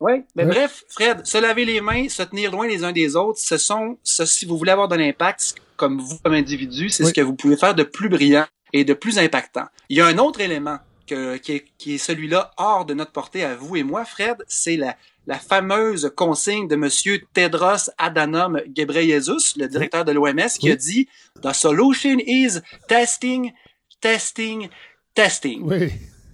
Oui, 0.00 0.12
mais 0.36 0.44
bref, 0.44 0.84
Fred, 0.88 1.26
se 1.26 1.38
laver 1.38 1.64
les 1.64 1.80
mains, 1.80 2.08
se 2.08 2.22
tenir 2.22 2.52
loin 2.52 2.68
les 2.68 2.84
uns 2.84 2.92
des 2.92 3.16
autres, 3.16 3.40
ce 3.40 3.56
sont, 3.56 3.98
si 4.04 4.46
vous 4.46 4.56
voulez 4.56 4.70
avoir 4.70 4.86
de 4.86 4.94
l'impact, 4.94 5.56
comme 5.76 5.98
vous 5.98 6.18
comme 6.22 6.34
individu, 6.34 6.88
c'est 6.88 7.04
ce 7.04 7.12
que 7.12 7.20
vous 7.20 7.34
pouvez 7.34 7.56
faire 7.56 7.74
de 7.74 7.82
plus 7.82 8.08
brillant 8.08 8.46
et 8.72 8.84
de 8.84 8.94
plus 8.94 9.18
impactant. 9.18 9.64
Il 9.88 9.96
y 9.96 10.00
a 10.00 10.06
un 10.06 10.18
autre 10.18 10.40
élément 10.40 10.78
qui 11.08 11.52
est, 11.52 11.64
qui 11.78 11.94
est 11.94 11.98
celui-là 11.98 12.52
hors 12.56 12.84
de 12.84 12.94
notre 12.94 13.12
portée 13.12 13.44
à 13.44 13.54
vous 13.54 13.76
et 13.76 13.82
moi, 13.82 14.04
Fred, 14.04 14.44
c'est 14.46 14.76
la, 14.76 14.96
la 15.26 15.38
fameuse 15.38 16.10
consigne 16.16 16.68
de 16.68 16.76
Monsieur 16.76 17.22
Tedros 17.34 17.90
Adhanom 17.98 18.60
Ghebreyesus, 18.66 19.56
le 19.56 19.66
directeur 19.68 20.04
de 20.04 20.12
l'OMS, 20.12 20.48
qui 20.58 20.70
a 20.70 20.76
dit 20.76 21.08
The 21.42 21.52
solution 21.52 22.18
is 22.26 22.60
testing, 22.88 23.52
testing, 24.00 24.68
testing. 25.14 25.66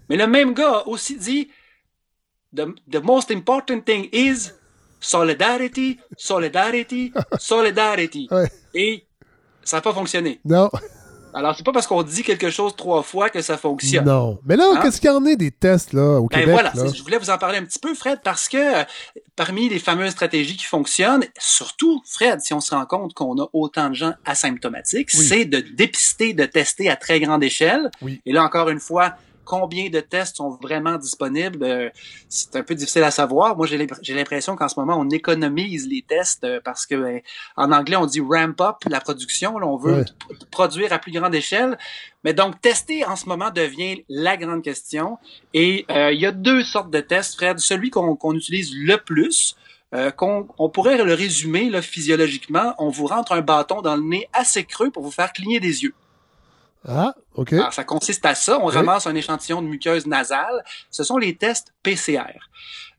Mais 0.08 0.16
le 0.16 0.26
même 0.26 0.54
gars 0.54 0.78
a 0.78 0.88
aussi 0.88 1.16
dit 1.16 1.48
the, 2.54 2.66
the 2.90 3.02
most 3.02 3.30
important 3.30 3.80
thing 3.84 4.08
is 4.12 4.52
solidarity, 5.00 5.98
solidarity, 6.16 7.12
solidarity. 7.38 8.28
Et 8.74 9.06
ça 9.64 9.78
n'a 9.78 9.80
pas 9.80 9.92
fonctionné. 9.92 10.40
Non. 10.44 10.70
Alors, 11.34 11.56
c'est 11.56 11.64
pas 11.64 11.72
parce 11.72 11.86
qu'on 11.86 12.02
dit 12.02 12.22
quelque 12.22 12.48
chose 12.48 12.76
trois 12.76 13.02
fois 13.02 13.28
que 13.28 13.42
ça 13.42 13.56
fonctionne. 13.56 14.04
Non. 14.04 14.38
Mais 14.46 14.56
là, 14.56 14.72
hein? 14.72 14.80
qu'est-ce 14.80 15.00
qu'il 15.00 15.10
y 15.10 15.12
en 15.12 15.24
a 15.26 15.34
des 15.34 15.50
tests 15.50 15.92
là, 15.92 16.20
au 16.20 16.28
ben 16.28 16.40
Québec? 16.40 16.52
Voilà, 16.52 16.72
je 16.92 17.02
voulais 17.02 17.18
vous 17.18 17.30
en 17.30 17.38
parler 17.38 17.58
un 17.58 17.64
petit 17.64 17.80
peu, 17.80 17.92
Fred, 17.94 18.20
parce 18.22 18.48
que 18.48 18.82
euh, 18.82 18.84
parmi 19.34 19.68
les 19.68 19.80
fameuses 19.80 20.12
stratégies 20.12 20.56
qui 20.56 20.64
fonctionnent, 20.64 21.24
surtout, 21.38 22.02
Fred, 22.08 22.40
si 22.40 22.54
on 22.54 22.60
se 22.60 22.74
rend 22.74 22.86
compte 22.86 23.14
qu'on 23.14 23.36
a 23.42 23.48
autant 23.52 23.90
de 23.90 23.94
gens 23.94 24.14
asymptomatiques, 24.24 25.10
c'est 25.10 25.44
de 25.44 25.58
dépister, 25.58 26.34
de 26.34 26.44
tester 26.44 26.88
à 26.88 26.96
très 26.96 27.18
grande 27.18 27.42
échelle. 27.42 27.90
Oui. 28.00 28.22
Et 28.26 28.32
là, 28.32 28.44
encore 28.44 28.68
une 28.68 28.80
fois, 28.80 29.14
combien 29.44 29.90
de 29.90 30.00
tests 30.00 30.36
sont 30.36 30.50
vraiment 30.50 30.96
disponibles, 30.96 31.62
euh, 31.62 31.90
c'est 32.28 32.56
un 32.56 32.62
peu 32.62 32.74
difficile 32.74 33.02
à 33.02 33.10
savoir. 33.10 33.56
Moi, 33.56 33.66
j'ai 33.66 34.14
l'impression 34.14 34.56
qu'en 34.56 34.68
ce 34.68 34.78
moment, 34.78 34.96
on 34.98 35.08
économise 35.10 35.86
les 35.88 36.02
tests 36.02 36.44
euh, 36.44 36.60
parce 36.64 36.86
que 36.86 36.94
ben, 36.94 37.20
en 37.56 37.72
anglais, 37.72 37.96
on 37.96 38.06
dit 38.06 38.20
ramp 38.20 38.60
up 38.60 38.76
la 38.88 39.00
production. 39.00 39.58
Là, 39.58 39.66
on 39.66 39.76
veut 39.76 40.04
produire 40.50 40.92
à 40.92 40.98
plus 40.98 41.12
grande 41.12 41.34
échelle. 41.34 41.78
Mais 42.24 42.32
donc, 42.32 42.60
tester 42.60 43.04
en 43.04 43.16
ce 43.16 43.26
moment 43.26 43.50
devient 43.50 44.04
la 44.08 44.36
grande 44.36 44.62
question. 44.62 45.18
Et 45.52 45.84
euh, 45.90 46.12
il 46.12 46.20
y 46.20 46.26
a 46.26 46.32
deux 46.32 46.62
sortes 46.62 46.90
de 46.90 47.00
tests, 47.00 47.36
Fred. 47.36 47.58
Celui 47.58 47.90
qu'on 47.90 48.34
utilise 48.34 48.74
le 48.74 48.96
plus, 48.96 49.56
qu'on 50.16 50.48
on 50.58 50.68
pourrait 50.70 50.96
le 50.96 51.14
résumer 51.14 51.70
là, 51.70 51.80
physiologiquement, 51.80 52.74
on 52.78 52.88
vous 52.88 53.06
rentre 53.06 53.30
un 53.30 53.42
bâton 53.42 53.80
dans 53.80 53.94
le 53.94 54.02
nez 54.02 54.28
assez 54.32 54.64
creux 54.64 54.90
pour 54.90 55.04
vous 55.04 55.12
faire 55.12 55.32
cligner 55.32 55.60
des 55.60 55.84
yeux. 55.84 55.94
Ah, 56.86 57.14
OK. 57.34 57.52
Alors, 57.52 57.72
ça 57.72 57.84
consiste 57.84 58.24
à 58.26 58.34
ça. 58.34 58.58
On 58.60 58.66
ramasse 58.66 59.06
un 59.06 59.14
échantillon 59.14 59.62
de 59.62 59.68
muqueuse 59.68 60.06
nasale. 60.06 60.64
Ce 60.90 61.02
sont 61.04 61.16
les 61.16 61.36
tests 61.36 61.72
PCR. 61.82 62.38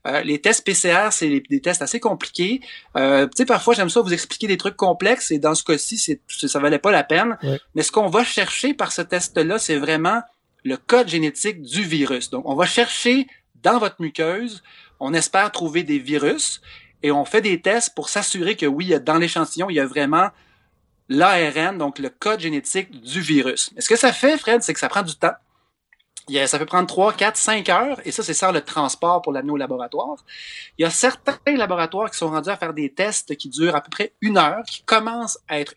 Euh, 0.06 0.20
les 0.22 0.40
tests 0.40 0.64
PCR, 0.64 1.08
c'est 1.10 1.42
des 1.48 1.60
tests 1.60 1.82
assez 1.82 2.00
compliqués. 2.00 2.60
Euh, 2.96 3.26
tu 3.26 3.32
sais, 3.38 3.46
parfois, 3.46 3.74
j'aime 3.74 3.90
ça 3.90 4.00
vous 4.00 4.12
expliquer 4.12 4.46
des 4.46 4.56
trucs 4.56 4.76
complexes 4.76 5.30
et 5.30 5.38
dans 5.38 5.54
ce 5.54 5.64
cas-ci, 5.64 5.98
c'est, 5.98 6.20
ça 6.28 6.58
valait 6.58 6.78
pas 6.78 6.90
la 6.90 7.04
peine. 7.04 7.38
Mais 7.74 7.82
ce 7.82 7.92
qu'on 7.92 8.08
va 8.08 8.24
chercher 8.24 8.74
par 8.74 8.92
ce 8.92 9.02
test-là, 9.02 9.58
c'est 9.58 9.78
vraiment 9.78 10.22
le 10.64 10.76
code 10.76 11.08
génétique 11.08 11.62
du 11.62 11.82
virus. 11.82 12.30
Donc, 12.30 12.48
on 12.48 12.54
va 12.54 12.66
chercher 12.66 13.26
dans 13.62 13.78
votre 13.78 13.96
muqueuse, 14.00 14.62
on 15.00 15.14
espère 15.14 15.50
trouver 15.50 15.82
des 15.82 15.98
virus 15.98 16.60
et 17.02 17.10
on 17.10 17.24
fait 17.24 17.40
des 17.40 17.60
tests 17.60 17.94
pour 17.94 18.08
s'assurer 18.08 18.56
que 18.56 18.66
oui, 18.66 18.94
dans 19.04 19.16
l'échantillon, 19.16 19.70
il 19.70 19.76
y 19.76 19.80
a 19.80 19.86
vraiment 19.86 20.28
l'ARN, 21.08 21.78
donc 21.78 21.98
le 21.98 22.10
code 22.10 22.40
génétique 22.40 22.90
du 22.90 23.20
virus. 23.20 23.70
Mais 23.74 23.80
ce 23.80 23.88
que 23.88 23.96
ça 23.96 24.12
fait, 24.12 24.36
Fred, 24.38 24.62
c'est 24.62 24.74
que 24.74 24.80
ça 24.80 24.88
prend 24.88 25.02
du 25.02 25.14
temps. 25.14 25.34
ça 26.46 26.58
peut 26.58 26.66
prendre 26.66 26.88
3, 26.88 27.12
4, 27.12 27.36
5 27.36 27.68
heures, 27.68 28.00
et 28.04 28.10
ça, 28.10 28.24
c'est 28.24 28.34
ça 28.34 28.50
le 28.50 28.60
transport 28.60 29.22
pour 29.22 29.32
l'amener 29.32 29.52
au 29.52 29.56
laboratoire. 29.56 30.24
Il 30.78 30.82
y 30.82 30.84
a 30.84 30.90
certains 30.90 31.56
laboratoires 31.56 32.10
qui 32.10 32.18
sont 32.18 32.28
rendus 32.28 32.50
à 32.50 32.56
faire 32.56 32.74
des 32.74 32.92
tests 32.92 33.36
qui 33.36 33.48
durent 33.48 33.76
à 33.76 33.80
peu 33.80 33.90
près 33.90 34.14
une 34.20 34.36
heure, 34.36 34.64
qui 34.68 34.82
commencent 34.82 35.38
à 35.46 35.60
être 35.60 35.74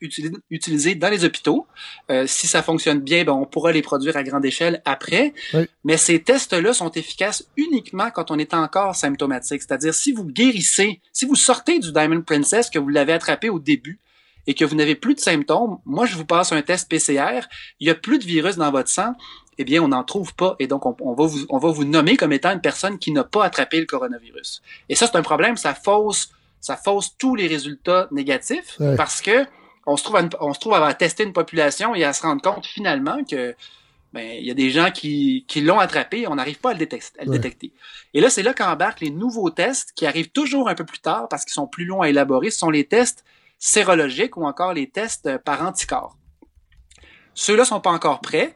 utilisés 0.49 0.95
dans 0.95 1.09
les 1.09 1.23
hôpitaux. 1.23 1.67
Euh, 2.09 2.25
si 2.25 2.47
ça 2.47 2.63
fonctionne 2.63 2.99
bien, 2.99 3.23
ben, 3.23 3.33
on 3.33 3.45
pourra 3.45 3.71
les 3.71 3.83
produire 3.83 4.17
à 4.17 4.23
grande 4.23 4.45
échelle 4.45 4.81
après. 4.85 5.33
Mais 5.83 5.97
ces 5.97 6.23
tests-là 6.23 6.73
sont 6.73 6.89
efficaces 6.91 7.47
uniquement 7.55 8.09
quand 8.09 8.31
on 8.31 8.39
est 8.39 8.55
encore 8.55 8.95
symptomatique. 8.95 9.61
C'est-à-dire, 9.61 9.93
si 9.93 10.11
vous 10.11 10.25
guérissez, 10.25 11.01
si 11.13 11.25
vous 11.25 11.35
sortez 11.35 11.77
du 11.77 11.91
Diamond 11.91 12.23
Princess, 12.23 12.71
que 12.71 12.79
vous 12.79 12.89
l'avez 12.89 13.13
attrapé 13.13 13.49
au 13.49 13.59
début, 13.59 13.99
et 14.47 14.53
que 14.53 14.65
vous 14.65 14.75
n'avez 14.75 14.95
plus 14.95 15.15
de 15.15 15.19
symptômes, 15.19 15.79
moi 15.85 16.05
je 16.05 16.15
vous 16.15 16.25
passe 16.25 16.51
un 16.51 16.61
test 16.61 16.89
PCR, 16.89 17.41
il 17.79 17.87
y 17.87 17.89
a 17.89 17.95
plus 17.95 18.19
de 18.19 18.25
virus 18.25 18.55
dans 18.55 18.71
votre 18.71 18.89
sang, 18.89 19.13
eh 19.57 19.63
bien 19.63 19.83
on 19.83 19.89
n'en 19.89 20.03
trouve 20.03 20.33
pas. 20.33 20.55
Et 20.59 20.67
donc 20.67 20.85
on, 20.85 21.13
va 21.13 21.25
vous, 21.25 21.45
on 21.49 21.57
va 21.57 21.69
vous 21.69 21.83
nommer 21.83 22.17
comme 22.17 22.31
étant 22.31 22.51
une 22.51 22.61
personne 22.61 22.97
qui 22.97 23.11
n'a 23.11 23.23
pas 23.23 23.45
attrapé 23.45 23.79
le 23.79 23.85
coronavirus. 23.85 24.61
Et 24.87 24.95
ça 24.95 25.07
c'est 25.07 25.17
un 25.17 25.21
problème, 25.21 25.57
ça 25.57 25.73
fausse 25.73 26.31
ça 26.61 26.75
fausse 26.75 27.15
tous 27.17 27.35
les 27.35 27.47
résultats 27.47 28.07
négatifs 28.11 28.77
parce 28.97 29.21
que 29.21 29.45
on 29.85 29.97
se 29.97 30.03
trouve 30.03 30.17
à, 30.17 30.29
on 30.41 30.53
se 30.53 30.59
trouve 30.59 30.73
à 30.73 30.93
tester 30.93 31.23
une 31.23 31.33
population 31.33 31.95
et 31.95 32.03
à 32.03 32.13
se 32.13 32.21
rendre 32.21 32.41
compte 32.41 32.65
finalement 32.65 33.23
que 33.23 33.55
ben 34.11 34.37
il 34.39 34.45
y 34.45 34.51
a 34.51 34.55
des 34.55 34.71
gens 34.71 34.91
qui, 34.91 35.45
qui 35.47 35.61
l'ont 35.61 35.79
attrapé, 35.79 36.27
on 36.27 36.35
n'arrive 36.35 36.59
pas 36.59 36.71
à 36.71 36.73
le, 36.73 36.79
détecter, 36.79 37.19
à 37.19 37.25
le 37.25 37.31
détecter. 37.31 37.71
Et 38.13 38.21
là 38.21 38.29
c'est 38.29 38.43
là 38.43 38.53
qu'embarquent 38.53 39.01
les 39.01 39.11
nouveaux 39.11 39.49
tests 39.49 39.93
qui 39.95 40.05
arrivent 40.05 40.31
toujours 40.31 40.67
un 40.67 40.75
peu 40.75 40.85
plus 40.85 40.99
tard 40.99 41.27
parce 41.29 41.45
qu'ils 41.45 41.53
sont 41.53 41.67
plus 41.67 41.85
longs 41.85 42.01
à 42.01 42.09
élaborer, 42.09 42.49
ce 42.51 42.59
sont 42.59 42.69
les 42.69 42.85
tests 42.85 43.23
sérologiques 43.59 44.37
ou 44.37 44.45
encore 44.45 44.73
les 44.73 44.89
tests 44.89 45.37
par 45.39 45.65
anticorps. 45.65 46.17
Ceux-là 47.35 47.65
sont 47.65 47.79
pas 47.79 47.91
encore 47.91 48.21
prêts. 48.21 48.53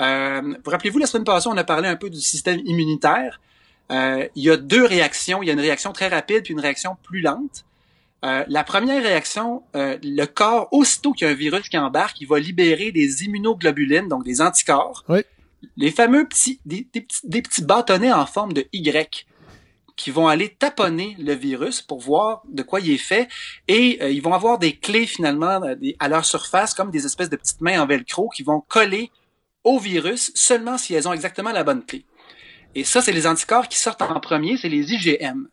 Euh, 0.00 0.40
vous 0.64 0.70
rappelez-vous, 0.70 0.98
la 0.98 1.06
semaine 1.06 1.24
passée, 1.24 1.48
on 1.48 1.56
a 1.56 1.64
parlé 1.64 1.88
un 1.88 1.96
peu 1.96 2.10
du 2.10 2.20
système 2.20 2.60
immunitaire. 2.64 3.40
Euh, 3.92 4.26
il 4.34 4.44
y 4.44 4.50
a 4.50 4.56
deux 4.56 4.84
réactions. 4.84 5.42
Il 5.42 5.46
y 5.46 5.50
a 5.50 5.52
une 5.52 5.60
réaction 5.60 5.92
très 5.92 6.08
rapide 6.08 6.42
puis 6.42 6.52
une 6.52 6.60
réaction 6.60 6.96
plus 7.02 7.20
lente. 7.20 7.64
Euh, 8.24 8.42
la 8.48 8.64
première 8.64 9.02
réaction, 9.02 9.62
euh, 9.76 9.98
le 10.02 10.24
corps, 10.24 10.68
aussitôt 10.72 11.12
qu'il 11.12 11.26
y 11.26 11.30
a 11.30 11.32
un 11.32 11.36
virus 11.36 11.68
qui 11.68 11.76
embarque, 11.76 12.20
il 12.22 12.26
va 12.26 12.38
libérer 12.38 12.90
des 12.90 13.24
immunoglobulines, 13.24 14.08
donc 14.08 14.24
des 14.24 14.40
anticorps. 14.40 15.04
Oui. 15.08 15.20
Les 15.76 15.90
fameux 15.90 16.26
petits 16.26 16.58
des, 16.64 16.82
petits, 16.84 17.20
des 17.24 17.42
petits 17.42 17.62
bâtonnets 17.62 18.12
en 18.12 18.26
forme 18.26 18.52
de 18.52 18.66
Y 18.72 19.26
qui 19.96 20.10
vont 20.10 20.26
aller 20.26 20.48
taponner 20.48 21.16
le 21.18 21.34
virus 21.34 21.80
pour 21.80 22.00
voir 22.00 22.42
de 22.48 22.62
quoi 22.62 22.80
il 22.80 22.90
est 22.90 22.98
fait 22.98 23.28
et 23.68 23.98
euh, 24.02 24.10
ils 24.10 24.22
vont 24.22 24.34
avoir 24.34 24.58
des 24.58 24.76
clés 24.76 25.06
finalement 25.06 25.62
euh, 25.62 25.74
à 26.00 26.08
leur 26.08 26.24
surface 26.24 26.74
comme 26.74 26.90
des 26.90 27.06
espèces 27.06 27.30
de 27.30 27.36
petites 27.36 27.60
mains 27.60 27.80
en 27.80 27.86
velcro 27.86 28.28
qui 28.28 28.42
vont 28.42 28.60
coller 28.60 29.10
au 29.62 29.78
virus 29.78 30.32
seulement 30.34 30.78
si 30.78 30.94
elles 30.94 31.08
ont 31.08 31.12
exactement 31.12 31.52
la 31.52 31.64
bonne 31.64 31.84
clé. 31.84 32.04
Et 32.74 32.84
ça, 32.84 33.00
c'est 33.00 33.12
les 33.12 33.26
anticorps 33.26 33.68
qui 33.68 33.78
sortent 33.78 34.02
en 34.02 34.20
premier, 34.20 34.56
c'est 34.56 34.68
les 34.68 34.92
IgM. 34.92 35.48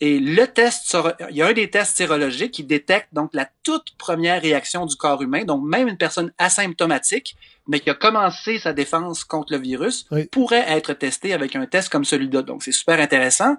Et 0.00 0.18
le 0.18 0.46
test, 0.46 0.96
il 1.30 1.36
y 1.36 1.42
a 1.42 1.46
un 1.46 1.52
des 1.52 1.70
tests 1.70 1.96
sérologiques 1.96 2.52
qui 2.52 2.64
détecte 2.64 3.08
donc 3.12 3.30
la 3.32 3.48
toute 3.62 3.96
première 3.96 4.42
réaction 4.42 4.86
du 4.86 4.96
corps 4.96 5.22
humain. 5.22 5.44
Donc 5.44 5.64
même 5.64 5.88
une 5.88 5.96
personne 5.96 6.32
asymptomatique, 6.38 7.36
mais 7.66 7.80
qui 7.80 7.90
a 7.90 7.94
commencé 7.94 8.58
sa 8.58 8.72
défense 8.72 9.24
contre 9.24 9.52
le 9.52 9.58
virus, 9.58 10.06
pourrait 10.30 10.64
être 10.68 10.92
testé 10.92 11.32
avec 11.32 11.56
un 11.56 11.66
test 11.66 11.88
comme 11.88 12.04
celui-là. 12.04 12.42
Donc 12.42 12.62
c'est 12.62 12.72
super 12.72 13.00
intéressant. 13.00 13.56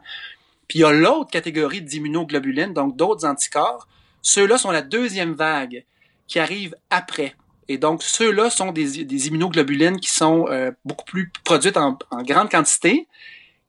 Puis 0.67 0.79
il 0.79 0.81
y 0.81 0.85
a 0.85 0.91
l'autre 0.91 1.31
catégorie 1.31 1.81
d'immunoglobulines, 1.81 2.73
donc 2.73 2.95
d'autres 2.95 3.25
anticorps. 3.25 3.87
Ceux-là 4.21 4.57
sont 4.57 4.71
la 4.71 4.81
deuxième 4.81 5.33
vague 5.33 5.85
qui 6.27 6.39
arrive 6.39 6.75
après. 6.89 7.35
Et 7.67 7.77
donc, 7.77 8.03
ceux-là 8.03 8.49
sont 8.49 8.71
des, 8.71 9.05
des, 9.05 9.27
immunoglobulines 9.27 9.99
qui 9.99 10.09
sont 10.09 10.47
euh, 10.49 10.71
beaucoup 10.83 11.05
plus 11.05 11.31
produites 11.43 11.77
en, 11.77 11.97
en, 12.11 12.21
grande 12.21 12.49
quantité, 12.49 13.07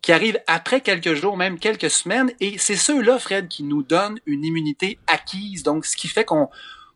qui 0.03 0.13
arrivent 0.13 0.41
après 0.47 0.83
quelques 0.83 1.15
jours, 1.15 1.37
même 1.37 1.59
quelques 1.59 1.91
semaines. 1.91 2.31
Et 2.41 2.59
c'est 2.59 2.77
ceux-là, 2.77 3.19
Fred, 3.19 3.49
qui 3.49 3.63
nous 3.63 3.83
donnent 3.83 4.21
une 4.27 4.45
immunité 4.45 4.99
acquise. 5.07 5.63
Donc, 5.63 5.87
ce 5.87 5.97
qui 5.97 6.09
fait 6.09 6.25
qu'on 6.25 6.49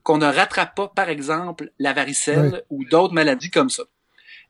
qu'on 0.03 0.19
ne 0.19 0.27
rattrape 0.27 0.75
pas, 0.75 0.89
par 0.89 1.09
exemple, 1.09 1.71
la 1.79 1.93
varicelle 1.93 2.65
ou 2.71 2.85
d'autres 2.85 3.15
maladies 3.15 3.51
comme 3.51 3.71
ça. 3.71 3.85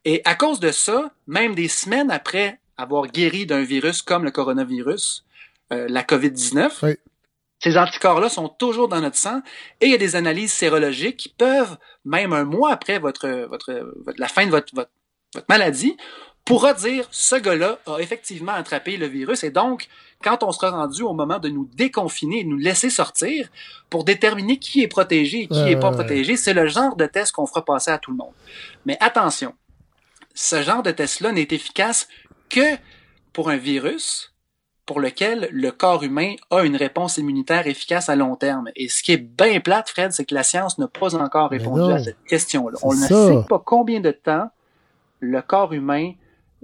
Et 0.05 0.22
à 0.24 0.34
cause 0.34 0.61
de 0.61 0.70
ça, 0.70 1.11
même 1.26 1.55
des 1.55 1.68
semaines 1.68 2.11
après 2.11 2.59
avoir 2.76 3.07
guéri 3.09 3.46
d'un 3.46 3.62
virus 3.62 4.03
comme 4.03 4.24
le 4.24 4.30
coronavirus, 4.30 5.24
euh, 5.72 5.86
la 5.88 6.03
COVID-19, 6.03 6.96
ces 7.62 7.76
anticorps-là 7.76 8.30
sont 8.30 8.48
toujours 8.48 8.88
dans 8.88 9.01
notre 9.01 9.16
sang 9.16 9.42
et 9.80 9.86
il 9.86 9.92
y 9.92 9.94
a 9.94 9.98
des 9.98 10.16
analyses 10.16 10.53
sérologiques 10.53 11.18
qui 11.18 11.28
peuvent, 11.28 11.76
même 12.07 12.32
un 12.32 12.44
mois 12.44 12.72
après 12.72 12.98
votre, 12.98 13.28
votre, 13.48 13.92
la 14.16 14.28
fin 14.28 14.46
de 14.46 14.51
votre, 14.51 14.74
votre, 14.74 14.90
votre 15.34 15.46
maladie, 15.48 15.96
pourra 16.46 16.72
dire 16.72 17.07
ce 17.11 17.36
gars-là 17.36 17.78
a 17.86 17.98
effectivement 17.98 18.53
attrapé 18.53 18.96
le 18.96 19.07
virus 19.07 19.44
et 19.44 19.51
donc 19.51 19.88
quand 20.22 20.42
on 20.42 20.52
sera 20.52 20.70
rendu 20.70 21.02
au 21.02 21.12
moment 21.12 21.38
de 21.38 21.48
nous 21.48 21.68
déconfiner 21.74 22.40
et 22.40 22.44
de 22.44 22.48
nous 22.48 22.58
laisser 22.58 22.90
sortir 22.90 23.48
pour 23.88 24.04
déterminer 24.04 24.58
qui 24.58 24.82
est 24.82 24.88
protégé 24.88 25.42
et 25.42 25.48
qui 25.48 25.62
n'est 25.62 25.78
pas 25.78 25.90
protégé, 25.90 26.36
c'est 26.36 26.54
le 26.54 26.66
genre 26.66 26.96
de 26.96 27.06
test 27.06 27.32
qu'on 27.32 27.46
fera 27.46 27.64
passer 27.64 27.90
à 27.90 27.98
tout 27.98 28.10
le 28.10 28.18
monde. 28.18 28.32
Mais 28.84 28.96
attention, 29.00 29.54
ce 30.34 30.62
genre 30.62 30.82
de 30.82 30.90
test-là 30.90 31.32
n'est 31.32 31.48
efficace 31.50 32.08
que 32.48 32.76
pour 33.32 33.50
un 33.50 33.56
virus 33.56 34.34
pour 34.86 35.00
lequel 35.00 35.48
le 35.52 35.70
corps 35.70 36.02
humain 36.02 36.34
a 36.50 36.62
une 36.62 36.74
réponse 36.74 37.16
immunitaire 37.16 37.68
efficace 37.68 38.08
à 38.08 38.16
long 38.16 38.34
terme. 38.34 38.70
Et 38.74 38.88
ce 38.88 39.04
qui 39.04 39.12
est 39.12 39.18
bien 39.18 39.60
plate, 39.60 39.88
Fred, 39.88 40.10
c'est 40.10 40.24
que 40.24 40.34
la 40.34 40.42
science 40.42 40.78
n'a 40.78 40.88
pas 40.88 41.14
encore 41.14 41.50
répondu 41.50 41.92
à 41.92 41.98
cette 42.00 42.22
question-là. 42.24 42.76
On 42.82 42.92
ne 42.92 43.06
sait 43.06 43.48
pas 43.48 43.62
combien 43.64 44.00
de 44.00 44.10
temps 44.10 44.50
le 45.20 45.42
corps 45.42 45.72
humain 45.72 46.12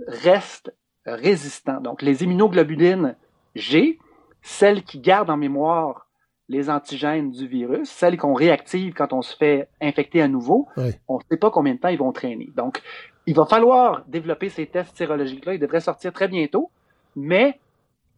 reste 0.09 0.75
résistant. 1.05 1.81
Donc, 1.81 2.03
les 2.03 2.25
immunoglobulines 2.25 3.15
G, 3.57 3.99
celles 4.43 4.83
qui 4.85 5.01
gardent 5.01 5.31
en 5.31 5.37
mémoire 5.37 6.07
les 6.49 6.71
antigènes 6.71 7.33
du 7.33 7.49
virus, 7.49 7.89
celles 7.89 8.17
qu'on 8.17 8.35
réactive 8.35 8.95
quand 8.95 9.13
on 9.13 9.23
se 9.23 9.37
fait 9.37 9.69
infecter 9.81 10.23
à 10.23 10.29
nouveau, 10.29 10.69
on 11.09 11.17
ne 11.17 11.23
sait 11.29 11.37
pas 11.37 11.51
combien 11.51 11.75
de 11.75 11.81
temps 11.81 11.89
ils 11.89 11.99
vont 11.99 12.13
traîner. 12.13 12.51
Donc, 12.57 12.83
il 13.27 13.35
va 13.35 13.47
falloir 13.47 14.05
développer 14.07 14.49
ces 14.49 14.67
tests 14.67 14.97
sérologiques-là. 14.97 15.55
Ils 15.55 15.61
devraient 15.61 15.81
sortir 15.81 16.13
très 16.13 16.29
bientôt, 16.29 16.71
mais 17.17 17.59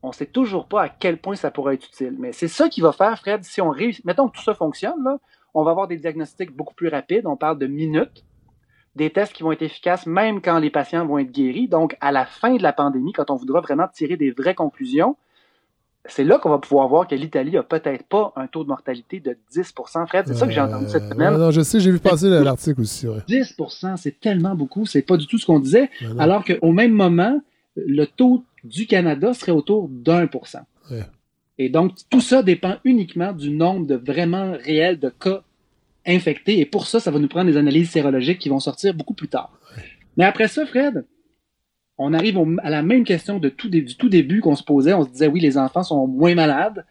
on 0.03 0.09
ne 0.09 0.13
sait 0.13 0.27
toujours 0.27 0.67
pas 0.67 0.83
à 0.83 0.89
quel 0.91 1.19
point 1.19 1.35
ça 1.35 1.51
pourrait 1.51 1.75
être 1.75 1.87
utile. 1.87 2.17
Mais 2.19 2.33
c'est 2.33 2.49
ça 2.49 2.69
qui 2.69 2.83
va 2.83 2.93
faire, 2.93 3.19
Fred, 3.19 3.43
si 3.45 3.61
on 3.63 3.71
réussit. 3.71 4.05
Mettons 4.05 4.29
que 4.29 4.37
tout 4.37 4.45
ça 4.45 4.55
fonctionne, 4.55 5.03
là, 5.03 5.19
on 5.55 5.65
va 5.65 5.71
avoir 5.71 5.89
des 5.89 5.97
diagnostics 5.97 6.55
beaucoup 6.55 6.75
plus 6.75 6.89
rapides. 6.89 7.27
On 7.27 7.37
parle 7.37 7.59
de 7.59 7.67
minutes 7.67 8.25
des 8.95 9.11
tests 9.11 9.33
qui 9.33 9.43
vont 9.43 9.53
être 9.53 9.63
efficaces 9.63 10.07
même 10.07 10.43
quand 10.43 10.59
les 10.59 10.71
patients 10.71 11.07
vont 11.07 11.19
être 11.19 11.33
guéris. 11.33 11.69
Donc, 11.69 11.97
à 12.01 12.13
la 12.13 12.27
fin 12.27 12.55
de 12.55 12.63
la 12.63 12.73
pandémie, 12.73 13.13
quand 13.13 13.31
on 13.31 13.37
voudra 13.37 13.61
vraiment 13.61 13.89
tirer 13.89 14.17
des 14.17 14.31
vraies 14.31 14.55
conclusions, 14.55 15.17
c'est 16.05 16.25
là 16.25 16.39
qu'on 16.39 16.51
va 16.51 16.59
pouvoir 16.59 16.89
voir 16.89 17.07
que 17.07 17.15
l'Italie 17.15 17.57
a 17.57 17.63
peut-être 17.63 18.05
pas 18.05 18.33
un 18.37 18.47
taux 18.47 18.63
de 18.63 18.69
mortalité 18.69 19.21
de 19.21 19.37
10% 19.53 20.07
Fred, 20.07 20.25
c'est 20.27 20.35
ça 20.35 20.47
que 20.47 20.53
j'ai 20.53 20.61
entendu 20.61 20.89
cette 20.89 21.09
semaine. 21.09 21.37
Non, 21.37 21.51
je 21.51 21.61
sais, 21.61 21.81
j'ai 21.81 21.91
vu 21.91 21.99
passer 21.99 22.29
l'article 22.29 22.81
aussi. 22.81 23.07
10% 23.07 23.97
c'est 23.97 24.19
tellement 24.21 24.55
beaucoup, 24.55 24.87
c'est 24.87 25.03
pas 25.03 25.17
du 25.17 25.27
tout 25.27 25.39
ce 25.39 25.47
qu'on 25.47 25.61
disait. 25.61 25.91
alors 26.19 26.45
qu'au 26.45 26.73
même 26.73 26.93
moment, 26.93 27.41
le 27.77 28.07
taux 28.07 28.45
du 28.65 28.87
Canada 28.87 29.35
serait 29.35 29.53
autour 29.53 29.89
d'un 29.89 30.29
cent. 30.45 30.67
Et 31.59 31.69
donc, 31.69 31.95
tout 32.09 32.21
ça 32.21 32.43
dépend 32.43 32.77
uniquement 32.85 33.33
du 33.33 33.51
nombre 33.51 33.87
de 33.87 33.97
vraiment 33.97 34.53
réels 34.53 34.99
de 34.99 35.09
cas 35.09 35.43
infectés. 36.07 36.61
Et 36.61 36.65
pour 36.65 36.87
ça, 36.87 37.01
ça 37.01 37.11
va 37.11 37.19
nous 37.19 37.29
prendre 37.29 37.51
des 37.51 37.57
analyses 37.57 37.91
sérologiques 37.91 38.39
qui 38.39 38.49
vont 38.49 38.61
sortir 38.61 38.95
beaucoup 38.95 39.15
plus 39.15 39.29
tard. 39.29 39.51
Mais 40.17 40.25
après 40.25 40.49
ça, 40.49 40.65
Fred, 40.67 41.05
on 41.99 42.15
arrive 42.15 42.39
à 42.63 42.71
la 42.71 42.83
même 42.83 43.05
question 43.05 43.39
de 43.39 43.49
tout, 43.49 43.69
du 43.69 43.97
tout 43.97 44.09
début 44.09 44.41
qu'on 44.41 44.55
se 44.55 44.63
posait. 44.63 44.95
On 44.95 45.05
se 45.05 45.11
disait, 45.11 45.27
oui, 45.27 45.41
les 45.41 45.59
enfants 45.59 45.83
sont 45.83 46.07
moins 46.07 46.35
malades. 46.37 46.87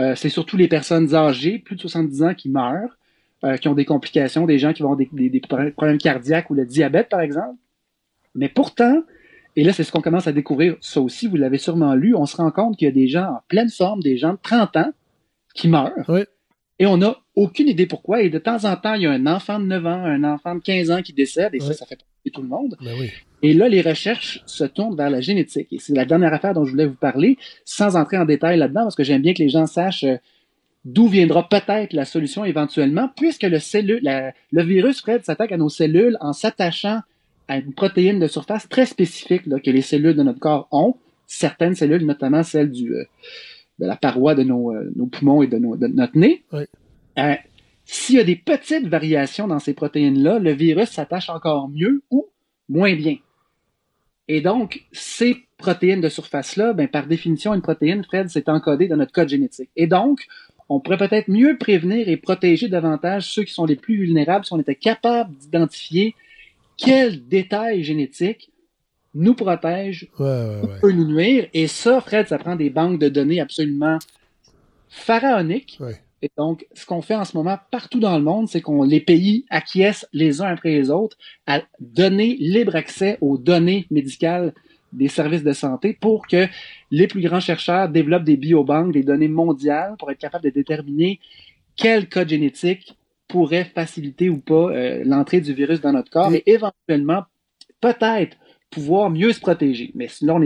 Euh, 0.00 0.14
c'est 0.16 0.28
surtout 0.28 0.56
les 0.56 0.66
personnes 0.66 1.14
âgées, 1.14 1.60
plus 1.60 1.76
de 1.76 1.80
70 1.80 2.22
ans, 2.24 2.34
qui 2.34 2.48
meurent, 2.48 2.98
euh, 3.44 3.56
qui 3.56 3.68
ont 3.68 3.74
des 3.74 3.84
complications, 3.84 4.44
des 4.44 4.58
gens 4.58 4.72
qui 4.72 4.82
vont 4.82 4.92
avoir 4.92 5.08
des, 5.08 5.40
problèmes 5.76 5.98
cardiaques 5.98 6.50
ou 6.50 6.54
le 6.54 6.66
diabète, 6.66 7.08
par 7.08 7.20
exemple. 7.20 7.56
Mais 8.34 8.48
pourtant, 8.48 9.04
et 9.54 9.62
là, 9.62 9.72
c'est 9.72 9.84
ce 9.84 9.92
qu'on 9.92 10.00
commence 10.00 10.26
à 10.26 10.32
découvrir, 10.32 10.76
ça 10.80 11.00
aussi, 11.00 11.28
vous 11.28 11.36
l'avez 11.36 11.58
sûrement 11.58 11.94
lu, 11.94 12.16
on 12.16 12.26
se 12.26 12.36
rend 12.36 12.50
compte 12.50 12.76
qu'il 12.76 12.86
y 12.86 12.90
a 12.90 12.94
des 12.94 13.06
gens 13.06 13.24
en 13.24 13.40
pleine 13.46 13.70
forme, 13.70 14.00
des 14.00 14.16
gens 14.16 14.32
de 14.32 14.38
30 14.42 14.76
ans, 14.78 14.92
qui 15.54 15.68
meurent. 15.68 15.92
Et 16.80 16.86
on 16.86 16.96
n'a 16.96 17.16
aucune 17.36 17.68
idée 17.68 17.86
pourquoi. 17.86 18.22
Et 18.22 18.30
de 18.30 18.38
temps 18.40 18.64
en 18.64 18.74
temps, 18.74 18.94
il 18.94 19.02
y 19.02 19.06
a 19.06 19.12
un 19.12 19.26
enfant 19.26 19.60
de 19.60 19.66
9 19.66 19.86
ans, 19.86 20.04
un 20.04 20.24
enfant 20.24 20.56
de 20.56 20.60
15 20.60 20.90
ans 20.90 21.02
qui 21.02 21.12
décède, 21.12 21.54
et 21.54 21.60
ça, 21.60 21.72
ça 21.72 21.86
fait 21.86 22.00
tout 22.30 22.42
le 22.42 22.48
monde. 22.48 22.76
Ben 22.80 22.94
oui. 22.98 23.10
Et 23.42 23.52
là, 23.52 23.68
les 23.68 23.82
recherches 23.82 24.42
se 24.46 24.64
tournent 24.64 24.96
vers 24.96 25.10
la 25.10 25.20
génétique. 25.20 25.68
Et 25.72 25.78
c'est 25.78 25.94
la 25.94 26.04
dernière 26.04 26.32
affaire 26.32 26.54
dont 26.54 26.64
je 26.64 26.70
voulais 26.70 26.86
vous 26.86 26.94
parler, 26.94 27.36
sans 27.64 27.96
entrer 27.96 28.16
en 28.16 28.24
détail 28.24 28.58
là-dedans, 28.58 28.84
parce 28.84 28.94
que 28.94 29.04
j'aime 29.04 29.22
bien 29.22 29.34
que 29.34 29.42
les 29.42 29.50
gens 29.50 29.66
sachent 29.66 30.04
euh, 30.04 30.16
d'où 30.84 31.08
viendra 31.08 31.48
peut-être 31.48 31.92
la 31.92 32.04
solution 32.04 32.44
éventuellement, 32.44 33.10
puisque 33.16 33.42
le, 33.42 33.58
cellule, 33.58 34.00
le 34.52 34.62
virus, 34.62 35.00
Fred, 35.00 35.24
s'attaque 35.24 35.52
à 35.52 35.56
nos 35.56 35.68
cellules 35.68 36.16
en 36.20 36.32
s'attachant 36.32 37.00
à 37.48 37.58
une 37.58 37.74
protéine 37.74 38.18
de 38.18 38.26
surface 38.26 38.68
très 38.68 38.86
spécifique 38.86 39.42
que 39.42 39.70
les 39.70 39.82
cellules 39.82 40.16
de 40.16 40.22
notre 40.22 40.40
corps 40.40 40.68
ont. 40.72 40.96
Certaines 41.26 41.74
cellules, 41.74 42.06
notamment 42.06 42.42
celles 42.42 42.70
du, 42.70 42.94
euh, 42.94 43.04
de 43.78 43.86
la 43.86 43.96
paroi 43.96 44.34
de 44.34 44.42
nos, 44.42 44.72
euh, 44.72 44.90
nos 44.96 45.06
poumons 45.06 45.42
et 45.42 45.46
de, 45.46 45.58
de 45.58 45.86
notre 45.86 46.16
nez. 46.16 46.44
Oui. 46.52 46.62
S'il 47.84 48.16
y 48.16 48.20
a 48.20 48.24
des 48.24 48.36
petites 48.36 48.86
variations 48.86 49.46
dans 49.46 49.58
ces 49.58 49.74
protéines-là, 49.74 50.38
le 50.38 50.52
virus 50.52 50.90
s'attache 50.90 51.28
encore 51.28 51.68
mieux 51.68 52.02
ou 52.10 52.26
moins 52.68 52.94
bien. 52.94 53.16
Et 54.26 54.40
donc, 54.40 54.84
ces 54.92 55.36
protéines 55.58 56.00
de 56.00 56.08
surface-là, 56.08 56.72
ben, 56.72 56.88
par 56.88 57.06
définition, 57.06 57.52
une 57.54 57.62
protéine, 57.62 58.04
Fred, 58.04 58.28
c'est 58.30 58.48
encodé 58.48 58.88
dans 58.88 58.96
notre 58.96 59.12
code 59.12 59.28
génétique. 59.28 59.70
Et 59.76 59.86
donc, 59.86 60.26
on 60.68 60.80
pourrait 60.80 60.96
peut-être 60.96 61.28
mieux 61.28 61.58
prévenir 61.58 62.08
et 62.08 62.16
protéger 62.16 62.68
davantage 62.68 63.30
ceux 63.30 63.44
qui 63.44 63.52
sont 63.52 63.66
les 63.66 63.76
plus 63.76 63.96
vulnérables 63.96 64.46
si 64.46 64.52
on 64.54 64.60
était 64.60 64.74
capable 64.74 65.34
d'identifier 65.36 66.14
quels 66.76 67.28
détails 67.28 67.84
génétiques 67.84 68.50
nous 69.14 69.34
protègent 69.34 70.08
ou 70.18 70.66
peut 70.80 70.90
nous 70.90 71.06
nuire. 71.06 71.48
Et 71.52 71.66
ça, 71.66 72.00
Fred, 72.00 72.28
ça 72.28 72.38
prend 72.38 72.56
des 72.56 72.70
banques 72.70 72.98
de 72.98 73.08
données 73.08 73.40
absolument 73.40 73.98
pharaoniques. 74.88 75.78
Et 76.24 76.30
donc, 76.38 76.66
ce 76.72 76.86
qu'on 76.86 77.02
fait 77.02 77.16
en 77.16 77.26
ce 77.26 77.36
moment 77.36 77.58
partout 77.70 78.00
dans 78.00 78.16
le 78.16 78.24
monde, 78.24 78.48
c'est 78.48 78.62
qu'on 78.62 78.82
les 78.82 79.00
pays 79.00 79.44
acquiescent 79.50 80.06
les 80.14 80.40
uns 80.40 80.46
après 80.46 80.70
les 80.70 80.90
autres 80.90 81.18
à 81.46 81.60
donner 81.80 82.34
libre 82.40 82.76
accès 82.76 83.18
aux 83.20 83.36
données 83.36 83.86
médicales 83.90 84.54
des 84.94 85.08
services 85.08 85.42
de 85.42 85.52
santé 85.52 85.92
pour 85.92 86.26
que 86.26 86.46
les 86.90 87.06
plus 87.08 87.20
grands 87.20 87.40
chercheurs 87.40 87.90
développent 87.90 88.24
des 88.24 88.38
biobanques, 88.38 88.92
des 88.92 89.02
données 89.02 89.28
mondiales 89.28 89.96
pour 89.98 90.10
être 90.10 90.18
capables 90.18 90.44
de 90.44 90.50
déterminer 90.50 91.20
quel 91.76 92.08
code 92.08 92.30
génétique 92.30 92.96
pourrait 93.28 93.70
faciliter 93.74 94.30
ou 94.30 94.38
pas 94.38 94.70
euh, 94.70 95.02
l'entrée 95.04 95.42
du 95.42 95.52
virus 95.52 95.82
dans 95.82 95.92
notre 95.92 96.10
corps 96.10 96.32
et 96.32 96.42
éventuellement 96.46 97.24
peut-être 97.82 98.38
pouvoir 98.70 99.10
mieux 99.10 99.34
se 99.34 99.40
protéger. 99.40 99.92
Mais 99.94 100.08
sinon, 100.08 100.40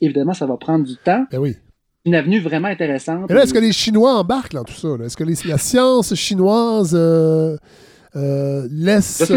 évidemment, 0.00 0.32
ça 0.32 0.46
va 0.46 0.56
prendre 0.56 0.86
du 0.86 0.96
temps. 0.96 1.26
Ben 1.30 1.40
oui 1.40 1.56
une 2.04 2.14
avenue 2.14 2.40
vraiment 2.40 2.68
intéressante. 2.68 3.30
est-ce 3.30 3.52
que 3.52 3.58
les 3.58 3.72
Chinois 3.72 4.14
embarquent 4.14 4.54
dans 4.54 4.64
tout 4.64 4.72
ça? 4.72 4.88
Est-ce 5.04 5.16
que 5.16 5.24
la 5.48 5.58
science 5.58 6.14
chinoise 6.14 6.94
euh, 6.94 7.56
euh, 8.16 8.66
laisse, 8.70 9.30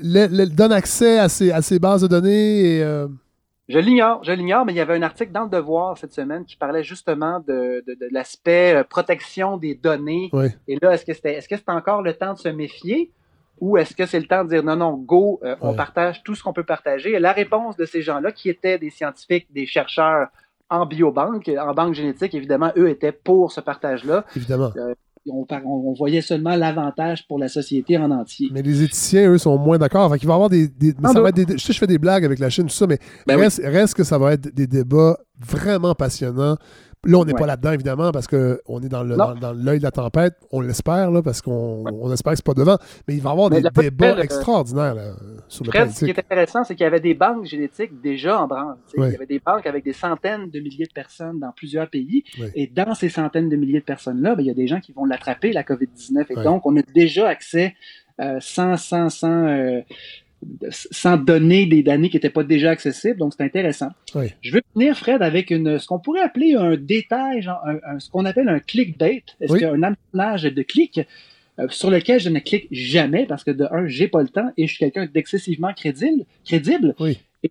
donne 0.00 0.72
accès 0.72 1.18
à 1.18 1.28
ces, 1.28 1.50
à 1.52 1.60
ces, 1.62 1.78
bases 1.78 2.02
de 2.02 2.06
données? 2.08 2.82
Euh? 2.82 3.06
Je 3.68 3.78
l'ignore, 3.78 4.24
je 4.24 4.32
l'ignore, 4.32 4.64
mais 4.64 4.72
il 4.72 4.76
y 4.76 4.80
avait 4.80 4.96
un 4.96 5.02
article 5.02 5.30
dans 5.30 5.44
le 5.44 5.50
Devoir 5.50 5.96
cette 5.96 6.12
semaine 6.12 6.44
qui 6.44 6.56
parlait 6.56 6.82
justement 6.82 7.40
de, 7.46 7.84
l'aspect 8.10 8.82
protection 8.88 9.58
des 9.58 9.74
données. 9.74 10.30
Et 10.66 10.78
là, 10.80 10.94
est-ce 10.94 11.04
que 11.04 11.12
c'était 11.12 11.34
est-ce 11.34 11.48
que 11.48 11.56
c'est 11.56 11.68
encore 11.68 12.02
le 12.02 12.14
temps 12.14 12.32
de 12.32 12.38
se 12.38 12.48
méfier? 12.48 13.12
Ou 13.60 13.76
est-ce 13.76 13.94
que 13.94 14.06
c'est 14.06 14.18
le 14.18 14.26
temps 14.26 14.42
de 14.42 14.48
dire 14.48 14.64
non, 14.64 14.74
non, 14.74 14.94
go, 14.94 15.38
on 15.60 15.74
partage 15.74 16.22
tout 16.24 16.34
ce 16.34 16.42
qu'on 16.42 16.54
peut 16.54 16.64
partager? 16.64 17.12
Et 17.12 17.20
la 17.20 17.32
réponse 17.32 17.76
de 17.76 17.84
ces 17.84 18.00
gens-là, 18.00 18.32
qui 18.32 18.48
étaient 18.48 18.78
des 18.78 18.90
scientifiques, 18.90 19.46
des 19.52 19.66
chercheurs 19.66 20.28
en 20.70 20.86
biobanque, 20.86 21.50
en 21.58 21.74
banque 21.74 21.94
génétique, 21.94 22.34
évidemment, 22.34 22.72
eux 22.76 22.88
étaient 22.88 23.12
pour 23.12 23.52
ce 23.52 23.60
partage-là. 23.60 24.24
Évidemment. 24.36 24.72
Euh, 24.76 24.94
on, 25.28 25.46
on, 25.66 25.92
voyait 25.92 26.22
seulement 26.22 26.56
l'avantage 26.56 27.26
pour 27.28 27.38
la 27.38 27.48
société 27.48 27.98
en 27.98 28.10
entier. 28.10 28.48
Mais 28.52 28.62
les 28.62 28.82
éthiciens, 28.82 29.30
eux, 29.30 29.38
sont 29.38 29.58
moins 29.58 29.76
d'accord. 29.76 30.14
il 30.16 30.26
va 30.26 30.32
y 30.32 30.34
avoir 30.34 30.48
des. 30.48 30.70
ça 31.04 31.20
va 31.20 31.28
être 31.28 31.36
des 31.36 31.58
je 31.58 31.62
sais, 31.62 31.72
je 31.72 31.78
fais 31.78 31.86
des 31.86 31.98
blagues 31.98 32.24
avec 32.24 32.38
la 32.38 32.48
Chine, 32.48 32.64
tout 32.64 32.74
ça, 32.74 32.86
mais 32.86 32.98
ben 33.26 33.36
reste, 33.38 33.60
reste, 33.62 33.94
que 33.94 34.04
ça 34.04 34.18
va 34.18 34.32
être 34.32 34.54
des 34.54 34.66
débats 34.66 35.18
vraiment 35.38 35.94
passionnants. 35.94 36.56
Là, 37.06 37.16
on 37.16 37.24
n'est 37.24 37.32
pas 37.32 37.46
là-dedans, 37.46 37.72
évidemment, 37.72 38.12
parce 38.12 38.26
qu'on 38.26 38.80
est 38.82 38.88
dans 38.88 39.02
l'œil 39.02 39.16
dans, 39.16 39.52
de 39.54 39.82
la 39.82 39.90
tempête. 39.90 40.34
On 40.52 40.60
l'espère, 40.60 41.10
là, 41.10 41.22
parce 41.22 41.40
qu'on 41.40 41.84
on 41.86 42.12
espère 42.12 42.32
que 42.32 42.36
c'est 42.36 42.44
pas 42.44 42.52
devant. 42.52 42.76
Mais 43.08 43.14
il 43.14 43.22
va 43.22 43.30
y 43.30 43.32
avoir 43.32 43.48
des 43.48 43.62
débats 43.62 44.18
euh, 44.18 44.22
extraordinaires 44.22 44.94
là, 44.94 45.12
sur 45.48 45.64
le 45.64 45.70
Ce 45.90 46.04
qui 46.04 46.10
est 46.10 46.18
intéressant, 46.18 46.62
c'est 46.62 46.74
qu'il 46.74 46.84
y 46.84 46.86
avait 46.86 47.00
des 47.00 47.14
banques 47.14 47.46
génétiques 47.46 48.02
déjà 48.02 48.42
en 48.42 48.46
branle. 48.46 48.76
Il 48.98 49.02
y 49.02 49.14
avait 49.14 49.24
des 49.24 49.38
banques 49.38 49.66
avec 49.66 49.82
des 49.82 49.94
centaines 49.94 50.50
de 50.50 50.60
milliers 50.60 50.84
de 50.84 50.92
personnes 50.92 51.38
dans 51.38 51.52
plusieurs 51.52 51.88
pays. 51.88 52.22
Et 52.54 52.66
dans 52.66 52.94
ces 52.94 53.08
centaines 53.08 53.48
de 53.48 53.56
milliers 53.56 53.80
de 53.80 53.84
personnes-là, 53.84 54.34
ben, 54.34 54.42
il 54.42 54.46
y 54.46 54.50
a 54.50 54.54
des 54.54 54.66
gens 54.66 54.80
qui 54.80 54.92
vont 54.92 55.06
l'attraper, 55.06 55.52
la 55.52 55.62
COVID-19. 55.62 56.26
Et 56.28 56.44
donc, 56.44 56.66
on 56.66 56.76
a 56.76 56.82
déjà 56.82 57.28
accès 57.28 57.74
sans, 58.40 58.76
sans, 58.76 59.08
sans, 59.08 59.46
sans 60.70 61.16
donner 61.16 61.66
des 61.66 61.82
données 61.82 62.08
qui 62.08 62.16
n'étaient 62.16 62.30
pas 62.30 62.44
déjà 62.44 62.70
accessibles. 62.70 63.18
Donc, 63.18 63.34
c'est 63.36 63.44
intéressant. 63.44 63.90
Je 64.40 64.52
veux 64.52 64.62
finir, 64.72 64.96
Fred, 64.96 65.22
avec 65.22 65.50
une, 65.50 65.78
ce 65.78 65.86
qu'on 65.86 65.98
pourrait 65.98 66.22
appeler 66.22 66.54
un 66.54 66.76
détail, 66.76 67.42
genre 67.42 67.62
ce 67.98 68.08
qu'on 68.10 68.24
appelle 68.24 68.48
un 68.48 68.60
clickbait. 68.60 69.22
Est-ce 69.40 69.52
qu'il 69.52 69.62
y 69.62 69.64
a 69.64 69.72
un 69.72 69.82
amenage 69.82 70.44
de 70.44 70.62
clics 70.62 71.00
euh, 71.60 71.66
sur 71.68 71.90
lequel 71.90 72.20
je 72.20 72.28
ne 72.28 72.38
clique 72.38 72.68
jamais 72.70 73.26
parce 73.26 73.44
que 73.44 73.50
de 73.50 73.64
un, 73.70 73.86
j'ai 73.86 74.08
pas 74.08 74.22
le 74.22 74.28
temps 74.28 74.50
et 74.56 74.66
je 74.66 74.72
suis 74.72 74.78
quelqu'un 74.78 75.06
d'excessivement 75.06 75.72
crédible. 75.74 76.24
crédible. 76.44 76.94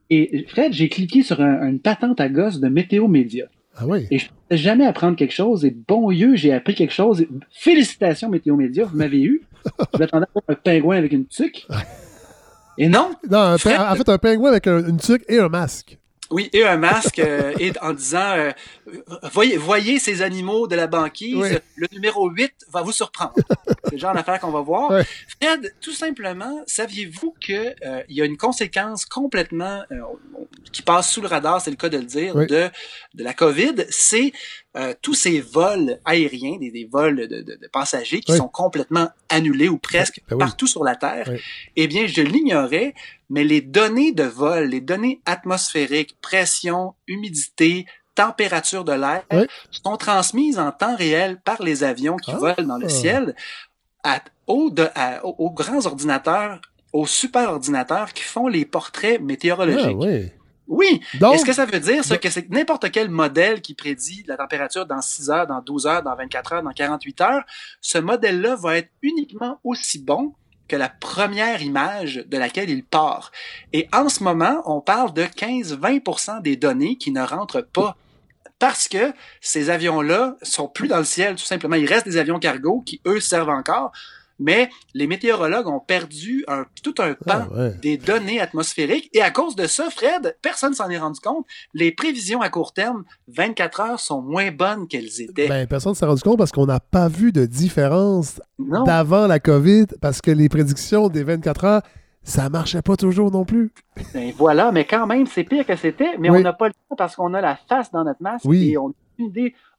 Et, 0.10 0.46
Fred, 0.48 0.74
j'ai 0.74 0.90
cliqué 0.90 1.24
sur 1.24 1.42
une 1.42 1.80
patente 1.80 2.22
à 2.22 2.30
gosse 2.30 2.60
de 2.60 2.70
Météo 2.70 3.08
Média. 3.08 3.46
Ah 3.76 3.88
oui. 3.88 4.08
Et 4.12 4.20
je 4.20 4.26
ne 4.26 4.30
pensais 4.30 4.62
jamais 4.62 4.86
apprendre 4.86 5.16
quelque 5.16 5.34
chose. 5.34 5.66
Et 5.66 5.76
bon 5.88 6.12
Dieu, 6.12 6.36
j'ai 6.36 6.54
appris 6.54 6.76
quelque 6.76 6.94
chose. 6.94 7.26
Félicitations, 7.52 8.30
Météo 8.30 8.56
Média, 8.56 8.86
vous 8.86 8.98
m'avez 8.98 9.22
eu. 9.22 9.42
je 9.94 10.00
m'attendais 10.00 10.26
à 10.36 10.52
un 10.52 10.56
pingouin 10.56 10.98
avec 10.98 11.12
une 11.12 11.26
tuque. 11.26 11.68
Et 12.80 12.88
non? 12.88 13.12
Non, 13.30 13.54
en 13.54 13.58
fait, 13.58 13.76
un 13.76 14.18
pingouin 14.18 14.50
avec 14.50 14.66
une 14.66 14.98
tuque 14.98 15.26
et 15.28 15.40
un 15.40 15.50
masque. 15.50 15.99
Oui, 16.32 16.50
et 16.54 16.64
un 16.64 16.78
masque, 16.78 17.20
euh, 17.20 17.54
et 17.60 17.72
en 17.82 17.94
disant 17.94 18.36
euh, 18.38 18.52
voyez, 19.34 19.58
voyez 19.58 19.98
ces 19.98 20.22
animaux 20.22 20.68
de 20.68 20.76
la 20.76 20.86
banquise, 20.88 21.60
le 21.76 21.88
numéro 21.92 22.30
8 22.30 22.54
va 22.72 22.84
vous 22.84 22.92
surprendre. 22.92 23.34
C'est 23.86 23.94
le 23.94 23.98
genre 23.98 24.14
d'affaire 24.14 24.40
qu'on 24.40 24.52
va 24.52 24.62
voir. 24.62 24.92
Fred, 25.42 25.74
tout 25.82 25.92
simplement, 25.92 26.62
saviez-vous 26.68 27.36
que 27.46 27.74
euh, 27.84 28.04
il 28.10 28.16
y 28.16 28.22
a 28.22 28.26
une 28.26 28.38
conséquence 28.38 29.06
complètement 29.06 29.82
qui 30.72 30.84
passe 30.84 31.12
sous 31.12 31.22
le 31.22 31.28
radar, 31.28 31.62
c'est 31.62 31.72
le 31.72 31.78
cas 31.78 31.90
de 31.90 31.98
le 31.98 32.04
dire, 32.06 32.36
de, 32.36 32.70
de 33.16 33.24
la 33.24 33.34
COVID, 33.34 33.86
c'est 33.90 34.32
tous 35.02 35.16
ces 35.16 35.42
vols 35.42 36.00
aériens, 36.06 36.58
des, 36.58 36.70
des 36.72 36.86
vols 36.86 37.28
de, 37.28 37.42
de, 37.42 37.56
de 37.56 37.68
passagers 37.68 38.20
qui 38.22 38.36
sont 38.36 38.48
complètement 38.48 39.10
annulés 39.30 39.68
ou 39.68 39.78
presque 39.78 40.22
ben 40.30 40.38
partout 40.38 40.68
sur 40.68 40.84
la 40.84 40.96
Terre. 40.96 41.30
Eh 41.76 41.88
bien, 41.88 42.06
je 42.08 42.22
l'ignorais, 42.22 42.94
mais 43.30 43.44
les 43.44 43.62
données 43.62 44.12
de 44.12 44.24
vol, 44.24 44.66
les 44.66 44.82
données 44.82 45.22
atmosphériques, 45.26 46.18
pression, 46.22 46.96
humidité, 47.08 47.86
température 48.16 48.84
de 48.84 48.94
l'air, 48.94 49.24
sont 49.72 49.98
transmises 49.98 50.60
en 50.60 50.72
temps 50.72 50.96
réel 50.96 51.40
par 51.42 51.62
les 51.62 51.84
avions 51.84 52.18
qui 52.18 52.32
ah. 52.32 52.38
volent 52.38 52.68
dans 52.68 52.78
le 52.78 52.90
ciel 52.90 53.36
à, 54.04 54.22
aux, 54.48 54.72
grands 55.52 55.86
ordinateurs, 55.86 56.60
aux 56.92 57.06
super 57.06 57.50
ordinateurs 57.52 58.14
qui 58.14 58.24
font 58.24 58.48
les 58.48 58.66
portraits 58.66 59.22
météorologiques. 59.22 59.98
Ah, 60.02 60.36
oui. 60.68 61.02
Est-ce 61.14 61.46
que 61.46 61.54
ça 61.54 61.66
veut 61.66 61.80
dire 61.80 62.04
ça, 62.04 62.18
que 62.18 62.30
c'est 62.30 62.50
n'importe 62.50 62.92
quel 62.92 63.10
modèle 63.10 63.62
qui 63.62 63.74
prédit 63.74 64.24
la 64.28 64.38
température 64.38 64.86
dans 64.86 65.02
6 65.02 65.30
heures, 65.32 65.48
dans 65.48 65.62
12 65.62 65.88
heures, 65.88 66.04
dans 66.04 66.16
24 66.16 66.54
heures, 66.54 66.64
dans 66.64 66.72
48 66.72 67.22
heures, 67.22 67.44
ce 67.82 67.98
modèle-là 67.98 68.56
va 68.56 68.78
être 68.78 68.90
uniquement 69.02 69.60
aussi 69.64 70.00
bon 70.00 70.34
que 70.70 70.78
la 70.78 70.88
première 70.88 71.62
image 71.62 72.24
de 72.28 72.38
laquelle 72.38 72.70
il 72.70 72.86
part. 72.86 73.32
Et 73.74 73.90
en 73.92 74.08
ce 74.08 74.24
moment, 74.24 74.62
on 74.66 74.80
parle 74.80 75.14
de 75.14 75.24
15-20% 75.24 76.42
des 76.42 76.56
données 76.56 76.96
qui 76.96 77.12
ne 77.12 77.22
rentrent 77.22 77.62
pas 77.62 77.98
parce 78.60 78.88
que 78.88 79.14
ces 79.42 79.70
avions-là 79.70 80.36
sont 80.42 80.68
plus 80.68 80.88
dans 80.88 80.98
le 80.98 81.06
ciel, 81.06 81.36
tout 81.36 81.46
simplement. 81.46 81.76
Il 81.76 81.88
reste 81.88 82.06
des 82.06 82.18
avions 82.18 82.40
cargo 82.40 82.84
qui, 82.86 83.02
eux, 83.06 83.20
servent 83.20 83.50
encore 83.50 83.92
mais 84.40 84.70
les 84.94 85.08
météorologues 85.08 85.68
ont 85.68 85.80
perdu 85.80 86.44
un, 86.48 86.66
tout 86.84 86.96
un 87.00 87.14
pan 87.14 87.48
ah, 87.56 87.70
des 87.82 87.98
données 87.98 88.40
atmosphériques. 88.40 89.10
Et 89.14 89.22
à 89.22 89.32
cause 89.32 89.56
de 89.56 89.68
ça, 89.68 89.90
Fred, 89.90 90.38
personne 90.42 90.74
s'en 90.74 90.90
est 90.90 90.98
rendu 90.98 91.20
compte. 91.20 91.46
Les 91.74 91.92
prévisions 91.92 92.42
à 92.42 92.50
court 92.50 92.74
terme, 92.74 93.04
24 93.28 93.80
heures, 93.82 94.00
sont 94.00 94.22
moins 94.22 94.52
bonnes 94.52 94.88
qu'elles 94.88 95.22
étaient. 95.22 95.48
Ben, 95.48 95.68
personne 95.68 95.94
s'est 95.94 96.06
rendu 96.06 96.22
compte 96.22 96.38
parce 96.38 96.52
qu'on 96.52 96.66
n'a 96.66 96.80
pas 96.80 97.08
vu 97.08 97.32
de 97.32 97.46
différence 97.46 98.42
d'avant 98.86 99.28
la 99.28 99.40
COVID, 99.40 99.88
parce 100.02 100.22
que 100.22 100.32
les 100.32 100.50
prédictions 100.50 101.10
des 101.10 101.24
24 101.24 101.66
heures, 101.66 101.82
ça 102.24 102.50
marchait 102.50 102.82
pas 102.82 102.96
toujours 102.96 103.32
non 103.32 103.46
plus. 103.46 103.72
Ben 104.14 104.32
voilà, 104.38 104.72
mais 104.72 104.86
quand 104.86 105.08
même, 105.08 105.26
c'est 105.26 105.44
pire 105.44 105.66
que 105.66 105.76
c'était, 105.76 106.18
mais 106.18 106.30
on 106.30 106.40
n'a 106.40 106.54
pas 106.54 106.68
le 106.68 106.74
temps 106.74 106.96
parce 106.98 107.16
qu'on 107.16 107.34
a 107.34 107.42
la 107.42 107.56
face 107.56 107.92
dans 107.92 108.04
notre 108.04 108.22
masque 108.22 108.46
oui. 108.46 108.72
et 108.72 108.78
on 108.78 108.94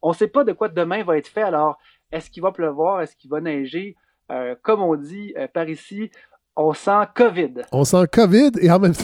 ne 0.09 0.13
sait 0.13 0.27
pas 0.27 0.43
de 0.43 0.51
quoi 0.51 0.67
demain 0.67 1.03
va 1.03 1.17
être 1.17 1.27
fait. 1.27 1.43
Alors, 1.43 1.77
est-ce 2.11 2.29
qu'il 2.29 2.43
va 2.43 2.51
pleuvoir? 2.51 3.01
Est-ce 3.01 3.15
qu'il 3.15 3.29
va 3.29 3.41
neiger? 3.41 3.95
Euh, 4.31 4.55
comme 4.61 4.81
on 4.81 4.95
dit 4.95 5.33
euh, 5.37 5.47
par 5.53 5.67
ici, 5.67 6.09
on 6.55 6.73
sent 6.73 7.07
COVID. 7.15 7.53
On 7.71 7.83
sent 7.83 8.05
COVID 8.11 8.51
et 8.61 8.71
en 8.71 8.79
même 8.79 8.95
temps. 8.95 9.03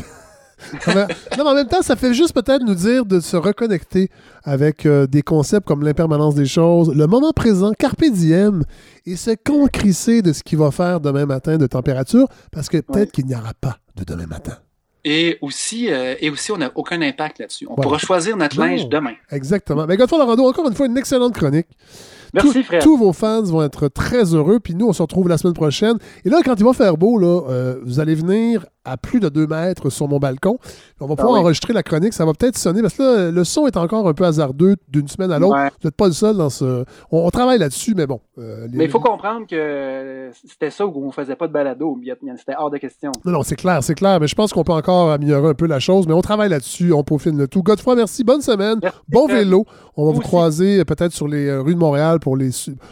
non, 0.87 1.05
mais 1.37 1.41
en 1.41 1.53
même 1.53 1.67
temps, 1.67 1.83
ça 1.83 1.95
fait 1.95 2.13
juste 2.13 2.33
peut-être 2.33 2.63
nous 2.63 2.73
dire 2.73 3.05
de 3.05 3.19
se 3.19 3.37
reconnecter 3.37 4.09
avec 4.43 4.85
euh, 4.85 5.05
des 5.05 5.21
concepts 5.21 5.67
comme 5.67 5.83
l'impermanence 5.83 6.33
des 6.33 6.47
choses, 6.47 6.95
le 6.95 7.05
moment 7.05 7.31
présent, 7.31 7.73
carpe 7.77 8.03
diem, 8.05 8.63
et 9.05 9.15
se 9.17 9.31
concrisser 9.45 10.23
de 10.23 10.33
ce 10.33 10.41
qu'il 10.41 10.57
va 10.57 10.71
faire 10.71 10.99
demain 10.99 11.27
matin 11.27 11.57
de 11.57 11.67
température, 11.67 12.27
parce 12.51 12.69
que 12.69 12.77
peut-être 12.77 13.11
qu'il 13.11 13.27
n'y 13.27 13.35
aura 13.35 13.53
pas 13.59 13.77
de 13.95 14.03
demain 14.03 14.25
matin. 14.25 14.53
Et 15.03 15.37
aussi, 15.41 15.85
et 15.85 16.29
aussi 16.29 16.51
on 16.51 16.57
n'a 16.57 16.71
aucun 16.75 17.01
impact 17.01 17.39
là-dessus. 17.39 17.65
On 17.69 17.75
pourra 17.75 17.97
choisir 17.97 18.35
notre 18.35 18.59
linge 18.59 18.89
demain. 18.89 19.13
Exactement. 19.31 19.85
Mais 19.85 19.95
Godfrey 19.95 20.17
Larando, 20.17 20.49
encore 20.49 20.67
une 20.67 20.75
fois, 20.75 20.87
une 20.87 20.97
excellente 20.97 21.33
chronique. 21.33 21.67
Merci, 22.43 22.63
frère. 22.63 22.83
Tous 22.83 22.97
vos 22.97 23.13
fans 23.13 23.43
vont 23.43 23.63
être 23.63 23.87
très 23.87 24.33
heureux. 24.33 24.59
Puis 24.59 24.75
nous, 24.75 24.87
on 24.87 24.93
se 24.93 25.01
retrouve 25.01 25.27
la 25.27 25.37
semaine 25.37 25.53
prochaine. 25.53 25.97
Et 26.25 26.29
là, 26.29 26.39
quand 26.43 26.55
il 26.57 26.65
va 26.65 26.73
faire 26.73 26.97
beau, 26.97 27.17
là, 27.17 27.41
euh, 27.49 27.75
vous 27.83 27.99
allez 27.99 28.15
venir 28.15 28.65
à 28.87 28.97
plus 28.97 29.19
de 29.19 29.29
2 29.29 29.47
mètres 29.47 29.89
sur 29.89 30.07
mon 30.07 30.17
balcon. 30.17 30.57
On 30.99 31.07
va 31.07 31.15
pouvoir 31.15 31.35
ah 31.35 31.39
enregistrer 31.39 31.73
la 31.73 31.83
chronique. 31.83 32.13
Ça 32.13 32.25
va 32.25 32.33
peut-être 32.33 32.57
sonner 32.57 32.81
parce 32.81 32.95
que 32.95 33.03
là, 33.03 33.31
le 33.31 33.43
son 33.43 33.67
est 33.67 33.77
encore 33.77 34.07
un 34.07 34.13
peu 34.13 34.23
hasardeux 34.23 34.77
d'une 34.87 35.07
semaine 35.07 35.31
à 35.31 35.39
l'autre. 35.39 35.57
Vous 35.81 35.87
n'êtes 35.87 35.95
pas 35.95 36.07
le 36.07 36.13
seul 36.13 36.37
dans 36.37 36.49
ce. 36.49 36.85
On, 37.11 37.29
travaille 37.29 37.59
là-dessus, 37.59 37.93
mais 37.95 38.07
bon. 38.07 38.21
Euh, 38.39 38.67
mais 38.71 38.85
il 38.85 38.89
faut 38.89 38.99
comprendre 38.99 39.45
que 39.45 40.29
c'était 40.47 40.71
ça 40.71 40.87
où 40.87 41.05
on 41.05 41.11
faisait 41.11 41.35
pas 41.35 41.47
de 41.47 41.53
balado. 41.53 41.99
C'était 42.37 42.55
hors 42.57 42.71
de 42.71 42.77
question. 42.77 43.11
Non, 43.25 43.33
non, 43.33 43.43
c'est 43.43 43.57
clair, 43.57 43.83
c'est 43.83 43.93
clair. 43.93 44.19
Mais 44.19 44.27
je 44.27 44.35
pense 44.35 44.53
qu'on 44.53 44.63
peut 44.63 44.71
encore 44.71 45.11
améliorer 45.11 45.49
un 45.49 45.53
peu 45.53 45.67
la 45.67 45.79
chose. 45.79 46.07
Mais 46.07 46.13
on 46.13 46.21
travaille 46.21 46.49
là-dessus. 46.49 46.93
On 46.93 47.03
peaufine 47.03 47.37
le 47.37 47.47
tout. 47.47 47.61
Godefroy, 47.61 47.95
merci. 47.95 48.23
Bonne 48.23 48.41
semaine. 48.41 48.79
bon 49.09 49.27
vélo. 49.27 49.65
On 49.97 50.05
va 50.05 50.11
vous, 50.13 50.21
croiser 50.21 50.79
euh, 50.79 50.85
peut-être 50.85 51.11
sur 51.11 51.27
les 51.27 51.51
rues 51.57 51.73
de 51.73 51.79
Montréal 51.79 52.19
pour, 52.19 52.26
les, 52.35 52.49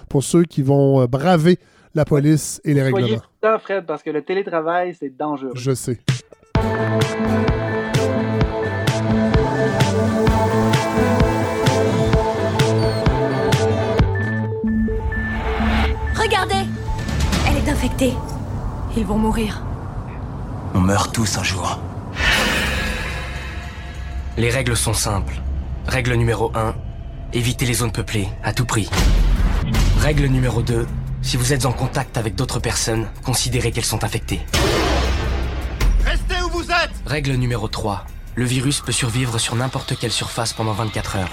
pour 0.09 0.23
ceux 0.23 0.43
qui 0.43 0.61
vont 0.61 1.05
braver 1.05 1.59
la 1.95 2.05
police 2.05 2.61
et 2.63 2.73
les 2.73 2.83
règlements. 2.83 3.07
Soyez 3.07 3.21
prudent, 3.41 3.59
Fred, 3.59 3.85
parce 3.85 4.03
que 4.03 4.09
le 4.09 4.21
télétravail, 4.21 4.95
c'est 4.99 5.15
dangereux. 5.15 5.51
Je 5.55 5.73
sais. 5.73 5.99
Regardez 16.15 16.65
Elle 17.47 17.57
est 17.57 17.69
infectée. 17.69 18.13
Ils 18.97 19.05
vont 19.05 19.17
mourir. 19.17 19.63
On 20.73 20.79
meurt 20.79 21.13
tous 21.13 21.37
un 21.37 21.43
jour. 21.43 21.79
Les 24.37 24.49
règles 24.49 24.75
sont 24.75 24.93
simples. 24.93 25.35
Règle 25.87 26.15
numéro 26.15 26.51
1, 26.55 26.73
évitez 27.33 27.65
les 27.65 27.75
zones 27.75 27.91
peuplées, 27.91 28.27
à 28.43 28.53
tout 28.53 28.65
prix. 28.65 28.89
Règle 30.05 30.27
numéro 30.27 30.61
2, 30.61 30.85
si 31.23 31.35
vous 31.35 31.51
êtes 31.51 31.65
en 31.65 31.71
contact 31.71 32.15
avec 32.19 32.35
d'autres 32.35 32.59
personnes, 32.59 33.07
considérez 33.23 33.71
qu'elles 33.71 33.83
sont 33.83 34.03
infectées. 34.03 34.39
Restez 36.05 36.43
où 36.45 36.49
vous 36.49 36.69
êtes 36.69 36.91
Règle 37.07 37.31
numéro 37.31 37.67
3. 37.67 38.05
Le 38.35 38.45
virus 38.45 38.81
peut 38.81 38.91
survivre 38.91 39.39
sur 39.39 39.55
n'importe 39.55 39.97
quelle 39.97 40.11
surface 40.11 40.53
pendant 40.53 40.73
24 40.73 41.15
heures. 41.15 41.29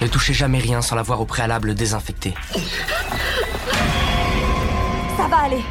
Ne 0.00 0.08
touchez 0.08 0.32
jamais 0.32 0.58
rien 0.58 0.82
sans 0.82 0.96
l'avoir 0.96 1.20
au 1.20 1.24
préalable 1.24 1.76
désinfecté. 1.76 2.34
Ça 5.16 5.28
va 5.30 5.36
aller. 5.44 5.62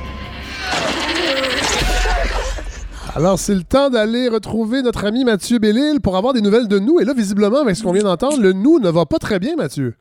Alors, 3.17 3.37
c'est 3.37 3.55
le 3.55 3.63
temps 3.63 3.89
d'aller 3.89 4.29
retrouver 4.29 4.81
notre 4.81 5.03
ami 5.03 5.25
Mathieu 5.25 5.59
Bellil 5.59 5.99
pour 5.99 6.15
avoir 6.15 6.31
des 6.31 6.39
nouvelles 6.39 6.69
de 6.69 6.79
nous. 6.79 7.01
Et 7.01 7.03
là, 7.03 7.13
visiblement, 7.13 7.59
avec 7.59 7.75
ce 7.75 7.83
qu'on 7.83 7.91
vient 7.91 8.03
d'entendre, 8.03 8.39
le 8.39 8.53
nous 8.53 8.79
ne 8.79 8.89
va 8.89 9.05
pas 9.05 9.19
très 9.19 9.39
bien, 9.39 9.57
Mathieu. 9.57 9.97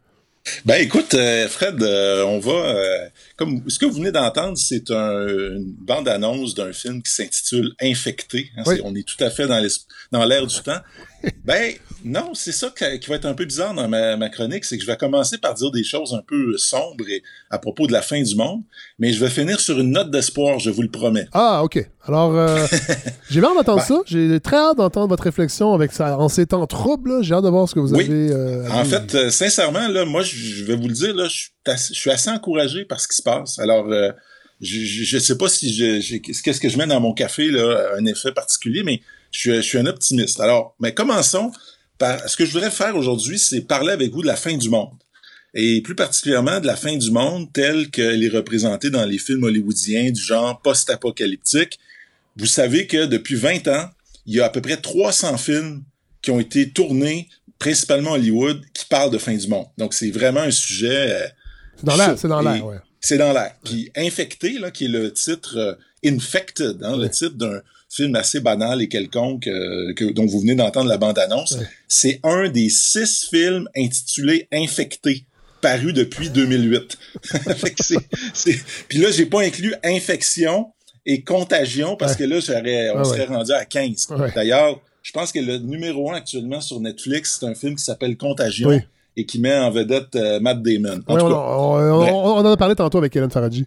Ben 0.67 0.81
écoute, 0.83 1.15
euh, 1.15 1.49
Fred, 1.49 1.83
euh, 1.83 2.23
on 2.25 2.39
va 2.39 2.53
euh, 2.53 3.09
comme 3.37 3.63
ce 3.69 3.79
que 3.79 3.87
vous 3.87 3.95
venez 3.95 4.13
d'entendre, 4.13 4.59
c'est 4.59 4.91
un, 4.91 5.27
une 5.27 5.75
bande-annonce 5.79 6.55
d'un 6.55 6.73
film 6.73 7.03
qui 7.03 7.13
s'intitule 7.13 7.75
Infecté. 7.81 8.51
Hein, 8.59 8.65
on 8.85 8.95
est 8.95 9.07
tout 9.09 9.23
à 9.25 9.31
fait 9.31 9.47
dans 9.47 9.67
dans 10.13 10.25
l'air 10.25 10.47
du 10.47 10.61
temps. 10.61 10.81
Ben 11.45 11.75
non, 12.05 12.33
c'est 12.35 12.53
ça 12.53 12.73
qui 12.77 13.09
va 13.09 13.17
être 13.17 13.25
un 13.25 13.35
peu 13.35 13.47
bizarre 13.47 13.73
dans 13.73 13.89
ma, 13.89 14.29
chronique, 14.29 14.65
c'est 14.65 14.77
que 14.77 14.83
je 14.83 14.87
vais 14.87 14.97
commencer 14.97 15.39
par 15.39 15.55
dire 15.55 15.71
des 15.71 15.85
choses 15.85 16.15
un 16.15 16.23
peu 16.27 16.57
sombres 16.59 17.05
à 17.51 17.59
propos 17.59 17.87
de 17.87 17.93
la 17.93 18.03
fin 18.03 18.21
du 18.23 18.37
monde, 18.37 18.63
mais 18.99 19.13
je 19.13 19.25
vais 19.25 19.31
finir 19.31 19.59
sur 19.59 19.81
une 19.81 19.91
note 19.91 20.11
d'espoir, 20.11 20.59
je 20.59 20.71
vous 20.71 20.83
le 20.83 20.91
promets. 20.91 21.27
Ah, 21.33 21.63
ok. 21.65 21.87
Alors, 22.07 22.37
euh, 22.37 22.67
j'ai 23.31 23.41
hâte 23.41 23.55
d'entendre 23.55 23.79
ben 23.79 23.85
ça. 23.85 24.03
J'ai 24.07 24.39
très 24.41 24.57
hâte 24.57 24.77
d'entendre 24.77 25.09
votre 25.09 25.23
réflexion 25.23 25.73
avec 25.73 25.93
ça 25.93 26.19
en 26.19 26.29
ces 26.29 26.47
temps 26.47 26.67
troubles. 26.67 27.23
J'ai 27.23 27.35
hâte 27.35 27.45
de 27.45 27.49
voir 27.49 27.69
ce 27.69 27.75
que 27.75 27.81
vous 27.81 27.95
avez. 27.95 28.07
Euh, 28.11 28.69
en 28.71 28.85
fait, 28.85 29.15
euh, 29.15 29.31
sincèrement, 29.31 29.89
là, 29.89 30.05
moi, 30.05 30.23
je 30.23 30.65
vais 30.65 30.77
vous 30.77 30.89
le 30.89 30.95
dire, 30.95 31.15
là, 31.15 31.29
je 31.29 31.49
suis 31.93 32.11
assez 32.11 32.29
encouragé 32.29 32.85
par 32.85 33.01
ce 33.01 33.09
qui 33.09 33.17
se 33.17 33.23
passe. 33.23 33.59
Alors, 33.59 33.87
je, 34.61 35.17
ne 35.17 35.21
sais 35.21 35.39
pas 35.39 35.49
si 35.49 35.75
je, 35.75 36.17
qu'est-ce 36.19 36.61
que 36.61 36.69
je 36.69 36.77
mets 36.77 36.87
dans 36.87 37.01
mon 37.01 37.15
café 37.15 37.51
là, 37.51 37.93
un 37.99 38.05
effet 38.05 38.33
particulier, 38.33 38.83
mais 38.83 39.01
je, 39.35 39.61
suis 39.61 39.79
un 39.79 39.87
optimiste. 39.87 40.41
Alors, 40.41 40.75
mais 40.81 40.95
commençons 40.95 41.53
par 41.99 42.29
ce 42.29 42.37
que 42.37 42.45
je 42.45 42.53
voudrais 42.53 42.71
faire 42.71 42.97
aujourd'hui, 42.97 43.39
c'est 43.39 43.63
parler 43.63 43.93
avec 43.93 44.13
vous 44.13 44.23
de 44.23 44.27
la 44.27 44.37
fin 44.37 44.57
du 44.57 44.71
monde. 44.71 44.93
et 45.57 45.81
plus 45.83 45.95
particulièrement 45.95 46.59
de 46.61 46.67
la 46.67 46.75
fin 46.75 46.97
du 46.97 47.11
monde 47.13 47.53
telle 47.53 47.91
qu'elle 47.91 48.25
est 48.25 48.29
représentée 48.29 48.91
dans 48.91 49.05
les 49.05 49.19
films 49.19 49.45
hollywoodiens 49.45 50.11
du 50.11 50.21
genre 50.21 50.61
post-apocalyptique. 50.63 51.79
Vous 52.37 52.47
savez 52.47 52.89
que 52.89 53.07
depuis 53.07 53.37
20 53.37 53.69
ans, 53.69 53.89
il 54.27 54.35
y 54.35 54.41
a 54.41 54.47
à 54.47 54.49
peu 54.49 54.61
près 54.61 54.77
300 54.77 55.37
films 55.37 55.85
qui 56.23 56.33
ont 56.33 56.41
été 56.41 56.71
tournés, 56.71 57.29
principalement 57.59 58.13
Hollywood, 58.13 58.63
qui 58.73 58.85
parlent 58.87 59.13
de 59.13 59.19
fin 59.19 59.37
du 59.37 59.47
monde. 59.47 59.67
Donc 59.79 59.95
c'est 59.95 60.11
vraiment 60.11 60.41
un 60.41 60.51
sujet... 60.51 61.23
Euh, 61.23 61.29
c'est 61.77 61.87
dans 61.87 61.97
l'air, 61.97 62.19
c'est 62.19 62.29
dans 62.29 62.41
l'air, 62.41 62.67
ouais. 62.67 62.79
C'est 63.01 63.19
dans 63.19 63.33
l'air. 63.33 63.55
Puis 63.65 63.91
Infecté, 63.97 64.59
là, 64.59 64.71
qui 64.71 64.87
est 64.87 64.89
le 64.89 65.13
titre 65.13 65.57
euh, 65.57 65.75
Infected, 66.05 66.83
hein, 66.83 66.97
le 66.97 67.09
titre 67.09 67.37
d'un 67.37 67.61
film 67.95 68.17
assez 68.17 68.41
banal 68.41 68.83
et 68.83 68.89
quelconque 68.89 69.47
euh, 69.47 69.93
que, 69.95 70.05
dont 70.13 70.27
vous 70.27 70.41
venez 70.41 70.55
d'entendre 70.55 70.89
la 70.89 70.99
bande-annonce, 70.99 71.59
c'est 71.87 72.21
un 72.25 72.49
des 72.49 72.69
six 72.69 73.29
films 73.31 73.69
intitulés 73.77 74.49
Infecté 74.53 75.25
paru 75.61 75.93
depuis 75.93 76.29
2008. 76.29 76.99
Puis 78.89 78.99
là, 78.99 79.11
j'ai 79.11 79.27
pas 79.27 79.43
inclus 79.43 79.75
infection 79.83 80.73
et 81.07 81.23
contagion 81.23 81.97
parce 81.97 82.17
que 82.17 82.25
là, 82.25 82.37
on 82.97 83.05
serait 83.05 83.25
rendu 83.25 83.53
à 83.53 83.65
15. 83.65 84.09
D'ailleurs, 84.35 84.81
je 85.03 85.13
pense 85.13 85.33
que 85.33 85.39
le 85.39 85.59
numéro 85.59 86.11
un 86.11 86.17
actuellement 86.17 86.61
sur 86.61 86.81
Netflix, 86.81 87.39
c'est 87.41 87.47
un 87.47 87.55
film 87.55 87.77
qui 87.77 87.85
s'appelle 87.85 88.17
Contagion 88.17 88.79
et 89.17 89.27
qui 89.27 89.41
met 89.41 89.57
en 89.57 89.71
vedette 89.71 90.17
euh, 90.17 90.41
Matt 90.41 90.63
Damon. 90.63 91.01
on, 91.07 91.15
en 91.15 92.45
a 92.45 92.57
parlé 92.57 92.75
tantôt 92.75 92.99
avec 92.99 93.15
Hélène 93.15 93.31
Faradji. 93.31 93.65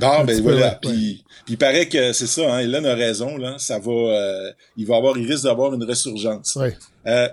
Non, 0.00 0.24
ben 0.24 0.42
voilà. 0.42 0.78
Puis, 0.80 1.24
il 1.48 1.58
paraît 1.58 1.88
que 1.88 2.12
c'est 2.12 2.26
ça, 2.26 2.54
hein, 2.54 2.58
Hélène 2.60 2.86
a 2.86 2.94
raison, 2.94 3.36
là. 3.36 3.56
Ça 3.58 3.78
va, 3.78 3.92
euh, 3.92 4.52
il 4.76 4.86
va 4.86 4.96
avoir, 4.96 5.16
il 5.18 5.30
risque 5.30 5.44
d'avoir 5.44 5.74
une 5.74 5.84
résurgence. 5.84 6.58
Euh, 7.06 7.28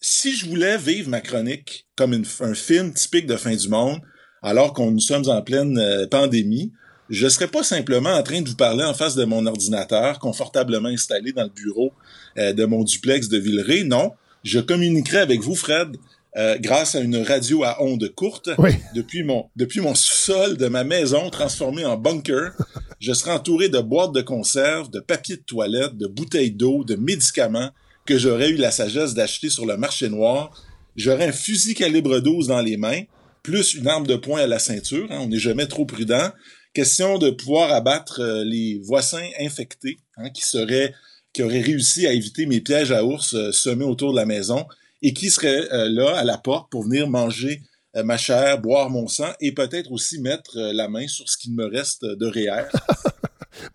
si 0.00 0.36
je 0.36 0.46
voulais 0.48 0.76
vivre 0.78 1.08
ma 1.08 1.20
chronique 1.20 1.86
comme 1.96 2.22
un 2.40 2.54
film 2.54 2.92
typique 2.92 3.26
de 3.26 3.36
fin 3.36 3.54
du 3.54 3.68
monde, 3.68 4.00
alors 4.42 4.72
qu'on 4.72 4.90
nous 4.90 5.00
sommes 5.00 5.28
en 5.28 5.42
pleine 5.42 5.80
pandémie, 6.10 6.72
je 7.08 7.28
serais 7.28 7.48
pas 7.48 7.62
simplement 7.62 8.10
en 8.10 8.22
train 8.22 8.42
de 8.42 8.48
vous 8.48 8.56
parler 8.56 8.84
en 8.84 8.94
face 8.94 9.14
de 9.14 9.24
mon 9.24 9.46
ordinateur, 9.46 10.18
confortablement 10.18 10.88
installé 10.88 11.32
dans 11.32 11.44
le 11.44 11.50
bureau 11.50 11.92
de 12.36 12.64
mon 12.64 12.84
duplex 12.84 13.28
de 13.28 13.38
Villeray. 13.38 13.84
Non, 13.84 14.12
je 14.44 14.60
communiquerai 14.60 15.18
avec 15.18 15.40
vous, 15.40 15.54
Fred, 15.54 15.96
euh, 16.36 16.58
grâce 16.58 16.94
à 16.94 17.00
une 17.00 17.16
radio 17.16 17.64
à 17.64 17.82
ondes 17.82 18.12
courtes. 18.14 18.50
Depuis 18.94 19.22
mon 19.22 19.48
depuis 19.56 19.80
mon 19.80 19.94
sol 19.94 20.56
de 20.56 20.66
ma 20.66 20.84
maison 20.84 21.30
transformé 21.30 21.84
en 21.84 21.96
bunker, 21.96 22.52
je 23.00 23.12
serai 23.12 23.32
entouré 23.32 23.68
de 23.68 23.80
boîtes 23.80 24.12
de 24.12 24.20
conserve, 24.20 24.90
de 24.90 25.00
papier 25.00 25.36
de 25.36 25.42
toilette, 25.42 25.96
de 25.96 26.06
bouteilles 26.06 26.50
d'eau, 26.50 26.84
de 26.84 26.96
médicaments 26.96 27.70
que 28.04 28.18
j'aurais 28.18 28.50
eu 28.50 28.56
la 28.56 28.70
sagesse 28.70 29.14
d'acheter 29.14 29.48
sur 29.48 29.66
le 29.66 29.76
marché 29.76 30.08
noir. 30.08 30.50
J'aurais 30.94 31.28
un 31.28 31.32
fusil 31.32 31.74
calibre 31.74 32.20
12 32.20 32.48
dans 32.48 32.60
les 32.60 32.76
mains, 32.76 33.02
plus 33.42 33.74
une 33.74 33.88
arme 33.88 34.06
de 34.06 34.16
poing 34.16 34.40
à 34.40 34.46
la 34.46 34.58
ceinture. 34.58 35.06
Hein, 35.10 35.20
on 35.22 35.28
n'est 35.28 35.38
jamais 35.38 35.66
trop 35.66 35.84
prudent. 35.84 36.30
Question 36.74 37.18
de 37.18 37.30
pouvoir 37.30 37.72
abattre 37.72 38.20
euh, 38.20 38.44
les 38.44 38.78
voisins 38.84 39.26
infectés 39.40 39.96
hein, 40.16 40.28
qui 40.30 40.44
seraient 40.44 40.92
qui 41.32 41.42
auraient 41.42 41.60
réussi 41.60 42.06
à 42.06 42.12
éviter 42.12 42.46
mes 42.46 42.60
pièges 42.60 42.92
à 42.92 43.04
ours 43.04 43.34
euh, 43.34 43.52
semés 43.52 43.84
autour 43.84 44.12
de 44.12 44.16
la 44.16 44.24
maison 44.24 44.66
et 45.02 45.12
qui 45.12 45.30
serait 45.30 45.70
euh, 45.72 45.88
là 45.88 46.16
à 46.16 46.24
la 46.24 46.38
porte 46.38 46.70
pour 46.70 46.84
venir 46.84 47.08
manger 47.08 47.62
euh, 47.96 48.02
ma 48.02 48.16
chair, 48.16 48.60
boire 48.60 48.90
mon 48.90 49.08
sang 49.08 49.32
et 49.40 49.52
peut-être 49.52 49.90
aussi 49.92 50.20
mettre 50.20 50.58
euh, 50.58 50.72
la 50.72 50.88
main 50.88 51.06
sur 51.08 51.28
ce 51.28 51.36
qu'il 51.36 51.54
me 51.54 51.66
reste 51.66 52.04
de 52.04 52.26
réel. 52.26 52.68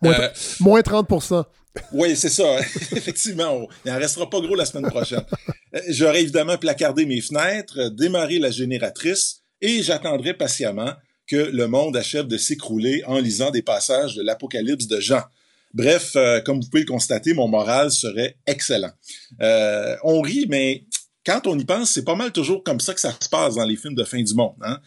moins, 0.60 0.80
30% 0.80 1.44
Oui, 1.92 2.16
c'est 2.16 2.28
ça. 2.28 2.58
Effectivement, 2.92 3.66
il 3.84 3.92
n'en 3.92 3.98
restera 3.98 4.28
pas 4.28 4.40
gros 4.40 4.54
la 4.54 4.66
semaine 4.66 4.90
prochaine. 4.90 5.24
J'aurais 5.88 6.22
évidemment 6.22 6.58
placardé 6.58 7.06
mes 7.06 7.20
fenêtres, 7.20 7.88
démarré 7.88 8.38
la 8.38 8.50
génératrice 8.50 9.40
et 9.60 9.82
j'attendrai 9.82 10.34
patiemment 10.34 10.92
que 11.26 11.36
le 11.36 11.66
monde 11.66 11.96
achève 11.96 12.26
de 12.26 12.36
s'écrouler 12.36 13.02
en 13.06 13.18
lisant 13.18 13.50
des 13.50 13.62
passages 13.62 14.16
de 14.16 14.22
l'Apocalypse 14.22 14.86
de 14.86 15.00
Jean. 15.00 15.22
Bref, 15.72 16.16
comme 16.44 16.60
vous 16.60 16.68
pouvez 16.68 16.82
le 16.82 16.88
constater, 16.88 17.32
mon 17.32 17.48
moral 17.48 17.90
serait 17.90 18.36
excellent. 18.46 18.92
on 19.40 20.20
rit, 20.20 20.46
mais 20.48 20.84
quand 21.24 21.46
on 21.46 21.58
y 21.58 21.64
pense, 21.64 21.90
c'est 21.90 22.04
pas 22.04 22.14
mal 22.14 22.32
toujours 22.32 22.62
comme 22.64 22.80
ça 22.80 22.94
que 22.94 23.00
ça 23.00 23.14
se 23.18 23.28
passe 23.28 23.54
dans 23.54 23.64
les 23.64 23.76
films 23.76 23.94
de 23.94 24.04
fin 24.04 24.22
du 24.22 24.34
monde. 24.34 24.54
Hein? 24.62 24.78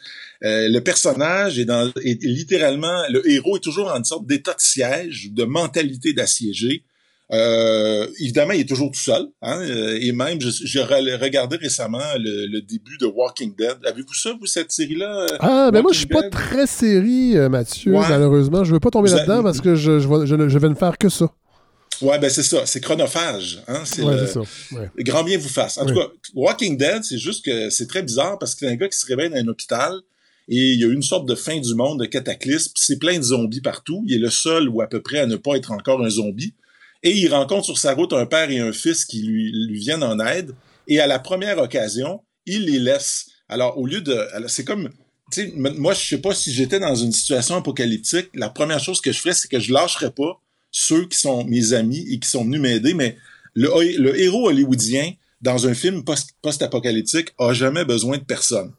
Euh, 0.44 0.68
le 0.70 0.82
personnage 0.82 1.60
est, 1.60 1.66
dans, 1.66 1.92
est 2.04 2.24
littéralement, 2.24 3.04
le 3.10 3.28
héros 3.30 3.58
est 3.58 3.62
toujours 3.62 3.92
en 3.92 3.98
une 3.98 4.04
sorte 4.04 4.26
d'état 4.26 4.54
de 4.54 4.62
siège, 4.62 5.32
de 5.32 5.44
mentalité 5.46 6.14
d'assiégé. 6.14 6.84
Euh, 7.32 8.06
évidemment, 8.20 8.54
il 8.54 8.62
est 8.62 8.70
toujours 8.70 8.92
tout 8.92 9.00
seul. 9.00 9.28
Hein? 9.42 9.62
Euh, 9.62 9.98
et 10.00 10.12
même, 10.12 10.40
j'ai 10.42 10.84
regardé 10.84 11.56
récemment 11.56 12.04
le, 12.20 12.60
début 12.62 12.98
de 12.98 13.06
Walking 13.06 13.56
Dead. 13.56 13.78
Avez-vous 13.86 14.14
ça, 14.14 14.34
vous, 14.40 14.46
cette 14.46 14.72
série-là? 14.72 15.26
Ah, 15.40 15.72
ben 15.72 15.82
moi, 15.82 15.92
je 15.94 16.00
suis 16.00 16.08
pas 16.08 16.30
très 16.30 16.68
série, 16.68 17.36
Mathieu, 17.50 17.94
malheureusement. 17.94 18.64
Je 18.64 18.74
veux 18.74 18.80
pas 18.80 18.92
tomber 18.92 19.10
là-dedans 19.10 19.42
parce 19.42 19.62
que 19.62 19.76
je, 19.76 20.00
je, 20.00 20.26
je 20.26 20.58
vais 20.60 20.70
ne 20.70 20.76
faire 20.76 20.98
que 20.98 21.10
ça. 21.10 21.32
Ouais, 22.02 22.20
ben 22.20 22.30
c'est 22.30 22.44
ça, 22.44 22.66
c'est 22.66 22.82
chronophage. 22.82 23.64
Hein? 23.68 23.84
C'est 23.86 24.02
le... 24.02 25.04
grand 25.04 25.24
bien 25.24 25.38
vous 25.38 25.50
fasse. 25.50 25.78
En 25.78 25.86
tout 25.86 25.96
cas, 25.96 26.08
Walking 26.34 26.78
Dead, 26.78 27.04
c'est 27.04 27.18
juste 27.18 27.46
que 27.46 27.70
c'est 27.70 27.88
très 27.88 28.04
bizarre 28.04 28.38
parce 28.40 28.56
que 28.56 28.66
c'est 28.66 28.72
un 28.72 28.76
gars 28.76 28.88
qui 28.88 28.98
se 28.98 29.06
réveille 29.06 29.30
dans 29.30 29.38
un 29.38 29.48
hôpital 29.48 30.02
et 30.48 30.74
il 30.74 30.80
y 30.80 30.84
a 30.84 30.88
une 30.88 31.02
sorte 31.02 31.28
de 31.28 31.36
fin 31.36 31.60
du 31.60 31.74
monde, 31.74 32.00
de 32.02 32.06
cataclysme. 32.06 32.72
C'est 32.76 33.00
plein 33.00 33.18
de 33.18 33.24
zombies 33.24 33.62
partout. 33.62 34.04
Il 34.08 34.16
est 34.16 34.20
le 34.20 34.30
seul 34.30 34.70
ou 34.70 34.82
à 34.82 34.88
peu 34.88 35.02
près 35.02 35.20
à 35.20 35.26
ne 35.26 35.38
pas 35.38 35.56
être 35.56 35.72
encore 35.72 36.04
un 36.04 36.10
zombie. 36.10 36.54
Et 37.04 37.12
il 37.12 37.34
rencontre 37.34 37.66
sur 37.66 37.78
sa 37.78 37.94
route 37.94 38.14
un 38.14 38.26
père 38.26 38.50
et 38.50 38.60
un 38.60 38.72
fils 38.72 39.06
qui 39.06 39.24
lui, 39.24 39.52
lui 39.52 39.80
viennent 39.80 40.04
en 40.04 40.20
aide. 40.20 40.52
Et 40.88 41.00
à 41.00 41.08
la 41.08 41.20
première 41.20 41.58
occasion, 41.58 42.22
il 42.46 42.66
les 42.66 42.80
laisse. 42.80 43.28
Alors, 43.50 43.78
au 43.78 43.86
lieu 43.86 44.02
de... 44.02 44.20
C'est 44.48 44.66
comme... 44.66 44.90
Tu 45.32 45.42
sais, 45.42 45.54
moi, 45.56 45.94
je 45.94 46.06
sais 46.08 46.18
pas 46.20 46.36
si 46.36 46.54
j'étais 46.54 46.80
dans 46.80 46.94
une 46.94 47.12
situation 47.12 47.56
apocalyptique, 47.56 48.30
la 48.36 48.50
première 48.50 48.80
chose 48.80 49.02
que 49.02 49.12
je 49.12 49.20
ferais, 49.20 49.34
c'est 49.34 49.48
que 49.48 49.60
je 49.60 49.74
lâcherais 49.74 50.12
pas 50.12 50.40
ceux 50.78 51.08
qui 51.08 51.18
sont 51.18 51.46
mes 51.46 51.72
amis 51.72 52.06
et 52.12 52.20
qui 52.20 52.28
sont 52.28 52.44
venus 52.44 52.60
m'aider, 52.60 52.94
mais 52.94 53.16
le, 53.54 54.20
héros 54.20 54.50
hollywoodien 54.50 55.14
dans 55.42 55.68
un 55.68 55.74
film 55.74 56.04
post-apocalyptique 56.42 57.30
a 57.40 57.54
jamais 57.54 57.86
besoin 57.86 58.18
de 58.18 58.24
personne. 58.24 58.74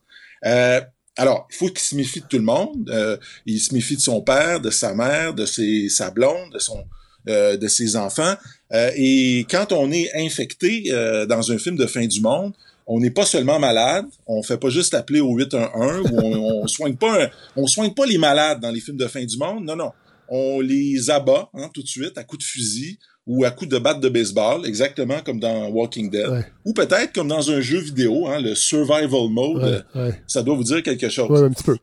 Euh, 0.44 0.82
alors, 1.16 1.48
il 1.50 1.56
faut 1.56 1.68
qu'il 1.68 1.78
se 1.78 1.94
méfie 1.94 2.20
de 2.20 2.26
tout 2.26 2.36
le 2.36 2.44
monde. 2.44 2.90
Euh, 2.92 3.16
il 3.46 3.58
se 3.58 3.72
méfie 3.72 3.96
de 3.96 4.02
son 4.02 4.20
père, 4.20 4.60
de 4.60 4.68
sa 4.68 4.94
mère, 4.94 5.32
de 5.32 5.46
ses, 5.46 5.88
sa 5.88 6.10
blonde, 6.10 6.52
de 6.52 6.58
son, 6.58 6.84
euh, 7.30 7.56
de 7.56 7.66
ses 7.66 7.96
enfants. 7.96 8.34
Euh, 8.74 8.90
et 8.94 9.46
quand 9.50 9.72
on 9.72 9.90
est 9.90 10.10
infecté 10.16 10.88
euh, 10.90 11.24
dans 11.24 11.50
un 11.50 11.56
film 11.56 11.76
de 11.76 11.86
fin 11.86 12.06
du 12.06 12.20
monde, 12.20 12.52
on 12.86 13.00
n'est 13.00 13.10
pas 13.10 13.24
seulement 13.24 13.58
malade, 13.58 14.04
on 14.26 14.42
fait 14.42 14.58
pas 14.58 14.68
juste 14.68 14.92
appeler 14.92 15.20
au 15.20 15.34
811 15.34 16.10
ou 16.12 16.18
on, 16.18 16.62
on 16.62 16.66
soigne 16.66 16.96
pas, 16.96 17.30
on 17.56 17.66
soigne 17.66 17.94
pas 17.94 18.04
les 18.04 18.18
malades 18.18 18.60
dans 18.60 18.70
les 18.70 18.80
films 18.80 18.98
de 18.98 19.06
fin 19.06 19.24
du 19.24 19.38
monde. 19.38 19.64
Non, 19.64 19.76
non 19.76 19.92
on 20.28 20.60
les 20.60 21.10
abat 21.10 21.48
hein, 21.54 21.70
tout 21.72 21.82
de 21.82 21.88
suite 21.88 22.16
à 22.18 22.24
coups 22.24 22.44
de 22.44 22.48
fusil 22.48 22.98
ou 23.26 23.44
à 23.44 23.50
coups 23.50 23.70
de 23.70 23.78
batte 23.78 24.00
de 24.00 24.08
baseball, 24.08 24.64
exactement 24.66 25.20
comme 25.20 25.40
dans 25.40 25.68
Walking 25.68 26.10
Dead. 26.10 26.46
Ou 26.64 26.72
peut-être 26.72 27.12
comme 27.12 27.28
dans 27.28 27.50
un 27.50 27.60
jeu 27.60 27.78
vidéo, 27.78 28.28
hein, 28.28 28.40
le 28.40 28.54
Survival 28.54 29.28
Mode. 29.30 29.84
Ça 30.26 30.42
doit 30.42 30.54
vous 30.54 30.64
dire 30.64 30.82
quelque 30.82 31.08
chose. 31.08 31.28
Ouais, 31.30 31.46
un 31.46 31.50
petit 31.50 31.64
peu. 31.64 31.76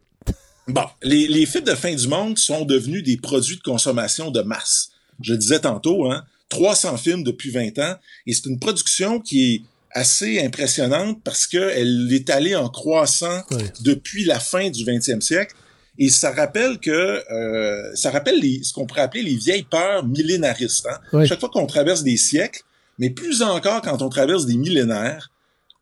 Bon, 0.68 0.86
les, 1.02 1.28
les 1.28 1.46
films 1.46 1.66
de 1.66 1.76
fin 1.76 1.94
du 1.94 2.08
monde 2.08 2.38
sont 2.38 2.64
devenus 2.64 3.04
des 3.04 3.18
produits 3.18 3.58
de 3.58 3.62
consommation 3.62 4.32
de 4.32 4.42
masse. 4.42 4.92
Je 5.22 5.34
disais 5.34 5.60
tantôt, 5.60 6.10
hein, 6.10 6.24
300 6.48 6.98
films 6.98 7.24
depuis 7.24 7.50
20 7.50 7.80
ans, 7.80 7.96
et 8.26 8.34
c'est 8.34 8.46
une 8.46 8.60
production 8.60 9.20
qui 9.20 9.56
est 9.56 9.62
assez 9.92 10.44
impressionnante 10.44 11.22
parce 11.24 11.46
qu'elle 11.46 12.08
est 12.12 12.30
allée 12.30 12.56
en 12.56 12.70
croissant 12.70 13.44
depuis 13.82 14.24
la 14.26 14.40
fin 14.40 14.70
du 14.70 14.84
20e 14.84 15.22
siècle. 15.22 15.56
Et 16.00 16.10
ça 16.10 16.32
rappelle 16.32 16.80
que 16.80 16.92
euh, 17.32 17.96
ça 17.96 18.10
rappelle 18.10 18.40
les, 18.40 18.64
ce 18.64 18.74
qu'on 18.74 18.86
pourrait 18.86 19.02
appeler 19.02 19.24
les 19.24 19.36
vieilles 19.36 19.68
peurs 19.70 20.06
millénaristes. 20.06 20.88
Hein? 20.88 21.26
Chaque 21.26 21.40
fois 21.40 21.50
qu'on 21.50 21.68
traverse 21.68 22.04
des 22.04 22.18
siècles, 22.18 22.62
mais 22.98 23.10
plus 23.10 23.42
encore 23.42 23.82
quand 23.82 24.02
on 24.02 24.10
traverse 24.10 24.46
des 24.46 24.58
millénaires, 24.58 25.30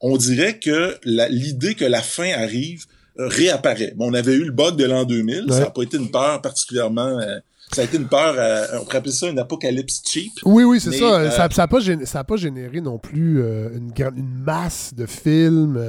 on 0.02 0.18
dirait 0.18 0.60
que 0.60 0.98
l'idée 1.04 1.76
que 1.76 1.86
la 1.86 2.02
fin 2.02 2.32
arrive 2.34 2.86
euh, 3.20 3.28
réapparaît. 3.28 3.94
Bon, 3.96 4.10
on 4.10 4.14
avait 4.14 4.34
eu 4.34 4.44
le 4.44 4.52
bug 4.52 4.76
de 4.76 4.86
l'an 4.86 5.06
2000, 5.06 5.46
ça 5.50 5.60
n'a 5.60 5.70
pas 5.70 5.84
été 5.84 5.98
une 5.98 6.12
peur 6.12 6.42
particulièrement... 6.42 7.20
Euh, 7.20 7.40
ça 7.74 7.84
a 7.84 7.86
été 7.86 7.96
une 7.96 8.10
peur, 8.10 8.36
on 8.74 8.84
pourrait 8.84 8.98
appeler 8.98 9.14
ça 9.14 9.30
une 9.30 9.40
apocalypse 9.40 10.02
cheap. 10.06 10.34
Oui, 10.44 10.66
oui, 10.66 10.82
c'est 10.82 10.92
ça. 10.92 11.32
Ça 11.32 11.48
n'a 11.48 11.68
pas, 11.70 12.24
pas, 12.26 12.36
généré 12.36 12.82
non 12.82 12.98
plus 12.98 13.40
une, 13.40 13.94
une, 13.98 14.44
masse 14.44 14.94
de 14.94 15.06
films 15.06 15.82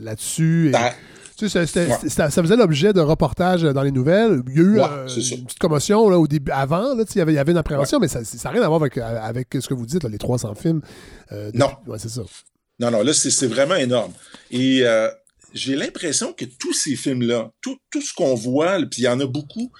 là-dessus. 0.00 0.70
Et... 0.70 0.72
Tu 1.36 1.48
sais, 1.50 1.66
ça, 1.66 2.30
faisait 2.30 2.56
l'objet 2.56 2.92
d'un 2.92 3.04
reportage 3.04 3.62
dans 3.62 3.82
les 3.82 3.92
nouvelles. 3.92 4.42
Il 4.48 4.56
y 4.56 4.58
a 4.58 4.62
eu 4.62 4.80
euh, 4.80 5.06
une 5.06 5.44
petite 5.44 5.58
commotion 5.58 6.08
là, 6.08 6.18
au 6.18 6.26
début, 6.26 6.50
avant. 6.50 6.94
Là, 6.94 7.04
il, 7.08 7.18
y 7.18 7.20
avait, 7.20 7.32
il 7.32 7.36
y 7.36 7.38
avait 7.38 7.52
une 7.52 7.58
appréhension, 7.58 7.98
mais 7.98 8.08
ça 8.08 8.20
n'a 8.20 8.50
rien 8.50 8.62
à 8.62 8.68
voir 8.68 8.80
avec, 8.80 8.96
avec 8.96 9.48
ce 9.60 9.68
que 9.68 9.74
vous 9.74 9.84
dites, 9.84 10.04
les 10.04 10.18
300 10.18 10.54
films. 10.54 10.80
Euh, 11.32 11.50
non. 11.52 11.70
c'est 11.98 12.08
ça. 12.08 12.22
Non, 12.80 12.90
non, 12.90 13.02
là, 13.02 13.12
c'est 13.12 13.46
vraiment 13.46 13.74
énorme. 13.74 14.12
Et 14.50 14.80
euh, 14.82 15.10
j'ai 15.52 15.76
l'impression 15.76 16.32
que 16.32 16.46
tous 16.46 16.72
ces 16.72 16.96
films-là, 16.96 17.50
tout, 17.60 17.76
tout 17.90 18.00
ce 18.00 18.14
qu'on 18.14 18.34
voit, 18.34 18.78
puis 18.90 19.02
il 19.02 19.04
y 19.04 19.08
en 19.08 19.20
a 19.20 19.26
beaucoup, 19.26 19.70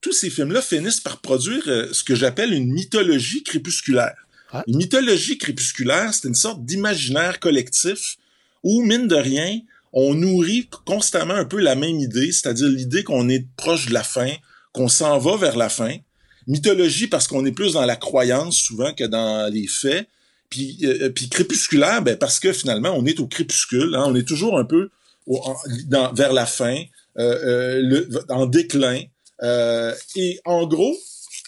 tous 0.00 0.12
ces 0.12 0.30
films-là 0.30 0.62
finissent 0.62 1.00
par 1.00 1.20
produire 1.20 1.64
ce 1.64 2.02
que 2.02 2.14
j'appelle 2.14 2.52
une 2.52 2.72
mythologie 2.72 3.44
crépusculaire. 3.44 4.16
Ah. 4.52 4.64
Une 4.66 4.78
mythologie 4.78 5.38
crépusculaire, 5.38 6.12
c'est 6.12 6.28
une 6.28 6.34
sorte 6.34 6.64
d'imaginaire 6.64 7.38
collectif 7.40 8.16
où, 8.64 8.82
mine 8.82 9.06
de 9.06 9.16
rien, 9.16 9.60
on 9.94 10.14
nourrit 10.14 10.68
constamment 10.84 11.34
un 11.34 11.44
peu 11.44 11.60
la 11.60 11.76
même 11.76 12.00
idée, 12.00 12.32
c'est-à-dire 12.32 12.68
l'idée 12.68 13.04
qu'on 13.04 13.28
est 13.28 13.46
proche 13.56 13.86
de 13.86 13.94
la 13.94 14.02
fin, 14.02 14.30
qu'on 14.72 14.88
s'en 14.88 15.18
va 15.18 15.36
vers 15.36 15.56
la 15.56 15.68
fin. 15.68 15.96
Mythologie 16.48 17.06
parce 17.06 17.28
qu'on 17.28 17.46
est 17.46 17.52
plus 17.52 17.74
dans 17.74 17.86
la 17.86 17.96
croyance 17.96 18.56
souvent 18.56 18.92
que 18.92 19.04
dans 19.04 19.50
les 19.52 19.68
faits. 19.68 20.08
Puis, 20.50 20.78
euh, 20.82 21.10
puis 21.10 21.28
crépusculaire, 21.28 22.02
ben 22.02 22.16
parce 22.16 22.40
que 22.40 22.52
finalement, 22.52 22.90
on 22.90 23.06
est 23.06 23.20
au 23.20 23.28
crépuscule. 23.28 23.94
Hein, 23.94 24.04
on 24.06 24.14
est 24.16 24.26
toujours 24.26 24.58
un 24.58 24.64
peu 24.64 24.90
vers 26.12 26.32
la 26.32 26.44
fin, 26.44 26.76
euh, 27.18 27.80
le, 27.80 28.08
en 28.28 28.46
déclin. 28.46 29.00
et 30.16 30.40
en 30.44 30.66
gros, 30.66 30.96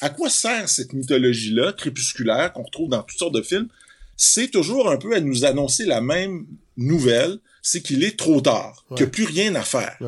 à 0.01 0.09
quoi 0.11 0.31
sert 0.31 0.69
cette 0.69 0.93
mythologie-là, 0.93 1.73
crépusculaire, 1.73 2.53
qu'on 2.53 2.63
retrouve 2.63 2.91
dans 2.91 3.03
toutes 3.03 3.19
sortes 3.19 3.35
de 3.35 3.43
films? 3.43 3.69
C'est 4.17 4.49
toujours 4.49 4.91
un 4.91 4.97
peu 4.99 5.15
à 5.15 5.21
nous 5.21 5.45
annoncer 5.45 5.85
la 5.85 6.01
même 6.01 6.47
nouvelle, 6.77 7.39
c'est 7.67 7.83
qu'il 7.83 8.05
est 8.05 8.17
trop 8.17 8.41
tard, 8.41 8.85
qu'il 8.91 8.99
n'y 8.99 9.03
a 9.03 9.07
plus 9.09 9.25
rien 9.25 9.53
à 9.57 9.63
faire. 9.63 9.97
Il 10.01 10.07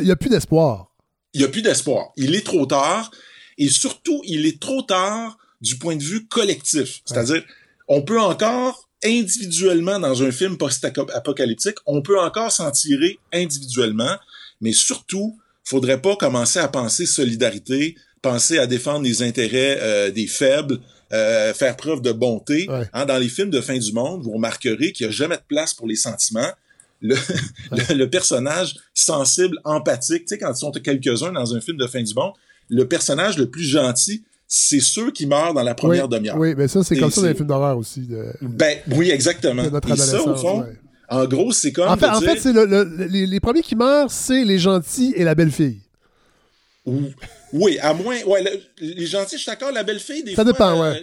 n'y 0.00 0.10
a, 0.10 0.16
plus 0.16 0.30
d'espoir. 0.30 0.90
Il 1.34 1.40
n'y 1.40 1.44
a 1.44 1.48
plus 1.48 1.60
d'espoir. 1.60 2.12
Il 2.16 2.34
est 2.34 2.46
trop 2.46 2.64
tard, 2.64 3.10
et 3.58 3.68
surtout, 3.68 4.22
il 4.24 4.46
est 4.46 4.58
trop 4.58 4.80
tard 4.80 5.36
du 5.60 5.76
point 5.76 5.94
de 5.94 6.02
vue 6.02 6.26
collectif. 6.26 7.02
C'est-à-dire, 7.04 7.44
on 7.86 8.00
peut 8.00 8.18
encore, 8.18 8.88
individuellement, 9.04 10.00
dans 10.00 10.22
un 10.22 10.30
film 10.30 10.56
post-apocalyptique, 10.56 11.76
on 11.84 12.00
peut 12.00 12.18
encore 12.18 12.50
s'en 12.50 12.70
tirer 12.70 13.18
individuellement, 13.34 14.16
mais 14.62 14.72
surtout, 14.72 15.38
faudrait 15.64 16.00
pas 16.00 16.16
commencer 16.16 16.60
à 16.60 16.68
penser 16.68 17.04
solidarité, 17.04 17.94
penser 18.22 18.56
à 18.56 18.66
défendre 18.66 19.04
les 19.04 19.22
intérêts 19.22 19.78
euh, 19.82 20.10
des 20.10 20.28
faibles, 20.28 20.80
euh, 21.12 21.54
faire 21.54 21.76
preuve 21.76 22.02
de 22.02 22.12
bonté. 22.12 22.68
Hein, 22.92 23.06
dans 23.06 23.18
les 23.18 23.28
films 23.28 23.50
de 23.50 23.60
fin 23.60 23.78
du 23.78 23.92
monde, 23.92 24.22
vous 24.22 24.32
remarquerez 24.32 24.92
qu'il 24.92 25.06
n'y 25.06 25.12
a 25.12 25.16
jamais 25.16 25.36
de 25.36 25.42
place 25.46 25.74
pour 25.74 25.86
les 25.86 25.96
sentiments. 25.96 26.50
Le, 27.00 27.14
le, 27.94 28.06
personnage 28.06 28.76
sensible, 28.94 29.58
empathique, 29.64 30.24
tu 30.24 30.28
sais, 30.28 30.38
quand 30.38 30.52
ils 30.52 30.58
sont 30.58 30.72
quelques-uns 30.72 31.32
dans 31.32 31.54
un 31.54 31.60
film 31.60 31.76
de 31.76 31.86
fin 31.86 32.02
du 32.02 32.14
monde, 32.14 32.32
le 32.70 32.88
personnage 32.88 33.38
le 33.38 33.50
plus 33.50 33.64
gentil, 33.64 34.24
c'est 34.48 34.80
ceux 34.80 35.10
qui 35.10 35.26
meurent 35.26 35.54
dans 35.54 35.62
la 35.62 35.74
première 35.74 36.08
demi-heure. 36.08 36.38
Oui, 36.38 36.54
mais 36.56 36.68
ça, 36.68 36.82
c'est 36.82 36.96
comme 36.96 37.10
ça 37.10 37.20
dans 37.20 37.28
les 37.28 37.34
films 37.34 37.48
d'horreur 37.48 37.76
aussi. 37.76 38.08
Ben, 38.40 38.78
oui, 38.92 39.10
exactement. 39.10 39.62
Et 39.64 39.96
ça, 39.96 40.22
au 40.22 40.36
fond, 40.36 40.64
en 41.08 41.24
gros, 41.26 41.52
c'est 41.52 41.72
comme. 41.72 41.88
En 41.88 41.96
fait, 41.96 42.08
en 42.08 42.20
fait 42.20 42.38
c'est 42.40 42.52
les, 43.08 43.26
les, 43.26 43.40
premiers 43.40 43.62
qui 43.62 43.76
meurent, 43.76 44.10
c'est 44.10 44.44
les 44.44 44.58
gentils 44.58 45.12
et 45.16 45.24
la 45.24 45.34
belle-fille. 45.34 45.80
Oui, 47.52 47.78
à 47.80 47.94
moins. 47.94 48.22
Ouais, 48.24 48.44
les 48.78 49.06
gentils, 49.06 49.36
je 49.36 49.42
suis 49.42 49.50
d'accord, 49.50 49.72
la 49.72 49.82
belle 49.82 50.00
fille, 50.00 50.22
des 50.22 50.34
ça 50.34 50.42
fois, 50.42 50.52
dépend, 50.52 50.80
ouais. 50.80 51.02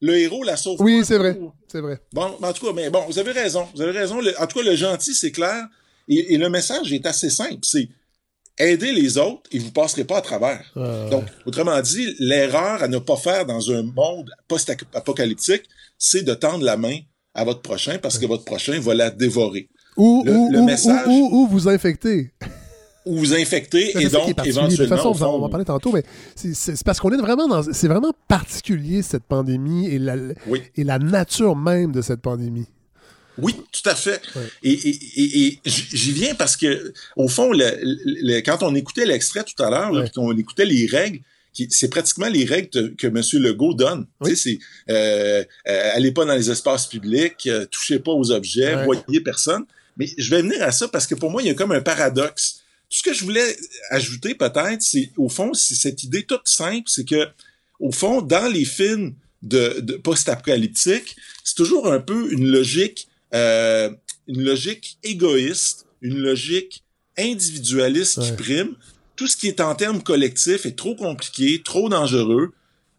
le, 0.00 0.16
héros 0.16 0.44
la 0.44 0.56
sauve. 0.56 0.80
Oui, 0.80 1.02
c'est 1.04 1.18
vrai. 1.18 1.38
C'est 1.68 1.80
vrai. 1.80 2.00
Bon, 2.12 2.36
en 2.42 2.52
tout 2.52 2.66
cas, 2.66 2.72
mais 2.74 2.90
bon, 2.90 3.04
vous 3.08 3.18
avez 3.18 3.32
raison. 3.32 3.66
Vous 3.74 3.80
avez 3.80 3.98
raison. 3.98 4.18
en 4.18 4.46
tout 4.46 4.58
cas, 4.58 4.64
le 4.64 4.76
gentil, 4.76 5.14
c'est 5.14 5.32
clair. 5.32 5.66
Et, 6.08 6.36
le 6.36 6.50
message 6.50 6.92
est 6.92 7.06
assez 7.06 7.30
simple. 7.30 7.60
C'est 7.62 7.88
aider 8.58 8.92
les 8.92 9.18
autres 9.18 9.42
et 9.50 9.58
vous 9.58 9.70
passerez 9.70 10.04
pas 10.04 10.18
à 10.18 10.22
travers. 10.22 10.72
Donc, 11.10 11.24
autrement 11.46 11.80
dit, 11.80 12.14
l'erreur 12.18 12.82
à 12.82 12.88
ne 12.88 12.98
pas 12.98 13.16
faire 13.16 13.46
dans 13.46 13.70
un 13.70 13.82
monde 13.82 14.30
post-apocalyptique, 14.46 15.64
c'est 15.98 16.22
de 16.22 16.34
tendre 16.34 16.64
la 16.64 16.76
main 16.76 16.98
à 17.34 17.44
votre 17.44 17.62
prochain 17.62 17.98
parce 17.98 18.18
que 18.18 18.26
votre 18.26 18.44
prochain 18.44 18.78
va 18.80 18.94
la 18.94 19.10
dévorer. 19.10 19.68
Ou, 19.96 20.24
le, 20.24 20.60
message... 20.62 21.06
ou, 21.06 21.30
ou 21.32 21.48
vous 21.48 21.68
infecter 21.68 22.32
ou 23.04 23.18
vous 23.18 23.34
infecter 23.34 23.90
et 23.98 24.08
donc 24.08 24.30
éventuellement. 24.44 24.68
De 24.68 24.76
toute 24.76 24.88
façon, 24.88 25.08
on 25.08 25.12
va 25.12 25.26
en 25.28 25.48
parler 25.48 25.64
tantôt, 25.64 25.92
mais 25.92 26.04
c'est 26.34 26.82
parce 26.84 27.00
qu'on 27.00 27.10
est 27.10 27.20
vraiment 27.20 27.48
dans. 27.48 27.62
C'est 27.72 27.88
vraiment 27.88 28.12
particulier 28.28 29.02
cette 29.02 29.24
pandémie 29.24 29.88
et 29.88 29.98
la, 29.98 30.16
et 30.76 30.84
la 30.84 30.98
nature 30.98 31.56
même 31.56 31.92
de 31.92 32.02
cette 32.02 32.20
pandémie. 32.20 32.66
Oui, 33.38 33.56
tout 33.72 33.88
à 33.88 33.94
fait. 33.94 34.20
Et, 34.62 34.72
et, 34.72 35.46
et, 35.46 35.60
j'y 35.64 36.12
viens 36.12 36.34
parce 36.34 36.56
que, 36.56 36.92
au 37.16 37.28
fond, 37.28 37.50
le, 37.52 38.40
quand 38.40 38.62
on 38.62 38.74
écoutait 38.74 39.06
l'extrait 39.06 39.44
tout 39.44 39.60
à 39.62 39.70
l'heure, 39.70 39.92
ouais. 39.92 40.10
on 40.16 40.36
écoutait 40.36 40.66
les 40.66 40.86
règles, 40.86 41.20
c'est 41.70 41.88
pratiquement 41.88 42.28
les 42.28 42.44
règles 42.44 42.94
que 42.96 43.06
M. 43.06 43.20
Legault 43.42 43.74
donne. 43.74 44.06
Tu 44.24 44.30
sais, 44.30 44.36
c'est 44.36 44.58
euh, 44.92 45.44
euh, 45.68 45.90
allez 45.94 46.12
pas 46.12 46.24
dans 46.24 46.34
les 46.34 46.50
espaces 46.50 46.86
publics, 46.86 47.46
euh, 47.46 47.66
touchez 47.66 47.98
pas 47.98 48.12
aux 48.12 48.30
objets, 48.30 48.84
voyez 48.84 49.20
personne. 49.20 49.64
Mais 49.96 50.08
je 50.18 50.30
vais 50.30 50.42
venir 50.42 50.62
à 50.62 50.72
ça 50.72 50.88
parce 50.88 51.06
que 51.06 51.14
pour 51.14 51.30
moi, 51.30 51.42
il 51.42 51.46
y 51.46 51.50
a 51.50 51.54
comme 51.54 51.72
un 51.72 51.80
paradoxe 51.80 52.63
ce 52.94 53.02
que 53.02 53.12
je 53.12 53.24
voulais 53.24 53.56
ajouter 53.90 54.36
peut-être, 54.36 54.80
c'est 54.80 55.10
au 55.16 55.28
fond, 55.28 55.52
c'est 55.52 55.74
cette 55.74 56.04
idée 56.04 56.22
toute 56.22 56.46
simple, 56.46 56.84
c'est 56.86 57.04
que 57.04 57.26
au 57.80 57.90
fond, 57.90 58.22
dans 58.22 58.46
les 58.46 58.64
films 58.64 59.14
de, 59.42 59.80
de 59.80 59.94
post-apocalyptique, 59.94 61.16
c'est 61.42 61.56
toujours 61.56 61.92
un 61.92 61.98
peu 61.98 62.32
une 62.32 62.46
logique, 62.46 63.08
euh, 63.34 63.90
une 64.28 64.42
logique 64.42 64.98
égoïste, 65.02 65.86
une 66.02 66.18
logique 66.18 66.84
individualiste 67.18 68.20
qui 68.20 68.32
prime. 68.32 68.76
Tout 69.16 69.26
ce 69.26 69.36
qui 69.36 69.48
est 69.48 69.60
en 69.60 69.74
termes 69.74 70.00
collectifs 70.00 70.64
est 70.64 70.76
trop 70.76 70.94
compliqué, 70.94 71.62
trop 71.64 71.88
dangereux. 71.88 72.52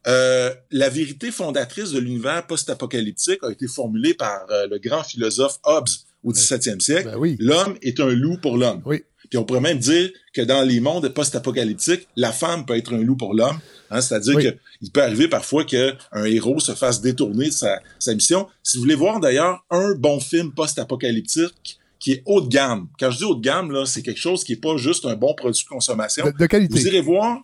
Euh, 0.07 0.53
la 0.71 0.89
vérité 0.89 1.31
fondatrice 1.31 1.91
de 1.91 1.99
l'univers 1.99 2.45
post-apocalyptique 2.47 3.39
a 3.43 3.51
été 3.51 3.67
formulée 3.67 4.13
par 4.13 4.45
euh, 4.51 4.67
le 4.67 4.77
grand 4.77 5.03
philosophe 5.03 5.57
Hobbes 5.63 5.87
au 6.25 6.33
17e 6.33 6.81
siècle. 6.81 7.11
Ben 7.17 7.35
l'homme 7.39 7.77
est 7.81 8.01
un 8.01 8.09
loup 8.09 8.37
pour 8.37 8.57
l'homme. 8.57 8.81
Oui. 8.85 9.03
Puis 9.29 9.37
on 9.37 9.43
pourrait 9.43 9.61
même 9.61 9.79
dire 9.79 10.09
que 10.33 10.41
dans 10.41 10.61
les 10.61 10.79
mondes 10.79 11.07
post-apocalyptiques, 11.09 12.07
la 12.15 12.31
femme 12.31 12.65
peut 12.65 12.75
être 12.75 12.93
un 12.93 13.01
loup 13.01 13.15
pour 13.15 13.33
l'homme. 13.33 13.59
Hein, 13.91 14.01
C'est-à-dire 14.01 14.37
qu'il 14.39 14.91
peut 14.91 15.03
arriver 15.03 15.27
parfois 15.27 15.63
qu'un 15.63 16.25
héros 16.25 16.59
se 16.59 16.73
fasse 16.73 17.01
détourner 17.01 17.47
de 17.47 17.53
sa, 17.53 17.79
sa 17.99 18.13
mission. 18.13 18.47
Si 18.63 18.77
vous 18.77 18.83
voulez 18.83 18.95
voir 18.95 19.19
d'ailleurs 19.19 19.65
un 19.69 19.93
bon 19.95 20.19
film 20.19 20.53
post-apocalyptique 20.53 21.79
qui 21.99 22.11
est 22.11 22.23
haut 22.25 22.41
de 22.41 22.49
gamme. 22.49 22.87
Quand 22.99 23.09
je 23.09 23.17
dis 23.17 23.23
haut 23.23 23.35
de 23.35 23.41
gamme, 23.41 23.71
là, 23.71 23.85
c'est 23.85 24.01
quelque 24.01 24.19
chose 24.19 24.43
qui 24.43 24.53
est 24.53 24.61
pas 24.61 24.77
juste 24.77 25.05
un 25.05 25.15
bon 25.15 25.33
produit 25.33 25.63
de 25.63 25.67
consommation. 25.67 26.25
De, 26.37 26.45
qualité. 26.45 26.73
Vous 26.73 26.87
irez 26.87 27.01
voir 27.01 27.39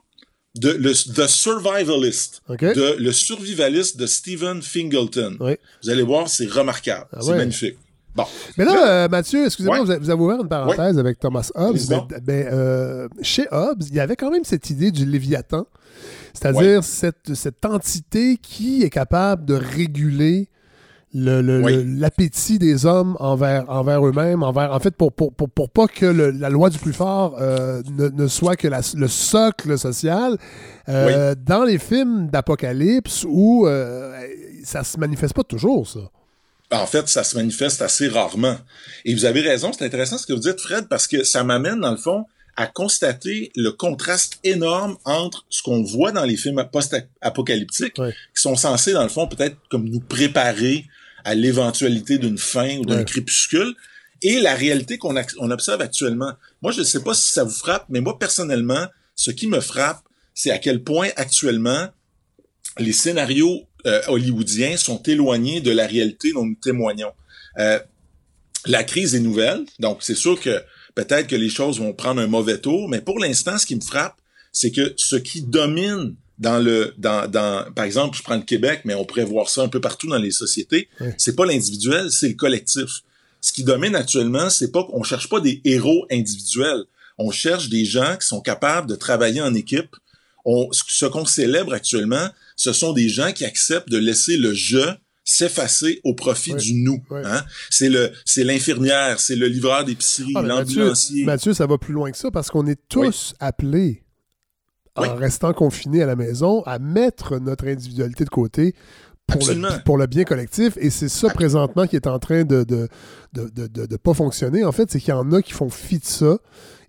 de, 0.56 0.70
le, 0.70 0.92
The 0.92 1.28
Survivalist, 1.28 2.42
de, 2.50 2.98
le 3.00 3.12
survivaliste 3.12 3.98
de 3.98 4.06
Stephen 4.06 4.62
Fingleton. 4.62 5.38
Vous 5.84 5.90
allez 5.90 6.04
voir, 6.04 6.30
c'est 6.30 6.46
remarquable. 6.46 7.08
Ah 7.14 7.22
c'est 7.22 7.36
magnifique. 7.36 7.78
Bon. 8.16 8.26
Mais 8.58 8.66
là, 8.66 8.88
euh, 8.88 9.08
Mathieu, 9.10 9.46
excusez-moi, 9.46 9.82
vous, 9.82 9.92
avez 9.92 10.22
ouvert 10.22 10.42
une 10.42 10.48
parenthèse 10.48 11.00
avec 11.00 11.20
Thomas 11.20 11.50
Hobbes. 11.56 11.78
Ben, 12.24 12.48
euh, 12.52 13.08
chez 13.22 13.48
Hobbes, 13.52 13.84
il 13.88 13.96
y 13.96 14.00
avait 14.00 14.16
quand 14.16 14.32
même 14.32 14.44
cette 14.44 14.70
idée 14.70 14.92
du 14.92 15.06
Léviathan, 15.06 15.66
c'est-à-dire 16.34 16.84
cette, 16.84 17.34
cette 17.34 17.66
entité 17.66 18.38
qui 18.38 18.84
est 18.84 18.90
capable 18.90 19.46
de 19.46 19.56
réguler 19.56 20.50
l'appétit 21.14 22.58
des 22.58 22.86
hommes 22.86 23.18
envers, 23.20 23.70
envers 23.70 24.06
eux-mêmes, 24.06 24.44
envers, 24.44 24.72
en 24.72 24.80
fait, 24.80 24.96
pour, 24.96 25.12
pour, 25.12 25.34
pour, 25.34 25.50
pour 25.50 25.70
pas 25.70 25.88
que 25.88 26.06
la 26.06 26.50
loi 26.50 26.70
du 26.70 26.80
plus 26.80 26.94
fort 26.94 27.36
euh, 27.40 27.82
ne, 27.98 28.08
ne, 28.08 28.28
soit 28.28 28.56
que 28.56 28.70
la, 28.70 28.80
le 28.96 29.08
socle 29.08 29.78
social. 29.78 30.38
Dans 30.88 31.64
les 31.66 31.78
films 31.78 32.28
d'apocalypse 32.28 33.26
où 33.28 33.68
ça 34.64 34.84
se 34.84 35.00
manifeste 35.00 35.34
pas 35.34 35.44
toujours, 35.44 35.88
ça. 35.88 36.00
En 36.72 36.88
fait, 36.88 37.10
ça 37.10 37.24
se 37.24 37.36
manifeste 37.36 37.82
assez 37.82 38.08
rarement. 38.08 38.58
Et 39.04 39.14
vous 39.14 39.26
avez 39.26 39.42
raison, 39.42 39.72
c'est 39.74 39.86
intéressant 39.86 40.18
ce 40.18 40.26
que 40.26 40.34
vous 40.34 40.40
dites, 40.40 40.60
Fred, 40.60 40.88
parce 40.88 41.08
que 41.08 41.24
ça 41.24 41.44
m'amène, 41.44 41.82
dans 41.82 41.92
le 41.92 41.98
fond, 41.98 42.26
à 42.56 42.68
constater 42.68 43.52
le 43.56 43.72
contraste 43.72 44.40
énorme 44.44 44.98
entre 45.04 45.46
ce 45.50 45.62
qu'on 45.64 45.84
voit 45.84 46.12
dans 46.12 46.24
les 46.24 46.38
films 46.38 46.64
post-apocalyptiques, 46.72 47.96
qui 47.96 48.42
sont 48.42 48.56
censés, 48.56 48.94
dans 48.94 49.04
le 49.04 49.10
fond, 49.10 49.28
peut-être 49.28 49.58
comme 49.70 49.90
nous 49.90 50.00
préparer 50.00 50.86
à 51.24 51.36
l'éventualité 51.36 52.18
d'une 52.18 52.38
fin 52.38 52.78
ou 52.78 52.86
d'un 52.86 53.04
crépuscule, 53.04 53.74
et 54.22 54.40
la 54.40 54.54
réalité 54.54 54.98
qu'on 54.98 55.16
observe 55.52 55.82
actuellement. 55.82 56.34
Moi, 56.62 56.72
je 56.72 56.80
ne 56.80 56.86
sais 56.86 57.02
pas 57.02 57.14
si 57.14 57.32
ça 57.32 57.44
vous 57.44 57.50
frappe, 57.54 57.86
mais 57.90 58.02
moi, 58.02 58.20
personnellement, 58.20 58.86
ce 59.16 59.32
qui 59.32 59.48
me 59.48 59.60
frappe, 59.60 60.04
c'est 60.34 60.52
à 60.52 60.58
quel 60.58 60.84
point 60.84 61.10
actuellement 61.16 61.88
les 62.78 62.94
scénarios 62.94 63.68
euh, 63.86 64.02
hollywoodiens 64.08 64.78
sont 64.78 65.02
éloignés 65.04 65.62
de 65.62 65.72
la 65.72 65.88
réalité 65.88 66.32
dont 66.34 66.46
nous 66.46 66.58
témoignons. 66.62 67.12
Euh, 67.60 67.80
la 68.66 68.84
crise 68.84 69.16
est 69.16 69.20
nouvelle, 69.20 69.66
donc 69.80 70.00
c'est 70.02 70.16
sûr 70.16 70.40
que 70.40 70.62
peut-être 70.96 71.28
que 71.28 71.36
les 71.36 71.50
choses 71.50 71.80
vont 71.80 71.94
prendre 71.94 72.22
un 72.22 72.28
mauvais 72.28 72.60
tour, 72.60 72.90
mais 72.90 73.02
pour 73.02 73.20
l'instant, 73.20 73.58
ce 73.58 73.66
qui 73.66 73.76
me 73.76 73.82
frappe, 73.82 74.16
c'est 74.52 74.72
que 74.72 74.94
ce 74.98 75.16
qui 75.16 75.42
domine 75.42 76.16
dans 76.42 76.60
le 76.60 76.94
dans, 76.98 77.30
dans 77.30 77.72
par 77.74 77.86
exemple 77.86 78.18
je 78.18 78.24
prends 78.24 78.36
le 78.36 78.42
Québec 78.42 78.82
mais 78.84 78.96
on 78.96 79.06
pourrait 79.06 79.24
voir 79.24 79.48
ça 79.48 79.62
un 79.62 79.68
peu 79.68 79.80
partout 79.80 80.08
dans 80.08 80.18
les 80.18 80.32
sociétés 80.32 80.90
c'est 81.18 81.36
pas 81.36 81.46
l'individuel 81.46 82.12
c'est 82.12 82.30
le 82.30 82.34
collectif. 82.34 83.02
Ce 83.42 83.54
qui 83.54 83.64
domine 83.64 83.96
actuellement 83.96 84.50
c'est 84.50 84.72
pas 84.72 84.84
qu'on 84.84 85.04
cherche 85.04 85.30
pas 85.30 85.40
des 85.40 85.62
héros 85.64 86.06
individuels. 86.12 86.84
On 87.18 87.32
cherche 87.32 87.70
des 87.70 87.86
gens 87.86 88.18
qui 88.20 88.28
sont 88.28 88.42
capables 88.42 88.90
de 88.90 88.96
travailler 88.96 89.42
en 89.42 89.54
équipe. 89.54 89.96
On, 90.44 90.70
ce 90.72 91.06
qu'on 91.06 91.26
célèbre 91.26 91.74
actuellement 91.74 92.28
ce 92.62 92.74
sont 92.74 92.94
des 92.94 93.10
gens 93.10 93.32
qui 93.32 93.44
acceptent 93.44 93.90
de 93.90 93.98
laisser 93.98 94.38
le 94.38 94.54
je 94.54 94.94
s'effacer 95.24 96.00
au 96.04 96.14
profit 96.14 96.54
du 96.54 96.76
nous. 96.76 97.02
Hein? 97.10 97.42
C'est 97.72 97.90
le, 97.90 98.12
c'est 98.24 98.44
l'infirmière, 98.44 99.20
c'est 99.20 99.36
le 99.36 99.48
livreur 99.48 99.84
d'épicerie, 99.84 100.34
ah, 100.36 100.44
l'ambulancier. 100.44 101.26
Mathieu, 101.26 101.54
ça 101.54 101.66
va 101.66 101.80
plus 101.80 101.94
loin 101.94 102.12
que 102.12 102.18
ça 102.18 102.30
parce 102.30 102.52
qu'on 102.52 102.68
est 102.68 102.80
tous 102.88 103.34
appelés, 103.40 104.04
en 104.96 105.16
restant 105.16 105.54
confinés 105.54 106.04
à 106.04 106.06
la 106.06 106.16
maison, 106.16 106.62
à 106.68 106.78
mettre 106.78 107.40
notre 107.40 107.66
individualité 107.66 108.26
de 108.26 108.30
côté 108.30 108.76
pour, 109.32 109.48
le, 109.48 109.84
pour 109.84 109.98
le 109.98 110.08
bien 110.08 110.24
collectif. 110.24 110.78
Et 110.78 110.90
c'est 110.90 111.10
ça 111.10 111.30
présentement 111.30 111.88
qui 111.88 111.96
est 111.96 112.08
en 112.08 112.20
train 112.20 112.44
de 112.44 112.64
de, 112.64 112.88
de, 113.34 113.50
de, 113.68 113.86
de 113.86 113.98
pas 113.98 114.14
fonctionner, 114.14 114.64
en 114.64 114.72
fait. 114.72 114.92
C'est 114.92 115.00
qu'il 115.00 115.10
y 115.10 115.18
en 115.18 115.32
a 115.32 115.42
qui 115.42 115.54
font 115.54 115.70
fi 115.70 116.00
de 116.00 116.06
ça 116.06 116.38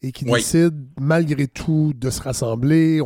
et 0.04 0.10
qui 0.10 0.24
décident 0.24 0.76
malgré 1.00 1.46
tout 1.46 1.92
de 1.96 2.10
se 2.10 2.20
rassembler. 2.20 3.00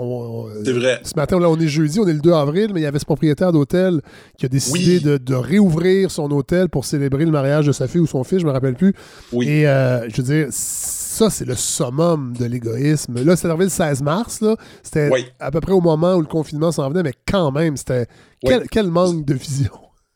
C'est 0.65 0.73
vrai. 0.73 1.01
Ce 1.03 1.15
matin, 1.15 1.39
là, 1.39 1.51
on 1.51 1.59
est 1.59 1.69
jeudi, 1.69 2.01
on 2.01 2.07
est 2.07 2.15
le 2.15 2.21
2 2.21 2.33
avril, 2.33 2.71
mais 2.73 2.81
il 2.81 2.85
y 2.85 2.87
avait 2.87 2.99
ce 2.99 3.05
propriétaire 3.05 3.53
d'hôtel 3.53 4.01
qui 4.39 4.47
a 4.47 4.49
décidé 4.49 5.01
de, 5.01 5.19
de, 5.19 5.35
réouvrir 5.35 6.11
son 6.11 6.31
hôtel 6.31 6.69
pour 6.71 6.87
célébrer 6.87 7.27
le 7.27 7.31
mariage 7.31 7.67
de 7.67 7.73
sa 7.73 7.87
fille 7.87 8.01
ou 8.01 8.07
son 8.07 8.25
fils, 8.25 8.41
je 8.41 8.47
me 8.47 8.51
rappelle 8.51 8.75
plus. 8.75 8.95
Oui. 9.33 9.47
Et 9.47 9.69
euh, 9.69 10.09
je 10.09 10.17
veux 10.17 10.23
dire, 10.23 10.49
ça, 11.17 11.31
c'est 11.31 11.47
le 11.47 11.57
summum 11.57 12.37
de 12.37 12.45
l'égoïsme. 12.45 13.25
Là, 13.25 13.37
c'est 13.37 13.49
arrivé 13.49 13.65
le 13.65 13.71
16 13.71 14.03
mars, 14.03 14.43
là. 14.43 14.55
C'était 14.83 15.11
à 15.41 15.51
peu 15.51 15.61
près 15.61 15.73
au 15.73 15.81
moment 15.81 16.15
où 16.15 16.21
le 16.21 16.27
confinement 16.27 16.71
s'en 16.73 16.89
venait, 16.91 17.03
mais 17.03 17.15
quand 17.27 17.51
même, 17.51 17.77
c'était. 17.77 18.07
Quel, 18.45 18.69
quel 18.69 18.89
manque 18.89 19.25
de 19.25 19.35
vision. 19.35 19.73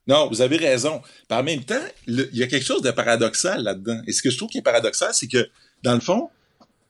Non, 0.06 0.28
vous 0.28 0.43
avez 0.43 0.59
raison. 0.59 1.01
Par 1.27 1.43
même 1.43 1.64
temps, 1.64 1.82
il 2.06 2.28
y 2.32 2.43
a 2.43 2.47
quelque 2.47 2.66
chose 2.66 2.82
de 2.82 2.90
paradoxal 2.90 3.62
là-dedans. 3.62 4.01
Et 4.06 4.12
ce 4.12 4.22
que 4.22 4.31
je 4.31 4.36
trouve 4.36 4.51
qui 4.51 4.59
est 4.59 4.62
paradoxal, 4.62 5.10
c'est 5.12 5.27
que, 5.27 5.48
dans 5.82 5.94
le 5.94 6.01
fond, 6.01 6.28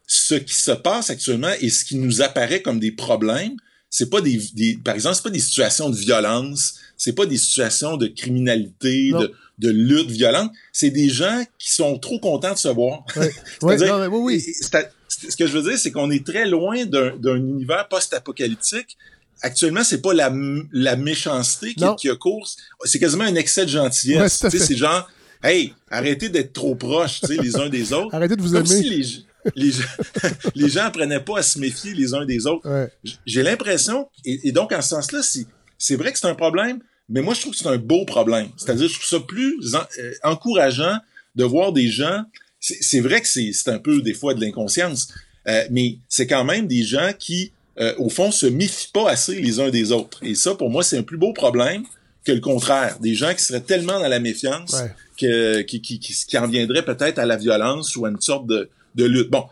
ce 0.06 0.34
qui 0.34 0.54
se 0.54 0.72
passe 0.72 1.10
actuellement 1.10 1.52
et 1.60 1.70
ce 1.70 1.84
qui 1.84 1.96
nous 1.96 2.20
apparaît 2.20 2.62
comme 2.62 2.80
des 2.80 2.92
problèmes, 2.92 3.54
c'est 3.90 4.10
pas 4.10 4.20
des, 4.20 4.40
des, 4.54 4.78
par 4.84 4.94
exemple, 4.94 5.14
c'est 5.16 5.22
pas 5.22 5.30
des 5.30 5.38
situations 5.38 5.88
de 5.88 5.96
violence, 5.96 6.76
c'est 6.96 7.12
pas 7.12 7.26
des 7.26 7.36
situations 7.36 7.96
de 7.96 8.08
criminalité, 8.08 9.12
de, 9.12 9.32
de, 9.60 9.70
lutte 9.70 10.10
violente, 10.10 10.50
c'est 10.72 10.90
des 10.90 11.08
gens 11.08 11.44
qui 11.58 11.72
sont 11.72 11.98
trop 11.98 12.18
contents 12.18 12.52
de 12.52 12.58
se 12.58 12.68
voir. 12.68 13.04
oui, 13.62 13.76
oui. 14.10 14.44
Ce 15.08 15.36
que 15.36 15.46
je 15.46 15.58
veux 15.58 15.62
dire, 15.62 15.78
c'est 15.78 15.90
qu'on 15.90 16.10
est 16.10 16.24
très 16.24 16.46
loin 16.46 16.84
d'un 16.86 17.36
univers 17.36 17.88
post-apocalyptique. 17.88 18.96
Actuellement, 19.42 19.84
c'est 19.84 20.02
pas 20.02 20.12
la, 20.12 20.32
la 20.72 20.96
méchanceté 20.96 21.74
qui, 21.74 21.84
qui 21.98 22.10
a 22.10 22.16
course, 22.16 22.56
c'est 22.84 22.98
quasiment 22.98 23.24
un 23.24 23.34
excès 23.34 23.64
de 23.64 23.70
gentillesse. 23.70 24.44
c'est 24.48 24.76
genre, 24.76 25.08
hey, 25.42 25.74
arrêtez 25.90 26.28
d'être 26.28 26.52
trop 26.52 26.74
proches, 26.74 27.22
les 27.22 27.56
uns 27.56 27.68
des 27.68 27.92
autres. 27.92 28.14
Arrêtez 28.14 28.36
de 28.36 28.42
vous 28.42 28.54
aimer 28.54 28.82
les, 29.54 29.72
gens, 29.72 29.82
les 30.54 30.68
gens 30.68 30.84
apprenaient 30.84 31.20
pas 31.20 31.38
à 31.38 31.42
se 31.42 31.58
méfier 31.58 31.94
les 31.94 32.14
uns 32.14 32.24
des 32.24 32.46
autres. 32.46 32.68
J'ai 33.26 33.42
l'impression, 33.42 34.08
et, 34.24 34.52
donc 34.52 34.72
en 34.72 34.82
ce 34.82 34.90
sens-là, 34.90 35.20
c'est 35.78 35.96
vrai 35.96 36.12
que 36.12 36.18
c'est 36.18 36.28
un 36.28 36.34
problème, 36.34 36.80
mais 37.10 37.22
moi 37.22 37.34
je 37.34 37.40
trouve 37.40 37.52
que 37.52 37.58
c'est 37.58 37.68
un 37.68 37.76
beau 37.76 38.04
problème. 38.04 38.48
C'est-à-dire, 38.56 38.88
je 38.88 38.94
trouve 38.94 39.06
ça 39.06 39.20
plus 39.20 39.74
euh, 39.74 40.12
encourageant 40.22 40.98
de 41.34 41.44
voir 41.44 41.72
des 41.72 41.88
gens. 41.88 42.22
C'est 42.60 43.00
vrai 43.00 43.20
que 43.20 43.28
c'est 43.28 43.68
un 43.68 43.78
peu 43.78 44.02
des 44.02 44.14
fois 44.14 44.34
de 44.34 44.40
l'inconscience, 44.40 45.08
euh, 45.48 45.64
mais 45.70 45.96
c'est 46.08 46.26
quand 46.26 46.44
même 46.44 46.66
des 46.66 46.82
gens 46.82 47.12
qui, 47.18 47.52
euh, 47.78 47.94
au 47.98 48.10
fond, 48.10 48.30
se 48.30 48.46
méfient 48.46 48.90
pas 48.92 49.10
assez 49.10 49.40
les 49.40 49.60
uns 49.60 49.70
des 49.70 49.92
autres. 49.92 50.18
Et 50.22 50.34
ça, 50.34 50.54
pour 50.54 50.70
moi, 50.70 50.82
c'est 50.82 50.98
un 50.98 51.02
plus 51.02 51.16
beau 51.16 51.32
problème 51.32 51.84
que 52.24 52.32
le 52.32 52.40
contraire. 52.40 52.98
Des 53.00 53.14
gens 53.14 53.34
qui 53.34 53.42
seraient 53.42 53.62
tellement 53.62 53.98
dans 53.98 54.08
la 54.08 54.20
méfiance 54.20 54.76
que, 55.18 55.62
qui, 55.62 55.80
qui, 55.80 55.98
qui, 55.98 56.14
qui 56.14 56.38
en 56.38 56.46
viendraient 56.46 56.84
peut-être 56.84 57.18
à 57.18 57.24
la 57.24 57.36
violence 57.36 57.96
ou 57.96 58.04
à 58.04 58.10
une 58.10 58.20
sorte 58.20 58.46
de, 58.46 58.68
de 58.94 59.04
lutte. 59.04 59.30
Bon, 59.30 59.46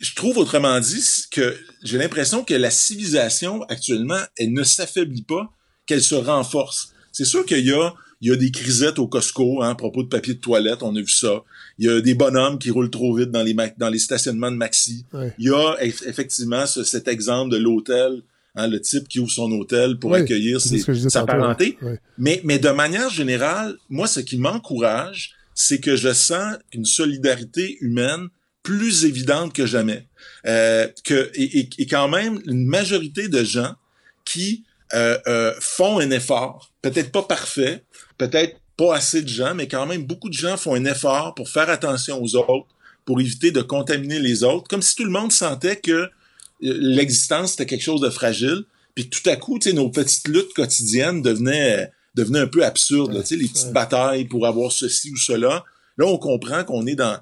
je 0.00 0.14
trouve 0.16 0.38
autrement 0.38 0.80
dit 0.80 1.04
que 1.30 1.56
j'ai 1.84 1.96
l'impression 1.96 2.42
que 2.42 2.54
la 2.54 2.70
civilisation 2.70 3.62
actuellement, 3.64 4.20
elle 4.36 4.52
ne 4.52 4.64
s'affaiblit 4.64 5.22
pas, 5.22 5.48
qu'elle 5.86 6.02
se 6.02 6.14
renforce. 6.14 6.92
C'est 7.12 7.24
sûr 7.24 7.44
qu'il 7.44 7.66
y 7.66 7.72
a, 7.72 7.94
il 8.20 8.28
y 8.28 8.32
a 8.32 8.36
des 8.36 8.50
crisettes 8.50 8.98
au 8.98 9.06
Costco 9.06 9.62
hein, 9.62 9.70
à 9.70 9.74
propos 9.74 10.02
de 10.02 10.08
papier 10.08 10.34
de 10.34 10.38
toilette, 10.38 10.82
on 10.82 10.94
a 10.94 11.00
vu 11.00 11.08
ça. 11.08 11.42
Il 11.78 11.86
y 11.86 11.88
a 11.88 12.00
des 12.00 12.14
bonhommes 12.14 12.58
qui 12.58 12.70
roulent 12.70 12.90
trop 12.90 13.14
vite 13.14 13.30
dans 13.30 13.42
les, 13.42 13.54
dans 13.76 13.88
les 13.88 13.98
stationnements 13.98 14.50
de 14.50 14.56
maxi. 14.56 15.04
Il 15.38 15.46
y 15.46 15.50
a 15.50 15.76
effectivement 15.82 16.66
cet 16.66 17.08
exemple 17.08 17.50
de 17.52 17.56
l'hôtel, 17.58 18.22
hein, 18.54 18.68
le 18.68 18.80
type 18.80 19.08
qui 19.08 19.18
ouvre 19.18 19.30
son 19.30 19.50
hôtel 19.52 19.98
pour 19.98 20.14
accueillir 20.14 20.60
sa 20.60 21.24
parenté. 21.24 21.76
Mais, 22.16 22.40
mais 22.44 22.58
de 22.58 22.70
manière 22.70 23.10
générale, 23.10 23.76
moi, 23.88 24.06
ce 24.06 24.20
qui 24.20 24.38
m'encourage, 24.38 25.32
c'est 25.54 25.80
que 25.80 25.96
je 25.96 26.12
sens 26.12 26.56
une 26.72 26.84
solidarité 26.84 27.76
humaine 27.80 28.28
plus 28.62 29.04
évidente 29.04 29.52
que 29.52 29.66
jamais. 29.66 30.06
Euh, 30.46 30.88
que, 31.04 31.30
et, 31.34 31.68
et, 31.78 31.86
quand 31.86 32.08
même, 32.08 32.40
une 32.46 32.64
majorité 32.64 33.28
de 33.28 33.42
gens 33.42 33.74
qui 34.24 34.64
euh, 34.94 35.18
euh, 35.26 35.54
font 35.60 35.98
un 35.98 36.10
effort, 36.10 36.70
peut-être 36.82 37.12
pas 37.12 37.22
parfait, 37.22 37.84
peut-être 38.18 38.56
pas 38.76 38.96
assez 38.96 39.22
de 39.22 39.28
gens, 39.28 39.54
mais 39.54 39.68
quand 39.68 39.86
même 39.86 40.04
beaucoup 40.04 40.28
de 40.28 40.34
gens 40.34 40.56
font 40.56 40.74
un 40.74 40.84
effort 40.84 41.34
pour 41.34 41.48
faire 41.48 41.70
attention 41.70 42.22
aux 42.22 42.36
autres, 42.36 42.68
pour 43.04 43.20
éviter 43.20 43.50
de 43.50 43.62
contaminer 43.62 44.18
les 44.18 44.44
autres, 44.44 44.68
comme 44.68 44.82
si 44.82 44.94
tout 44.94 45.04
le 45.04 45.10
monde 45.10 45.32
sentait 45.32 45.76
que 45.76 45.92
euh, 45.92 46.08
l'existence 46.60 47.54
était 47.54 47.66
quelque 47.66 47.82
chose 47.82 48.00
de 48.00 48.10
fragile, 48.10 48.64
puis 48.94 49.08
tout 49.08 49.28
à 49.28 49.36
coup, 49.36 49.58
nos 49.72 49.88
petites 49.88 50.28
luttes 50.28 50.52
quotidiennes 50.54 51.22
devenaient 51.22 51.90
devenaient 52.14 52.40
un 52.40 52.46
peu 52.46 52.62
absurdes, 52.62 53.12
les 53.30 53.48
petites 53.48 53.72
batailles 53.72 54.26
pour 54.26 54.46
avoir 54.46 54.70
ceci 54.70 55.10
ou 55.10 55.16
cela. 55.16 55.64
Là, 55.96 56.06
on 56.06 56.18
comprend 56.18 56.62
qu'on 56.62 56.86
est 56.86 56.94
dans 56.94 57.18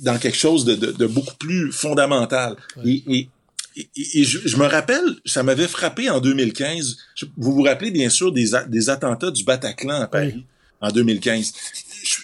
dans 0.00 0.18
quelque 0.18 0.36
chose 0.36 0.64
de, 0.64 0.74
de, 0.74 1.06
beaucoup 1.06 1.36
plus 1.36 1.72
fondamental. 1.72 2.56
Et, 2.84 3.02
et, 3.06 3.28
et, 3.76 4.24
je, 4.24 4.56
me 4.56 4.66
rappelle, 4.66 5.04
ça 5.24 5.42
m'avait 5.42 5.68
frappé 5.68 6.10
en 6.10 6.20
2015. 6.20 6.98
vous 7.36 7.52
vous 7.52 7.62
rappelez 7.62 7.90
bien 7.90 8.10
sûr 8.10 8.32
des, 8.32 8.50
des 8.68 8.90
attentats 8.90 9.30
du 9.30 9.44
Bataclan 9.44 10.00
à 10.00 10.06
Paris 10.06 10.44
en 10.80 10.90
2015. 10.90 11.52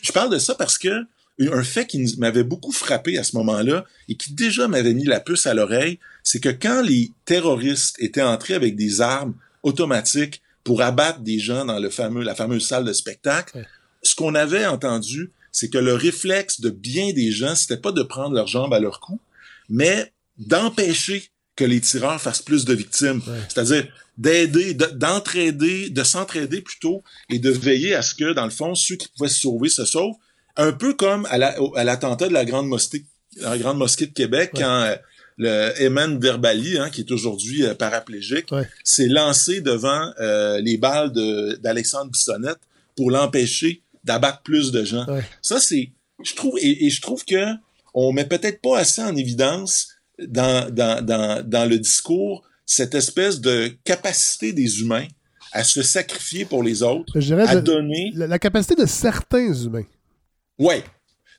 Je, 0.02 0.12
parle 0.12 0.30
de 0.30 0.38
ça 0.38 0.54
parce 0.54 0.76
que 0.78 1.06
un 1.40 1.62
fait 1.62 1.86
qui 1.86 2.16
m'avait 2.18 2.42
beaucoup 2.42 2.72
frappé 2.72 3.16
à 3.16 3.22
ce 3.22 3.36
moment-là 3.36 3.84
et 4.08 4.16
qui 4.16 4.32
déjà 4.32 4.66
m'avait 4.66 4.94
mis 4.94 5.04
la 5.04 5.20
puce 5.20 5.46
à 5.46 5.54
l'oreille, 5.54 6.00
c'est 6.24 6.40
que 6.40 6.48
quand 6.48 6.82
les 6.82 7.12
terroristes 7.24 7.94
étaient 8.00 8.22
entrés 8.22 8.54
avec 8.54 8.74
des 8.74 9.00
armes 9.00 9.34
automatiques 9.62 10.42
pour 10.64 10.82
abattre 10.82 11.20
des 11.20 11.38
gens 11.38 11.64
dans 11.64 11.78
le 11.78 11.90
fameux, 11.90 12.24
la 12.24 12.34
fameuse 12.34 12.66
salle 12.66 12.84
de 12.84 12.92
spectacle, 12.92 13.64
ce 14.02 14.16
qu'on 14.16 14.34
avait 14.34 14.66
entendu, 14.66 15.30
c'est 15.52 15.70
que 15.70 15.78
le 15.78 15.94
réflexe 15.94 16.60
de 16.60 16.70
bien 16.70 17.12
des 17.12 17.30
gens, 17.30 17.54
c'était 17.54 17.80
pas 17.80 17.92
de 17.92 18.02
prendre 18.02 18.34
leurs 18.34 18.48
jambes 18.48 18.74
à 18.74 18.80
leur 18.80 19.00
cou, 19.00 19.20
mais 19.68 20.12
d'empêcher 20.38 21.30
que 21.59 21.64
les 21.64 21.80
tireurs 21.80 22.20
fassent 22.20 22.40
plus 22.40 22.64
de 22.64 22.72
victimes. 22.72 23.20
C'est-à-dire 23.48 23.89
d'aider, 24.16 24.74
d'entraider, 24.74 25.90
de 25.90 26.05
s'entraider 26.05 26.60
plutôt 26.60 27.02
et 27.30 27.40
de 27.40 27.51
veiller 27.51 27.94
à 27.97 28.02
ce 28.02 28.14
que, 28.14 28.32
dans 28.32 28.44
le 28.44 28.51
fond, 28.51 28.76
ceux 28.76 28.94
qui 28.94 29.09
pouvaient 29.09 29.28
se 29.28 29.40
sauver 29.40 29.68
se 29.68 29.85
sauvent. 29.85 30.14
Un 30.56 30.72
peu 30.72 30.94
comme 30.94 31.26
à 31.26 31.85
l'attentat 31.85 32.28
de 32.28 32.32
la 32.32 32.44
Grande 32.44 32.68
Mosquée, 32.68 33.05
la 33.40 33.59
Grande 33.59 33.78
Mosquée 33.78 34.06
de 34.06 34.12
Québec, 34.12 34.52
quand 34.55 34.82
euh, 34.82 34.97
le 35.36 35.72
Eman 35.82 36.18
Verbali, 36.18 36.78
hein, 36.78 36.90
qui 36.90 37.01
est 37.01 37.10
aujourd'hui 37.10 37.64
euh, 37.64 37.74
paraplégique, 37.74 38.51
s'est 38.85 39.09
lancé 39.09 39.60
devant 39.60 40.12
euh, 40.20 40.60
les 40.60 40.78
balles 40.78 41.12
d'Alexandre 41.60 42.10
Bissonnette 42.10 42.59
pour 42.97 43.10
l'empêcher 43.10 43.82
d'abattre 44.05 44.43
plus 44.43 44.70
de 44.70 44.85
gens. 44.85 45.06
Ça, 45.43 45.60
c'est, 45.60 45.90
je 46.24 46.35
trouve, 46.35 46.56
et, 46.60 46.89
je 46.89 47.01
trouve 47.01 47.24
que 47.24 47.44
on 47.94 48.12
met 48.12 48.24
peut-être 48.24 48.60
pas 48.60 48.78
assez 48.78 49.02
en 49.02 49.14
évidence 49.16 49.89
dans, 50.26 50.72
dans, 50.72 51.04
dans, 51.04 51.48
dans 51.48 51.68
le 51.68 51.78
discours 51.78 52.42
cette 52.66 52.94
espèce 52.94 53.40
de 53.40 53.68
capacité 53.82 54.52
des 54.52 54.82
humains 54.82 55.06
à 55.52 55.64
se 55.64 55.82
sacrifier 55.82 56.44
pour 56.44 56.62
les 56.62 56.82
autres, 56.82 57.18
à 57.32 57.56
donner... 57.56 58.12
La, 58.14 58.38
capacité 58.38 58.74
de 58.74 58.86
certains 58.86 59.52
humains. 59.54 59.86
Ouais. 60.58 60.84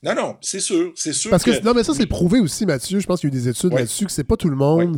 Non, 0.02 0.16
non, 0.16 0.38
c'est 0.42 0.60
sûr, 0.60 0.92
c'est 0.96 1.14
sûr. 1.14 1.30
Parce 1.30 1.44
que, 1.44 1.64
non, 1.64 1.74
mais 1.76 1.84
ça, 1.84 1.94
c'est 1.94 2.08
prouvé 2.08 2.40
aussi, 2.40 2.66
Mathieu. 2.66 3.00
Je 3.00 3.06
pense 3.06 3.20
qu'il 3.20 3.30
y 3.30 3.34
a 3.34 3.36
eu 3.36 3.40
des 3.40 3.50
études 3.50 3.74
là-dessus 3.74 4.06
que 4.06 4.12
c'est 4.12 4.24
pas 4.24 4.38
tout 4.38 4.50
le 4.50 4.56
monde 4.56 4.98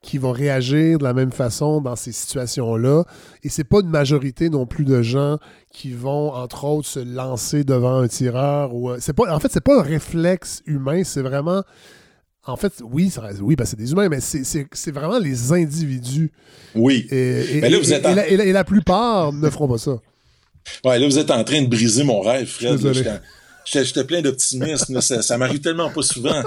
qui 0.00 0.18
va 0.18 0.32
réagir 0.32 0.98
de 0.98 1.04
la 1.04 1.12
même 1.12 1.32
façon 1.32 1.80
dans 1.80 1.96
ces 1.96 2.12
situations-là. 2.12 3.04
Et 3.42 3.48
c'est 3.48 3.64
pas 3.64 3.80
une 3.80 3.88
majorité 3.88 4.48
non 4.48 4.64
plus 4.64 4.84
de 4.84 5.02
gens 5.02 5.38
qui 5.72 5.92
vont, 5.92 6.32
entre 6.32 6.64
autres, 6.64 6.88
se 6.88 7.00
lancer 7.00 7.64
devant 7.64 7.98
un 7.98 8.08
tireur. 8.08 8.72
Ou, 8.72 8.92
c'est 9.00 9.12
pas, 9.12 9.34
en 9.34 9.40
fait, 9.40 9.50
c'est 9.52 9.60
pas 9.60 9.80
un 9.80 9.82
réflexe 9.82 10.62
humain, 10.64 11.02
c'est 11.04 11.22
vraiment. 11.22 11.64
En 12.46 12.56
fait, 12.56 12.72
oui, 12.80 13.12
oui, 13.40 13.56
c'est 13.64 13.76
des 13.76 13.90
humains, 13.90 14.08
mais 14.08 14.20
c'est 14.20 14.90
vraiment 14.92 15.18
les 15.18 15.52
individus. 15.52 16.30
Oui. 16.74 17.06
Et, 17.10 17.60
là, 17.60 17.78
vous 17.78 17.92
êtes 17.92 18.06
et, 18.06 18.52
la, 18.52 18.64
plupart 18.64 19.32
ne 19.32 19.50
feront 19.50 19.68
pas 19.68 19.78
ça. 19.78 20.00
Ouais, 20.84 20.98
là, 20.98 21.06
vous 21.06 21.18
êtes 21.18 21.30
en 21.30 21.42
train 21.42 21.62
de 21.62 21.66
briser 21.66 22.04
mon 22.04 22.20
rêve, 22.20 22.46
Fred. 22.46 22.78
J'étais 23.64 24.04
plein 24.04 24.22
d'optimisme. 24.22 25.00
ça, 25.00 25.22
ça 25.22 25.38
m'arrive 25.38 25.60
tellement 25.60 25.90
pas 25.90 26.02
souvent. 26.02 26.40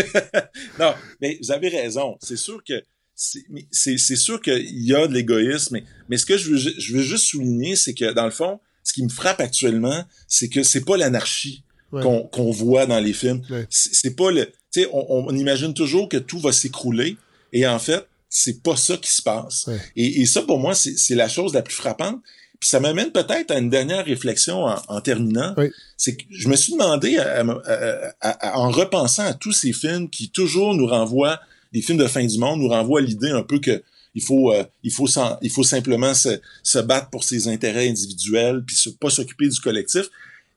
non, 0.78 0.92
mais 1.22 1.38
vous 1.42 1.50
avez 1.50 1.68
raison. 1.68 2.18
C'est 2.20 2.36
sûr 2.36 2.62
que 2.62 2.82
c'est 3.14 4.16
sûr 4.16 4.40
qu'il 4.40 4.84
y 4.84 4.94
a 4.94 5.06
de 5.06 5.14
l'égoïsme, 5.14 5.74
mais, 5.74 5.84
mais 6.08 6.18
ce 6.18 6.26
que 6.26 6.36
je 6.36 6.50
veux, 6.50 6.56
je 6.58 6.92
veux 6.94 7.02
juste 7.02 7.24
souligner, 7.24 7.76
c'est 7.76 7.94
que 7.94 8.12
dans 8.12 8.24
le 8.24 8.30
fond, 8.30 8.60
ce 8.84 8.92
qui 8.92 9.02
me 9.02 9.08
frappe 9.08 9.40
actuellement, 9.40 10.04
c'est 10.28 10.48
que 10.48 10.62
c'est 10.62 10.84
pas 10.84 10.96
l'anarchie 10.96 11.64
qu'on 11.90 12.50
voit 12.50 12.86
dans 12.86 13.00
les 13.00 13.12
films. 13.12 13.42
C'est 13.70 14.16
pas 14.16 14.30
le, 14.30 14.50
tu 14.72 14.82
sais, 14.82 14.88
on, 14.92 15.28
on, 15.28 15.36
imagine 15.36 15.74
toujours 15.74 16.08
que 16.08 16.16
tout 16.16 16.38
va 16.38 16.52
s'écrouler, 16.52 17.16
et 17.52 17.66
en 17.66 17.78
fait, 17.78 18.06
c'est 18.28 18.62
pas 18.62 18.76
ça 18.76 18.96
qui 18.96 19.10
se 19.10 19.22
passe. 19.22 19.68
Et, 19.94 20.22
et, 20.22 20.26
ça, 20.26 20.42
pour 20.42 20.58
moi, 20.58 20.74
c'est 20.74 21.14
la 21.14 21.28
chose 21.28 21.52
la 21.52 21.62
plus 21.62 21.74
frappante. 21.74 22.20
Puis 22.58 22.68
ça 22.68 22.78
m'amène 22.80 23.10
peut-être 23.10 23.50
à 23.50 23.58
une 23.58 23.70
dernière 23.70 24.04
réflexion 24.04 24.64
en, 24.64 25.00
terminant. 25.00 25.54
C'est 25.96 26.16
que 26.16 26.22
je 26.30 26.48
me 26.48 26.54
suis 26.54 26.72
demandé, 26.72 27.18
en 27.20 28.70
repensant 28.70 29.24
à 29.24 29.34
tous 29.34 29.50
ces 29.50 29.72
films 29.72 30.08
qui 30.08 30.30
toujours 30.30 30.72
nous 30.72 30.86
renvoient, 30.86 31.40
les 31.72 31.82
films 31.82 31.98
de 31.98 32.06
fin 32.06 32.24
du 32.24 32.38
monde, 32.38 32.60
nous 32.60 32.68
renvoient 32.68 33.00
l'idée 33.00 33.30
un 33.30 33.42
peu 33.42 33.58
que 33.58 33.82
il 34.14 34.22
faut, 34.22 34.52
euh, 34.52 34.62
il 34.82 34.92
faut, 34.92 35.08
il 35.40 35.50
faut 35.50 35.64
simplement 35.64 36.14
se, 36.14 36.40
se, 36.62 36.78
battre 36.78 37.10
pour 37.10 37.24
ses 37.24 37.48
intérêts 37.48 37.88
individuels, 37.88 38.62
puis 38.64 38.76
pas 39.00 39.10
s'occuper 39.10 39.48
du 39.48 39.58
collectif. 39.58 40.04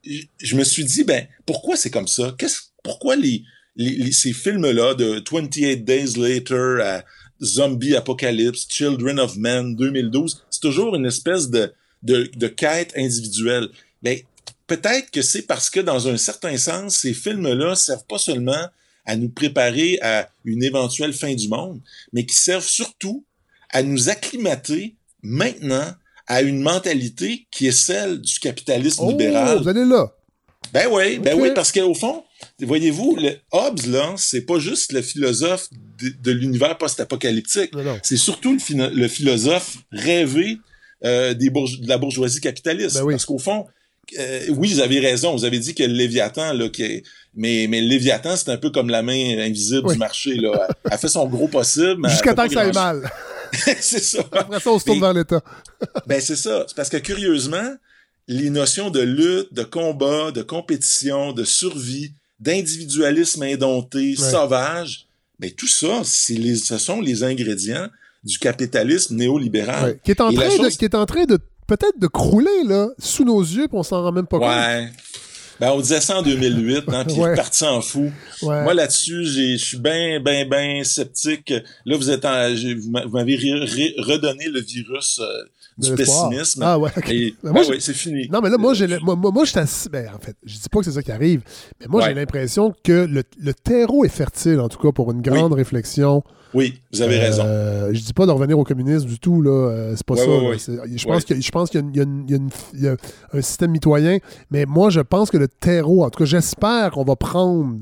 Je, 0.04 0.56
me 0.56 0.62
suis 0.62 0.84
dit, 0.84 1.04
ben, 1.04 1.26
pourquoi 1.44 1.76
c'est 1.76 1.90
comme 1.90 2.06
ça? 2.06 2.34
Qu'est-ce, 2.38 2.60
pourquoi 2.84 3.16
les, 3.16 3.42
les, 3.76 4.12
ces 4.12 4.32
films-là 4.32 4.94
de 4.94 5.22
28 5.30 5.84
Days 5.84 6.14
Later 6.16 6.82
à 6.82 7.04
Zombie 7.42 7.94
Apocalypse, 7.94 8.66
Children 8.68 9.20
of 9.20 9.36
Men 9.36 9.76
2012, 9.76 10.44
c'est 10.50 10.60
toujours 10.60 10.96
une 10.96 11.06
espèce 11.06 11.50
de, 11.50 11.72
de, 12.02 12.30
de 12.34 12.46
quête 12.46 12.92
individuelle. 12.96 13.68
Ben, 14.02 14.18
peut-être 14.66 15.10
que 15.10 15.22
c'est 15.22 15.42
parce 15.42 15.70
que 15.70 15.80
dans 15.80 16.08
un 16.08 16.16
certain 16.16 16.56
sens, 16.56 16.96
ces 16.96 17.14
films-là 17.14 17.74
servent 17.74 18.06
pas 18.06 18.18
seulement 18.18 18.66
à 19.04 19.16
nous 19.16 19.28
préparer 19.28 19.98
à 20.02 20.28
une 20.44 20.64
éventuelle 20.64 21.12
fin 21.12 21.34
du 21.34 21.48
monde, 21.48 21.80
mais 22.12 22.26
qui 22.26 22.34
servent 22.34 22.66
surtout 22.66 23.24
à 23.70 23.82
nous 23.82 24.08
acclimater 24.08 24.96
maintenant 25.22 25.92
à 26.26 26.42
une 26.42 26.60
mentalité 26.60 27.46
qui 27.50 27.68
est 27.68 27.78
celle 27.78 28.20
du 28.20 28.38
capitalisme 28.40 29.04
oh, 29.04 29.10
libéral. 29.10 29.62
Vous 29.62 29.68
allez 29.68 29.84
là. 29.84 30.12
Ben 30.72 30.88
oui, 30.90 31.18
ben 31.18 31.38
oui, 31.38 31.50
parce 31.54 31.70
qu'au 31.70 31.94
fond, 31.94 32.24
voyez-vous, 32.60 33.16
le 33.16 33.32
Hobbes, 33.52 33.86
là, 33.88 34.14
c'est 34.16 34.42
pas 34.42 34.58
juste 34.58 34.92
le 34.92 35.02
philosophe 35.02 35.68
de, 36.22 36.32
l'univers 36.32 36.78
post-apocalyptique. 36.78 37.72
C'est 38.02 38.16
surtout 38.16 38.56
le, 38.70 39.08
philosophe 39.08 39.78
rêvé 39.92 40.58
euh, 41.04 41.34
des 41.34 41.50
de 41.50 41.88
la 41.88 41.98
bourgeoisie 41.98 42.40
capitaliste. 42.40 42.96
Ben 42.96 43.10
parce 43.10 43.26
qu'au 43.26 43.38
fond, 43.38 43.66
euh, 44.18 44.46
oui, 44.50 44.72
vous 44.72 44.80
avez 44.80 45.00
raison. 45.00 45.32
Vous 45.32 45.44
avez 45.44 45.58
dit 45.58 45.74
que 45.74 45.82
le 45.82 45.92
Léviathan, 45.92 46.52
là, 46.52 46.68
qui 46.68 47.02
mais, 47.34 47.66
mais 47.68 47.82
le 47.82 47.88
Léviathan, 47.88 48.36
c'est 48.36 48.50
un 48.50 48.56
peu 48.56 48.70
comme 48.70 48.88
la 48.88 49.02
main 49.02 49.38
invisible 49.38 49.92
du 49.92 49.98
marché. 49.98 50.36
Là. 50.36 50.68
Elle, 50.90 50.98
fait 50.98 51.08
son 51.08 51.26
gros 51.26 51.48
possible. 51.48 52.08
Jusqu'à 52.08 52.34
temps 52.34 52.46
que 52.46 52.54
ça 52.54 52.60
aille 52.60 52.72
mal. 52.72 53.10
c'est 53.52 54.02
ça. 54.02 54.20
Après 54.32 54.60
ça, 54.60 54.70
on 54.70 54.78
se 54.78 54.84
tourne 54.84 55.00
vers 55.00 55.12
l'État. 55.12 55.42
ben, 56.06 56.20
c'est 56.20 56.36
ça. 56.36 56.64
C'est 56.66 56.74
parce 56.74 56.88
que 56.88 56.96
curieusement, 56.96 57.74
les 58.26 58.48
notions 58.48 58.90
de 58.90 59.00
lutte, 59.00 59.52
de 59.52 59.64
combat, 59.64 60.30
de 60.30 60.42
compétition, 60.42 61.32
de 61.32 61.44
survie, 61.44 62.12
d'individualisme 62.40 63.42
indompté, 63.42 64.16
sauvage, 64.16 65.06
ben, 65.38 65.50
tout 65.50 65.68
ça, 65.68 66.02
les, 66.30 66.56
ce 66.56 66.78
sont 66.78 67.00
les 67.00 67.22
ingrédients 67.22 67.88
du 68.24 68.38
capitalisme 68.38 69.16
néolibéral. 69.16 69.98
Qui, 70.02 70.10
est 70.12 70.20
en 70.20 70.32
train 70.32 70.48
de, 70.48 70.68
qui 70.68 70.84
est 70.84 70.94
en 70.94 71.06
train 71.06 71.24
de 71.24 71.38
peut-être 71.66 71.98
de 71.98 72.06
crouler 72.06 72.64
là, 72.64 72.88
sous 72.98 73.24
nos 73.24 73.40
yeux, 73.40 73.68
puis 73.68 73.76
on 73.76 73.82
s'en 73.82 74.02
rend 74.02 74.12
même 74.12 74.26
pas 74.26 74.38
compte. 74.38 74.48
Ouais. 74.48 74.90
Ben, 75.58 75.70
on 75.70 75.80
disait 75.80 76.02
ça 76.02 76.18
en 76.18 76.22
2008, 76.22 76.84
hein, 76.88 77.04
puis 77.06 77.16
il 77.16 77.22
est 77.22 77.34
parti 77.34 77.64
en 77.64 77.80
fou. 77.80 78.12
Moi, 78.42 78.74
là-dessus, 78.74 79.24
je 79.24 79.56
suis 79.56 79.78
bien, 79.78 80.20
bien, 80.20 80.44
bien 80.46 80.84
sceptique. 80.84 81.52
Là, 81.86 81.96
vous 81.96 82.10
êtes 82.10 82.24
en, 82.26 82.54
vous 82.54 83.10
m'avez 83.10 83.36
redonné 83.98 84.48
le 84.48 84.60
virus 84.60 85.18
euh, 85.18 85.24
du 85.78 85.94
pessimisme. 85.94 86.62
Ah 86.62 86.78
ouais, 86.78 86.90
ben, 86.96 87.52
moi, 87.52 87.62
ben 87.68 87.80
c'est 87.80 87.92
fini. 87.92 88.28
Non, 88.30 88.40
mais 88.40 88.50
là, 88.50 88.58
moi, 88.58 88.74
moi, 89.16 89.30
moi, 89.30 89.44
je 89.44 89.88
ben, 89.88 90.10
en 90.14 90.18
fait, 90.18 90.36
je 90.44 90.54
dis 90.54 90.68
pas 90.70 90.78
que 90.78 90.84
c'est 90.84 90.92
ça 90.92 91.02
qui 91.02 91.12
arrive, 91.12 91.42
mais 91.80 91.86
moi, 91.88 92.02
j'ai 92.02 92.14
l'impression 92.14 92.72
que 92.82 93.06
le, 93.06 93.22
le, 93.38 93.54
terreau 93.54 94.04
est 94.04 94.08
fertile, 94.10 94.60
en 94.60 94.68
tout 94.68 94.78
cas, 94.78 94.92
pour 94.92 95.10
une 95.12 95.22
grande 95.22 95.52
réflexion 95.52 96.22
oui, 96.56 96.80
vous 96.90 97.02
avez 97.02 97.18
raison. 97.18 97.42
Euh, 97.44 97.90
je 97.92 98.00
dis 98.00 98.14
pas 98.14 98.24
de 98.24 98.30
revenir 98.30 98.58
au 98.58 98.64
communisme 98.64 99.06
du 99.06 99.18
tout, 99.18 99.42
là. 99.42 99.50
Euh, 99.50 99.94
c'est 99.94 100.06
pas 100.06 100.16
ça. 100.16 100.24
Je 100.24 101.50
pense 101.50 101.70
qu'il 101.70 101.94
y, 101.94 102.88
a 102.88 102.96
un 103.34 103.40
système 103.42 103.72
mitoyen, 103.72 104.18
mais 104.50 104.64
moi, 104.64 104.88
je 104.88 105.00
pense 105.00 105.30
que 105.30 105.36
le 105.36 105.48
terreau, 105.48 106.02
en 106.02 106.08
tout 106.08 106.20
cas, 106.20 106.24
j'espère 106.24 106.92
qu'on 106.92 107.04
va 107.04 107.14
prendre 107.14 107.76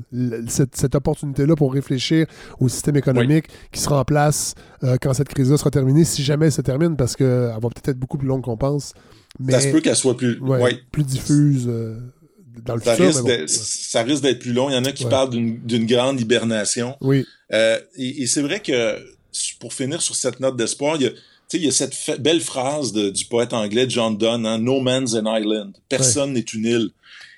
cette, 0.47 0.93
opportunité-là 0.93 1.55
pour 1.55 1.73
réfléchir 1.73 2.27
au 2.59 2.67
système 2.67 2.97
économique 2.97 3.45
qui 3.71 3.79
sera 3.79 4.01
en 4.01 4.03
place 4.03 4.55
euh, 4.83 4.97
quand 5.01 5.13
cette 5.13 5.29
crise-là 5.29 5.55
sera 5.55 5.71
terminée, 5.71 6.03
si 6.03 6.21
jamais 6.21 6.47
elle 6.47 6.51
se 6.51 6.61
termine, 6.61 6.97
parce 6.97 7.15
qu'elle 7.15 7.53
va 7.53 7.69
peut-être 7.69 7.87
être 7.87 7.99
beaucoup 7.99 8.17
plus 8.17 8.27
longue 8.27 8.41
qu'on 8.41 8.57
pense. 8.57 8.93
Mais, 9.39 9.53
ça 9.53 9.61
se 9.61 9.69
peut 9.69 9.79
qu'elle 9.79 9.95
soit 9.95 10.17
plus, 10.17 10.37
plus 10.91 11.03
diffuse. 11.03 11.69
Dans 12.63 12.75
le 12.75 12.81
ça, 12.81 12.95
risque 12.95 13.49
ça 13.49 14.03
risque 14.03 14.23
d'être 14.23 14.39
plus 14.39 14.53
long. 14.53 14.69
Il 14.69 14.73
y 14.73 14.77
en 14.77 14.85
a 14.85 14.91
qui 14.91 15.05
parlent 15.05 15.29
d'une 15.29 15.85
grande 15.85 16.19
hibernation. 16.19 16.95
Oui. 17.01 17.25
Euh, 17.53 17.79
et, 17.97 18.27
c'est 18.27 18.41
vrai 18.41 18.59
que, 18.59 18.97
pour 19.59 19.73
finir 19.73 20.01
sur 20.01 20.15
cette 20.15 20.39
note 20.39 20.55
d'espoir, 20.55 20.95
il 20.97 21.03
y 21.03 21.07
a, 21.07 21.11
il 21.53 21.65
y 21.65 21.67
a 21.67 21.71
cette 21.71 22.21
belle 22.21 22.41
phrase 22.41 22.93
du 22.93 23.25
poète 23.25 23.53
anglais 23.53 23.85
John 23.87 24.17
Donne, 24.17 24.45
hein, 24.45 24.57
No 24.57 24.81
man's 24.81 25.13
an 25.15 25.35
island. 25.35 25.75
Personne 25.89 26.33
n'est 26.33 26.41
une 26.41 26.65
île. 26.65 26.89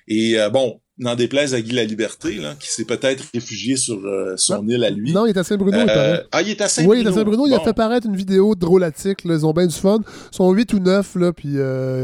Et 0.07 0.39
euh, 0.39 0.49
bon, 0.49 0.79
n'en 0.99 1.15
déplaise 1.15 1.53
à 1.53 1.61
Guy 1.61 1.73
la 1.73 1.83
Liberté, 1.83 2.35
là, 2.35 2.55
qui 2.59 2.67
s'est 2.67 2.85
peut-être 2.85 3.23
réfugié 3.33 3.75
sur 3.75 3.97
euh, 4.05 4.33
son 4.37 4.67
île 4.67 4.83
à 4.83 4.89
lui. 4.89 5.13
Non, 5.13 5.25
il 5.25 5.29
est 5.29 5.37
à 5.37 5.43
Saint-Bruno, 5.43 5.77
il 5.79 5.85
paraît. 5.85 6.23
Ah, 6.31 6.41
il 6.41 6.49
est 6.49 6.61
à 6.61 6.67
Saint-Bruno. 6.67 6.93
Oui, 6.93 7.01
il 7.01 7.07
est 7.07 7.09
à 7.09 7.13
Saint-Bruno. 7.13 7.47
Il 7.47 7.53
a 7.53 7.59
fait 7.59 7.73
paraître 7.73 8.07
une 8.07 8.15
vidéo 8.15 8.55
drôlatique. 8.55 9.23
Là, 9.23 9.35
ils 9.35 9.45
ont 9.45 9.53
bien 9.53 9.67
du 9.67 9.75
fun. 9.75 9.99
Ils 10.31 10.35
sont 10.35 10.51
8 10.51 10.73
ou 10.73 10.79
9, 10.79 11.15
là, 11.15 11.33
puis... 11.33 11.55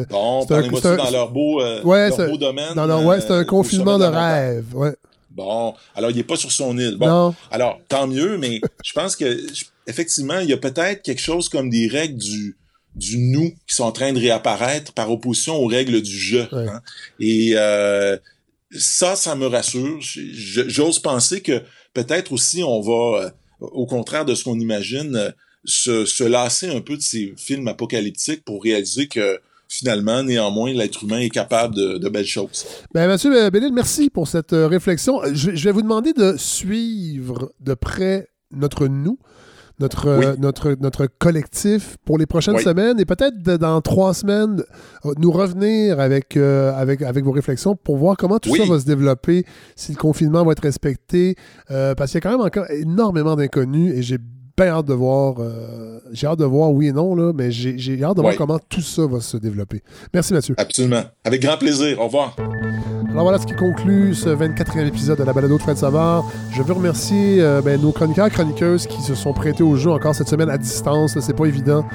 bon, 0.09 0.45
parlez-moi 0.45 0.81
dans 0.81 1.11
leur 1.11 1.31
beau, 1.31 1.61
ouais, 1.83 2.09
leur 2.09 2.29
beau 2.29 2.37
domaine. 2.37 2.73
Dans 2.75 2.85
leur, 2.85 3.03
ouais, 3.03 3.21
c'est 3.21 3.31
un 3.31 3.45
confinement 3.45 3.97
de 3.97 4.05
rêve, 4.05 4.75
ouais. 4.75 4.95
Bon, 5.35 5.73
alors 5.95 6.11
il 6.11 6.19
est 6.19 6.23
pas 6.23 6.35
sur 6.35 6.51
son 6.51 6.77
île. 6.77 6.95
Bon, 6.97 7.33
alors 7.49 7.79
tant 7.87 8.05
mieux, 8.07 8.37
mais 8.37 8.61
je 8.83 8.93
pense 8.93 9.15
que 9.15 9.39
effectivement, 9.87 10.39
il 10.39 10.49
y 10.49 10.53
a 10.53 10.57
peut-être 10.57 11.01
quelque 11.01 11.21
chose 11.21 11.49
comme 11.49 11.69
des 11.69 11.87
règles 11.87 12.17
du 12.17 12.55
du 12.95 13.17
nous 13.17 13.49
qui 13.67 13.75
sont 13.75 13.85
en 13.85 13.91
train 13.91 14.13
de 14.13 14.19
réapparaître 14.19 14.93
par 14.93 15.09
opposition 15.11 15.55
aux 15.55 15.65
règles 15.65 16.01
du 16.03 16.15
je. 16.15 16.41
Hein. 16.55 16.81
Et 17.19 17.53
euh, 17.55 18.17
ça, 18.77 19.15
ça 19.15 19.35
me 19.35 19.47
rassure. 19.47 19.99
J'ose 20.01 20.99
penser 20.99 21.41
que 21.41 21.61
peut-être 21.93 22.31
aussi 22.31 22.63
on 22.63 22.81
va, 22.81 23.23
euh, 23.25 23.29
au 23.59 23.85
contraire 23.85 24.25
de 24.25 24.35
ce 24.35 24.43
qu'on 24.43 24.59
imagine, 24.59 25.15
euh, 25.15 25.31
se, 25.65 26.05
se 26.05 26.23
lasser 26.23 26.69
un 26.69 26.81
peu 26.81 26.97
de 26.97 27.01
ces 27.01 27.33
films 27.37 27.67
apocalyptiques 27.67 28.43
pour 28.43 28.63
réaliser 28.63 29.07
que 29.07 29.39
finalement, 29.73 30.21
néanmoins, 30.23 30.71
l'être 30.71 31.03
humain 31.03 31.19
est 31.19 31.29
capable 31.29 31.75
de, 31.75 32.09
belles 32.09 32.25
choses. 32.25 32.65
Ben, 32.93 33.07
Monsieur 33.07 33.49
Bellil, 33.49 33.73
merci 33.73 34.09
pour 34.09 34.27
cette 34.27 34.53
euh, 34.53 34.67
réflexion. 34.67 35.21
Je, 35.33 35.49
vais 35.51 35.71
vous 35.71 35.81
demander 35.81 36.13
de 36.13 36.35
suivre 36.37 37.51
de 37.59 37.73
près 37.73 38.27
notre 38.51 38.87
nous. 38.87 39.17
Notre, 39.79 40.07
euh, 40.07 40.35
notre, 40.37 40.75
notre 40.79 41.07
collectif 41.07 41.97
pour 42.05 42.19
les 42.19 42.27
prochaines 42.27 42.59
semaines 42.59 42.99
et 42.99 43.05
peut-être 43.05 43.41
dans 43.57 43.81
trois 43.81 44.13
semaines 44.13 44.63
euh, 45.05 45.13
nous 45.17 45.31
revenir 45.31 45.99
avec, 45.99 46.37
avec, 46.37 47.01
avec 47.01 47.25
vos 47.25 47.31
réflexions 47.31 47.75
pour 47.75 47.97
voir 47.97 48.15
comment 48.15 48.37
tout 48.37 48.55
ça 48.55 48.65
va 48.65 48.79
se 48.79 48.85
développer, 48.85 49.45
si 49.75 49.91
le 49.93 49.97
confinement 49.97 50.45
va 50.45 50.51
être 50.51 50.63
respecté, 50.63 51.35
parce 51.67 52.11
qu'il 52.11 52.15
y 52.15 52.17
a 52.17 52.21
quand 52.21 52.37
même 52.37 52.45
encore 52.45 52.69
énormément 52.69 53.35
d'inconnus 53.35 53.93
et 53.95 54.03
j'ai 54.03 54.19
bien 54.57 54.67
hâte 54.67 54.85
de 54.85 54.93
voir. 54.93 55.35
Euh, 55.39 55.99
j'ai 56.11 56.27
hâte 56.27 56.39
de 56.39 56.45
voir, 56.45 56.71
oui 56.71 56.87
et 56.87 56.91
non, 56.91 57.15
là, 57.15 57.31
mais 57.33 57.51
j'ai 57.51 58.03
hâte 58.03 58.17
de 58.17 58.21
voir 58.21 58.35
comment 58.35 58.59
tout 58.69 58.81
ça 58.81 59.05
va 59.07 59.19
se 59.21 59.37
développer. 59.37 59.81
Merci, 60.13 60.33
Mathieu. 60.33 60.55
Absolument. 60.57 61.03
Avec 61.23 61.41
grand 61.41 61.57
plaisir. 61.57 61.99
Au 61.99 62.05
revoir. 62.05 62.35
Alors 63.13 63.25
voilà 63.25 63.37
ce 63.37 63.45
qui 63.45 63.53
conclut 63.53 64.15
ce 64.15 64.29
24e 64.29 64.87
épisode 64.87 65.19
de 65.19 65.23
la 65.23 65.33
balado 65.33 65.55
de 65.55 65.61
Fred 65.61 65.77
Savard. 65.77 66.25
Je 66.51 66.63
veux 66.63 66.73
remercier 66.73 67.41
euh, 67.41 67.61
ben, 67.61 67.79
nos 67.79 67.91
chroniqueurs 67.91 68.31
chroniqueuses 68.31 68.87
qui 68.87 69.03
se 69.03 69.13
sont 69.13 69.33
prêtés 69.33 69.61
au 69.61 69.75
jeu 69.75 69.91
encore 69.91 70.15
cette 70.15 70.29
semaine 70.29 70.49
à 70.49 70.57
distance. 70.57 71.19
C'est 71.19 71.35
pas 71.35 71.45
évident 71.45 71.85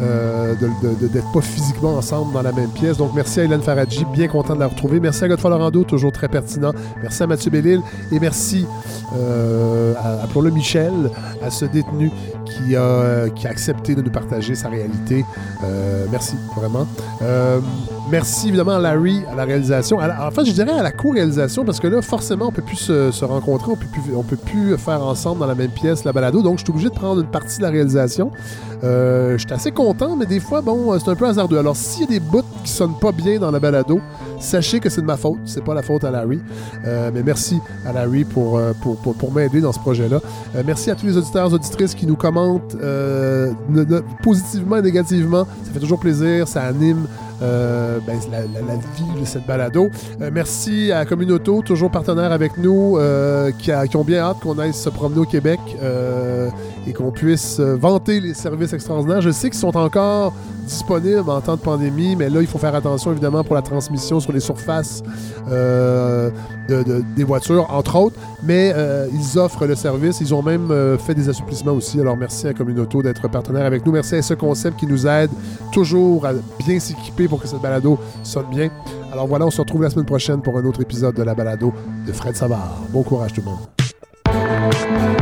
euh, 0.00 0.54
d'être 1.00 1.32
pas 1.32 1.40
physiquement 1.40 1.96
ensemble 1.96 2.34
dans 2.34 2.42
la 2.42 2.52
même 2.52 2.68
pièce. 2.68 2.98
Donc 2.98 3.12
merci 3.14 3.40
à 3.40 3.44
Hélène 3.44 3.62
Faradji, 3.62 4.04
bien 4.12 4.28
content 4.28 4.54
de 4.54 4.60
la 4.60 4.66
retrouver. 4.66 5.00
Merci 5.00 5.24
à 5.24 5.28
Godefroy 5.28 5.50
Lorando, 5.50 5.82
toujours 5.82 6.12
très 6.12 6.28
pertinent. 6.28 6.72
Merci 7.00 7.22
à 7.22 7.26
Mathieu 7.26 7.50
Bellil 7.50 7.80
et 8.12 8.20
merci 8.20 8.66
euh, 9.16 9.94
à, 9.96 10.24
appelons-le 10.24 10.50
Michel, 10.50 10.92
à 11.42 11.48
ce 11.48 11.64
détenu 11.64 12.05
qui 12.44 12.76
a, 12.76 13.28
qui 13.30 13.46
a 13.46 13.50
accepté 13.50 13.94
de 13.94 14.02
nous 14.02 14.10
partager 14.10 14.54
sa 14.54 14.68
réalité. 14.68 15.24
merci, 16.10 16.36
vraiment. 16.56 16.86
merci 18.10 18.48
évidemment 18.48 18.76
à 18.76 18.78
Larry 18.78 19.22
à 19.30 19.34
la 19.34 19.44
réalisation. 19.44 19.98
en 19.98 20.30
fait, 20.30 20.44
je 20.44 20.52
dirais 20.52 20.72
à 20.72 20.82
la 20.82 20.92
co-réalisation 20.92 21.64
parce 21.64 21.80
que 21.80 21.86
là, 21.86 22.02
forcément, 22.02 22.46
on 22.48 22.52
peut 22.52 22.62
plus 22.62 22.76
se, 22.76 23.24
rencontrer, 23.24 23.70
on 23.70 23.76
peut 23.76 23.86
plus, 23.92 24.14
on 24.14 24.22
peut 24.22 24.36
plus 24.36 24.76
faire 24.78 25.02
ensemble 25.02 25.40
dans 25.40 25.46
la 25.46 25.54
même 25.54 25.70
pièce 25.70 26.04
la 26.04 26.12
balado. 26.12 26.42
Donc, 26.42 26.58
je 26.58 26.64
suis 26.64 26.70
obligé 26.70 26.88
de 26.88 26.94
prendre 26.94 27.20
une 27.20 27.30
partie 27.30 27.58
de 27.58 27.62
la 27.62 27.70
réalisation. 27.70 28.30
Euh, 28.84 29.38
je 29.38 29.46
suis 29.46 29.52
assez 29.52 29.72
content, 29.72 30.16
mais 30.16 30.26
des 30.26 30.40
fois, 30.40 30.60
bon, 30.60 30.98
c'est 30.98 31.10
un 31.10 31.14
peu 31.14 31.26
hasardeux. 31.26 31.58
Alors, 31.58 31.76
s'il 31.76 32.02
y 32.02 32.04
a 32.04 32.06
des 32.06 32.20
bouts 32.20 32.42
qui 32.64 32.70
sonnent 32.70 32.98
pas 32.98 33.12
bien 33.12 33.38
dans 33.38 33.50
la 33.50 33.58
balado, 33.58 34.00
sachez 34.38 34.80
que 34.80 34.88
c'est 34.88 35.00
de 35.00 35.06
ma 35.06 35.16
faute. 35.16 35.38
C'est 35.44 35.64
pas 35.64 35.74
la 35.74 35.82
faute 35.82 36.04
à 36.04 36.10
Larry. 36.10 36.40
Euh, 36.86 37.10
mais 37.12 37.22
merci 37.22 37.58
à 37.86 37.92
Larry 37.92 38.24
pour, 38.24 38.58
euh, 38.58 38.72
pour, 38.82 38.96
pour, 38.96 39.32
m'aider 39.32 39.60
dans 39.60 39.72
ce 39.72 39.78
projet-là. 39.78 40.20
merci 40.64 40.90
à 40.90 40.94
tous 40.94 41.06
les 41.06 41.16
auditeurs 41.16 41.50
et 41.50 41.54
auditrices 41.54 41.94
qui 41.94 42.06
nous 42.06 42.16
commentent 42.16 42.76
positivement 44.22 44.76
et 44.76 44.82
négativement. 44.82 45.46
Ça 45.64 45.72
fait 45.72 45.80
toujours 45.80 46.00
plaisir. 46.00 46.48
Ça 46.48 46.62
anime 46.62 47.06
ben, 47.40 48.18
la, 48.30 48.76
vie 48.76 49.20
de 49.20 49.24
cette 49.24 49.46
balado. 49.46 49.90
merci 50.32 50.92
à 50.92 51.04
Communauto, 51.04 51.62
toujours 51.62 51.90
partenaire 51.90 52.32
avec 52.32 52.56
nous, 52.58 52.98
qui, 53.58 53.70
qui, 53.88 53.96
ont 53.96 54.04
bien 54.04 54.20
hâte 54.20 54.40
qu'on 54.40 54.58
aille 54.58 54.72
se 54.72 54.88
promener 54.88 55.20
au 55.20 55.24
Québec 55.24 55.60
et 56.86 56.92
qu'on 56.92 57.10
puisse 57.10 57.60
vanter 57.60 58.20
les 58.20 58.34
services 58.34 58.72
extraordinaires. 58.72 59.20
Je 59.20 59.30
sais 59.30 59.50
qu'ils 59.50 59.58
sont 59.58 59.76
encore 59.76 60.32
disponibles 60.64 61.28
en 61.28 61.40
temps 61.40 61.56
de 61.56 61.60
pandémie, 61.60 62.16
mais 62.16 62.28
là, 62.28 62.40
il 62.40 62.46
faut 62.46 62.58
faire 62.58 62.74
attention 62.74 63.12
évidemment 63.12 63.44
pour 63.44 63.54
la 63.54 63.62
transmission 63.62 64.20
sur 64.20 64.32
les 64.32 64.40
surfaces 64.40 65.02
des 66.68 67.24
voitures, 67.24 67.66
entre 67.70 67.96
autres. 67.96 68.16
Mais 68.42 68.72
euh, 68.74 69.06
ils 69.12 69.38
offrent 69.38 69.66
le 69.66 69.74
service. 69.74 70.20
Ils 70.20 70.34
ont 70.34 70.42
même 70.42 70.70
euh, 70.70 70.98
fait 70.98 71.14
des 71.14 71.28
assouplissements 71.28 71.72
aussi. 71.72 72.00
Alors, 72.00 72.16
merci 72.16 72.46
à 72.46 72.54
Communauto 72.54 73.02
d'être 73.02 73.28
partenaire 73.28 73.64
avec 73.64 73.84
nous. 73.84 73.92
Merci 73.92 74.16
à 74.16 74.22
ce 74.22 74.34
concept 74.34 74.78
qui 74.78 74.86
nous 74.86 75.06
aide 75.06 75.30
toujours 75.72 76.26
à 76.26 76.32
bien 76.66 76.78
s'équiper 76.78 77.28
pour 77.28 77.40
que 77.40 77.48
cette 77.48 77.60
balado 77.60 77.98
sonne 78.22 78.46
bien. 78.50 78.70
Alors 79.12 79.26
voilà, 79.26 79.46
on 79.46 79.50
se 79.50 79.60
retrouve 79.60 79.82
la 79.82 79.90
semaine 79.90 80.06
prochaine 80.06 80.42
pour 80.42 80.58
un 80.58 80.64
autre 80.64 80.82
épisode 80.82 81.14
de 81.14 81.22
la 81.22 81.34
balado 81.34 81.72
de 82.06 82.12
Fred 82.12 82.36
Savard. 82.36 82.80
Bon 82.90 83.02
courage 83.02 83.32
tout 83.32 83.40
le 83.40 83.46
monde. 83.46 85.15